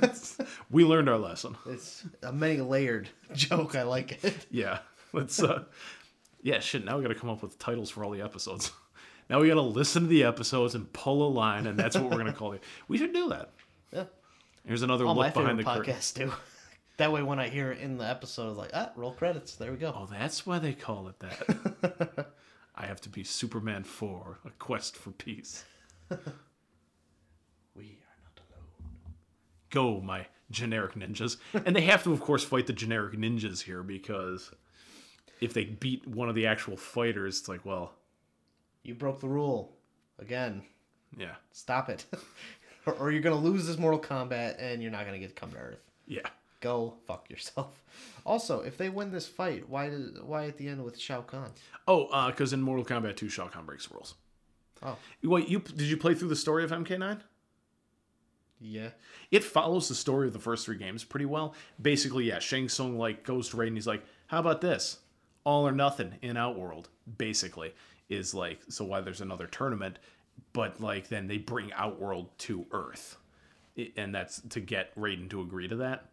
we 0.70 0.84
learned 0.84 1.08
our 1.08 1.18
lesson 1.18 1.56
it's 1.66 2.04
a 2.22 2.32
many 2.32 2.60
layered 2.60 3.08
joke. 3.34 3.74
I 3.74 3.82
like 3.82 4.22
it. 4.24 4.46
Yeah. 4.50 4.78
Let's 5.12 5.42
uh 5.42 5.64
Yeah, 6.42 6.60
shit, 6.60 6.84
now 6.84 6.96
we 6.96 7.02
gotta 7.02 7.14
come 7.18 7.30
up 7.30 7.42
with 7.42 7.58
titles 7.58 7.90
for 7.90 8.04
all 8.04 8.10
the 8.10 8.20
episodes. 8.22 8.70
Now 9.28 9.40
we 9.40 9.48
gotta 9.48 9.60
listen 9.62 10.02
to 10.02 10.08
the 10.08 10.22
episodes 10.24 10.74
and 10.76 10.92
pull 10.92 11.26
a 11.26 11.30
line, 11.30 11.66
and 11.66 11.76
that's 11.78 11.96
what 11.96 12.04
we're 12.10 12.18
gonna 12.18 12.32
call 12.32 12.52
it. 12.52 12.62
We 12.86 12.98
should 12.98 13.12
do 13.12 13.28
that. 13.30 13.50
Yeah. 13.92 14.04
Here's 14.64 14.82
another 14.82 15.06
All 15.06 15.14
look 15.16 15.34
behind 15.34 15.58
the 15.58 15.64
curtain. 15.64 15.92
podcasts 15.94 16.14
do. 16.14 16.32
That 16.98 17.12
way, 17.12 17.22
when 17.22 17.38
I 17.38 17.48
hear 17.48 17.72
it 17.72 17.80
in 17.80 17.98
the 17.98 18.08
episode, 18.08 18.48
it's 18.50 18.58
like 18.58 18.70
ah, 18.72 18.90
roll 18.96 19.12
credits. 19.12 19.54
There 19.56 19.70
we 19.70 19.76
go. 19.76 19.92
Oh, 19.94 20.06
that's 20.10 20.46
why 20.46 20.58
they 20.58 20.72
call 20.72 21.08
it 21.08 21.18
that. 21.20 22.28
I 22.74 22.86
have 22.86 23.00
to 23.02 23.08
be 23.08 23.22
Superman 23.24 23.84
4, 23.84 24.38
a 24.46 24.50
quest 24.58 24.96
for 24.96 25.10
peace. 25.10 25.64
We 27.74 27.84
are 27.84 28.16
not 28.22 28.40
alone. 28.48 28.94
Go, 29.70 30.00
my 30.00 30.26
generic 30.50 30.94
ninjas. 30.94 31.36
And 31.52 31.76
they 31.76 31.82
have 31.82 32.02
to, 32.04 32.12
of 32.12 32.20
course, 32.20 32.44
fight 32.44 32.66
the 32.66 32.72
generic 32.72 33.14
ninjas 33.14 33.62
here 33.62 33.82
because 33.82 34.50
if 35.40 35.52
they 35.52 35.64
beat 35.64 36.06
one 36.06 36.28
of 36.30 36.34
the 36.34 36.46
actual 36.46 36.76
fighters, 36.76 37.40
it's 37.40 37.48
like, 37.48 37.64
well, 37.66 37.92
You 38.82 38.94
broke 38.94 39.20
the 39.20 39.28
rule 39.28 39.76
again. 40.18 40.62
yeah. 41.18 41.34
Stop 41.52 41.88
it, 41.90 42.06
or, 42.86 42.94
or 43.00 43.10
you're 43.10 43.20
gonna 43.20 43.36
lose 43.36 43.66
this 43.66 43.76
Mortal 43.78 44.00
Kombat, 44.00 44.56
and 44.58 44.80
you're 44.82 44.92
not 44.92 45.04
gonna 45.04 45.18
get 45.18 45.28
to 45.28 45.34
come 45.34 45.50
to 45.52 45.58
Earth. 45.58 45.80
Yeah. 46.06 46.20
Go 46.66 46.94
fuck 47.06 47.30
yourself. 47.30 47.84
Also, 48.26 48.60
if 48.62 48.76
they 48.76 48.88
win 48.88 49.12
this 49.12 49.28
fight, 49.28 49.68
why 49.68 49.88
did 49.88 50.20
why 50.20 50.46
at 50.46 50.56
the 50.58 50.66
end 50.66 50.82
with 50.82 50.98
Shao 50.98 51.20
Kahn? 51.22 51.52
Oh, 51.86 52.06
uh, 52.06 52.26
because 52.26 52.52
in 52.52 52.60
Mortal 52.60 52.84
Kombat 52.84 53.14
2, 53.14 53.28
Shao 53.28 53.46
Kahn 53.46 53.64
breaks 53.64 53.88
rules. 53.88 54.16
Oh, 54.82 54.96
Wait, 55.22 55.48
you 55.48 55.60
did 55.60 55.82
you 55.82 55.96
play 55.96 56.12
through 56.12 56.30
the 56.30 56.34
story 56.34 56.64
of 56.64 56.72
MK9? 56.72 57.20
yeah. 58.60 58.88
It 59.30 59.44
follows 59.44 59.88
the 59.88 59.94
story 59.94 60.26
of 60.26 60.32
the 60.32 60.40
first 60.40 60.66
three 60.66 60.76
games 60.76 61.04
pretty 61.04 61.24
well. 61.24 61.54
Basically, 61.80 62.24
yeah, 62.24 62.40
Shang 62.40 62.68
Tsung 62.68 62.98
like 62.98 63.22
goes 63.22 63.48
to 63.50 63.56
Raiden. 63.56 63.74
He's 63.74 63.86
like, 63.86 64.04
"How 64.26 64.40
about 64.40 64.60
this? 64.60 64.98
All 65.44 65.68
or 65.68 65.72
nothing 65.72 66.14
in 66.20 66.36
Outworld." 66.36 66.88
Basically, 67.18 67.74
is 68.08 68.34
like 68.34 68.58
so 68.68 68.84
why 68.84 69.02
there's 69.02 69.20
another 69.20 69.46
tournament, 69.46 70.00
but 70.52 70.80
like 70.80 71.08
then 71.08 71.28
they 71.28 71.38
bring 71.38 71.72
Outworld 71.74 72.36
to 72.38 72.66
Earth, 72.72 73.18
and 73.96 74.12
that's 74.12 74.40
to 74.50 74.58
get 74.60 74.92
Raiden 74.96 75.30
to 75.30 75.42
agree 75.42 75.68
to 75.68 75.76
that. 75.76 76.06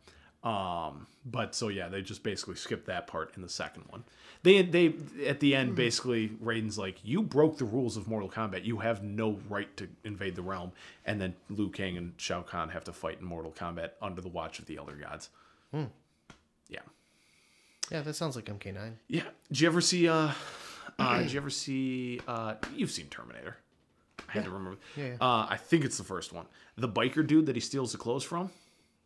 Um, 0.44 1.08
but 1.26 1.56
so 1.56 1.70
yeah, 1.70 1.88
they 1.88 2.02
just 2.02 2.22
basically 2.22 2.56
skip 2.56 2.86
that 2.86 3.08
part 3.08 3.32
in 3.36 3.42
the 3.42 3.50
second 3.50 3.86
one. 3.90 4.04
They 4.44 4.62
they 4.62 4.94
at 5.26 5.40
the 5.40 5.56
end 5.56 5.76
basically 5.76 6.30
Raiden's 6.44 6.78
like, 6.78 6.98
"You 7.04 7.24
broke 7.24 7.58
the 7.58 7.66
rules 7.66 7.96
of 7.96 8.10
Mortal 8.10 8.30
Kombat. 8.30 8.66
You 8.66 8.80
have 8.80 9.04
no 9.04 9.40
right 9.50 9.76
to 9.78 9.88
invade 10.04 10.36
the 10.36 10.42
realm." 10.42 10.74
And 11.06 11.22
then 11.22 11.36
Liu 11.50 11.70
Kang 11.70 11.96
and 11.96 12.14
Shao 12.18 12.42
Kahn 12.42 12.70
have 12.70 12.84
to 12.86 12.94
fight 12.94 13.20
in 13.22 13.26
Mortal 13.26 13.54
Kombat 13.54 13.92
under 14.02 14.22
the 14.22 14.28
watch 14.28 14.60
of 14.60 14.66
the 14.66 14.76
Elder 14.76 14.96
Gods. 14.96 15.30
Hmm. 15.72 15.86
Yeah, 16.68 16.80
Yeah, 17.90 18.02
that 18.02 18.16
sounds 18.16 18.36
like 18.36 18.46
MK9. 18.46 18.94
yeah. 19.08 19.24
Did 19.48 19.62
you 19.62 19.68
ever 19.68 19.82
see? 19.82 20.10
Uh, 20.10 20.32
uh 21.00 21.20
did 21.20 21.32
you 21.32 21.40
ever 21.40 21.50
see? 21.50 22.20
Uh, 22.28 22.56
you've 22.76 22.92
seen 22.92 23.08
Terminator. 23.08 23.56
I 24.28 24.34
had 24.34 24.46
to 24.46 24.52
remember. 24.52 24.78
Yeah, 24.98 25.06
yeah. 25.06 25.16
Uh, 25.22 25.48
I 25.50 25.58
think 25.58 25.86
it's 25.86 25.98
the 25.98 26.04
first 26.04 26.34
one. 26.34 26.46
The 26.78 26.90
biker 26.90 27.26
dude 27.26 27.46
that 27.46 27.56
he 27.56 27.62
steals 27.62 27.94
the 27.94 27.98
clothes 27.98 28.24
from 28.24 28.50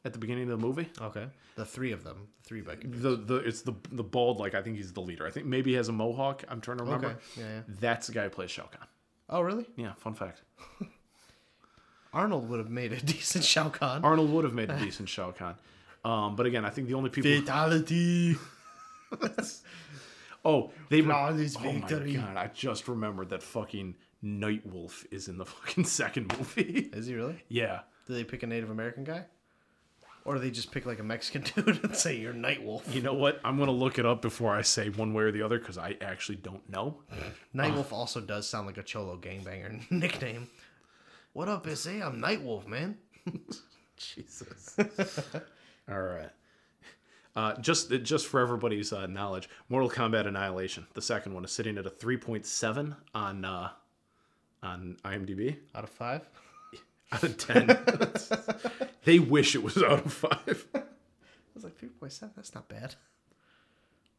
at 0.08 0.14
the 0.14 0.20
beginning 0.20 0.50
of 0.50 0.60
the 0.60 0.66
movie. 0.68 0.90
Okay. 1.00 1.28
The 1.56 1.66
three 1.66 1.92
of 1.92 2.04
them, 2.04 2.28
the 2.42 2.48
three 2.48 2.62
bikers. 2.62 3.02
The 3.02 3.16
the 3.16 3.36
it's 3.38 3.62
the 3.62 3.74
the 3.92 4.04
bald 4.04 4.40
like 4.40 4.56
I 4.56 4.62
think 4.64 4.78
he's 4.78 4.94
the 4.94 5.02
leader. 5.02 5.28
I 5.28 5.32
think 5.32 5.46
maybe 5.46 5.72
he 5.72 5.76
has 5.78 5.90
a 5.90 5.92
mohawk. 5.94 6.44
I'm 6.50 6.62
trying 6.62 6.78
to 6.80 6.84
remember. 6.84 7.08
Okay, 7.08 7.18
yeah, 7.38 7.44
yeah. 7.48 7.62
That's 7.80 8.08
the 8.08 8.14
guy 8.14 8.24
who 8.24 8.30
plays 8.30 8.50
Shao 8.52 8.64
Kahn. 8.64 8.88
Oh, 9.30 9.42
really? 9.42 9.66
Yeah, 9.76 9.94
fun 9.94 10.14
fact. 10.16 10.42
Arnold 12.14 12.50
would 12.50 12.60
have 12.60 12.70
made 12.70 12.94
a 12.94 13.02
decent 13.14 13.44
Shao 13.44 13.70
Kahn. 13.70 14.04
Arnold 14.04 14.32
would 14.32 14.44
have 14.46 14.54
made 14.54 14.70
a 14.70 14.80
decent 14.86 15.10
Shao 15.10 15.32
Kahn. 15.32 15.56
Um, 16.06 16.36
but 16.36 16.46
again, 16.46 16.64
I 16.64 16.70
think 16.70 16.88
the 16.88 16.94
only 16.94 17.10
people. 17.10 17.30
Fatality. 17.32 18.36
Oh, 20.46 20.72
they 20.90 21.02
were. 21.02 21.08
Flawless 21.12 21.58
Oh 21.58 21.64
my 21.64 21.72
victory. 21.80 22.14
god! 22.16 22.38
I 22.38 22.48
just 22.54 22.88
remembered 22.88 23.30
that 23.30 23.44
fucking 23.44 23.96
Nightwolf 24.24 25.06
is 25.12 25.28
in 25.28 25.38
the 25.38 25.46
fucking 25.46 25.84
second 25.86 26.32
movie. 26.38 26.90
Is 26.94 27.08
he 27.08 27.16
really? 27.16 27.44
yeah. 27.50 27.82
Do 28.06 28.14
they 28.14 28.24
pick 28.24 28.44
a 28.44 28.48
Native 28.48 28.70
American 28.70 29.04
guy? 29.04 29.26
Or 30.28 30.34
do 30.34 30.42
they 30.42 30.52
just 30.52 30.72
pick 30.74 30.86
like 30.86 31.00
a 31.00 31.04
Mexican 31.04 31.42
dude 31.66 31.82
and 31.86 31.96
say 31.96 32.18
you're 32.18 32.34
Nightwolf? 32.34 32.94
You 32.94 33.02
know 33.02 33.14
what? 33.14 33.40
I'm 33.46 33.58
gonna 33.58 33.72
look 33.72 33.98
it 33.98 34.06
up 34.06 34.22
before 34.22 34.54
I 34.54 34.62
say 34.62 34.90
one 34.90 35.14
way 35.14 35.24
or 35.24 35.32
the 35.32 35.42
other 35.42 35.58
because 35.58 35.78
I 35.78 35.96
actually 36.02 36.36
don't 36.36 36.70
know. 36.70 36.98
Nightwolf 37.56 37.94
also 37.94 38.20
does 38.20 38.46
sound 38.46 38.68
like 38.68 38.78
a 38.78 38.84
Cholo 38.84 39.16
gangbanger 39.18 39.90
nickname. 39.92 40.50
What 41.32 41.48
up, 41.48 41.66
SA? 41.70 41.92
I'm 41.92 42.22
Nightwolf, 42.22 42.68
man. 42.68 42.98
Jesus. 43.96 44.76
All 45.90 46.02
right. 46.02 46.30
Uh, 47.34 47.56
just 47.62 47.90
just 48.04 48.28
for 48.28 48.42
everybody's 48.42 48.92
uh, 48.92 49.06
knowledge, 49.08 49.48
Mortal 49.70 49.90
Kombat 49.90 50.28
Annihilation, 50.28 50.86
the 50.94 51.02
second 51.02 51.36
one, 51.36 51.46
is 51.46 51.54
sitting 51.54 51.78
at 51.78 51.86
a 51.86 51.90
3.7 51.90 52.98
on 53.16 53.46
uh, 53.46 53.70
on 54.62 54.98
IMDb 55.06 55.56
Out 55.74 55.86
of 55.86 55.90
five? 55.90 56.22
out 57.14 57.24
of 57.24 57.38
10. 57.38 57.68
They 59.08 59.20
wish 59.20 59.56
it 59.56 59.64
was 59.64 59.78
out 59.84 60.06
of 60.06 60.12
five. 60.12 60.66
I 60.76 60.82
was 61.56 61.64
like 61.64 61.80
3.7. 61.80 62.32
That's 62.36 62.54
not 62.54 62.68
bad. 62.68 62.96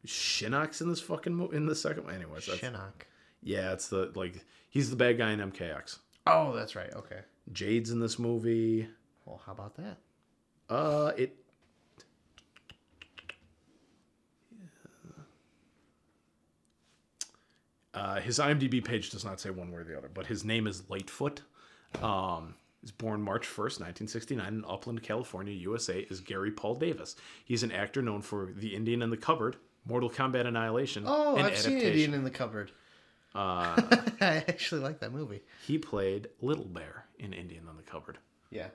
Shinnok's 0.03 0.81
in 0.81 0.89
this 0.89 0.99
fucking 0.99 1.31
mo- 1.35 1.49
in 1.49 1.67
the 1.67 1.75
second 1.75 2.05
one. 2.05 2.15
Anyways, 2.15 2.47
that's, 2.47 2.59
Shinnok. 2.59 3.03
yeah, 3.43 3.71
it's 3.71 3.89
the 3.89 4.11
like 4.15 4.43
he's 4.69 4.89
the 4.89 4.95
bad 4.95 5.19
guy 5.19 5.31
in 5.31 5.39
MKX. 5.51 5.99
Oh, 6.25 6.55
that's 6.55 6.75
right. 6.75 6.91
Okay. 6.95 7.19
Jade's 7.53 7.91
in 7.91 7.99
this 7.99 8.17
movie. 8.17 8.87
Well, 9.25 9.39
how 9.45 9.51
about 9.51 9.75
that? 9.75 9.97
Uh, 10.67 11.11
it. 11.15 11.35
Uh, 17.93 18.19
his 18.21 18.39
IMDb 18.39 18.83
page 18.83 19.11
does 19.11 19.23
not 19.25 19.39
say 19.39 19.51
one 19.51 19.71
way 19.71 19.81
or 19.81 19.83
the 19.83 19.95
other, 19.97 20.09
but 20.11 20.25
his 20.25 20.43
name 20.43 20.65
is 20.65 20.81
Litefoot. 20.83 21.41
Um, 22.01 22.55
he's 22.81 22.91
born 22.91 23.21
March 23.21 23.45
1st, 23.47 23.79
1969, 23.81 24.47
in 24.47 24.65
Upland, 24.67 25.03
California, 25.03 25.53
USA, 25.53 25.99
is 26.09 26.19
Gary 26.19 26.51
Paul 26.51 26.75
Davis. 26.75 27.15
He's 27.45 27.63
an 27.63 27.71
actor 27.71 28.01
known 28.01 28.21
for 28.21 28.51
The 28.55 28.75
Indian 28.75 29.01
in 29.01 29.09
the 29.09 29.17
Cupboard, 29.17 29.57
Mortal 29.85 30.09
Kombat 30.09 30.45
Annihilation, 30.45 31.03
Oh, 31.05 31.35
and 31.35 31.45
I've 31.47 31.57
seen 31.57 31.73
adaptation. 31.77 31.91
Indian 32.03 32.13
in 32.15 32.23
the 32.23 32.31
cupboard. 32.31 32.71
Uh, 33.35 33.79
I 34.21 34.43
actually 34.47 34.81
like 34.81 34.99
that 35.01 35.11
movie. 35.13 35.41
he 35.67 35.77
played 35.77 36.29
Little 36.41 36.65
Bear 36.65 37.05
in 37.19 37.33
Indian 37.33 37.65
in 37.69 37.77
the 37.77 37.83
Cupboard. 37.83 38.17
Yeah. 38.49 38.67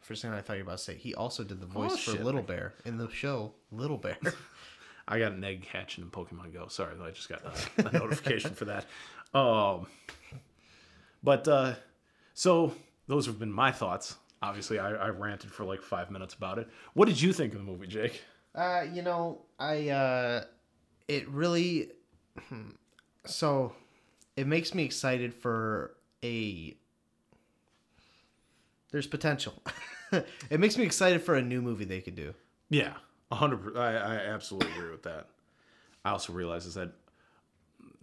First 0.00 0.22
thing 0.22 0.30
I 0.32 0.40
thought 0.40 0.58
you 0.58 0.64
were 0.64 0.68
about 0.68 0.78
to 0.78 0.84
say, 0.84 0.94
he 0.96 1.14
also 1.14 1.42
did 1.42 1.60
the 1.60 1.66
voice 1.66 1.92
Oh, 1.92 1.96
for 1.96 2.10
shit. 2.12 2.22
Little 2.24 2.42
Bear 2.42 2.74
in 2.84 2.98
the 2.98 3.08
show 3.10 3.54
Little 3.72 3.96
Bear. 3.96 4.18
I 5.08 5.18
got 5.18 5.32
an 5.32 5.42
egg 5.44 5.66
hatching 5.66 6.04
in 6.04 6.10
Pokemon 6.10 6.52
Go. 6.52 6.66
Sorry, 6.68 6.94
I 7.02 7.10
just 7.10 7.28
got 7.28 7.42
a, 7.44 7.88
a 7.88 7.92
notification 7.92 8.54
for 8.54 8.66
that. 8.66 8.86
Um, 9.34 9.86
but 11.22 11.46
uh, 11.48 11.74
so 12.32 12.72
those 13.06 13.26
have 13.26 13.38
been 13.38 13.52
my 13.52 13.72
thoughts. 13.72 14.16
Obviously, 14.42 14.78
I, 14.78 14.90
I 14.90 15.08
ranted 15.08 15.50
for 15.50 15.64
like 15.64 15.82
five 15.82 16.10
minutes 16.10 16.34
about 16.34 16.58
it. 16.58 16.68
What 16.94 17.08
did 17.08 17.20
you 17.20 17.32
think 17.32 17.52
of 17.52 17.58
the 17.58 17.64
movie, 17.64 17.86
Jake? 17.86 18.22
Uh, 18.54 18.84
you 18.92 19.02
know, 19.02 19.42
I 19.58 19.88
uh 19.90 20.44
it 21.08 21.28
really 21.28 21.90
hmm, 22.48 22.70
so 23.24 23.72
it 24.36 24.46
makes 24.46 24.74
me 24.74 24.84
excited 24.84 25.34
for 25.34 25.94
a 26.24 26.76
there's 28.90 29.06
potential. 29.06 29.62
it 30.50 30.60
makes 30.60 30.78
me 30.78 30.84
excited 30.84 31.22
for 31.22 31.34
a 31.34 31.42
new 31.42 31.60
movie 31.60 31.84
they 31.84 32.00
could 32.00 32.14
do. 32.14 32.34
Yeah, 32.70 32.94
a 33.30 33.34
hundred. 33.34 33.76
I, 33.76 33.92
I 33.92 34.14
absolutely 34.16 34.72
agree 34.72 34.90
with 34.90 35.02
that. 35.04 35.26
I 36.04 36.10
also 36.10 36.32
realized 36.32 36.68
I 36.68 36.72
said. 36.72 36.92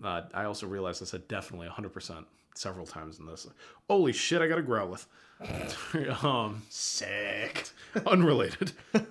Uh, 0.04 0.24
I 0.34 0.45
also 0.45 0.68
realized 0.68 1.01
I 1.01 1.06
said 1.06 1.28
definitely 1.28 1.68
hundred 1.68 1.93
percent 1.93 2.28
several 2.56 2.86
times 2.86 3.20
in 3.20 3.26
this. 3.26 3.47
Holy 3.89 4.14
shit! 4.14 4.41
I 4.41 4.47
got 4.47 4.60
a 4.60 4.64
Growlithe. 4.64 5.06
um, 6.24 6.62
Sick. 6.70 7.70
unrelated. 8.06 8.72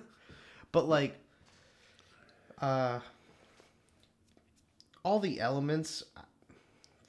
But 0.71 0.89
like 0.89 1.15
uh 2.59 2.99
all 5.03 5.19
the 5.19 5.39
elements 5.39 6.03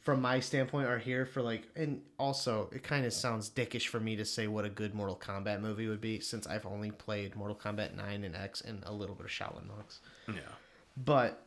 from 0.02 0.20
my 0.20 0.40
standpoint 0.40 0.86
are 0.86 0.98
here 0.98 1.24
for 1.24 1.40
like 1.40 1.62
and 1.74 2.02
also 2.18 2.68
it 2.74 2.82
kind 2.82 3.06
of 3.06 3.12
sounds 3.14 3.48
dickish 3.48 3.86
for 3.86 3.98
me 4.00 4.16
to 4.16 4.24
say 4.26 4.48
what 4.48 4.66
a 4.66 4.68
good 4.68 4.94
Mortal 4.94 5.16
Kombat 5.16 5.60
movie 5.62 5.88
would 5.88 6.00
be 6.02 6.20
since 6.20 6.46
I've 6.46 6.66
only 6.66 6.90
played 6.90 7.36
Mortal 7.36 7.56
Kombat 7.56 7.94
9 7.96 8.24
and 8.24 8.36
X 8.36 8.60
and 8.60 8.82
a 8.84 8.92
little 8.92 9.14
bit 9.14 9.24
of 9.24 9.32
Shaolin 9.32 9.66
Monks. 9.66 10.00
yeah, 10.28 10.40
But 10.96 11.43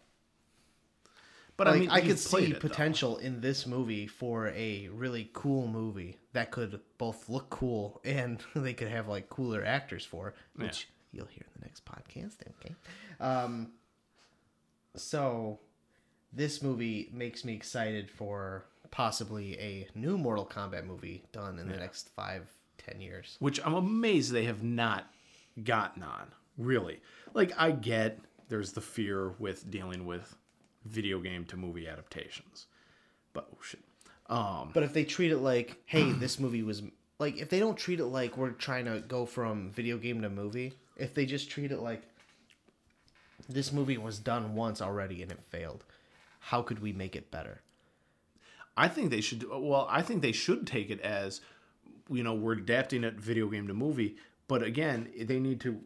but 1.58 1.68
like, 1.68 1.76
I 1.76 1.80
mean, 1.80 1.90
I 1.90 2.02
could 2.02 2.20
see 2.20 2.46
it, 2.46 2.54
though. 2.54 2.60
potential 2.60 3.18
in 3.18 3.42
this 3.42 3.66
movie 3.66 4.06
for 4.06 4.50
a 4.50 4.90
really 4.94 5.30
cool 5.34 5.68
movie 5.68 6.18
that 6.34 6.52
could 6.52 6.80
both 6.98 7.28
look 7.30 7.50
cool 7.50 8.00
and 8.06 8.40
they 8.56 8.74
could 8.74 8.90
have 8.90 9.08
like 9.08 9.28
cooler 9.30 9.66
actors 9.66 10.06
for, 10.06 10.36
which 10.56 10.88
you'll 11.12 11.26
hear 11.26 11.44
in 11.48 11.60
the 11.60 11.66
next 11.66 11.84
podcast. 11.84 12.36
Okay. 12.62 12.76
Um, 13.20 13.72
so 14.96 15.60
this 16.32 16.62
movie 16.62 17.10
makes 17.12 17.44
me 17.44 17.54
excited 17.54 18.10
for 18.10 18.66
possibly 18.92 19.58
a 19.60 19.88
new 19.96 20.18
Mortal 20.18 20.46
Kombat 20.46 20.86
movie 20.86 21.24
done 21.32 21.60
in 21.60 21.68
the 21.68 21.78
next 21.78 22.10
five, 22.16 22.48
ten 22.78 23.02
years. 23.02 23.36
which 23.40 23.60
I'm 23.66 23.74
amazed 23.74 24.32
they 24.32 24.46
have 24.46 24.64
not 24.64 25.12
gotten 25.64 26.04
on. 26.04 26.32
Really, 26.58 27.02
like 27.34 27.52
I 27.58 27.72
get 27.72 28.20
there's 28.50 28.72
the 28.74 28.82
fear 28.82 29.30
with 29.40 29.70
dealing 29.70 30.06
with 30.06 30.36
video 30.88 31.20
game 31.20 31.46
to 31.46 31.58
movie 31.58 31.88
adaptations, 31.88 32.68
but 33.34 33.48
oh 33.54 33.58
shit. 33.62 33.82
Um, 34.30 34.72
But 34.74 34.84
if 34.84 34.94
they 34.94 35.06
treat 35.06 35.32
it 35.32 35.38
like, 35.38 35.82
hey, 35.86 36.12
this 36.12 36.40
movie 36.40 36.64
was 36.64 36.82
like, 37.20 37.38
if 37.38 37.50
they 37.50 37.60
don't 37.60 37.78
treat 37.78 38.00
it 38.00 38.06
like 38.06 38.38
we're 38.38 38.52
trying 38.52 38.86
to 38.86 39.00
go 39.00 39.26
from 39.26 39.72
video 39.72 39.98
game 39.98 40.22
to 40.22 40.30
movie, 40.30 40.74
if 40.98 41.14
they 41.14 41.26
just 41.26 41.50
treat 41.50 41.72
it 41.72 41.80
like 41.80 42.04
this 43.48 43.72
movie 43.72 43.98
was 43.98 44.20
done 44.20 44.56
once 44.56 44.82
already 44.82 45.22
and 45.22 45.32
it 45.32 45.40
failed, 45.50 45.86
how 46.40 46.62
could 46.62 46.80
we 46.80 46.92
make 46.92 47.16
it 47.16 47.32
better? 47.32 47.62
I 48.76 48.88
think 48.88 49.10
they 49.10 49.22
should. 49.22 49.46
Well, 49.50 49.88
I 49.90 50.02
think 50.02 50.22
they 50.22 50.32
should 50.32 50.68
take 50.68 50.90
it 50.90 51.02
as, 51.02 51.42
you 52.10 52.24
know, 52.24 52.36
we're 52.36 52.54
adapting 52.54 53.04
it 53.04 53.16
video 53.16 53.48
game 53.48 53.68
to 53.68 53.74
movie. 53.74 54.18
But 54.48 54.62
again, 54.62 55.10
they 55.20 55.40
need 55.40 55.60
to 55.62 55.80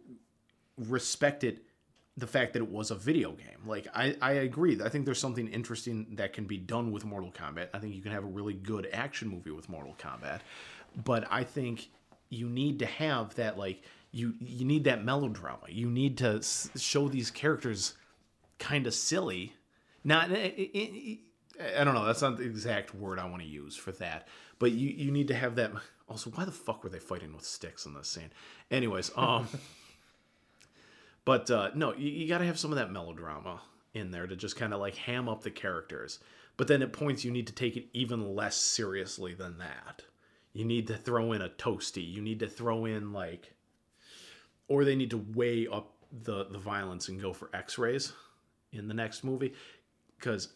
respect 0.78 1.44
it, 1.44 1.64
the 2.22 2.28
fact 2.28 2.54
that 2.54 2.62
it 2.62 2.70
was 2.70 2.92
a 2.92 2.96
video 2.96 3.32
game. 3.32 3.58
Like 3.66 3.88
I, 3.94 4.16
I 4.22 4.32
agree. 4.34 4.80
I 4.82 4.88
think 4.88 5.04
there's 5.06 5.20
something 5.20 5.48
interesting 5.48 6.08
that 6.12 6.32
can 6.32 6.46
be 6.46 6.58
done 6.58 6.92
with 6.92 7.04
Mortal 7.04 7.32
Kombat. 7.32 7.68
I 7.74 7.80
think 7.80 7.94
you 7.96 8.02
can 8.02 8.14
have 8.14 8.24
a 8.24 8.28
really 8.28 8.54
good 8.54 8.88
action 8.94 9.28
movie 9.28 9.52
with 9.52 9.68
Mortal 9.68 9.96
Kombat. 10.00 10.40
But 11.04 11.28
I 11.30 11.44
think 11.44 11.90
you 12.30 12.48
need 12.48 12.80
to 12.80 12.86
have 12.86 13.36
that 13.36 13.58
like 13.58 13.84
you 14.12 14.36
you 14.40 14.66
need 14.66 14.86
that 14.86 15.04
melodrama. 15.04 15.66
You 15.68 15.90
need 15.90 16.18
to 16.20 16.38
s- 16.38 16.70
show 16.78 17.10
these 17.10 17.32
characters 17.32 17.96
kind 18.60 18.88
of 18.88 18.94
silly. 18.94 19.54
Not 20.04 20.32
it, 20.32 20.54
it, 20.58 20.78
it, 20.78 21.20
I 21.80 21.84
don't 21.84 21.94
know. 21.94 22.06
That's 22.06 22.22
not 22.22 22.38
the 22.38 22.44
exact 22.44 22.94
word 22.96 23.20
I 23.20 23.26
want 23.26 23.42
to 23.42 23.48
use 23.48 23.76
for 23.76 23.92
that. 23.94 24.28
But 24.60 24.72
you 24.72 24.90
you 24.90 25.12
need 25.12 25.28
to 25.30 25.36
have 25.36 25.56
that. 25.56 25.72
Also, 26.08 26.30
why 26.30 26.46
the 26.46 26.52
fuck 26.52 26.84
were 26.84 26.90
they 26.90 27.00
fighting 27.00 27.34
with 27.34 27.46
sticks 27.46 27.86
in 27.86 27.94
this 27.94 28.10
scene? 28.10 28.32
Anyways, 28.70 29.12
um, 29.16 29.48
but 31.26 31.50
uh, 31.52 31.72
no, 31.76 31.94
you, 31.96 32.10
you 32.10 32.28
got 32.28 32.40
to 32.40 32.46
have 32.46 32.60
some 32.60 32.72
of 32.72 32.78
that 32.78 32.92
melodrama 32.92 33.62
in 33.94 34.12
there 34.12 34.28
to 34.28 34.36
just 34.36 34.56
kind 34.56 34.74
of 34.74 34.80
like 34.80 34.96
ham 34.96 35.28
up 35.28 35.44
the 35.44 35.52
characters. 35.52 36.20
But 36.58 36.68
then 36.68 36.82
at 36.82 36.94
points 36.94 37.24
you 37.26 37.32
need 37.32 37.48
to 37.48 37.54
take 37.54 37.76
it 37.78 37.88
even 37.94 38.36
less 38.36 38.56
seriously 38.56 39.34
than 39.34 39.58
that. 39.58 40.04
You 40.54 40.66
need 40.66 40.88
to 40.88 40.98
throw 40.98 41.32
in 41.32 41.42
a 41.42 41.50
toasty. 41.50 42.10
You 42.10 42.22
need 42.22 42.40
to 42.40 42.48
throw 42.48 42.86
in 42.86 43.14
like, 43.14 43.54
or 44.68 44.84
they 44.84 44.96
need 44.96 45.12
to 45.12 45.26
weigh 45.34 45.68
up 45.68 45.94
the 46.24 46.46
the 46.46 46.58
violence 46.60 47.08
and 47.08 47.22
go 47.22 47.32
for 47.32 47.50
X-rays 47.54 48.12
in 48.74 48.88
the 48.88 48.94
next 48.94 49.24
movie 49.24 49.54
because 50.18 50.50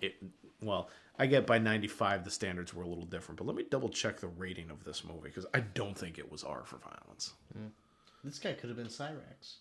it 0.00 0.14
well 0.62 0.88
i 1.18 1.26
get 1.26 1.46
by 1.46 1.58
95 1.58 2.24
the 2.24 2.30
standards 2.30 2.72
were 2.72 2.82
a 2.84 2.86
little 2.88 3.04
different 3.04 3.36
but 3.38 3.46
let 3.46 3.56
me 3.56 3.64
double 3.70 3.88
check 3.88 4.20
the 4.20 4.28
rating 4.28 4.70
of 4.70 4.84
this 4.84 5.04
movie 5.04 5.28
because 5.28 5.46
i 5.54 5.60
don't 5.60 5.96
think 5.96 6.18
it 6.18 6.30
was 6.30 6.42
r 6.44 6.62
for 6.64 6.76
violence 6.78 7.32
This 8.24 8.38
guy 8.38 8.52
could 8.52 8.68
have 8.70 8.76
been 8.76 8.86
Cyrax. 8.86 9.56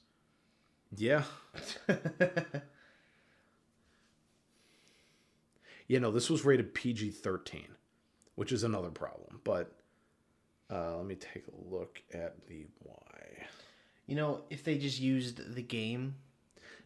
Yeah 0.98 1.24
you 5.88 6.00
know 6.00 6.12
this 6.12 6.30
was 6.30 6.46
rated 6.46 6.74
pg-13 6.74 7.64
which 8.36 8.52
is 8.52 8.64
another 8.64 8.90
problem 8.90 9.40
but 9.44 9.74
uh, 10.72 10.98
let 10.98 11.06
me 11.08 11.16
take 11.16 11.46
a 11.48 11.74
look 11.74 12.00
at 12.14 12.36
the 12.48 12.64
why. 12.84 12.96
You 14.06 14.16
know, 14.16 14.42
if 14.52 14.64
they 14.64 14.78
just 14.78 15.00
used 15.00 15.56
the 15.56 15.64
game, 15.64 16.14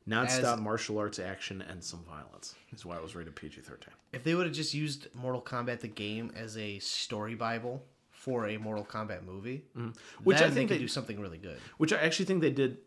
non-stop 0.06 0.56
As- 0.58 0.62
martial 0.64 0.98
arts 1.00 1.20
action 1.20 1.62
and 1.70 1.84
some 1.84 2.00
violence 2.06 2.56
is 2.74 2.86
why 2.86 2.96
it 2.96 3.04
was 3.04 3.14
rated 3.14 3.36
pg-13 3.36 3.88
if 4.14 4.24
they 4.24 4.36
would 4.36 4.46
have 4.46 4.56
just 4.56 4.74
used 4.74 5.08
Mortal 5.14 5.42
Kombat 5.42 5.82
the 5.82 5.90
game 5.90 6.32
as 6.34 6.58
a 6.58 6.80
story 6.80 7.36
bible 7.36 7.84
for 8.12 8.48
a 8.48 8.56
Mortal 8.58 8.86
Kombat 8.86 9.26
movie, 9.26 9.66
Mm-hmm. 9.78 9.90
Which 10.24 10.38
then 10.38 10.50
I 10.50 10.54
think 10.54 10.70
they 10.70 10.76
they- 10.76 10.80
could 10.80 10.84
do 10.84 10.88
something 10.88 11.20
really 11.20 11.38
good. 11.40 11.58
which 11.78 11.92
I 11.92 11.98
actually 11.98 12.24
think 12.26 12.40
they 12.40 12.52
did 12.52 12.78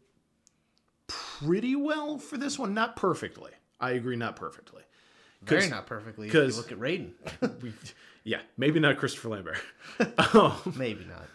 pretty 1.45 1.77
well 1.77 2.19
for 2.19 2.37
this 2.37 2.59
one. 2.59 2.75
Not 2.75 2.97
perfectly. 2.97 3.51
I 3.81 3.93
agree, 3.93 4.17
not 4.17 4.37
perfectly. 4.37 4.83
Very 5.43 5.69
not 5.69 5.87
perfectly. 5.87 6.27
Because 6.27 6.57
look 6.57 6.73
at 6.73 6.79
Raiden, 6.79 7.11
We- 7.63 7.73
yeah, 8.25 8.41
maybe 8.57 8.81
not 8.81 8.97
Christopher 8.97 9.29
Lambert. 9.31 9.59
Um, 10.35 10.75
maybe 10.77 11.05
not. 11.05 11.27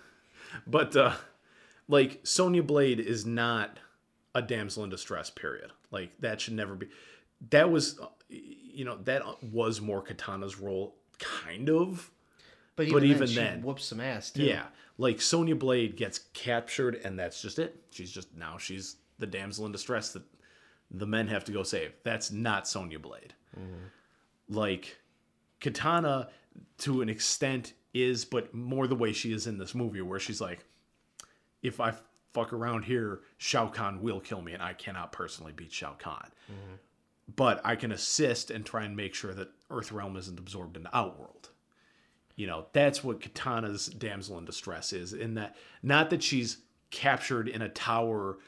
but 0.68 0.96
uh, 0.96 1.14
like 1.88 2.20
Sonya 2.24 2.64
Blade 2.64 3.00
is 3.00 3.26
not 3.26 3.80
a 4.36 4.42
damsel 4.42 4.84
in 4.84 4.90
distress. 4.90 5.30
Period. 5.30 5.72
Like 5.92 6.12
that 6.20 6.42
should 6.42 6.54
never 6.56 6.76
be. 6.76 6.88
That 7.52 7.72
was, 7.72 8.00
uh, 8.00 8.08
you 8.30 8.86
know, 8.86 8.98
that 9.04 9.24
was 9.44 9.82
more 9.82 10.02
Kitana's 10.04 10.60
role, 10.60 10.96
kind 11.20 11.70
of. 11.70 12.12
But 12.76 12.84
even, 12.88 12.94
But 12.94 13.02
then, 13.02 13.10
even 13.12 13.28
she 13.28 13.36
then- 13.36 13.62
whoops 13.62 13.86
some 13.86 14.00
ass 14.02 14.32
too. 14.32 14.44
Yeah, 14.44 14.66
like 14.98 15.22
Sonya 15.22 15.56
Blade 15.56 15.96
gets 15.96 16.20
captured, 16.34 16.96
and 17.04 17.18
that's 17.18 17.42
just 17.42 17.60
it. 17.60 17.76
She's 17.92 18.12
just 18.12 18.36
now 18.36 18.58
she's 18.58 18.96
the 19.22 19.28
damsel 19.28 19.66
in 19.66 19.72
distress 19.72 20.12
that 20.12 20.24
the 20.90 21.08
men 21.08 21.28
have 21.28 21.46
to 21.46 21.54
go 21.54 21.64
save. 21.64 21.94
That's 22.04 22.32
not 22.32 22.68
Sonya 22.68 23.00
Blade. 23.00 23.34
Mm-hmm. 23.58 24.54
Like 24.54 24.98
Kitana, 25.62 26.28
to 26.80 27.02
an 27.02 27.08
extent, 27.08 27.74
is, 27.94 28.26
but 28.26 28.54
more 28.54 28.88
the 28.88 28.96
way 28.96 29.14
she 29.14 29.32
is 29.32 29.48
in 29.48 29.58
this 29.58 29.74
movie, 29.74 30.02
where 30.02 30.20
she's 30.20 30.42
like, 30.42 30.66
if 31.62 31.80
I 31.80 31.94
fuck 32.34 32.52
around 32.52 32.84
here, 32.84 33.22
Shao 33.38 33.68
Kahn 33.68 34.02
will 34.02 34.20
kill 34.20 34.42
me, 34.42 34.52
and 34.54 34.62
I 34.62 34.74
cannot 34.74 35.14
personally 35.14 35.54
beat 35.54 35.72
Shao 35.72 35.94
Kahn. 35.94 36.30
Mm-hmm. 36.52 36.76
But 37.36 37.62
I 37.64 37.78
can 37.78 37.94
assist 37.94 38.52
and 38.52 38.66
try 38.66 38.84
and 38.84 38.98
make 38.98 39.14
sure 39.14 39.34
that 39.34 39.50
Earthrealm 39.70 40.18
isn't 40.18 40.40
absorbed 40.40 40.76
into 40.76 40.96
Outworld 40.96 41.52
you 42.36 42.48
know 42.48 42.66
that's 42.74 43.04
what 43.04 43.20
Kitana's 43.20 43.86
damsel 43.86 44.38
in 44.38 44.46
distress 44.46 44.94
is 44.94 45.14
in 45.14 45.36
that 45.36 45.56
not 45.84 46.10
that 46.10 46.24
she's 46.24 46.58
captured 46.90 47.48
in 47.48 47.62
a 47.62 47.70
tower 47.70 48.40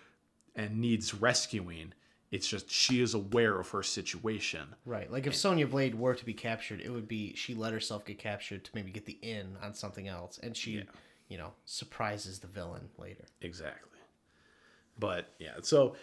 and 0.56 0.80
needs 0.80 1.14
rescuing 1.14 1.94
it's 2.32 2.48
just 2.48 2.70
she 2.72 3.00
is 3.02 3.14
aware 3.14 3.60
of 3.60 3.70
her 3.70 3.84
situation 3.84 4.76
Right. 4.86 5.12
Like 5.12 5.28
if 5.28 5.36
Sonya 5.36 5.68
Blade 5.68 5.94
were 5.96 6.16
to 6.16 6.26
be 6.26 6.34
captured, 6.34 6.82
it 6.82 6.90
would 6.90 7.08
be 7.08 7.36
she 7.36 7.54
let 7.54 7.74
herself 7.74 8.06
get 8.06 8.18
captured 8.18 8.64
to 8.66 8.72
maybe 8.74 8.90
get 8.92 9.06
the 9.06 9.20
in 9.22 9.56
on 9.62 9.74
something 9.76 10.08
else, 10.08 10.40
and 10.42 10.58
she, 10.58 10.84
you 11.30 11.38
know, 11.38 11.54
surprises 11.66 12.40
the 12.40 12.48
villain 12.48 12.90
later. 12.98 13.26
exactly 13.42 13.90
but 14.98 15.34
yeah 15.40 15.56
so 15.62 15.96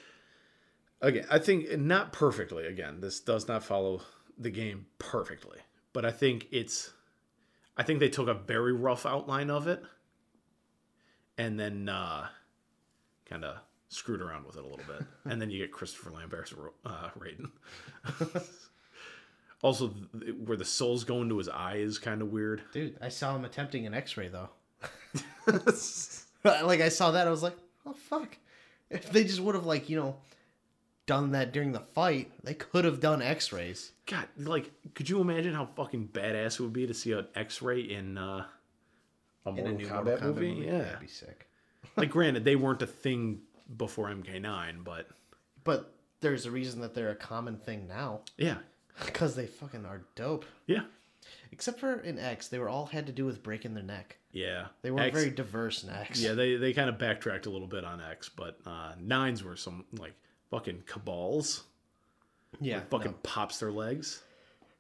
again 1.00 1.24
i 1.30 1.38
think 1.38 1.78
not 1.78 2.12
perfectly 2.12 2.66
again 2.66 3.00
this 3.00 3.20
does 3.20 3.46
not 3.46 3.62
follow 3.62 4.00
the 4.38 4.50
game 4.50 4.86
perfectly 4.98 5.58
but 5.92 6.04
i 6.04 6.10
think 6.10 6.46
it's 6.50 6.92
i 7.76 7.82
think 7.82 8.00
they 8.00 8.08
took 8.08 8.28
a 8.28 8.34
very 8.34 8.72
rough 8.72 9.06
outline 9.06 9.48
of 9.50 9.66
it 9.68 9.82
and 11.38 11.58
then 11.58 11.88
uh, 11.88 12.26
kind 13.26 13.44
of 13.44 13.56
screwed 13.90 14.22
around 14.22 14.46
with 14.46 14.56
it 14.56 14.60
a 14.60 14.66
little 14.66 14.78
bit, 14.86 15.06
and 15.30 15.40
then 15.40 15.50
you 15.50 15.58
get 15.58 15.70
Christopher 15.70 16.10
Lambert's 16.10 16.54
uh, 16.86 17.10
Raiden. 17.18 17.50
also, 19.62 19.92
th- 20.18 20.34
where 20.44 20.56
the 20.56 20.64
souls 20.64 21.04
go 21.04 21.20
into 21.20 21.36
his 21.36 21.48
eye 21.48 21.76
is 21.76 21.98
kind 21.98 22.22
of 22.22 22.32
weird. 22.32 22.62
Dude, 22.72 22.96
I 23.02 23.08
saw 23.10 23.36
him 23.36 23.44
attempting 23.44 23.86
an 23.86 23.92
X-ray 23.92 24.28
though. 24.28 24.48
like 26.44 26.80
I 26.80 26.88
saw 26.88 27.10
that, 27.10 27.26
I 27.26 27.30
was 27.30 27.42
like, 27.42 27.56
oh 27.84 27.92
fuck. 27.92 28.38
If 28.88 29.10
they 29.12 29.24
just 29.24 29.40
would 29.40 29.54
have 29.54 29.66
like 29.66 29.88
you 29.90 29.96
know 29.98 30.16
done 31.06 31.32
that 31.32 31.52
during 31.52 31.72
the 31.72 31.80
fight, 31.80 32.30
they 32.44 32.54
could 32.54 32.84
have 32.84 33.00
done 33.00 33.20
X-rays. 33.20 33.92
God, 34.06 34.28
like, 34.38 34.70
could 34.94 35.08
you 35.08 35.20
imagine 35.20 35.54
how 35.54 35.66
fucking 35.66 36.08
badass 36.12 36.54
it 36.54 36.60
would 36.60 36.72
be 36.72 36.86
to 36.86 36.94
see 36.94 37.12
an 37.12 37.26
X-ray 37.34 37.80
in 37.80 38.16
uh, 38.16 38.44
a 39.44 39.48
In 39.50 39.56
Mortal, 39.56 39.74
a 39.74 39.78
Kombat, 39.78 40.04
Mortal 40.04 40.14
Kombat 40.14 40.22
movie? 40.22 40.54
movie? 40.54 40.66
Yeah, 40.66 40.78
That'd 40.78 41.00
be 41.00 41.06
sick. 41.08 41.48
like, 41.96 42.10
granted, 42.10 42.44
they 42.44 42.54
weren't 42.56 42.82
a 42.82 42.86
thing 42.86 43.40
before 43.76 44.08
MK9, 44.08 44.84
but 44.84 45.08
But 45.64 45.92
there's 46.20 46.46
a 46.46 46.50
reason 46.50 46.80
that 46.80 46.94
they're 46.94 47.10
a 47.10 47.16
common 47.16 47.56
thing 47.56 47.86
now. 47.88 48.20
yeah, 48.36 48.58
Because 49.04 49.34
they 49.36 49.46
fucking 49.46 49.86
are 49.86 50.02
dope. 50.14 50.44
yeah, 50.66 50.82
Except 51.52 51.78
for 51.80 52.00
in 52.00 52.18
X, 52.18 52.48
they 52.48 52.58
were 52.58 52.68
all 52.68 52.86
had 52.86 53.06
to 53.06 53.12
do 53.12 53.24
with 53.24 53.42
breaking 53.42 53.74
their 53.74 53.82
neck. 53.84 54.18
yeah. 54.32 54.66
They 54.82 54.90
weren't 54.90 55.06
X- 55.08 55.16
very 55.18 55.30
diverse 55.30 55.84
in 55.84 55.90
X. 55.90 56.20
Yeah, 56.20 56.32
they 56.34 56.56
they 56.56 56.72
kind 56.72 56.88
of 56.88 56.98
backtracked 56.98 57.46
a 57.46 57.50
little 57.50 57.66
bit 57.68 57.84
on 57.84 58.00
X, 58.00 58.28
but 58.28 58.58
uh, 58.66 58.92
nines 59.00 59.42
were 59.44 59.56
some 59.56 59.84
like 59.98 60.14
fucking 60.50 60.82
cabals. 60.86 61.64
yeah, 62.60 62.80
fucking 62.90 63.12
no. 63.12 63.16
pops 63.22 63.58
their 63.60 63.70
legs. 63.72 64.22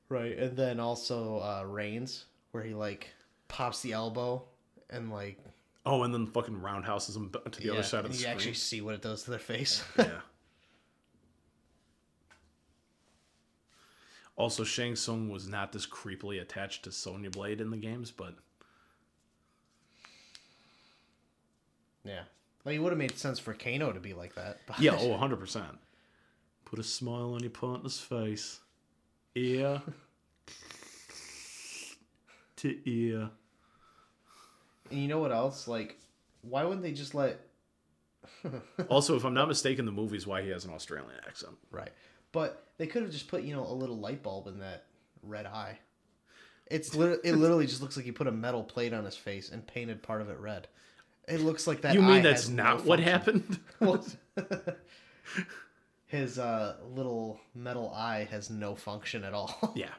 right. 0.08 0.36
And 0.36 0.56
then 0.56 0.80
also 0.80 1.38
uh, 1.38 1.64
Reigns, 1.66 2.24
where 2.52 2.62
he 2.62 2.74
like 2.74 3.08
pops 3.48 3.80
the 3.82 3.92
elbow 3.92 4.42
and 4.90 5.10
like 5.10 5.38
Oh, 5.86 6.02
and 6.02 6.12
then 6.12 6.26
fucking 6.26 6.60
roundhouses 6.60 7.14
them 7.14 7.30
to 7.30 7.60
the 7.60 7.66
yeah, 7.66 7.72
other 7.72 7.82
side 7.82 8.04
of 8.04 8.10
the 8.10 8.16
you 8.16 8.20
screen. 8.20 8.30
You 8.30 8.36
actually 8.36 8.54
see 8.54 8.80
what 8.80 8.94
it 8.94 9.02
does 9.02 9.22
to 9.24 9.30
their 9.30 9.38
face. 9.38 9.82
yeah. 9.98 10.20
Also, 14.36 14.64
Shang 14.64 14.96
Tsung 14.96 15.28
was 15.28 15.48
not 15.48 15.72
this 15.72 15.86
creepily 15.86 16.40
attached 16.40 16.84
to 16.84 16.92
Sonya 16.92 17.30
Blade 17.30 17.60
in 17.60 17.70
the 17.70 17.76
games, 17.76 18.10
but 18.10 18.34
yeah, 22.04 22.22
like 22.64 22.76
it 22.76 22.78
would 22.78 22.92
have 22.92 22.98
made 22.98 23.18
sense 23.18 23.38
for 23.38 23.52
Kano 23.52 23.92
to 23.92 24.00
be 24.00 24.14
like 24.14 24.34
that. 24.34 24.60
but- 24.66 24.80
yeah, 24.80 24.92
oh, 24.98 25.08
100%. 25.10 25.76
Put 26.64 26.78
a 26.78 26.82
smile 26.82 27.34
on 27.34 27.40
your 27.40 27.50
partner's 27.50 27.98
face. 27.98 28.60
Ear 29.34 29.82
to 32.56 32.90
ear. 32.90 33.30
And 34.90 35.00
you 35.00 35.08
know 35.08 35.18
what 35.20 35.32
else? 35.32 35.66
Like, 35.68 35.98
why 36.42 36.64
wouldn't 36.64 36.82
they 36.82 36.92
just 36.92 37.14
let? 37.14 37.40
Also, 38.88 39.16
if 39.16 39.24
I'm 39.24 39.34
not 39.34 39.48
mistaken, 39.48 39.86
the 39.86 39.92
movie's 39.92 40.26
why 40.26 40.42
he 40.42 40.50
has 40.50 40.64
an 40.64 40.72
Australian 40.72 41.12
accent. 41.26 41.54
Right, 41.70 41.90
but 42.32 42.66
they 42.78 42.86
could 42.86 43.02
have 43.02 43.10
just 43.10 43.28
put 43.28 43.42
you 43.42 43.54
know 43.54 43.66
a 43.66 43.72
little 43.72 43.96
light 43.98 44.22
bulb 44.22 44.46
in 44.46 44.58
that 44.60 44.84
red 45.22 45.46
eye. 45.46 45.78
It's 46.66 46.94
lit- 47.00 47.20
it 47.24 47.34
literally 47.34 47.66
just 47.66 47.80
looks 47.82 47.96
like 47.96 48.04
he 48.06 48.12
put 48.12 48.26
a 48.26 48.32
metal 48.32 48.62
plate 48.62 48.92
on 48.92 49.04
his 49.04 49.16
face 49.16 49.50
and 49.50 49.66
painted 49.66 50.02
part 50.02 50.20
of 50.20 50.28
it 50.30 50.38
red. 50.38 50.68
It 51.28 51.40
looks 51.40 51.66
like 51.66 51.80
that. 51.82 51.94
you 51.94 52.02
mean 52.02 52.22
that's 52.22 52.42
has 52.42 52.50
no 52.50 52.62
not 52.62 52.84
what 52.84 53.00
happened? 53.00 53.58
Well, 53.80 54.04
his 56.06 56.38
uh, 56.38 56.76
little 56.92 57.40
metal 57.54 57.92
eye 57.94 58.26
has 58.30 58.50
no 58.50 58.74
function 58.74 59.24
at 59.24 59.32
all. 59.32 59.72
yeah. 59.76 59.90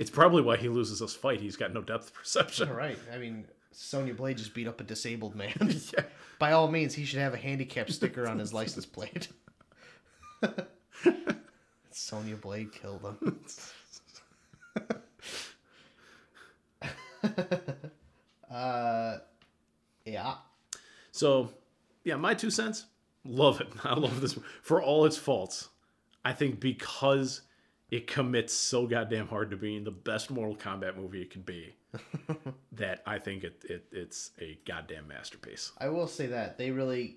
It's 0.00 0.10
probably 0.10 0.40
why 0.40 0.56
he 0.56 0.70
loses 0.70 1.00
this 1.00 1.14
fight. 1.14 1.42
He's 1.42 1.56
got 1.56 1.74
no 1.74 1.82
depth 1.82 2.14
perception. 2.14 2.70
All 2.70 2.74
right. 2.74 2.98
I 3.12 3.18
mean, 3.18 3.44
Sonya 3.70 4.14
Blade 4.14 4.38
just 4.38 4.54
beat 4.54 4.66
up 4.66 4.80
a 4.80 4.84
disabled 4.84 5.36
man. 5.36 5.52
Yeah. 5.94 6.04
By 6.38 6.52
all 6.52 6.68
means, 6.70 6.94
he 6.94 7.04
should 7.04 7.18
have 7.18 7.34
a 7.34 7.36
handicap 7.36 7.90
sticker 7.90 8.26
on 8.26 8.38
his 8.38 8.54
license 8.54 8.86
plate. 8.86 9.28
Sonya 11.90 12.36
Blade 12.36 12.72
killed 12.72 13.02
him. 13.20 13.40
uh, 18.50 19.18
yeah. 20.06 20.34
So, 21.12 21.50
yeah, 22.04 22.16
my 22.16 22.32
two 22.32 22.50
cents. 22.50 22.86
Love 23.26 23.60
it. 23.60 23.68
I 23.84 23.92
love 23.92 24.22
this 24.22 24.38
for 24.62 24.82
all 24.82 25.04
its 25.04 25.18
faults. 25.18 25.68
I 26.24 26.32
think 26.32 26.58
because 26.58 27.42
it 27.90 28.06
commits 28.06 28.54
so 28.54 28.86
goddamn 28.86 29.26
hard 29.28 29.50
to 29.50 29.56
being 29.56 29.84
the 29.84 29.90
best 29.90 30.30
Mortal 30.30 30.56
Kombat 30.56 30.96
movie 30.96 31.22
it 31.22 31.30
could 31.30 31.44
be, 31.44 31.74
that 32.72 33.02
I 33.06 33.18
think 33.18 33.44
it, 33.44 33.64
it 33.68 33.86
it's 33.90 34.30
a 34.40 34.58
goddamn 34.66 35.08
masterpiece. 35.08 35.72
I 35.78 35.88
will 35.88 36.06
say 36.06 36.26
that 36.28 36.56
they 36.56 36.70
really, 36.70 37.16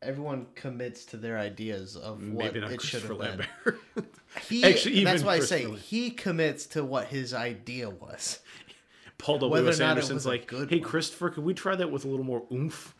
everyone 0.00 0.46
commits 0.54 1.04
to 1.06 1.18
their 1.18 1.38
ideas 1.38 1.96
of 1.96 2.22
what 2.28 2.46
Maybe 2.46 2.60
not 2.60 2.72
it 2.72 2.80
should 2.80 3.02
Christopher 3.02 3.24
have 3.24 3.46
been. 3.64 4.06
He, 4.48 4.64
Actually, 4.64 5.04
that's 5.04 5.22
why 5.22 5.34
I 5.34 5.40
say 5.40 5.70
he 5.70 6.10
commits 6.10 6.66
to 6.68 6.84
what 6.84 7.08
his 7.08 7.34
idea 7.34 7.90
was. 7.90 8.40
Paul 9.18 9.38
W. 9.38 9.52
Whether 9.52 9.68
or 9.68 9.72
S. 9.72 9.78
not 9.78 9.86
it 9.86 9.90
Anderson's 9.90 10.26
like, 10.26 10.46
good 10.46 10.70
hey, 10.70 10.76
one." 10.80 10.88
Christopher, 10.88 11.30
could 11.30 11.44
we 11.44 11.54
try 11.54 11.76
that 11.76 11.90
with 11.90 12.04
a 12.04 12.08
little 12.08 12.24
more 12.24 12.44
oomph? 12.52 12.94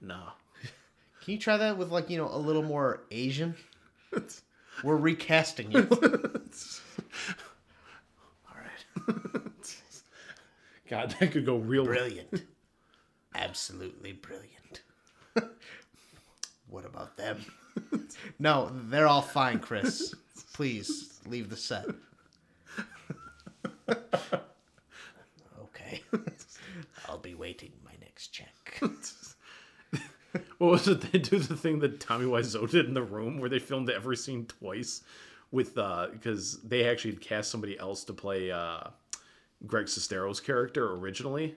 No. 0.00 0.20
Can 1.22 1.34
you 1.34 1.38
try 1.38 1.56
that 1.56 1.78
with 1.78 1.90
like 1.90 2.10
you 2.10 2.18
know 2.18 2.28
a 2.28 2.36
little 2.38 2.62
more 2.62 3.04
Asian? 3.12 3.54
We're 4.82 4.96
recasting 4.96 5.70
you. 5.72 5.88
All 8.48 8.56
right. 8.56 8.84
God, 10.88 11.14
that 11.20 11.32
could 11.32 11.46
go 11.46 11.56
real 11.56 11.84
Brilliant. 11.84 12.42
Absolutely 13.34 14.12
brilliant. 14.12 14.82
what 16.68 16.84
about 16.84 17.16
them? 17.16 17.44
no, 18.38 18.70
they're 18.88 19.06
all 19.06 19.22
fine, 19.22 19.58
Chris. 19.58 20.14
Please 20.52 21.18
leave 21.26 21.48
the 21.48 21.56
set. 21.56 21.86
okay. 25.62 26.02
I'll 27.08 27.16
be 27.18 27.34
waiting 27.34 27.72
my 27.84 27.92
next 28.00 28.28
check. 28.28 28.80
What 30.58 30.70
was 30.70 30.88
it? 30.88 31.00
They 31.12 31.18
do 31.18 31.38
the 31.38 31.56
thing 31.56 31.80
that 31.80 32.00
Tommy 32.00 32.24
Wiseau 32.26 32.70
did 32.70 32.86
in 32.86 32.94
the 32.94 33.02
room 33.02 33.38
where 33.38 33.50
they 33.50 33.58
filmed 33.58 33.90
every 33.90 34.16
scene 34.16 34.46
twice 34.46 35.02
with 35.50 35.76
uh 35.76 36.08
because 36.12 36.60
they 36.62 36.88
actually 36.88 37.14
cast 37.16 37.50
somebody 37.50 37.78
else 37.78 38.04
to 38.04 38.12
play 38.12 38.50
uh 38.50 38.80
Greg 39.66 39.86
Sestero's 39.86 40.40
character 40.40 40.92
originally, 40.92 41.56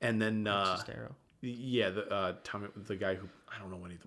and 0.00 0.20
then 0.20 0.46
uh 0.46 0.76
Sestero? 0.76 1.12
yeah 1.42 1.90
the 1.90 2.10
uh 2.12 2.34
Tommy 2.44 2.68
the 2.76 2.96
guy 2.96 3.14
who 3.14 3.28
I 3.54 3.58
don't 3.60 3.70
know 3.70 3.76
what 3.76 3.90
he 3.90 3.98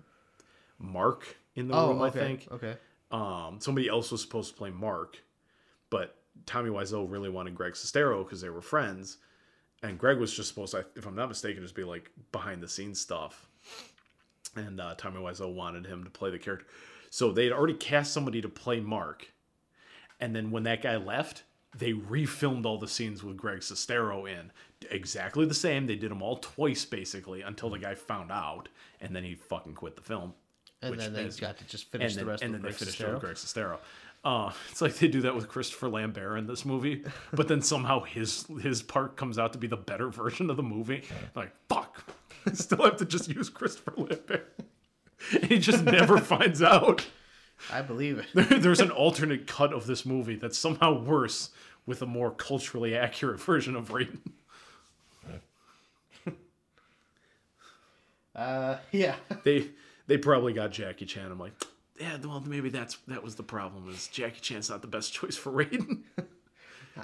Mark 0.79 1.37
in 1.55 1.67
the 1.67 1.73
Oh, 1.75 1.89
room 1.89 2.01
I 2.01 2.09
think 2.09 2.47
okay. 2.51 2.75
um 3.11 3.59
somebody 3.61 3.87
else 3.87 4.11
was 4.11 4.21
supposed 4.21 4.51
to 4.51 4.57
play 4.57 4.69
Mark, 4.71 5.17
but 5.89 6.15
Tommy 6.45 6.69
Wiseau 6.69 7.09
really 7.09 7.29
wanted 7.29 7.55
Greg 7.55 7.73
Sestero 7.73 8.23
because 8.25 8.41
they 8.41 8.49
were 8.49 8.61
friends, 8.61 9.17
and 9.83 9.97
Greg 9.97 10.17
was 10.17 10.33
just 10.33 10.49
supposed 10.49 10.73
to 10.73 10.85
if 10.95 11.05
I'm 11.05 11.15
not 11.15 11.29
mistaken 11.29 11.61
just 11.63 11.75
be 11.75 11.83
like 11.85 12.09
behind 12.31 12.61
the 12.61 12.67
scenes 12.67 12.99
stuff 12.99 13.47
and 14.55 14.79
uh, 14.79 14.95
Tommy 14.97 15.19
Wiseau 15.19 15.53
wanted 15.53 15.85
him 15.85 16.03
to 16.03 16.09
play 16.09 16.29
the 16.29 16.39
character. 16.39 16.67
So 17.09 17.31
they 17.31 17.45
had 17.45 17.53
already 17.53 17.75
cast 17.75 18.13
somebody 18.13 18.41
to 18.41 18.49
play 18.49 18.79
Mark, 18.79 19.31
and 20.19 20.35
then 20.35 20.51
when 20.51 20.63
that 20.63 20.81
guy 20.81 20.97
left, 20.97 21.43
they 21.77 21.93
refilmed 21.93 22.65
all 22.65 22.77
the 22.77 22.87
scenes 22.87 23.23
with 23.23 23.37
Greg 23.37 23.59
Sestero 23.59 24.29
in 24.29 24.51
exactly 24.89 25.45
the 25.45 25.53
same. 25.53 25.87
They 25.87 25.95
did 25.95 26.11
them 26.11 26.21
all 26.21 26.37
twice 26.37 26.85
basically 26.85 27.41
until 27.41 27.69
the 27.69 27.79
guy 27.79 27.95
found 27.95 28.31
out, 28.31 28.69
and 29.01 29.15
then 29.15 29.23
he 29.23 29.35
fucking 29.35 29.75
quit 29.75 29.95
the 29.95 30.01
film. 30.01 30.33
And 30.81 30.99
then 30.99 31.13
they 31.13 31.23
is- 31.23 31.39
got 31.39 31.57
to 31.57 31.65
just 31.65 31.91
finish 31.91 32.13
and 32.13 32.21
the 32.21 32.25
rest 32.29 32.43
and 32.43 32.53
then 32.53 32.61
Greg 32.61 32.73
they 32.73 32.77
finished 32.79 32.99
Sestero? 32.99 33.07
it 33.09 33.13
with 33.13 33.21
Greg 33.21 33.35
Sestero. 33.35 33.77
Uh, 34.23 34.51
it's 34.71 34.81
like 34.81 34.95
they 34.97 35.07
do 35.07 35.21
that 35.21 35.35
with 35.35 35.47
Christopher 35.47 35.89
Lambert 35.89 36.37
in 36.39 36.47
this 36.47 36.65
movie, 36.65 37.03
but 37.33 37.47
then 37.47 37.61
somehow 37.61 38.03
his 38.03 38.45
his 38.61 38.81
part 38.81 39.17
comes 39.17 39.37
out 39.37 39.53
to 39.53 39.59
be 39.59 39.67
the 39.67 39.77
better 39.77 40.09
version 40.09 40.49
of 40.49 40.57
the 40.57 40.63
movie. 40.63 41.03
Like 41.35 41.53
fuck, 41.69 42.02
still 42.53 42.83
have 42.83 42.97
to 42.97 43.05
just 43.05 43.27
use 43.29 43.49
Christopher 43.49 43.93
Lambert, 43.97 44.59
and 45.31 45.45
he 45.45 45.59
just 45.59 45.83
never 45.83 46.17
finds 46.19 46.61
out. 46.61 47.05
I 47.71 47.81
believe 47.81 48.19
it. 48.19 48.25
There- 48.33 48.59
There's 48.59 48.79
an 48.81 48.91
alternate 48.91 49.47
cut 49.47 49.71
of 49.73 49.85
this 49.87 50.05
movie 50.05 50.35
that's 50.35 50.57
somehow 50.57 50.99
worse 51.01 51.49
with 51.85 52.01
a 52.01 52.05
more 52.05 52.31
culturally 52.31 52.95
accurate 52.95 53.39
version 53.39 53.75
of 53.75 53.89
Raiden. 53.89 54.19
Uh, 58.35 58.77
yeah. 58.91 59.15
They 59.43 59.69
they 60.07 60.17
probably 60.17 60.53
got 60.53 60.71
Jackie 60.71 61.05
Chan. 61.05 61.31
I'm 61.31 61.39
like, 61.39 61.53
yeah, 61.99 62.17
well 62.23 62.41
maybe 62.45 62.69
that's 62.69 62.97
that 63.07 63.23
was 63.23 63.35
the 63.35 63.43
problem. 63.43 63.89
Is 63.89 64.07
Jackie 64.07 64.39
Chan's 64.41 64.69
not 64.69 64.81
the 64.81 64.87
best 64.87 65.13
choice 65.13 65.37
for 65.37 65.51
Raiden? 65.51 65.99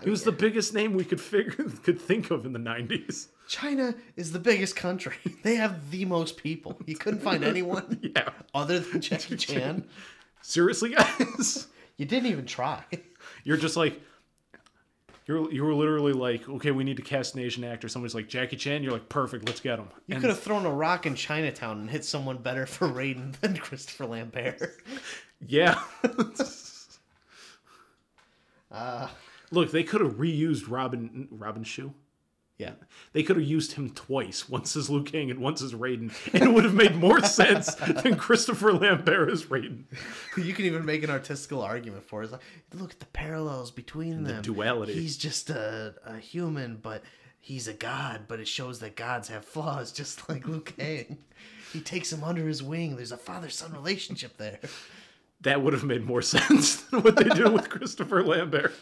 He 0.04 0.10
was 0.10 0.24
the 0.24 0.32
biggest 0.32 0.74
name 0.74 0.94
we 0.94 1.04
could 1.04 1.20
figure 1.22 1.52
could 1.84 2.00
think 2.00 2.30
of 2.32 2.46
in 2.46 2.54
the 2.54 2.60
'90s. 2.60 3.28
China 3.48 3.96
is 4.16 4.32
the 4.32 4.40
biggest 4.40 4.76
country. 4.76 5.16
They 5.44 5.56
have 5.56 5.90
the 5.92 6.06
most 6.06 6.38
people. 6.38 6.80
You 6.86 6.96
couldn't 6.96 7.22
find 7.22 7.44
anyone 7.44 8.00
Yeah, 8.16 8.30
other 8.54 8.80
than 8.80 9.02
Jackie 9.02 9.36
Chan. 9.38 9.86
seriously, 10.42 10.92
guys, 10.94 11.68
You 11.98 12.06
didn't 12.06 12.28
even 12.30 12.46
try. 12.46 12.84
you're 13.44 13.58
just 13.58 13.76
like, 13.76 14.00
You're 15.26 15.52
you 15.52 15.64
were 15.64 15.74
literally 15.74 16.14
like, 16.14 16.48
okay, 16.48 16.70
we 16.72 16.84
need 16.84 16.98
to 16.98 17.04
cast 17.04 17.34
an 17.34 17.42
Asian 17.42 17.64
actor. 17.64 17.88
Somebody's 17.88 18.14
like 18.14 18.28
Jackie 18.30 18.58
Chan. 18.58 18.84
You're 18.84 18.92
like, 18.94 19.10
perfect, 19.10 19.48
let's 19.48 19.60
get 19.62 19.80
him. 19.80 19.88
You 20.06 20.14
And- 20.16 20.22
could 20.22 20.30
have 20.30 20.40
thrown 20.40 20.66
a 20.68 20.72
rock 20.72 21.08
in 21.08 21.16
Chinatown 21.16 21.80
and 21.80 21.90
hit 21.90 22.06
someone 22.06 22.38
better 22.38 22.68
for 22.68 22.88
Raiden 22.88 23.34
than 23.40 23.58
Christopher 23.58 24.06
Lambert. 24.06 24.62
Yeah. 25.48 25.82
Uh, 28.72 29.08
Look, 29.52 29.72
they 29.72 29.84
could 29.84 30.02
have 30.02 30.14
reused 30.16 30.66
Robin 30.70 31.28
Robin 31.32 31.64
Shou. 31.64 31.94
Yeah. 32.58 32.72
They 33.14 33.24
could 33.24 33.38
have 33.38 33.46
used 33.46 33.72
him 33.72 33.92
twice, 33.92 34.50
once 34.50 34.76
as 34.76 34.90
Liu 34.90 35.02
Kang 35.04 35.32
and 35.32 35.40
once 35.40 35.62
as 35.62 35.74
Raiden, 35.74 36.12
and 36.34 36.44
it 36.44 36.54
would 36.54 36.66
have 36.66 36.74
made 36.74 36.94
more 36.98 37.22
sense 37.24 37.74
than 37.76 38.18
Christopher 38.18 38.74
Lambert 38.74 39.30
as 39.32 39.46
Raiden. 39.46 39.86
you 40.36 40.54
can 40.54 40.66
even 40.66 40.84
make 40.86 41.02
an 41.04 41.10
artistical 41.10 41.62
argument 41.62 42.04
for 42.04 42.22
it. 42.22 42.26
It's 42.26 42.34
like, 42.34 42.42
look 42.74 42.92
at 42.92 43.00
the 43.00 43.06
parallels 43.08 43.72
between 43.72 44.24
the 44.24 44.34
them. 44.34 44.42
duality. 44.42 44.92
He's 44.94 45.16
just 45.16 45.50
a, 45.50 45.96
a 46.06 46.18
human, 46.18 46.76
but 46.76 47.02
he's 47.40 47.70
a 47.70 47.74
god. 47.74 48.26
But 48.28 48.42
it 48.42 48.48
shows 48.50 48.80
that 48.80 48.98
gods 48.98 49.30
have 49.30 49.46
flaws, 49.46 49.92
just 49.94 50.28
like 50.28 50.46
Liu 50.46 50.60
Kang. 50.60 51.18
he 51.72 51.80
takes 51.80 52.12
him 52.12 52.26
under 52.26 52.46
his 52.46 52.62
wing. 52.62 52.98
There's 52.98 53.14
a 53.14 53.18
father-son 53.18 53.72
relationship 53.72 54.36
there. 54.36 54.60
That 55.42 55.62
would 55.62 55.72
have 55.72 55.86
made 55.86 56.06
more 56.06 56.22
sense 56.36 56.82
than 56.82 57.04
what 57.04 57.16
they 57.16 57.24
did 57.24 57.54
with 57.54 57.70
Christopher 57.70 58.22
Lambert. 58.22 58.74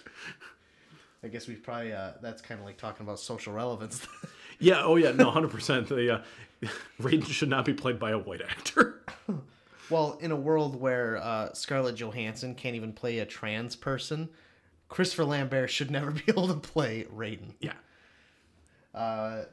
I 1.23 1.27
guess 1.29 1.47
we've 1.47 1.63
probably 1.63 1.93
uh, 1.93 2.13
that's 2.21 2.41
kind 2.41 2.59
of 2.59 2.65
like 2.65 2.77
talking 2.77 3.05
about 3.05 3.19
social 3.19 3.53
relevance. 3.53 4.05
Yeah, 4.59 4.81
oh 4.83 4.95
yeah, 4.95 5.11
no, 5.11 5.29
hundred 5.29 5.51
percent. 5.51 5.87
The 5.87 6.15
uh, 6.15 6.21
Raiden 7.01 7.27
should 7.27 7.49
not 7.49 7.65
be 7.65 7.73
played 7.73 7.99
by 7.99 8.11
a 8.11 8.17
white 8.17 8.41
actor. 8.41 9.03
well, 9.89 10.17
in 10.19 10.31
a 10.31 10.35
world 10.35 10.79
where 10.79 11.17
uh, 11.17 11.53
Scarlett 11.53 11.95
Johansson 11.95 12.55
can't 12.55 12.75
even 12.75 12.93
play 12.93 13.19
a 13.19 13.25
trans 13.25 13.75
person, 13.75 14.29
Christopher 14.89 15.25
Lambert 15.25 15.69
should 15.69 15.91
never 15.91 16.11
be 16.11 16.23
able 16.27 16.47
to 16.47 16.55
play 16.55 17.05
Raiden. 17.15 17.53
Yeah. 17.59 17.73
Uh, 18.95 19.45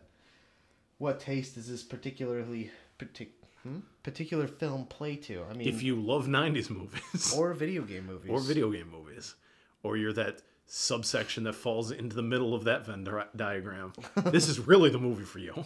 what 0.99 1.21
taste 1.21 1.57
is 1.59 1.69
this 1.69 1.83
particularly 1.83 2.71
partic- 2.99 3.33
hmm? 3.63 3.81
particular 4.03 4.47
film 4.47 4.87
play 4.87 5.17
to? 5.17 5.45
I 5.51 5.55
mean, 5.55 5.69
If 5.69 5.83
you 5.83 5.97
love 5.97 6.29
'90s 6.29 6.71
movies 6.71 7.35
or 7.37 7.53
video 7.53 7.83
game 7.83 8.07
movies, 8.07 8.31
or 8.31 8.41
video 8.41 8.71
game 8.71 8.91
movies, 8.91 9.35
or 9.83 9.99
you're 9.99 10.15
that 10.15 10.41
subsection 10.67 11.45
that 11.45 11.55
falls 11.55 11.91
into 11.91 12.17
the 12.17 12.23
middle 12.23 12.55
of 12.55 12.65
that 12.65 12.87
Venn 12.87 13.05
di- 13.05 13.27
diagram, 13.37 13.93
this 14.27 14.49
is 14.49 14.59
really 14.61 14.91
the 14.91 14.99
movie 14.99 15.25
for 15.25 15.39
you. 15.39 15.65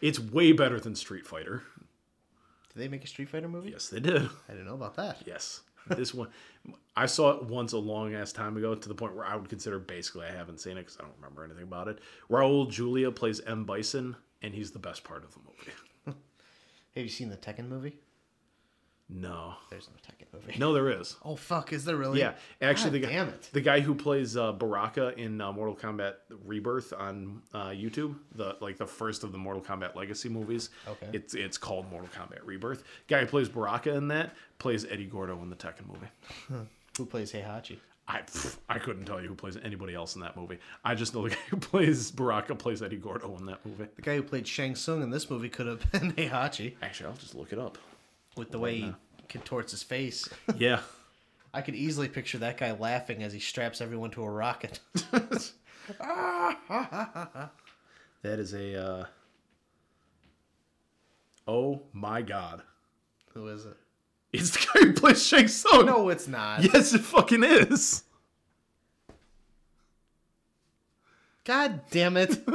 It's 0.00 0.18
way 0.18 0.52
better 0.52 0.80
than 0.80 0.94
Street 0.94 1.26
Fighter. 1.26 1.62
Did 2.72 2.82
they 2.82 2.88
make 2.88 3.04
a 3.04 3.06
Street 3.06 3.28
Fighter 3.28 3.48
movie? 3.48 3.70
Yes, 3.70 3.88
they 3.88 4.00
did. 4.00 4.22
I 4.48 4.52
didn't 4.52 4.66
know 4.66 4.74
about 4.74 4.96
that. 4.96 5.18
Yes. 5.26 5.60
This 5.88 6.14
one, 6.14 6.28
I 6.96 7.06
saw 7.06 7.30
it 7.30 7.44
once 7.44 7.72
a 7.72 7.78
long 7.78 8.14
ass 8.14 8.32
time 8.32 8.56
ago 8.56 8.74
to 8.74 8.88
the 8.88 8.94
point 8.94 9.14
where 9.14 9.24
I 9.24 9.34
would 9.34 9.48
consider 9.48 9.78
basically 9.78 10.26
I 10.26 10.32
haven't 10.32 10.60
seen 10.60 10.76
it 10.76 10.82
because 10.82 10.98
I 10.98 11.02
don't 11.02 11.14
remember 11.16 11.44
anything 11.44 11.64
about 11.64 11.88
it. 11.88 11.98
Raul 12.30 12.70
Julia 12.70 13.10
plays 13.10 13.40
M. 13.40 13.64
Bison, 13.64 14.14
and 14.42 14.54
he's 14.54 14.70
the 14.70 14.78
best 14.78 15.04
part 15.04 15.24
of 15.24 15.32
the 15.32 15.40
movie. 15.40 15.72
Have 16.94 17.04
you 17.04 17.08
seen 17.08 17.28
the 17.30 17.36
Tekken 17.36 17.68
movie? 17.68 17.96
No. 19.12 19.54
There's 19.70 19.88
no 19.88 19.94
Tekken 19.96 20.32
movie. 20.32 20.58
No, 20.58 20.72
there 20.72 20.88
is. 20.90 21.16
Oh 21.24 21.34
fuck! 21.34 21.72
Is 21.72 21.84
there 21.84 21.96
really? 21.96 22.20
Yeah, 22.20 22.34
actually, 22.62 23.00
God 23.00 23.08
the 23.08 23.12
guy, 23.12 23.12
damn 23.24 23.28
it. 23.30 23.48
the 23.52 23.60
guy 23.60 23.80
who 23.80 23.94
plays 23.94 24.36
uh, 24.36 24.52
Baraka 24.52 25.18
in 25.18 25.40
uh, 25.40 25.50
Mortal 25.52 25.74
Kombat 25.74 26.14
Rebirth 26.44 26.92
on 26.92 27.42
uh, 27.52 27.68
YouTube, 27.68 28.14
the 28.34 28.56
like 28.60 28.76
the 28.78 28.86
first 28.86 29.24
of 29.24 29.32
the 29.32 29.38
Mortal 29.38 29.62
Kombat 29.62 29.96
Legacy 29.96 30.28
movies. 30.28 30.70
Okay. 30.86 31.08
It's 31.12 31.34
it's 31.34 31.58
called 31.58 31.90
Mortal 31.90 32.08
Kombat 32.16 32.40
Rebirth. 32.44 32.84
Guy 33.08 33.20
who 33.20 33.26
plays 33.26 33.48
Baraka 33.48 33.94
in 33.94 34.08
that 34.08 34.34
plays 34.58 34.84
Eddie 34.88 35.06
Gordo 35.06 35.42
in 35.42 35.50
the 35.50 35.56
Tekken 35.56 35.86
movie. 35.88 36.66
Who 36.98 37.06
plays 37.06 37.32
Heihachi? 37.32 37.78
I 38.06 38.22
pff, 38.22 38.56
I 38.68 38.78
couldn't 38.78 39.04
tell 39.04 39.20
you 39.22 39.28
who 39.28 39.34
plays 39.36 39.56
anybody 39.62 39.94
else 39.94 40.16
in 40.16 40.20
that 40.22 40.36
movie. 40.36 40.58
I 40.84 40.94
just 40.96 41.14
know 41.14 41.22
the 41.22 41.30
guy 41.34 41.40
who 41.48 41.56
plays 41.56 42.10
Baraka 42.10 42.54
plays 42.54 42.82
Eddie 42.82 42.96
Gordo 42.96 43.36
in 43.38 43.46
that 43.46 43.64
movie. 43.64 43.86
The 43.96 44.02
guy 44.02 44.16
who 44.16 44.22
played 44.22 44.46
Shang 44.48 44.74
Tsung 44.74 45.02
in 45.02 45.10
this 45.10 45.30
movie 45.30 45.48
could 45.48 45.66
have 45.66 45.90
been 45.92 46.12
Heihachi 46.12 46.74
Actually, 46.82 47.10
I'll 47.10 47.16
just 47.16 47.34
look 47.34 47.52
it 47.52 47.58
up. 47.58 47.78
With 48.36 48.50
the 48.50 48.58
way 48.58 48.80
he 48.80 48.94
contorts 49.28 49.72
his 49.72 49.82
face. 49.82 50.28
Yeah. 50.56 50.80
I 51.54 51.62
could 51.62 51.74
easily 51.74 52.08
picture 52.08 52.38
that 52.38 52.58
guy 52.58 52.72
laughing 52.72 53.22
as 53.24 53.32
he 53.32 53.40
straps 53.40 53.80
everyone 53.80 54.10
to 54.12 54.22
a 54.22 54.30
rocket. 54.30 54.80
That 58.22 58.38
is 58.38 58.52
a. 58.52 58.76
Uh... 58.76 59.04
Oh 61.48 61.82
my 61.92 62.22
god! 62.22 62.62
Who 63.32 63.48
is 63.48 63.64
it? 63.64 63.76
It's 64.32 64.50
the 64.50 64.58
guy 64.58 64.86
who 64.86 64.92
plays 64.92 65.26
Shang 65.26 65.48
Tsung. 65.48 65.86
No, 65.86 66.08
it's 66.10 66.28
not. 66.28 66.62
Yes, 66.62 66.92
it 66.92 67.00
fucking 67.00 67.42
is. 67.42 68.04
God 71.44 71.80
damn 71.90 72.16
it. 72.16 72.46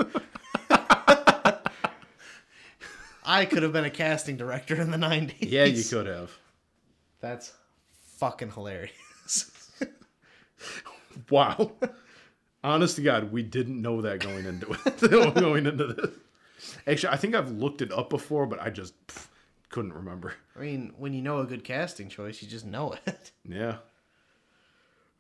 I 3.26 3.46
could 3.46 3.64
have 3.64 3.74
been 3.74 3.86
a 3.86 3.90
casting 3.90 4.38
director 4.38 4.80
in 4.80 4.92
the 4.92 4.98
90s. 4.98 5.36
Yeah, 5.40 5.66
you 5.66 5.84
could 5.84 6.08
have. 6.08 6.32
That's 7.22 7.54
fucking 8.18 8.52
hilarious. 8.52 9.52
Wow. 11.30 11.72
Honest 12.64 12.98
to 12.98 13.02
God, 13.02 13.32
we 13.32 13.44
didn't 13.44 13.82
know 13.82 14.02
that 14.02 14.20
going 14.20 14.46
into 14.46 14.76
it. 14.86 15.36
going 15.36 15.66
into 15.66 15.88
this. 15.88 16.12
Actually, 16.88 17.14
I 17.14 17.18
think 17.18 17.36
I've 17.36 17.52
looked 17.52 17.82
it 17.82 17.92
up 17.92 18.10
before, 18.10 18.46
but 18.46 18.60
I 18.62 18.70
just 18.70 18.94
pff, 19.08 19.28
couldn't 19.70 19.94
remember. 19.94 20.34
I 20.56 20.62
mean, 20.62 20.94
when 20.98 21.14
you 21.14 21.22
know 21.22 21.40
a 21.40 21.46
good 21.46 21.64
casting 21.64 22.10
choice, 22.10 22.42
you 22.42 22.48
just 22.48 22.66
know 22.66 22.96
it. 23.06 23.32
Yeah. 23.48 23.78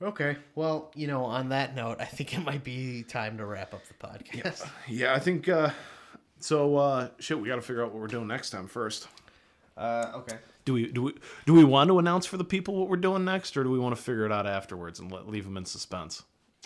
Okay. 0.01 0.35
Well, 0.55 0.91
you 0.95 1.07
know, 1.07 1.23
on 1.23 1.49
that 1.49 1.75
note, 1.75 1.97
I 2.01 2.05
think 2.05 2.35
it 2.35 2.41
might 2.41 2.63
be 2.63 3.03
time 3.03 3.37
to 3.37 3.45
wrap 3.45 3.73
up 3.73 3.83
the 3.87 3.93
podcast. 3.93 4.67
Yeah, 4.89 5.13
I 5.13 5.19
think 5.19 5.47
uh 5.47 5.69
so 6.45 6.77
uh 6.77 7.09
shit, 7.19 7.39
we 7.39 7.47
got 7.47 7.55
to 7.55 7.61
figure 7.61 7.83
out 7.83 7.91
what 7.91 8.01
we're 8.01 8.07
doing 8.07 8.27
next 8.27 8.51
time 8.51 8.67
first. 8.67 9.07
Uh, 9.77 10.11
okay. 10.15 10.37
Do 10.63 10.73
we 10.73 10.91
do 10.91 11.03
we 11.03 11.13
do 11.45 11.53
we 11.53 11.63
want 11.63 11.89
to 11.89 11.99
announce 11.99 12.25
for 12.25 12.37
the 12.37 12.43
people 12.43 12.75
what 12.75 12.89
we're 12.89 12.97
doing 12.97 13.25
next 13.25 13.57
or 13.57 13.63
do 13.63 13.69
we 13.69 13.79
want 13.79 13.95
to 13.95 14.01
figure 14.01 14.25
it 14.25 14.31
out 14.31 14.47
afterwards 14.47 14.99
and 14.99 15.11
let, 15.11 15.27
leave 15.27 15.43
them 15.43 15.57
in 15.57 15.65
suspense? 15.65 16.23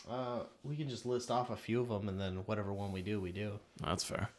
Uh, 0.10 0.40
we 0.64 0.76
can 0.76 0.90
just 0.90 1.06
list 1.06 1.30
off 1.30 1.50
a 1.50 1.56
few 1.56 1.80
of 1.80 1.88
them, 1.88 2.10
and 2.10 2.20
then 2.20 2.38
whatever 2.46 2.74
one 2.74 2.92
we 2.92 3.02
do, 3.02 3.20
we 3.20 3.32
do. 3.32 3.60
That's 3.84 4.04
fair. 4.04 4.30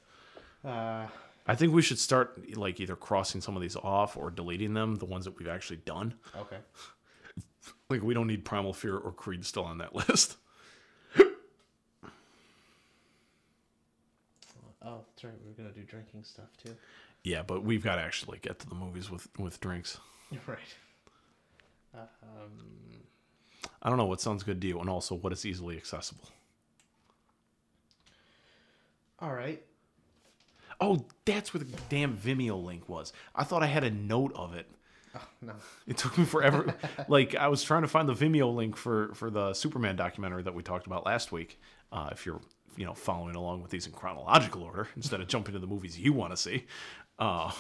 Uh, 0.65 1.07
I 1.47 1.55
think 1.55 1.73
we 1.73 1.83
should 1.83 1.99
start 1.99 2.57
like 2.57 2.81
either 2.81 2.97
crossing 2.97 3.41
some 3.41 3.57
of 3.57 3.63
these 3.63 3.77
off 3.77 4.17
or 4.17 4.31
deleting 4.31 4.75
them, 4.75 4.97
the 4.97 5.05
ones 5.05 5.25
that 5.27 5.39
we've 5.39 5.49
actually 5.49 5.79
done. 5.85 6.15
okay. 6.37 6.59
Like 7.89 8.03
we 8.03 8.15
don't 8.15 8.29
need 8.29 8.45
Primal 8.45 8.73
Fear 8.73 8.97
or 8.97 9.11
Creed 9.11 9.45
still 9.45 9.65
on 9.65 9.79
that 9.79 9.95
list. 10.09 10.37
Oh, 14.85 15.01
that's 15.11 15.25
right. 15.25 15.35
We're 15.45 15.53
gonna 15.63 15.75
do 15.75 15.83
drinking 15.83 16.25
stuff 16.25 16.49
too. 16.63 16.75
Yeah, 17.23 17.43
but 17.43 17.63
we've 17.63 17.83
got 17.85 17.97
to 17.97 18.03
actually 18.03 18.39
get 18.41 18.59
to 18.61 18.69
the 18.69 18.75
movies 18.75 19.11
with 19.11 19.29
with 19.39 19.61
drinks. 19.61 19.99
Right. 20.47 20.59
Um, 21.93 23.03
I 23.83 23.89
don't 23.89 23.99
know 23.99 24.07
what 24.07 24.21
sounds 24.21 24.45
good 24.45 24.61
to 24.61 24.67
you, 24.69 24.79
and 24.79 24.89
also 24.89 25.15
what 25.17 25.33
is 25.33 25.45
easily 25.45 25.77
accessible. 25.77 26.29
all 29.21 29.35
right. 29.35 29.63
Oh, 30.81 31.05
that's 31.27 31.53
where 31.53 31.63
the 31.63 31.71
damn 31.91 32.17
Vimeo 32.17 32.63
link 32.65 32.89
was. 32.89 33.13
I 33.35 33.45
thought 33.45 33.63
I 33.63 33.67
had 33.67 33.85
a 33.85 33.91
note 33.91 34.33
of 34.35 34.55
it. 34.55 34.67
Oh, 35.15 35.21
no. 35.43 35.53
It 35.87 35.99
took 35.99 36.17
me 36.17 36.25
forever. 36.25 36.75
like 37.09 37.35
I 37.35 37.49
was 37.49 37.63
trying 37.63 37.83
to 37.83 37.89
find 37.89 38.09
the 38.09 38.15
Vimeo 38.15 38.55
link 38.55 38.77
for 38.77 39.13
for 39.15 39.29
the 39.31 39.53
Superman 39.53 39.97
documentary 39.97 40.43
that 40.45 40.55
we 40.55 40.63
talked 40.63 40.87
about 40.87 41.05
last 41.05 41.33
week. 41.33 41.61
Uh, 41.93 42.09
if 42.13 42.25
you're 42.25 42.41
you 42.77 42.85
know 42.85 42.95
following 42.95 43.35
along 43.37 43.63
with 43.63 43.71
these 43.71 43.87
in 43.87 43.93
chronological 43.93 44.63
order 44.63 44.89
instead 44.97 45.21
of 45.21 45.29
jumping 45.29 45.55
to 45.55 45.59
the 45.61 45.67
movies 45.67 45.99
you 45.99 46.13
want 46.13 46.33
to 46.33 46.37
see, 46.37 46.67
uh, 47.19 47.51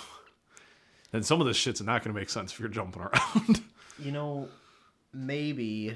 then 1.12 1.22
some 1.22 1.40
of 1.40 1.46
this 1.46 1.56
shit's 1.56 1.80
not 1.82 2.02
going 2.02 2.14
to 2.14 2.18
make 2.20 2.30
sense 2.30 2.52
if 2.52 2.60
you're 2.60 2.68
jumping 2.68 3.02
around. 3.02 3.62
You 4.02 4.12
know, 4.12 4.48
maybe 5.12 5.94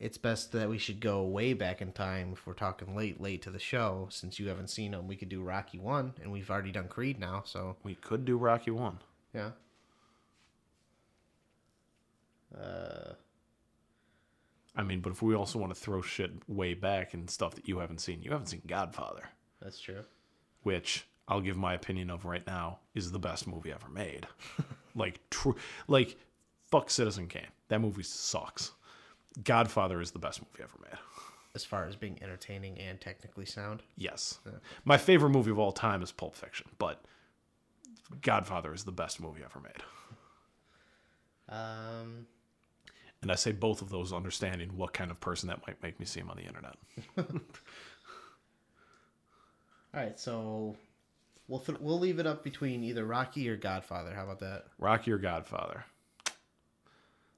it's 0.00 0.16
best 0.16 0.52
that 0.52 0.70
we 0.70 0.78
should 0.78 1.00
go 1.00 1.22
way 1.22 1.52
back 1.52 1.82
in 1.82 1.92
time 1.92 2.30
if 2.32 2.46
we're 2.46 2.54
talking 2.54 2.96
late, 2.96 3.20
late 3.20 3.42
to 3.42 3.50
the 3.50 3.58
show. 3.58 4.08
Since 4.10 4.38
you 4.40 4.48
haven't 4.48 4.70
seen 4.70 4.92
them, 4.92 5.06
we 5.06 5.16
could 5.16 5.28
do 5.28 5.42
Rocky 5.42 5.78
One, 5.78 6.14
and 6.22 6.32
we've 6.32 6.50
already 6.50 6.72
done 6.72 6.88
Creed 6.88 7.20
now. 7.20 7.42
So 7.44 7.76
we 7.84 7.94
could 7.96 8.24
do 8.24 8.38
Rocky 8.38 8.70
One. 8.70 9.00
yeah. 9.34 9.50
Uh, 12.58 13.12
I 14.74 14.82
mean, 14.82 15.00
but 15.00 15.12
if 15.12 15.22
we 15.22 15.34
also 15.34 15.58
want 15.58 15.74
to 15.74 15.80
throw 15.80 16.00
shit 16.00 16.30
way 16.48 16.74
back 16.74 17.12
and 17.14 17.28
stuff 17.28 17.54
that 17.56 17.68
you 17.68 17.78
haven't 17.78 18.00
seen, 18.00 18.22
you 18.22 18.30
haven't 18.30 18.46
seen 18.46 18.62
Godfather, 18.66 19.28
that's 19.60 19.78
true. 19.80 20.02
which 20.62 21.06
I'll 21.28 21.40
give 21.42 21.56
my 21.56 21.74
opinion 21.74 22.10
of 22.10 22.24
right 22.24 22.46
now 22.46 22.78
is 22.94 23.12
the 23.12 23.18
best 23.18 23.46
movie 23.46 23.72
ever 23.72 23.88
made. 23.88 24.26
like 24.94 25.20
true, 25.30 25.56
like 25.88 26.16
fuck 26.70 26.90
Citizen 26.90 27.26
Kane. 27.28 27.48
That 27.68 27.80
movie 27.80 28.02
sucks. 28.02 28.72
Godfather 29.44 30.00
is 30.00 30.10
the 30.10 30.18
best 30.18 30.40
movie 30.42 30.62
ever 30.62 30.78
made. 30.82 30.98
As 31.54 31.64
far 31.64 31.84
as 31.86 31.96
being 31.96 32.18
entertaining 32.22 32.78
and 32.78 32.98
technically 32.98 33.44
sound. 33.44 33.82
Yes, 33.96 34.38
my 34.86 34.96
favorite 34.96 35.30
movie 35.30 35.50
of 35.50 35.58
all 35.58 35.72
time 35.72 36.02
is 36.02 36.10
Pulp 36.10 36.34
Fiction, 36.34 36.66
but 36.78 37.02
Godfather 38.22 38.72
is 38.72 38.84
the 38.84 38.92
best 38.92 39.20
movie 39.20 39.42
ever 39.44 39.60
made. 39.60 39.82
Um, 41.48 42.26
And 43.22 43.30
I 43.30 43.36
say 43.36 43.52
both 43.52 43.82
of 43.82 43.88
those 43.88 44.12
understanding 44.12 44.76
what 44.76 44.92
kind 44.92 45.10
of 45.10 45.20
person 45.20 45.48
that 45.48 45.64
might 45.66 45.80
make 45.82 45.98
me 46.00 46.06
seem 46.06 46.28
on 46.28 46.36
the 46.36 46.42
internet. 46.42 46.74
All 49.94 50.00
right, 50.00 50.18
so 50.18 50.76
we'll 51.46 51.60
th- 51.60 51.78
we'll 51.80 52.00
leave 52.00 52.18
it 52.18 52.26
up 52.26 52.42
between 52.42 52.82
either 52.82 53.04
Rocky 53.04 53.48
or 53.48 53.56
Godfather. 53.56 54.12
How 54.14 54.24
about 54.24 54.40
that? 54.40 54.64
Rocky 54.78 55.12
or 55.12 55.18
Godfather? 55.18 55.84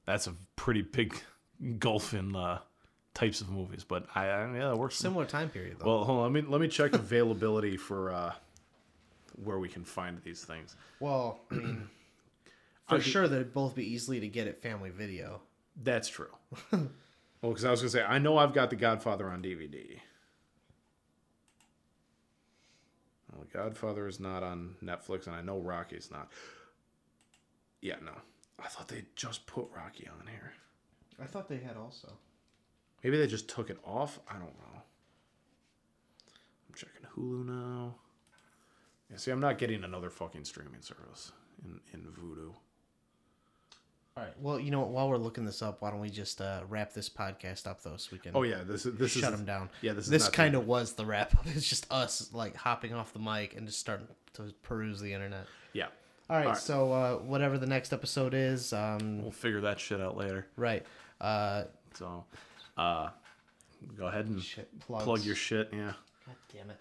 That's 0.06 0.26
a 0.26 0.34
pretty 0.56 0.82
big 0.82 1.14
gulf 1.78 2.14
in 2.14 2.34
uh, 2.34 2.60
types 3.12 3.40
of 3.40 3.50
movies, 3.50 3.84
but 3.84 4.06
I, 4.14 4.26
I 4.26 4.56
yeah, 4.56 4.72
it 4.72 4.78
works. 4.78 4.96
Similar 4.96 5.26
time 5.26 5.50
period 5.50 5.78
though. 5.80 5.86
Well, 5.86 6.04
hold 6.04 6.18
on. 6.20 6.32
Let 6.32 6.44
me 6.44 6.50
let 6.50 6.60
me 6.60 6.68
check 6.68 6.94
availability 6.94 7.76
for 7.78 8.12
uh, 8.12 8.32
where 9.42 9.58
we 9.58 9.68
can 9.68 9.84
find 9.84 10.20
these 10.24 10.44
things. 10.44 10.76
Well, 11.00 11.40
I 11.50 11.54
mean, 11.54 11.88
for 12.88 13.00
sure 13.00 13.28
they'd 13.28 13.52
both 13.52 13.74
be 13.74 13.92
easily 13.92 14.20
to 14.20 14.28
get 14.28 14.46
at 14.46 14.62
Family 14.62 14.90
Video. 14.90 15.42
That's 15.76 16.08
true. 16.08 16.30
well, 16.72 16.88
because 17.42 17.64
I 17.64 17.70
was 17.70 17.80
gonna 17.80 17.90
say 17.90 18.02
I 18.02 18.18
know 18.18 18.38
I've 18.38 18.54
got 18.54 18.70
The 18.70 18.76
Godfather 18.76 19.28
on 19.28 19.42
DVD. 19.42 19.98
Well, 23.32 23.44
The 23.50 23.58
Godfather 23.58 24.06
is 24.06 24.20
not 24.20 24.42
on 24.42 24.76
Netflix, 24.82 25.26
and 25.26 25.34
I 25.34 25.42
know 25.42 25.58
Rocky's 25.58 26.10
not. 26.10 26.30
Yeah, 27.80 27.96
no. 28.04 28.12
I 28.58 28.68
thought 28.68 28.88
they 28.88 29.04
just 29.16 29.46
put 29.46 29.68
Rocky 29.74 30.08
on 30.08 30.26
here. 30.28 30.52
I 31.20 31.26
thought 31.26 31.48
they 31.48 31.58
had 31.58 31.76
also. 31.76 32.12
Maybe 33.02 33.18
they 33.18 33.26
just 33.26 33.48
took 33.48 33.68
it 33.68 33.78
off. 33.84 34.18
I 34.28 34.34
don't 34.34 34.58
know. 34.58 34.82
I'm 36.68 36.74
checking 36.74 37.06
Hulu 37.16 37.46
now. 37.46 37.96
Yeah, 39.10 39.16
see, 39.18 39.30
I'm 39.30 39.40
not 39.40 39.58
getting 39.58 39.84
another 39.84 40.08
fucking 40.08 40.44
streaming 40.44 40.80
service 40.80 41.32
in 41.64 41.80
in 41.92 42.00
Vudu. 42.00 42.54
All 44.16 44.22
right. 44.22 44.32
Well, 44.40 44.60
you 44.60 44.70
know 44.70 44.78
what? 44.80 44.90
While 44.90 45.08
we're 45.08 45.16
looking 45.16 45.44
this 45.44 45.60
up, 45.60 45.82
why 45.82 45.90
don't 45.90 45.98
we 46.00 46.08
just 46.08 46.40
uh, 46.40 46.60
wrap 46.68 46.92
this 46.92 47.08
podcast 47.08 47.66
up 47.66 47.82
though, 47.82 47.96
so 47.96 48.10
we 48.12 48.18
can. 48.18 48.30
Oh, 48.34 48.42
yeah, 48.42 48.62
this 48.62 48.86
is- 48.86 48.94
this 48.96 49.10
shut 49.12 49.24
is- 49.32 49.38
them 49.38 49.44
down. 49.44 49.70
yeah, 49.82 49.92
this 49.92 50.04
is 50.04 50.10
this 50.10 50.28
kind 50.28 50.54
of 50.54 50.66
was 50.68 50.92
the 50.92 51.04
wrap 51.04 51.34
up. 51.34 51.46
It's 51.54 51.68
just 51.68 51.90
us 51.90 52.30
like 52.32 52.54
hopping 52.54 52.94
off 52.94 53.12
the 53.12 53.18
mic 53.18 53.56
and 53.56 53.66
just 53.66 53.80
starting 53.80 54.06
to 54.34 54.54
peruse 54.62 55.00
the 55.00 55.12
internet. 55.12 55.46
Yeah. 55.72 55.86
All 56.30 56.36
right. 56.36 56.46
All 56.46 56.52
right. 56.52 56.56
So 56.60 56.92
uh, 56.92 57.16
whatever 57.16 57.58
the 57.58 57.66
next 57.66 57.92
episode 57.92 58.34
is, 58.34 58.72
um, 58.72 59.20
We'll 59.22 59.32
figure 59.32 59.60
that 59.62 59.80
shit 59.80 60.00
out 60.00 60.16
later. 60.16 60.46
right. 60.56 60.84
Uh, 61.20 61.64
So, 61.94 62.24
uh, 62.76 63.08
go 63.98 64.06
ahead 64.06 64.26
and 64.26 64.42
plug 64.80 65.22
your 65.24 65.34
shit. 65.36 65.70
Yeah. 65.72 65.92
God 66.26 66.36
damn 66.52 66.70
it. 66.70 66.80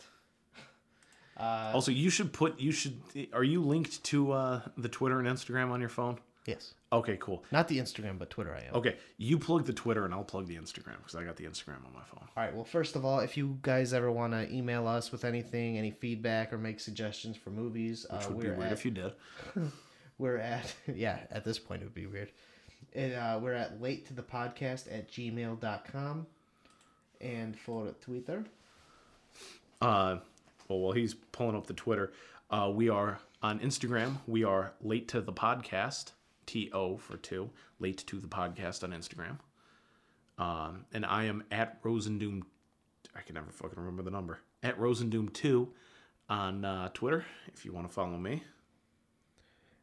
Uh, 1.35 1.71
Also, 1.73 1.89
you 1.91 2.11
should 2.11 2.31
put 2.31 2.59
you 2.59 2.71
should. 2.71 3.01
Are 3.33 3.43
you 3.43 3.59
linked 3.61 4.03
to 4.05 4.31
uh, 4.33 4.61
the 4.77 4.87
Twitter 4.89 5.19
and 5.19 5.27
Instagram 5.27 5.71
on 5.71 5.79
your 5.79 5.89
phone? 5.89 6.19
Yes. 6.45 6.73
Okay, 6.91 7.17
cool. 7.21 7.43
Not 7.51 7.67
the 7.69 7.77
Instagram, 7.79 8.19
but 8.19 8.29
Twitter. 8.29 8.53
I 8.53 8.67
am. 8.67 8.75
Okay, 8.75 8.97
you 9.17 9.39
plug 9.39 9.65
the 9.65 9.71
Twitter 9.73 10.03
and 10.03 10.13
I'll 10.13 10.25
plug 10.25 10.47
the 10.47 10.57
Instagram 10.57 10.97
because 10.97 11.15
I 11.15 11.23
got 11.23 11.37
the 11.37 11.45
Instagram 11.45 11.85
on 11.85 11.93
my 11.93 12.03
phone. 12.03 12.27
All 12.35 12.43
right. 12.43 12.53
Well, 12.53 12.65
first 12.65 12.95
of 12.97 13.05
all, 13.05 13.19
if 13.19 13.37
you 13.37 13.57
guys 13.61 13.93
ever 13.93 14.11
want 14.11 14.33
to 14.33 14.53
email 14.53 14.85
us 14.87 15.11
with 15.11 15.23
anything, 15.23 15.77
any 15.77 15.91
feedback, 15.91 16.51
or 16.51 16.57
make 16.57 16.79
suggestions 16.81 17.37
for 17.37 17.49
movies, 17.49 18.05
Which 18.11 18.25
uh, 18.25 18.29
would 18.29 18.41
be 18.41 18.47
we're 18.49 18.55
weird 18.55 18.67
at, 18.67 18.73
if 18.73 18.83
you 18.85 18.91
did. 18.91 19.13
we're 20.17 20.37
at 20.37 20.73
yeah. 20.93 21.19
At 21.31 21.45
this 21.45 21.59
point, 21.59 21.81
it 21.81 21.85
would 21.85 21.93
be 21.93 22.07
weird. 22.07 22.31
And, 22.93 23.13
uh, 23.13 23.39
we're 23.41 23.53
at 23.53 23.81
late 23.81 24.05
to 24.07 24.13
the 24.13 24.21
podcast 24.21 24.93
at 24.93 25.09
gmail.com. 25.09 26.27
and 27.21 27.57
for 27.57 27.87
Twitter. 28.01 28.43
Uh, 29.81 30.17
well, 30.67 30.79
while 30.79 30.91
he's 30.91 31.13
pulling 31.13 31.55
up 31.55 31.67
the 31.67 31.73
Twitter, 31.73 32.11
uh, 32.51 32.69
we 32.73 32.89
are 32.89 33.19
on 33.41 33.59
Instagram. 33.59 34.17
We 34.27 34.43
are 34.43 34.73
late 34.81 35.07
to 35.09 35.21
the 35.21 35.33
podcast. 35.33 36.11
T 36.45 36.69
O 36.73 36.97
for 36.97 37.17
two. 37.17 37.49
Late 37.79 37.97
to 38.07 38.19
the 38.19 38.27
podcast 38.27 38.83
on 38.83 38.91
Instagram. 38.91 39.39
Um, 40.37 40.85
and 40.93 41.05
I 41.05 41.25
am 41.25 41.43
at 41.51 41.81
Rosendoom. 41.83 42.43
I 43.15 43.21
can 43.21 43.35
never 43.35 43.51
fucking 43.51 43.77
remember 43.77 44.03
the 44.03 44.11
number. 44.11 44.39
At 44.61 44.79
Rosendoom 44.79 45.33
two 45.33 45.69
on 46.29 46.65
uh, 46.65 46.89
Twitter. 46.93 47.25
If 47.53 47.65
you 47.65 47.73
want 47.73 47.87
to 47.87 47.93
follow 47.93 48.17
me. 48.17 48.43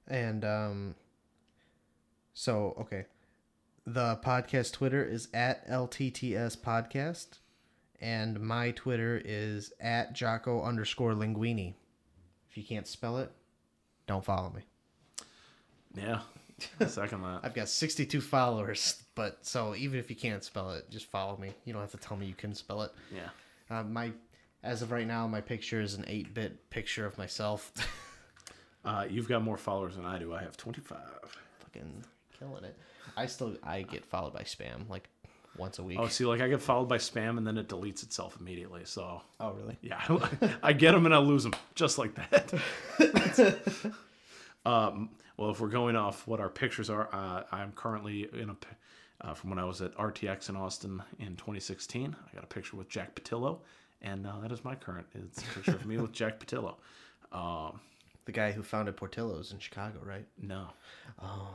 And 0.08 0.44
um 0.44 0.94
so 2.34 2.74
okay. 2.80 3.06
The 3.86 4.18
podcast 4.24 4.72
Twitter 4.72 5.04
is 5.04 5.28
at 5.32 5.68
LTTS 5.68 6.58
podcast. 6.58 7.38
And 8.00 8.40
my 8.40 8.70
Twitter 8.70 9.20
is 9.22 9.72
at 9.80 10.14
Jocko 10.14 10.62
underscore 10.62 11.12
linguini. 11.12 11.74
If 12.48 12.56
you 12.56 12.64
can't 12.64 12.86
spell 12.88 13.18
it, 13.18 13.30
don't 14.06 14.24
follow 14.24 14.50
me. 14.50 14.62
Yeah. 15.94 16.20
Second 16.86 17.22
that. 17.22 17.40
I've 17.42 17.54
got 17.54 17.68
62 17.68 18.20
followers, 18.20 19.02
but 19.14 19.38
so 19.42 19.74
even 19.74 19.98
if 19.98 20.10
you 20.10 20.16
can't 20.16 20.44
spell 20.44 20.72
it, 20.72 20.90
just 20.90 21.06
follow 21.06 21.36
me. 21.36 21.52
You 21.64 21.72
don't 21.72 21.82
have 21.82 21.92
to 21.92 21.96
tell 21.96 22.16
me 22.16 22.26
you 22.26 22.34
can 22.34 22.54
spell 22.54 22.82
it. 22.82 22.92
Yeah. 23.14 23.28
Uh, 23.70 23.82
my, 23.84 24.12
as 24.62 24.82
of 24.82 24.90
right 24.90 25.06
now, 25.06 25.26
my 25.26 25.40
picture 25.40 25.80
is 25.80 25.94
an 25.94 26.04
8-bit 26.04 26.70
picture 26.70 27.06
of 27.06 27.16
myself. 27.18 27.72
Uh, 28.84 29.06
you've 29.08 29.28
got 29.28 29.42
more 29.42 29.56
followers 29.56 29.96
than 29.96 30.06
I 30.06 30.18
do. 30.18 30.34
I 30.34 30.40
have 30.40 30.56
25. 30.56 30.98
Fucking 31.58 32.04
killing 32.38 32.64
it. 32.64 32.76
I 33.16 33.26
still 33.26 33.56
I 33.62 33.82
get 33.82 34.04
followed 34.04 34.32
by 34.32 34.42
spam 34.42 34.88
like 34.88 35.08
once 35.56 35.78
a 35.78 35.82
week. 35.82 35.98
Oh, 36.00 36.08
see, 36.08 36.24
like 36.24 36.40
I 36.40 36.48
get 36.48 36.62
followed 36.62 36.88
by 36.88 36.98
spam 36.98 37.36
and 37.36 37.46
then 37.46 37.58
it 37.58 37.68
deletes 37.68 38.02
itself 38.02 38.38
immediately. 38.40 38.82
So. 38.84 39.22
Oh, 39.38 39.52
really? 39.52 39.78
Yeah, 39.82 40.00
I 40.62 40.72
get 40.72 40.92
them 40.92 41.06
and 41.06 41.14
I 41.14 41.18
lose 41.18 41.44
them 41.44 41.54
just 41.74 41.98
like 41.98 42.14
that. 42.14 42.54
um, 44.64 45.10
well, 45.40 45.50
if 45.50 45.58
we're 45.58 45.68
going 45.68 45.96
off 45.96 46.26
what 46.26 46.38
our 46.38 46.50
pictures 46.50 46.90
are, 46.90 47.08
uh, 47.14 47.44
I'm 47.50 47.72
currently 47.72 48.28
in 48.34 48.50
a 48.50 48.56
uh, 49.22 49.32
from 49.32 49.48
when 49.48 49.58
I 49.58 49.64
was 49.64 49.80
at 49.80 49.96
RTX 49.96 50.50
in 50.50 50.56
Austin 50.56 51.02
in 51.18 51.28
2016. 51.36 52.14
I 52.14 52.34
got 52.34 52.44
a 52.44 52.46
picture 52.46 52.76
with 52.76 52.90
Jack 52.90 53.14
Pattillo, 53.14 53.58
and 54.02 54.26
uh, 54.26 54.38
that 54.42 54.52
is 54.52 54.62
my 54.64 54.74
current. 54.74 55.06
It's 55.14 55.38
a 55.38 55.46
picture 55.54 55.72
of 55.72 55.86
me 55.86 55.96
with 55.96 56.12
Jack 56.12 56.40
Pattillo. 56.40 56.74
Um, 57.32 57.80
the 58.26 58.32
guy 58.32 58.52
who 58.52 58.62
founded 58.62 58.98
Portillo's 58.98 59.52
in 59.52 59.58
Chicago, 59.58 60.00
right? 60.04 60.26
no, 60.40 60.66
Oh, 61.22 61.48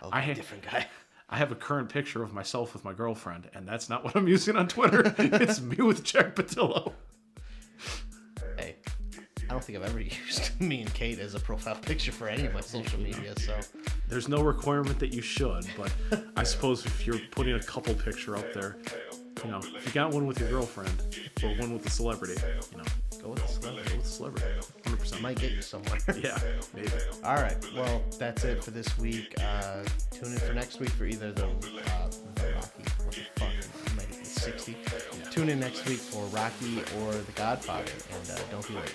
oh 0.00 0.08
I 0.12 0.20
ha- 0.20 0.34
different 0.34 0.62
guy. 0.64 0.86
I 1.28 1.36
have 1.36 1.50
a 1.50 1.56
current 1.56 1.88
picture 1.88 2.22
of 2.22 2.32
myself 2.32 2.74
with 2.74 2.84
my 2.84 2.92
girlfriend, 2.92 3.50
and 3.54 3.66
that's 3.66 3.88
not 3.88 4.04
what 4.04 4.14
I'm 4.14 4.28
using 4.28 4.54
on 4.54 4.68
Twitter. 4.68 5.02
it's 5.18 5.60
me 5.60 5.76
with 5.78 6.04
Jack 6.04 6.36
Pattillo. 6.36 6.92
Don't 9.54 9.62
think 9.62 9.78
I've 9.78 9.84
ever 9.84 10.00
used 10.26 10.60
me 10.60 10.80
and 10.80 10.92
Kate 10.94 11.20
as 11.20 11.36
a 11.36 11.38
profile 11.38 11.76
picture 11.76 12.10
for 12.10 12.26
any 12.26 12.44
of 12.44 12.52
my 12.52 12.60
social 12.60 12.98
media. 12.98 13.38
So 13.38 13.54
There's 14.08 14.28
no 14.28 14.42
requirement 14.42 14.98
that 14.98 15.14
you 15.14 15.22
should, 15.22 15.64
but 15.78 15.92
I 16.36 16.42
suppose 16.42 16.84
if 16.84 17.06
you're 17.06 17.20
putting 17.30 17.54
a 17.54 17.62
couple 17.62 17.94
picture 17.94 18.36
up 18.36 18.52
there, 18.52 18.78
you 19.44 19.50
know, 19.52 19.60
if 19.76 19.86
you 19.86 19.92
got 19.92 20.10
one 20.10 20.26
with 20.26 20.40
your 20.40 20.48
girlfriend 20.48 20.90
or 21.40 21.50
one 21.50 21.72
with 21.72 21.86
a 21.86 21.90
celebrity, 21.90 22.34
you 22.72 22.78
know, 22.78 22.84
go 23.22 23.28
with 23.28 23.46
the 23.46 23.52
celebrity. 23.52 23.90
Go 23.90 23.96
with 23.96 24.04
the 24.04 24.10
celebrity. 24.10 24.46
100%. 24.86 25.20
might 25.20 25.38
get 25.38 25.52
you 25.52 25.62
somewhere. 25.62 26.00
Yeah, 26.20 26.36
maybe. 26.74 26.90
All 27.22 27.36
right. 27.36 27.56
Well, 27.76 28.02
that's 28.18 28.42
it 28.42 28.64
for 28.64 28.72
this 28.72 28.98
week. 28.98 29.36
Uh, 29.40 29.84
tune 30.10 30.32
in 30.32 30.38
for 30.40 30.52
next 30.52 30.80
week 30.80 30.90
for 30.90 31.04
either 31.06 31.30
the, 31.30 31.46
uh, 31.46 32.10
the 32.34 32.54
Rocky. 32.54 32.82
What 33.04 33.14
the 33.14 33.40
fuck? 33.40 33.96
Might 33.96 34.06
hit 34.06 34.26
60. 34.26 34.76
Tune 35.30 35.48
in 35.48 35.60
next 35.60 35.86
week 35.86 35.98
for 35.98 36.24
Rocky 36.36 36.80
or 36.98 37.12
The 37.12 37.32
Godfather, 37.36 37.92
and 38.12 38.30
uh, 38.30 38.42
don't 38.50 38.66
be 38.66 38.74
late. 38.74 38.94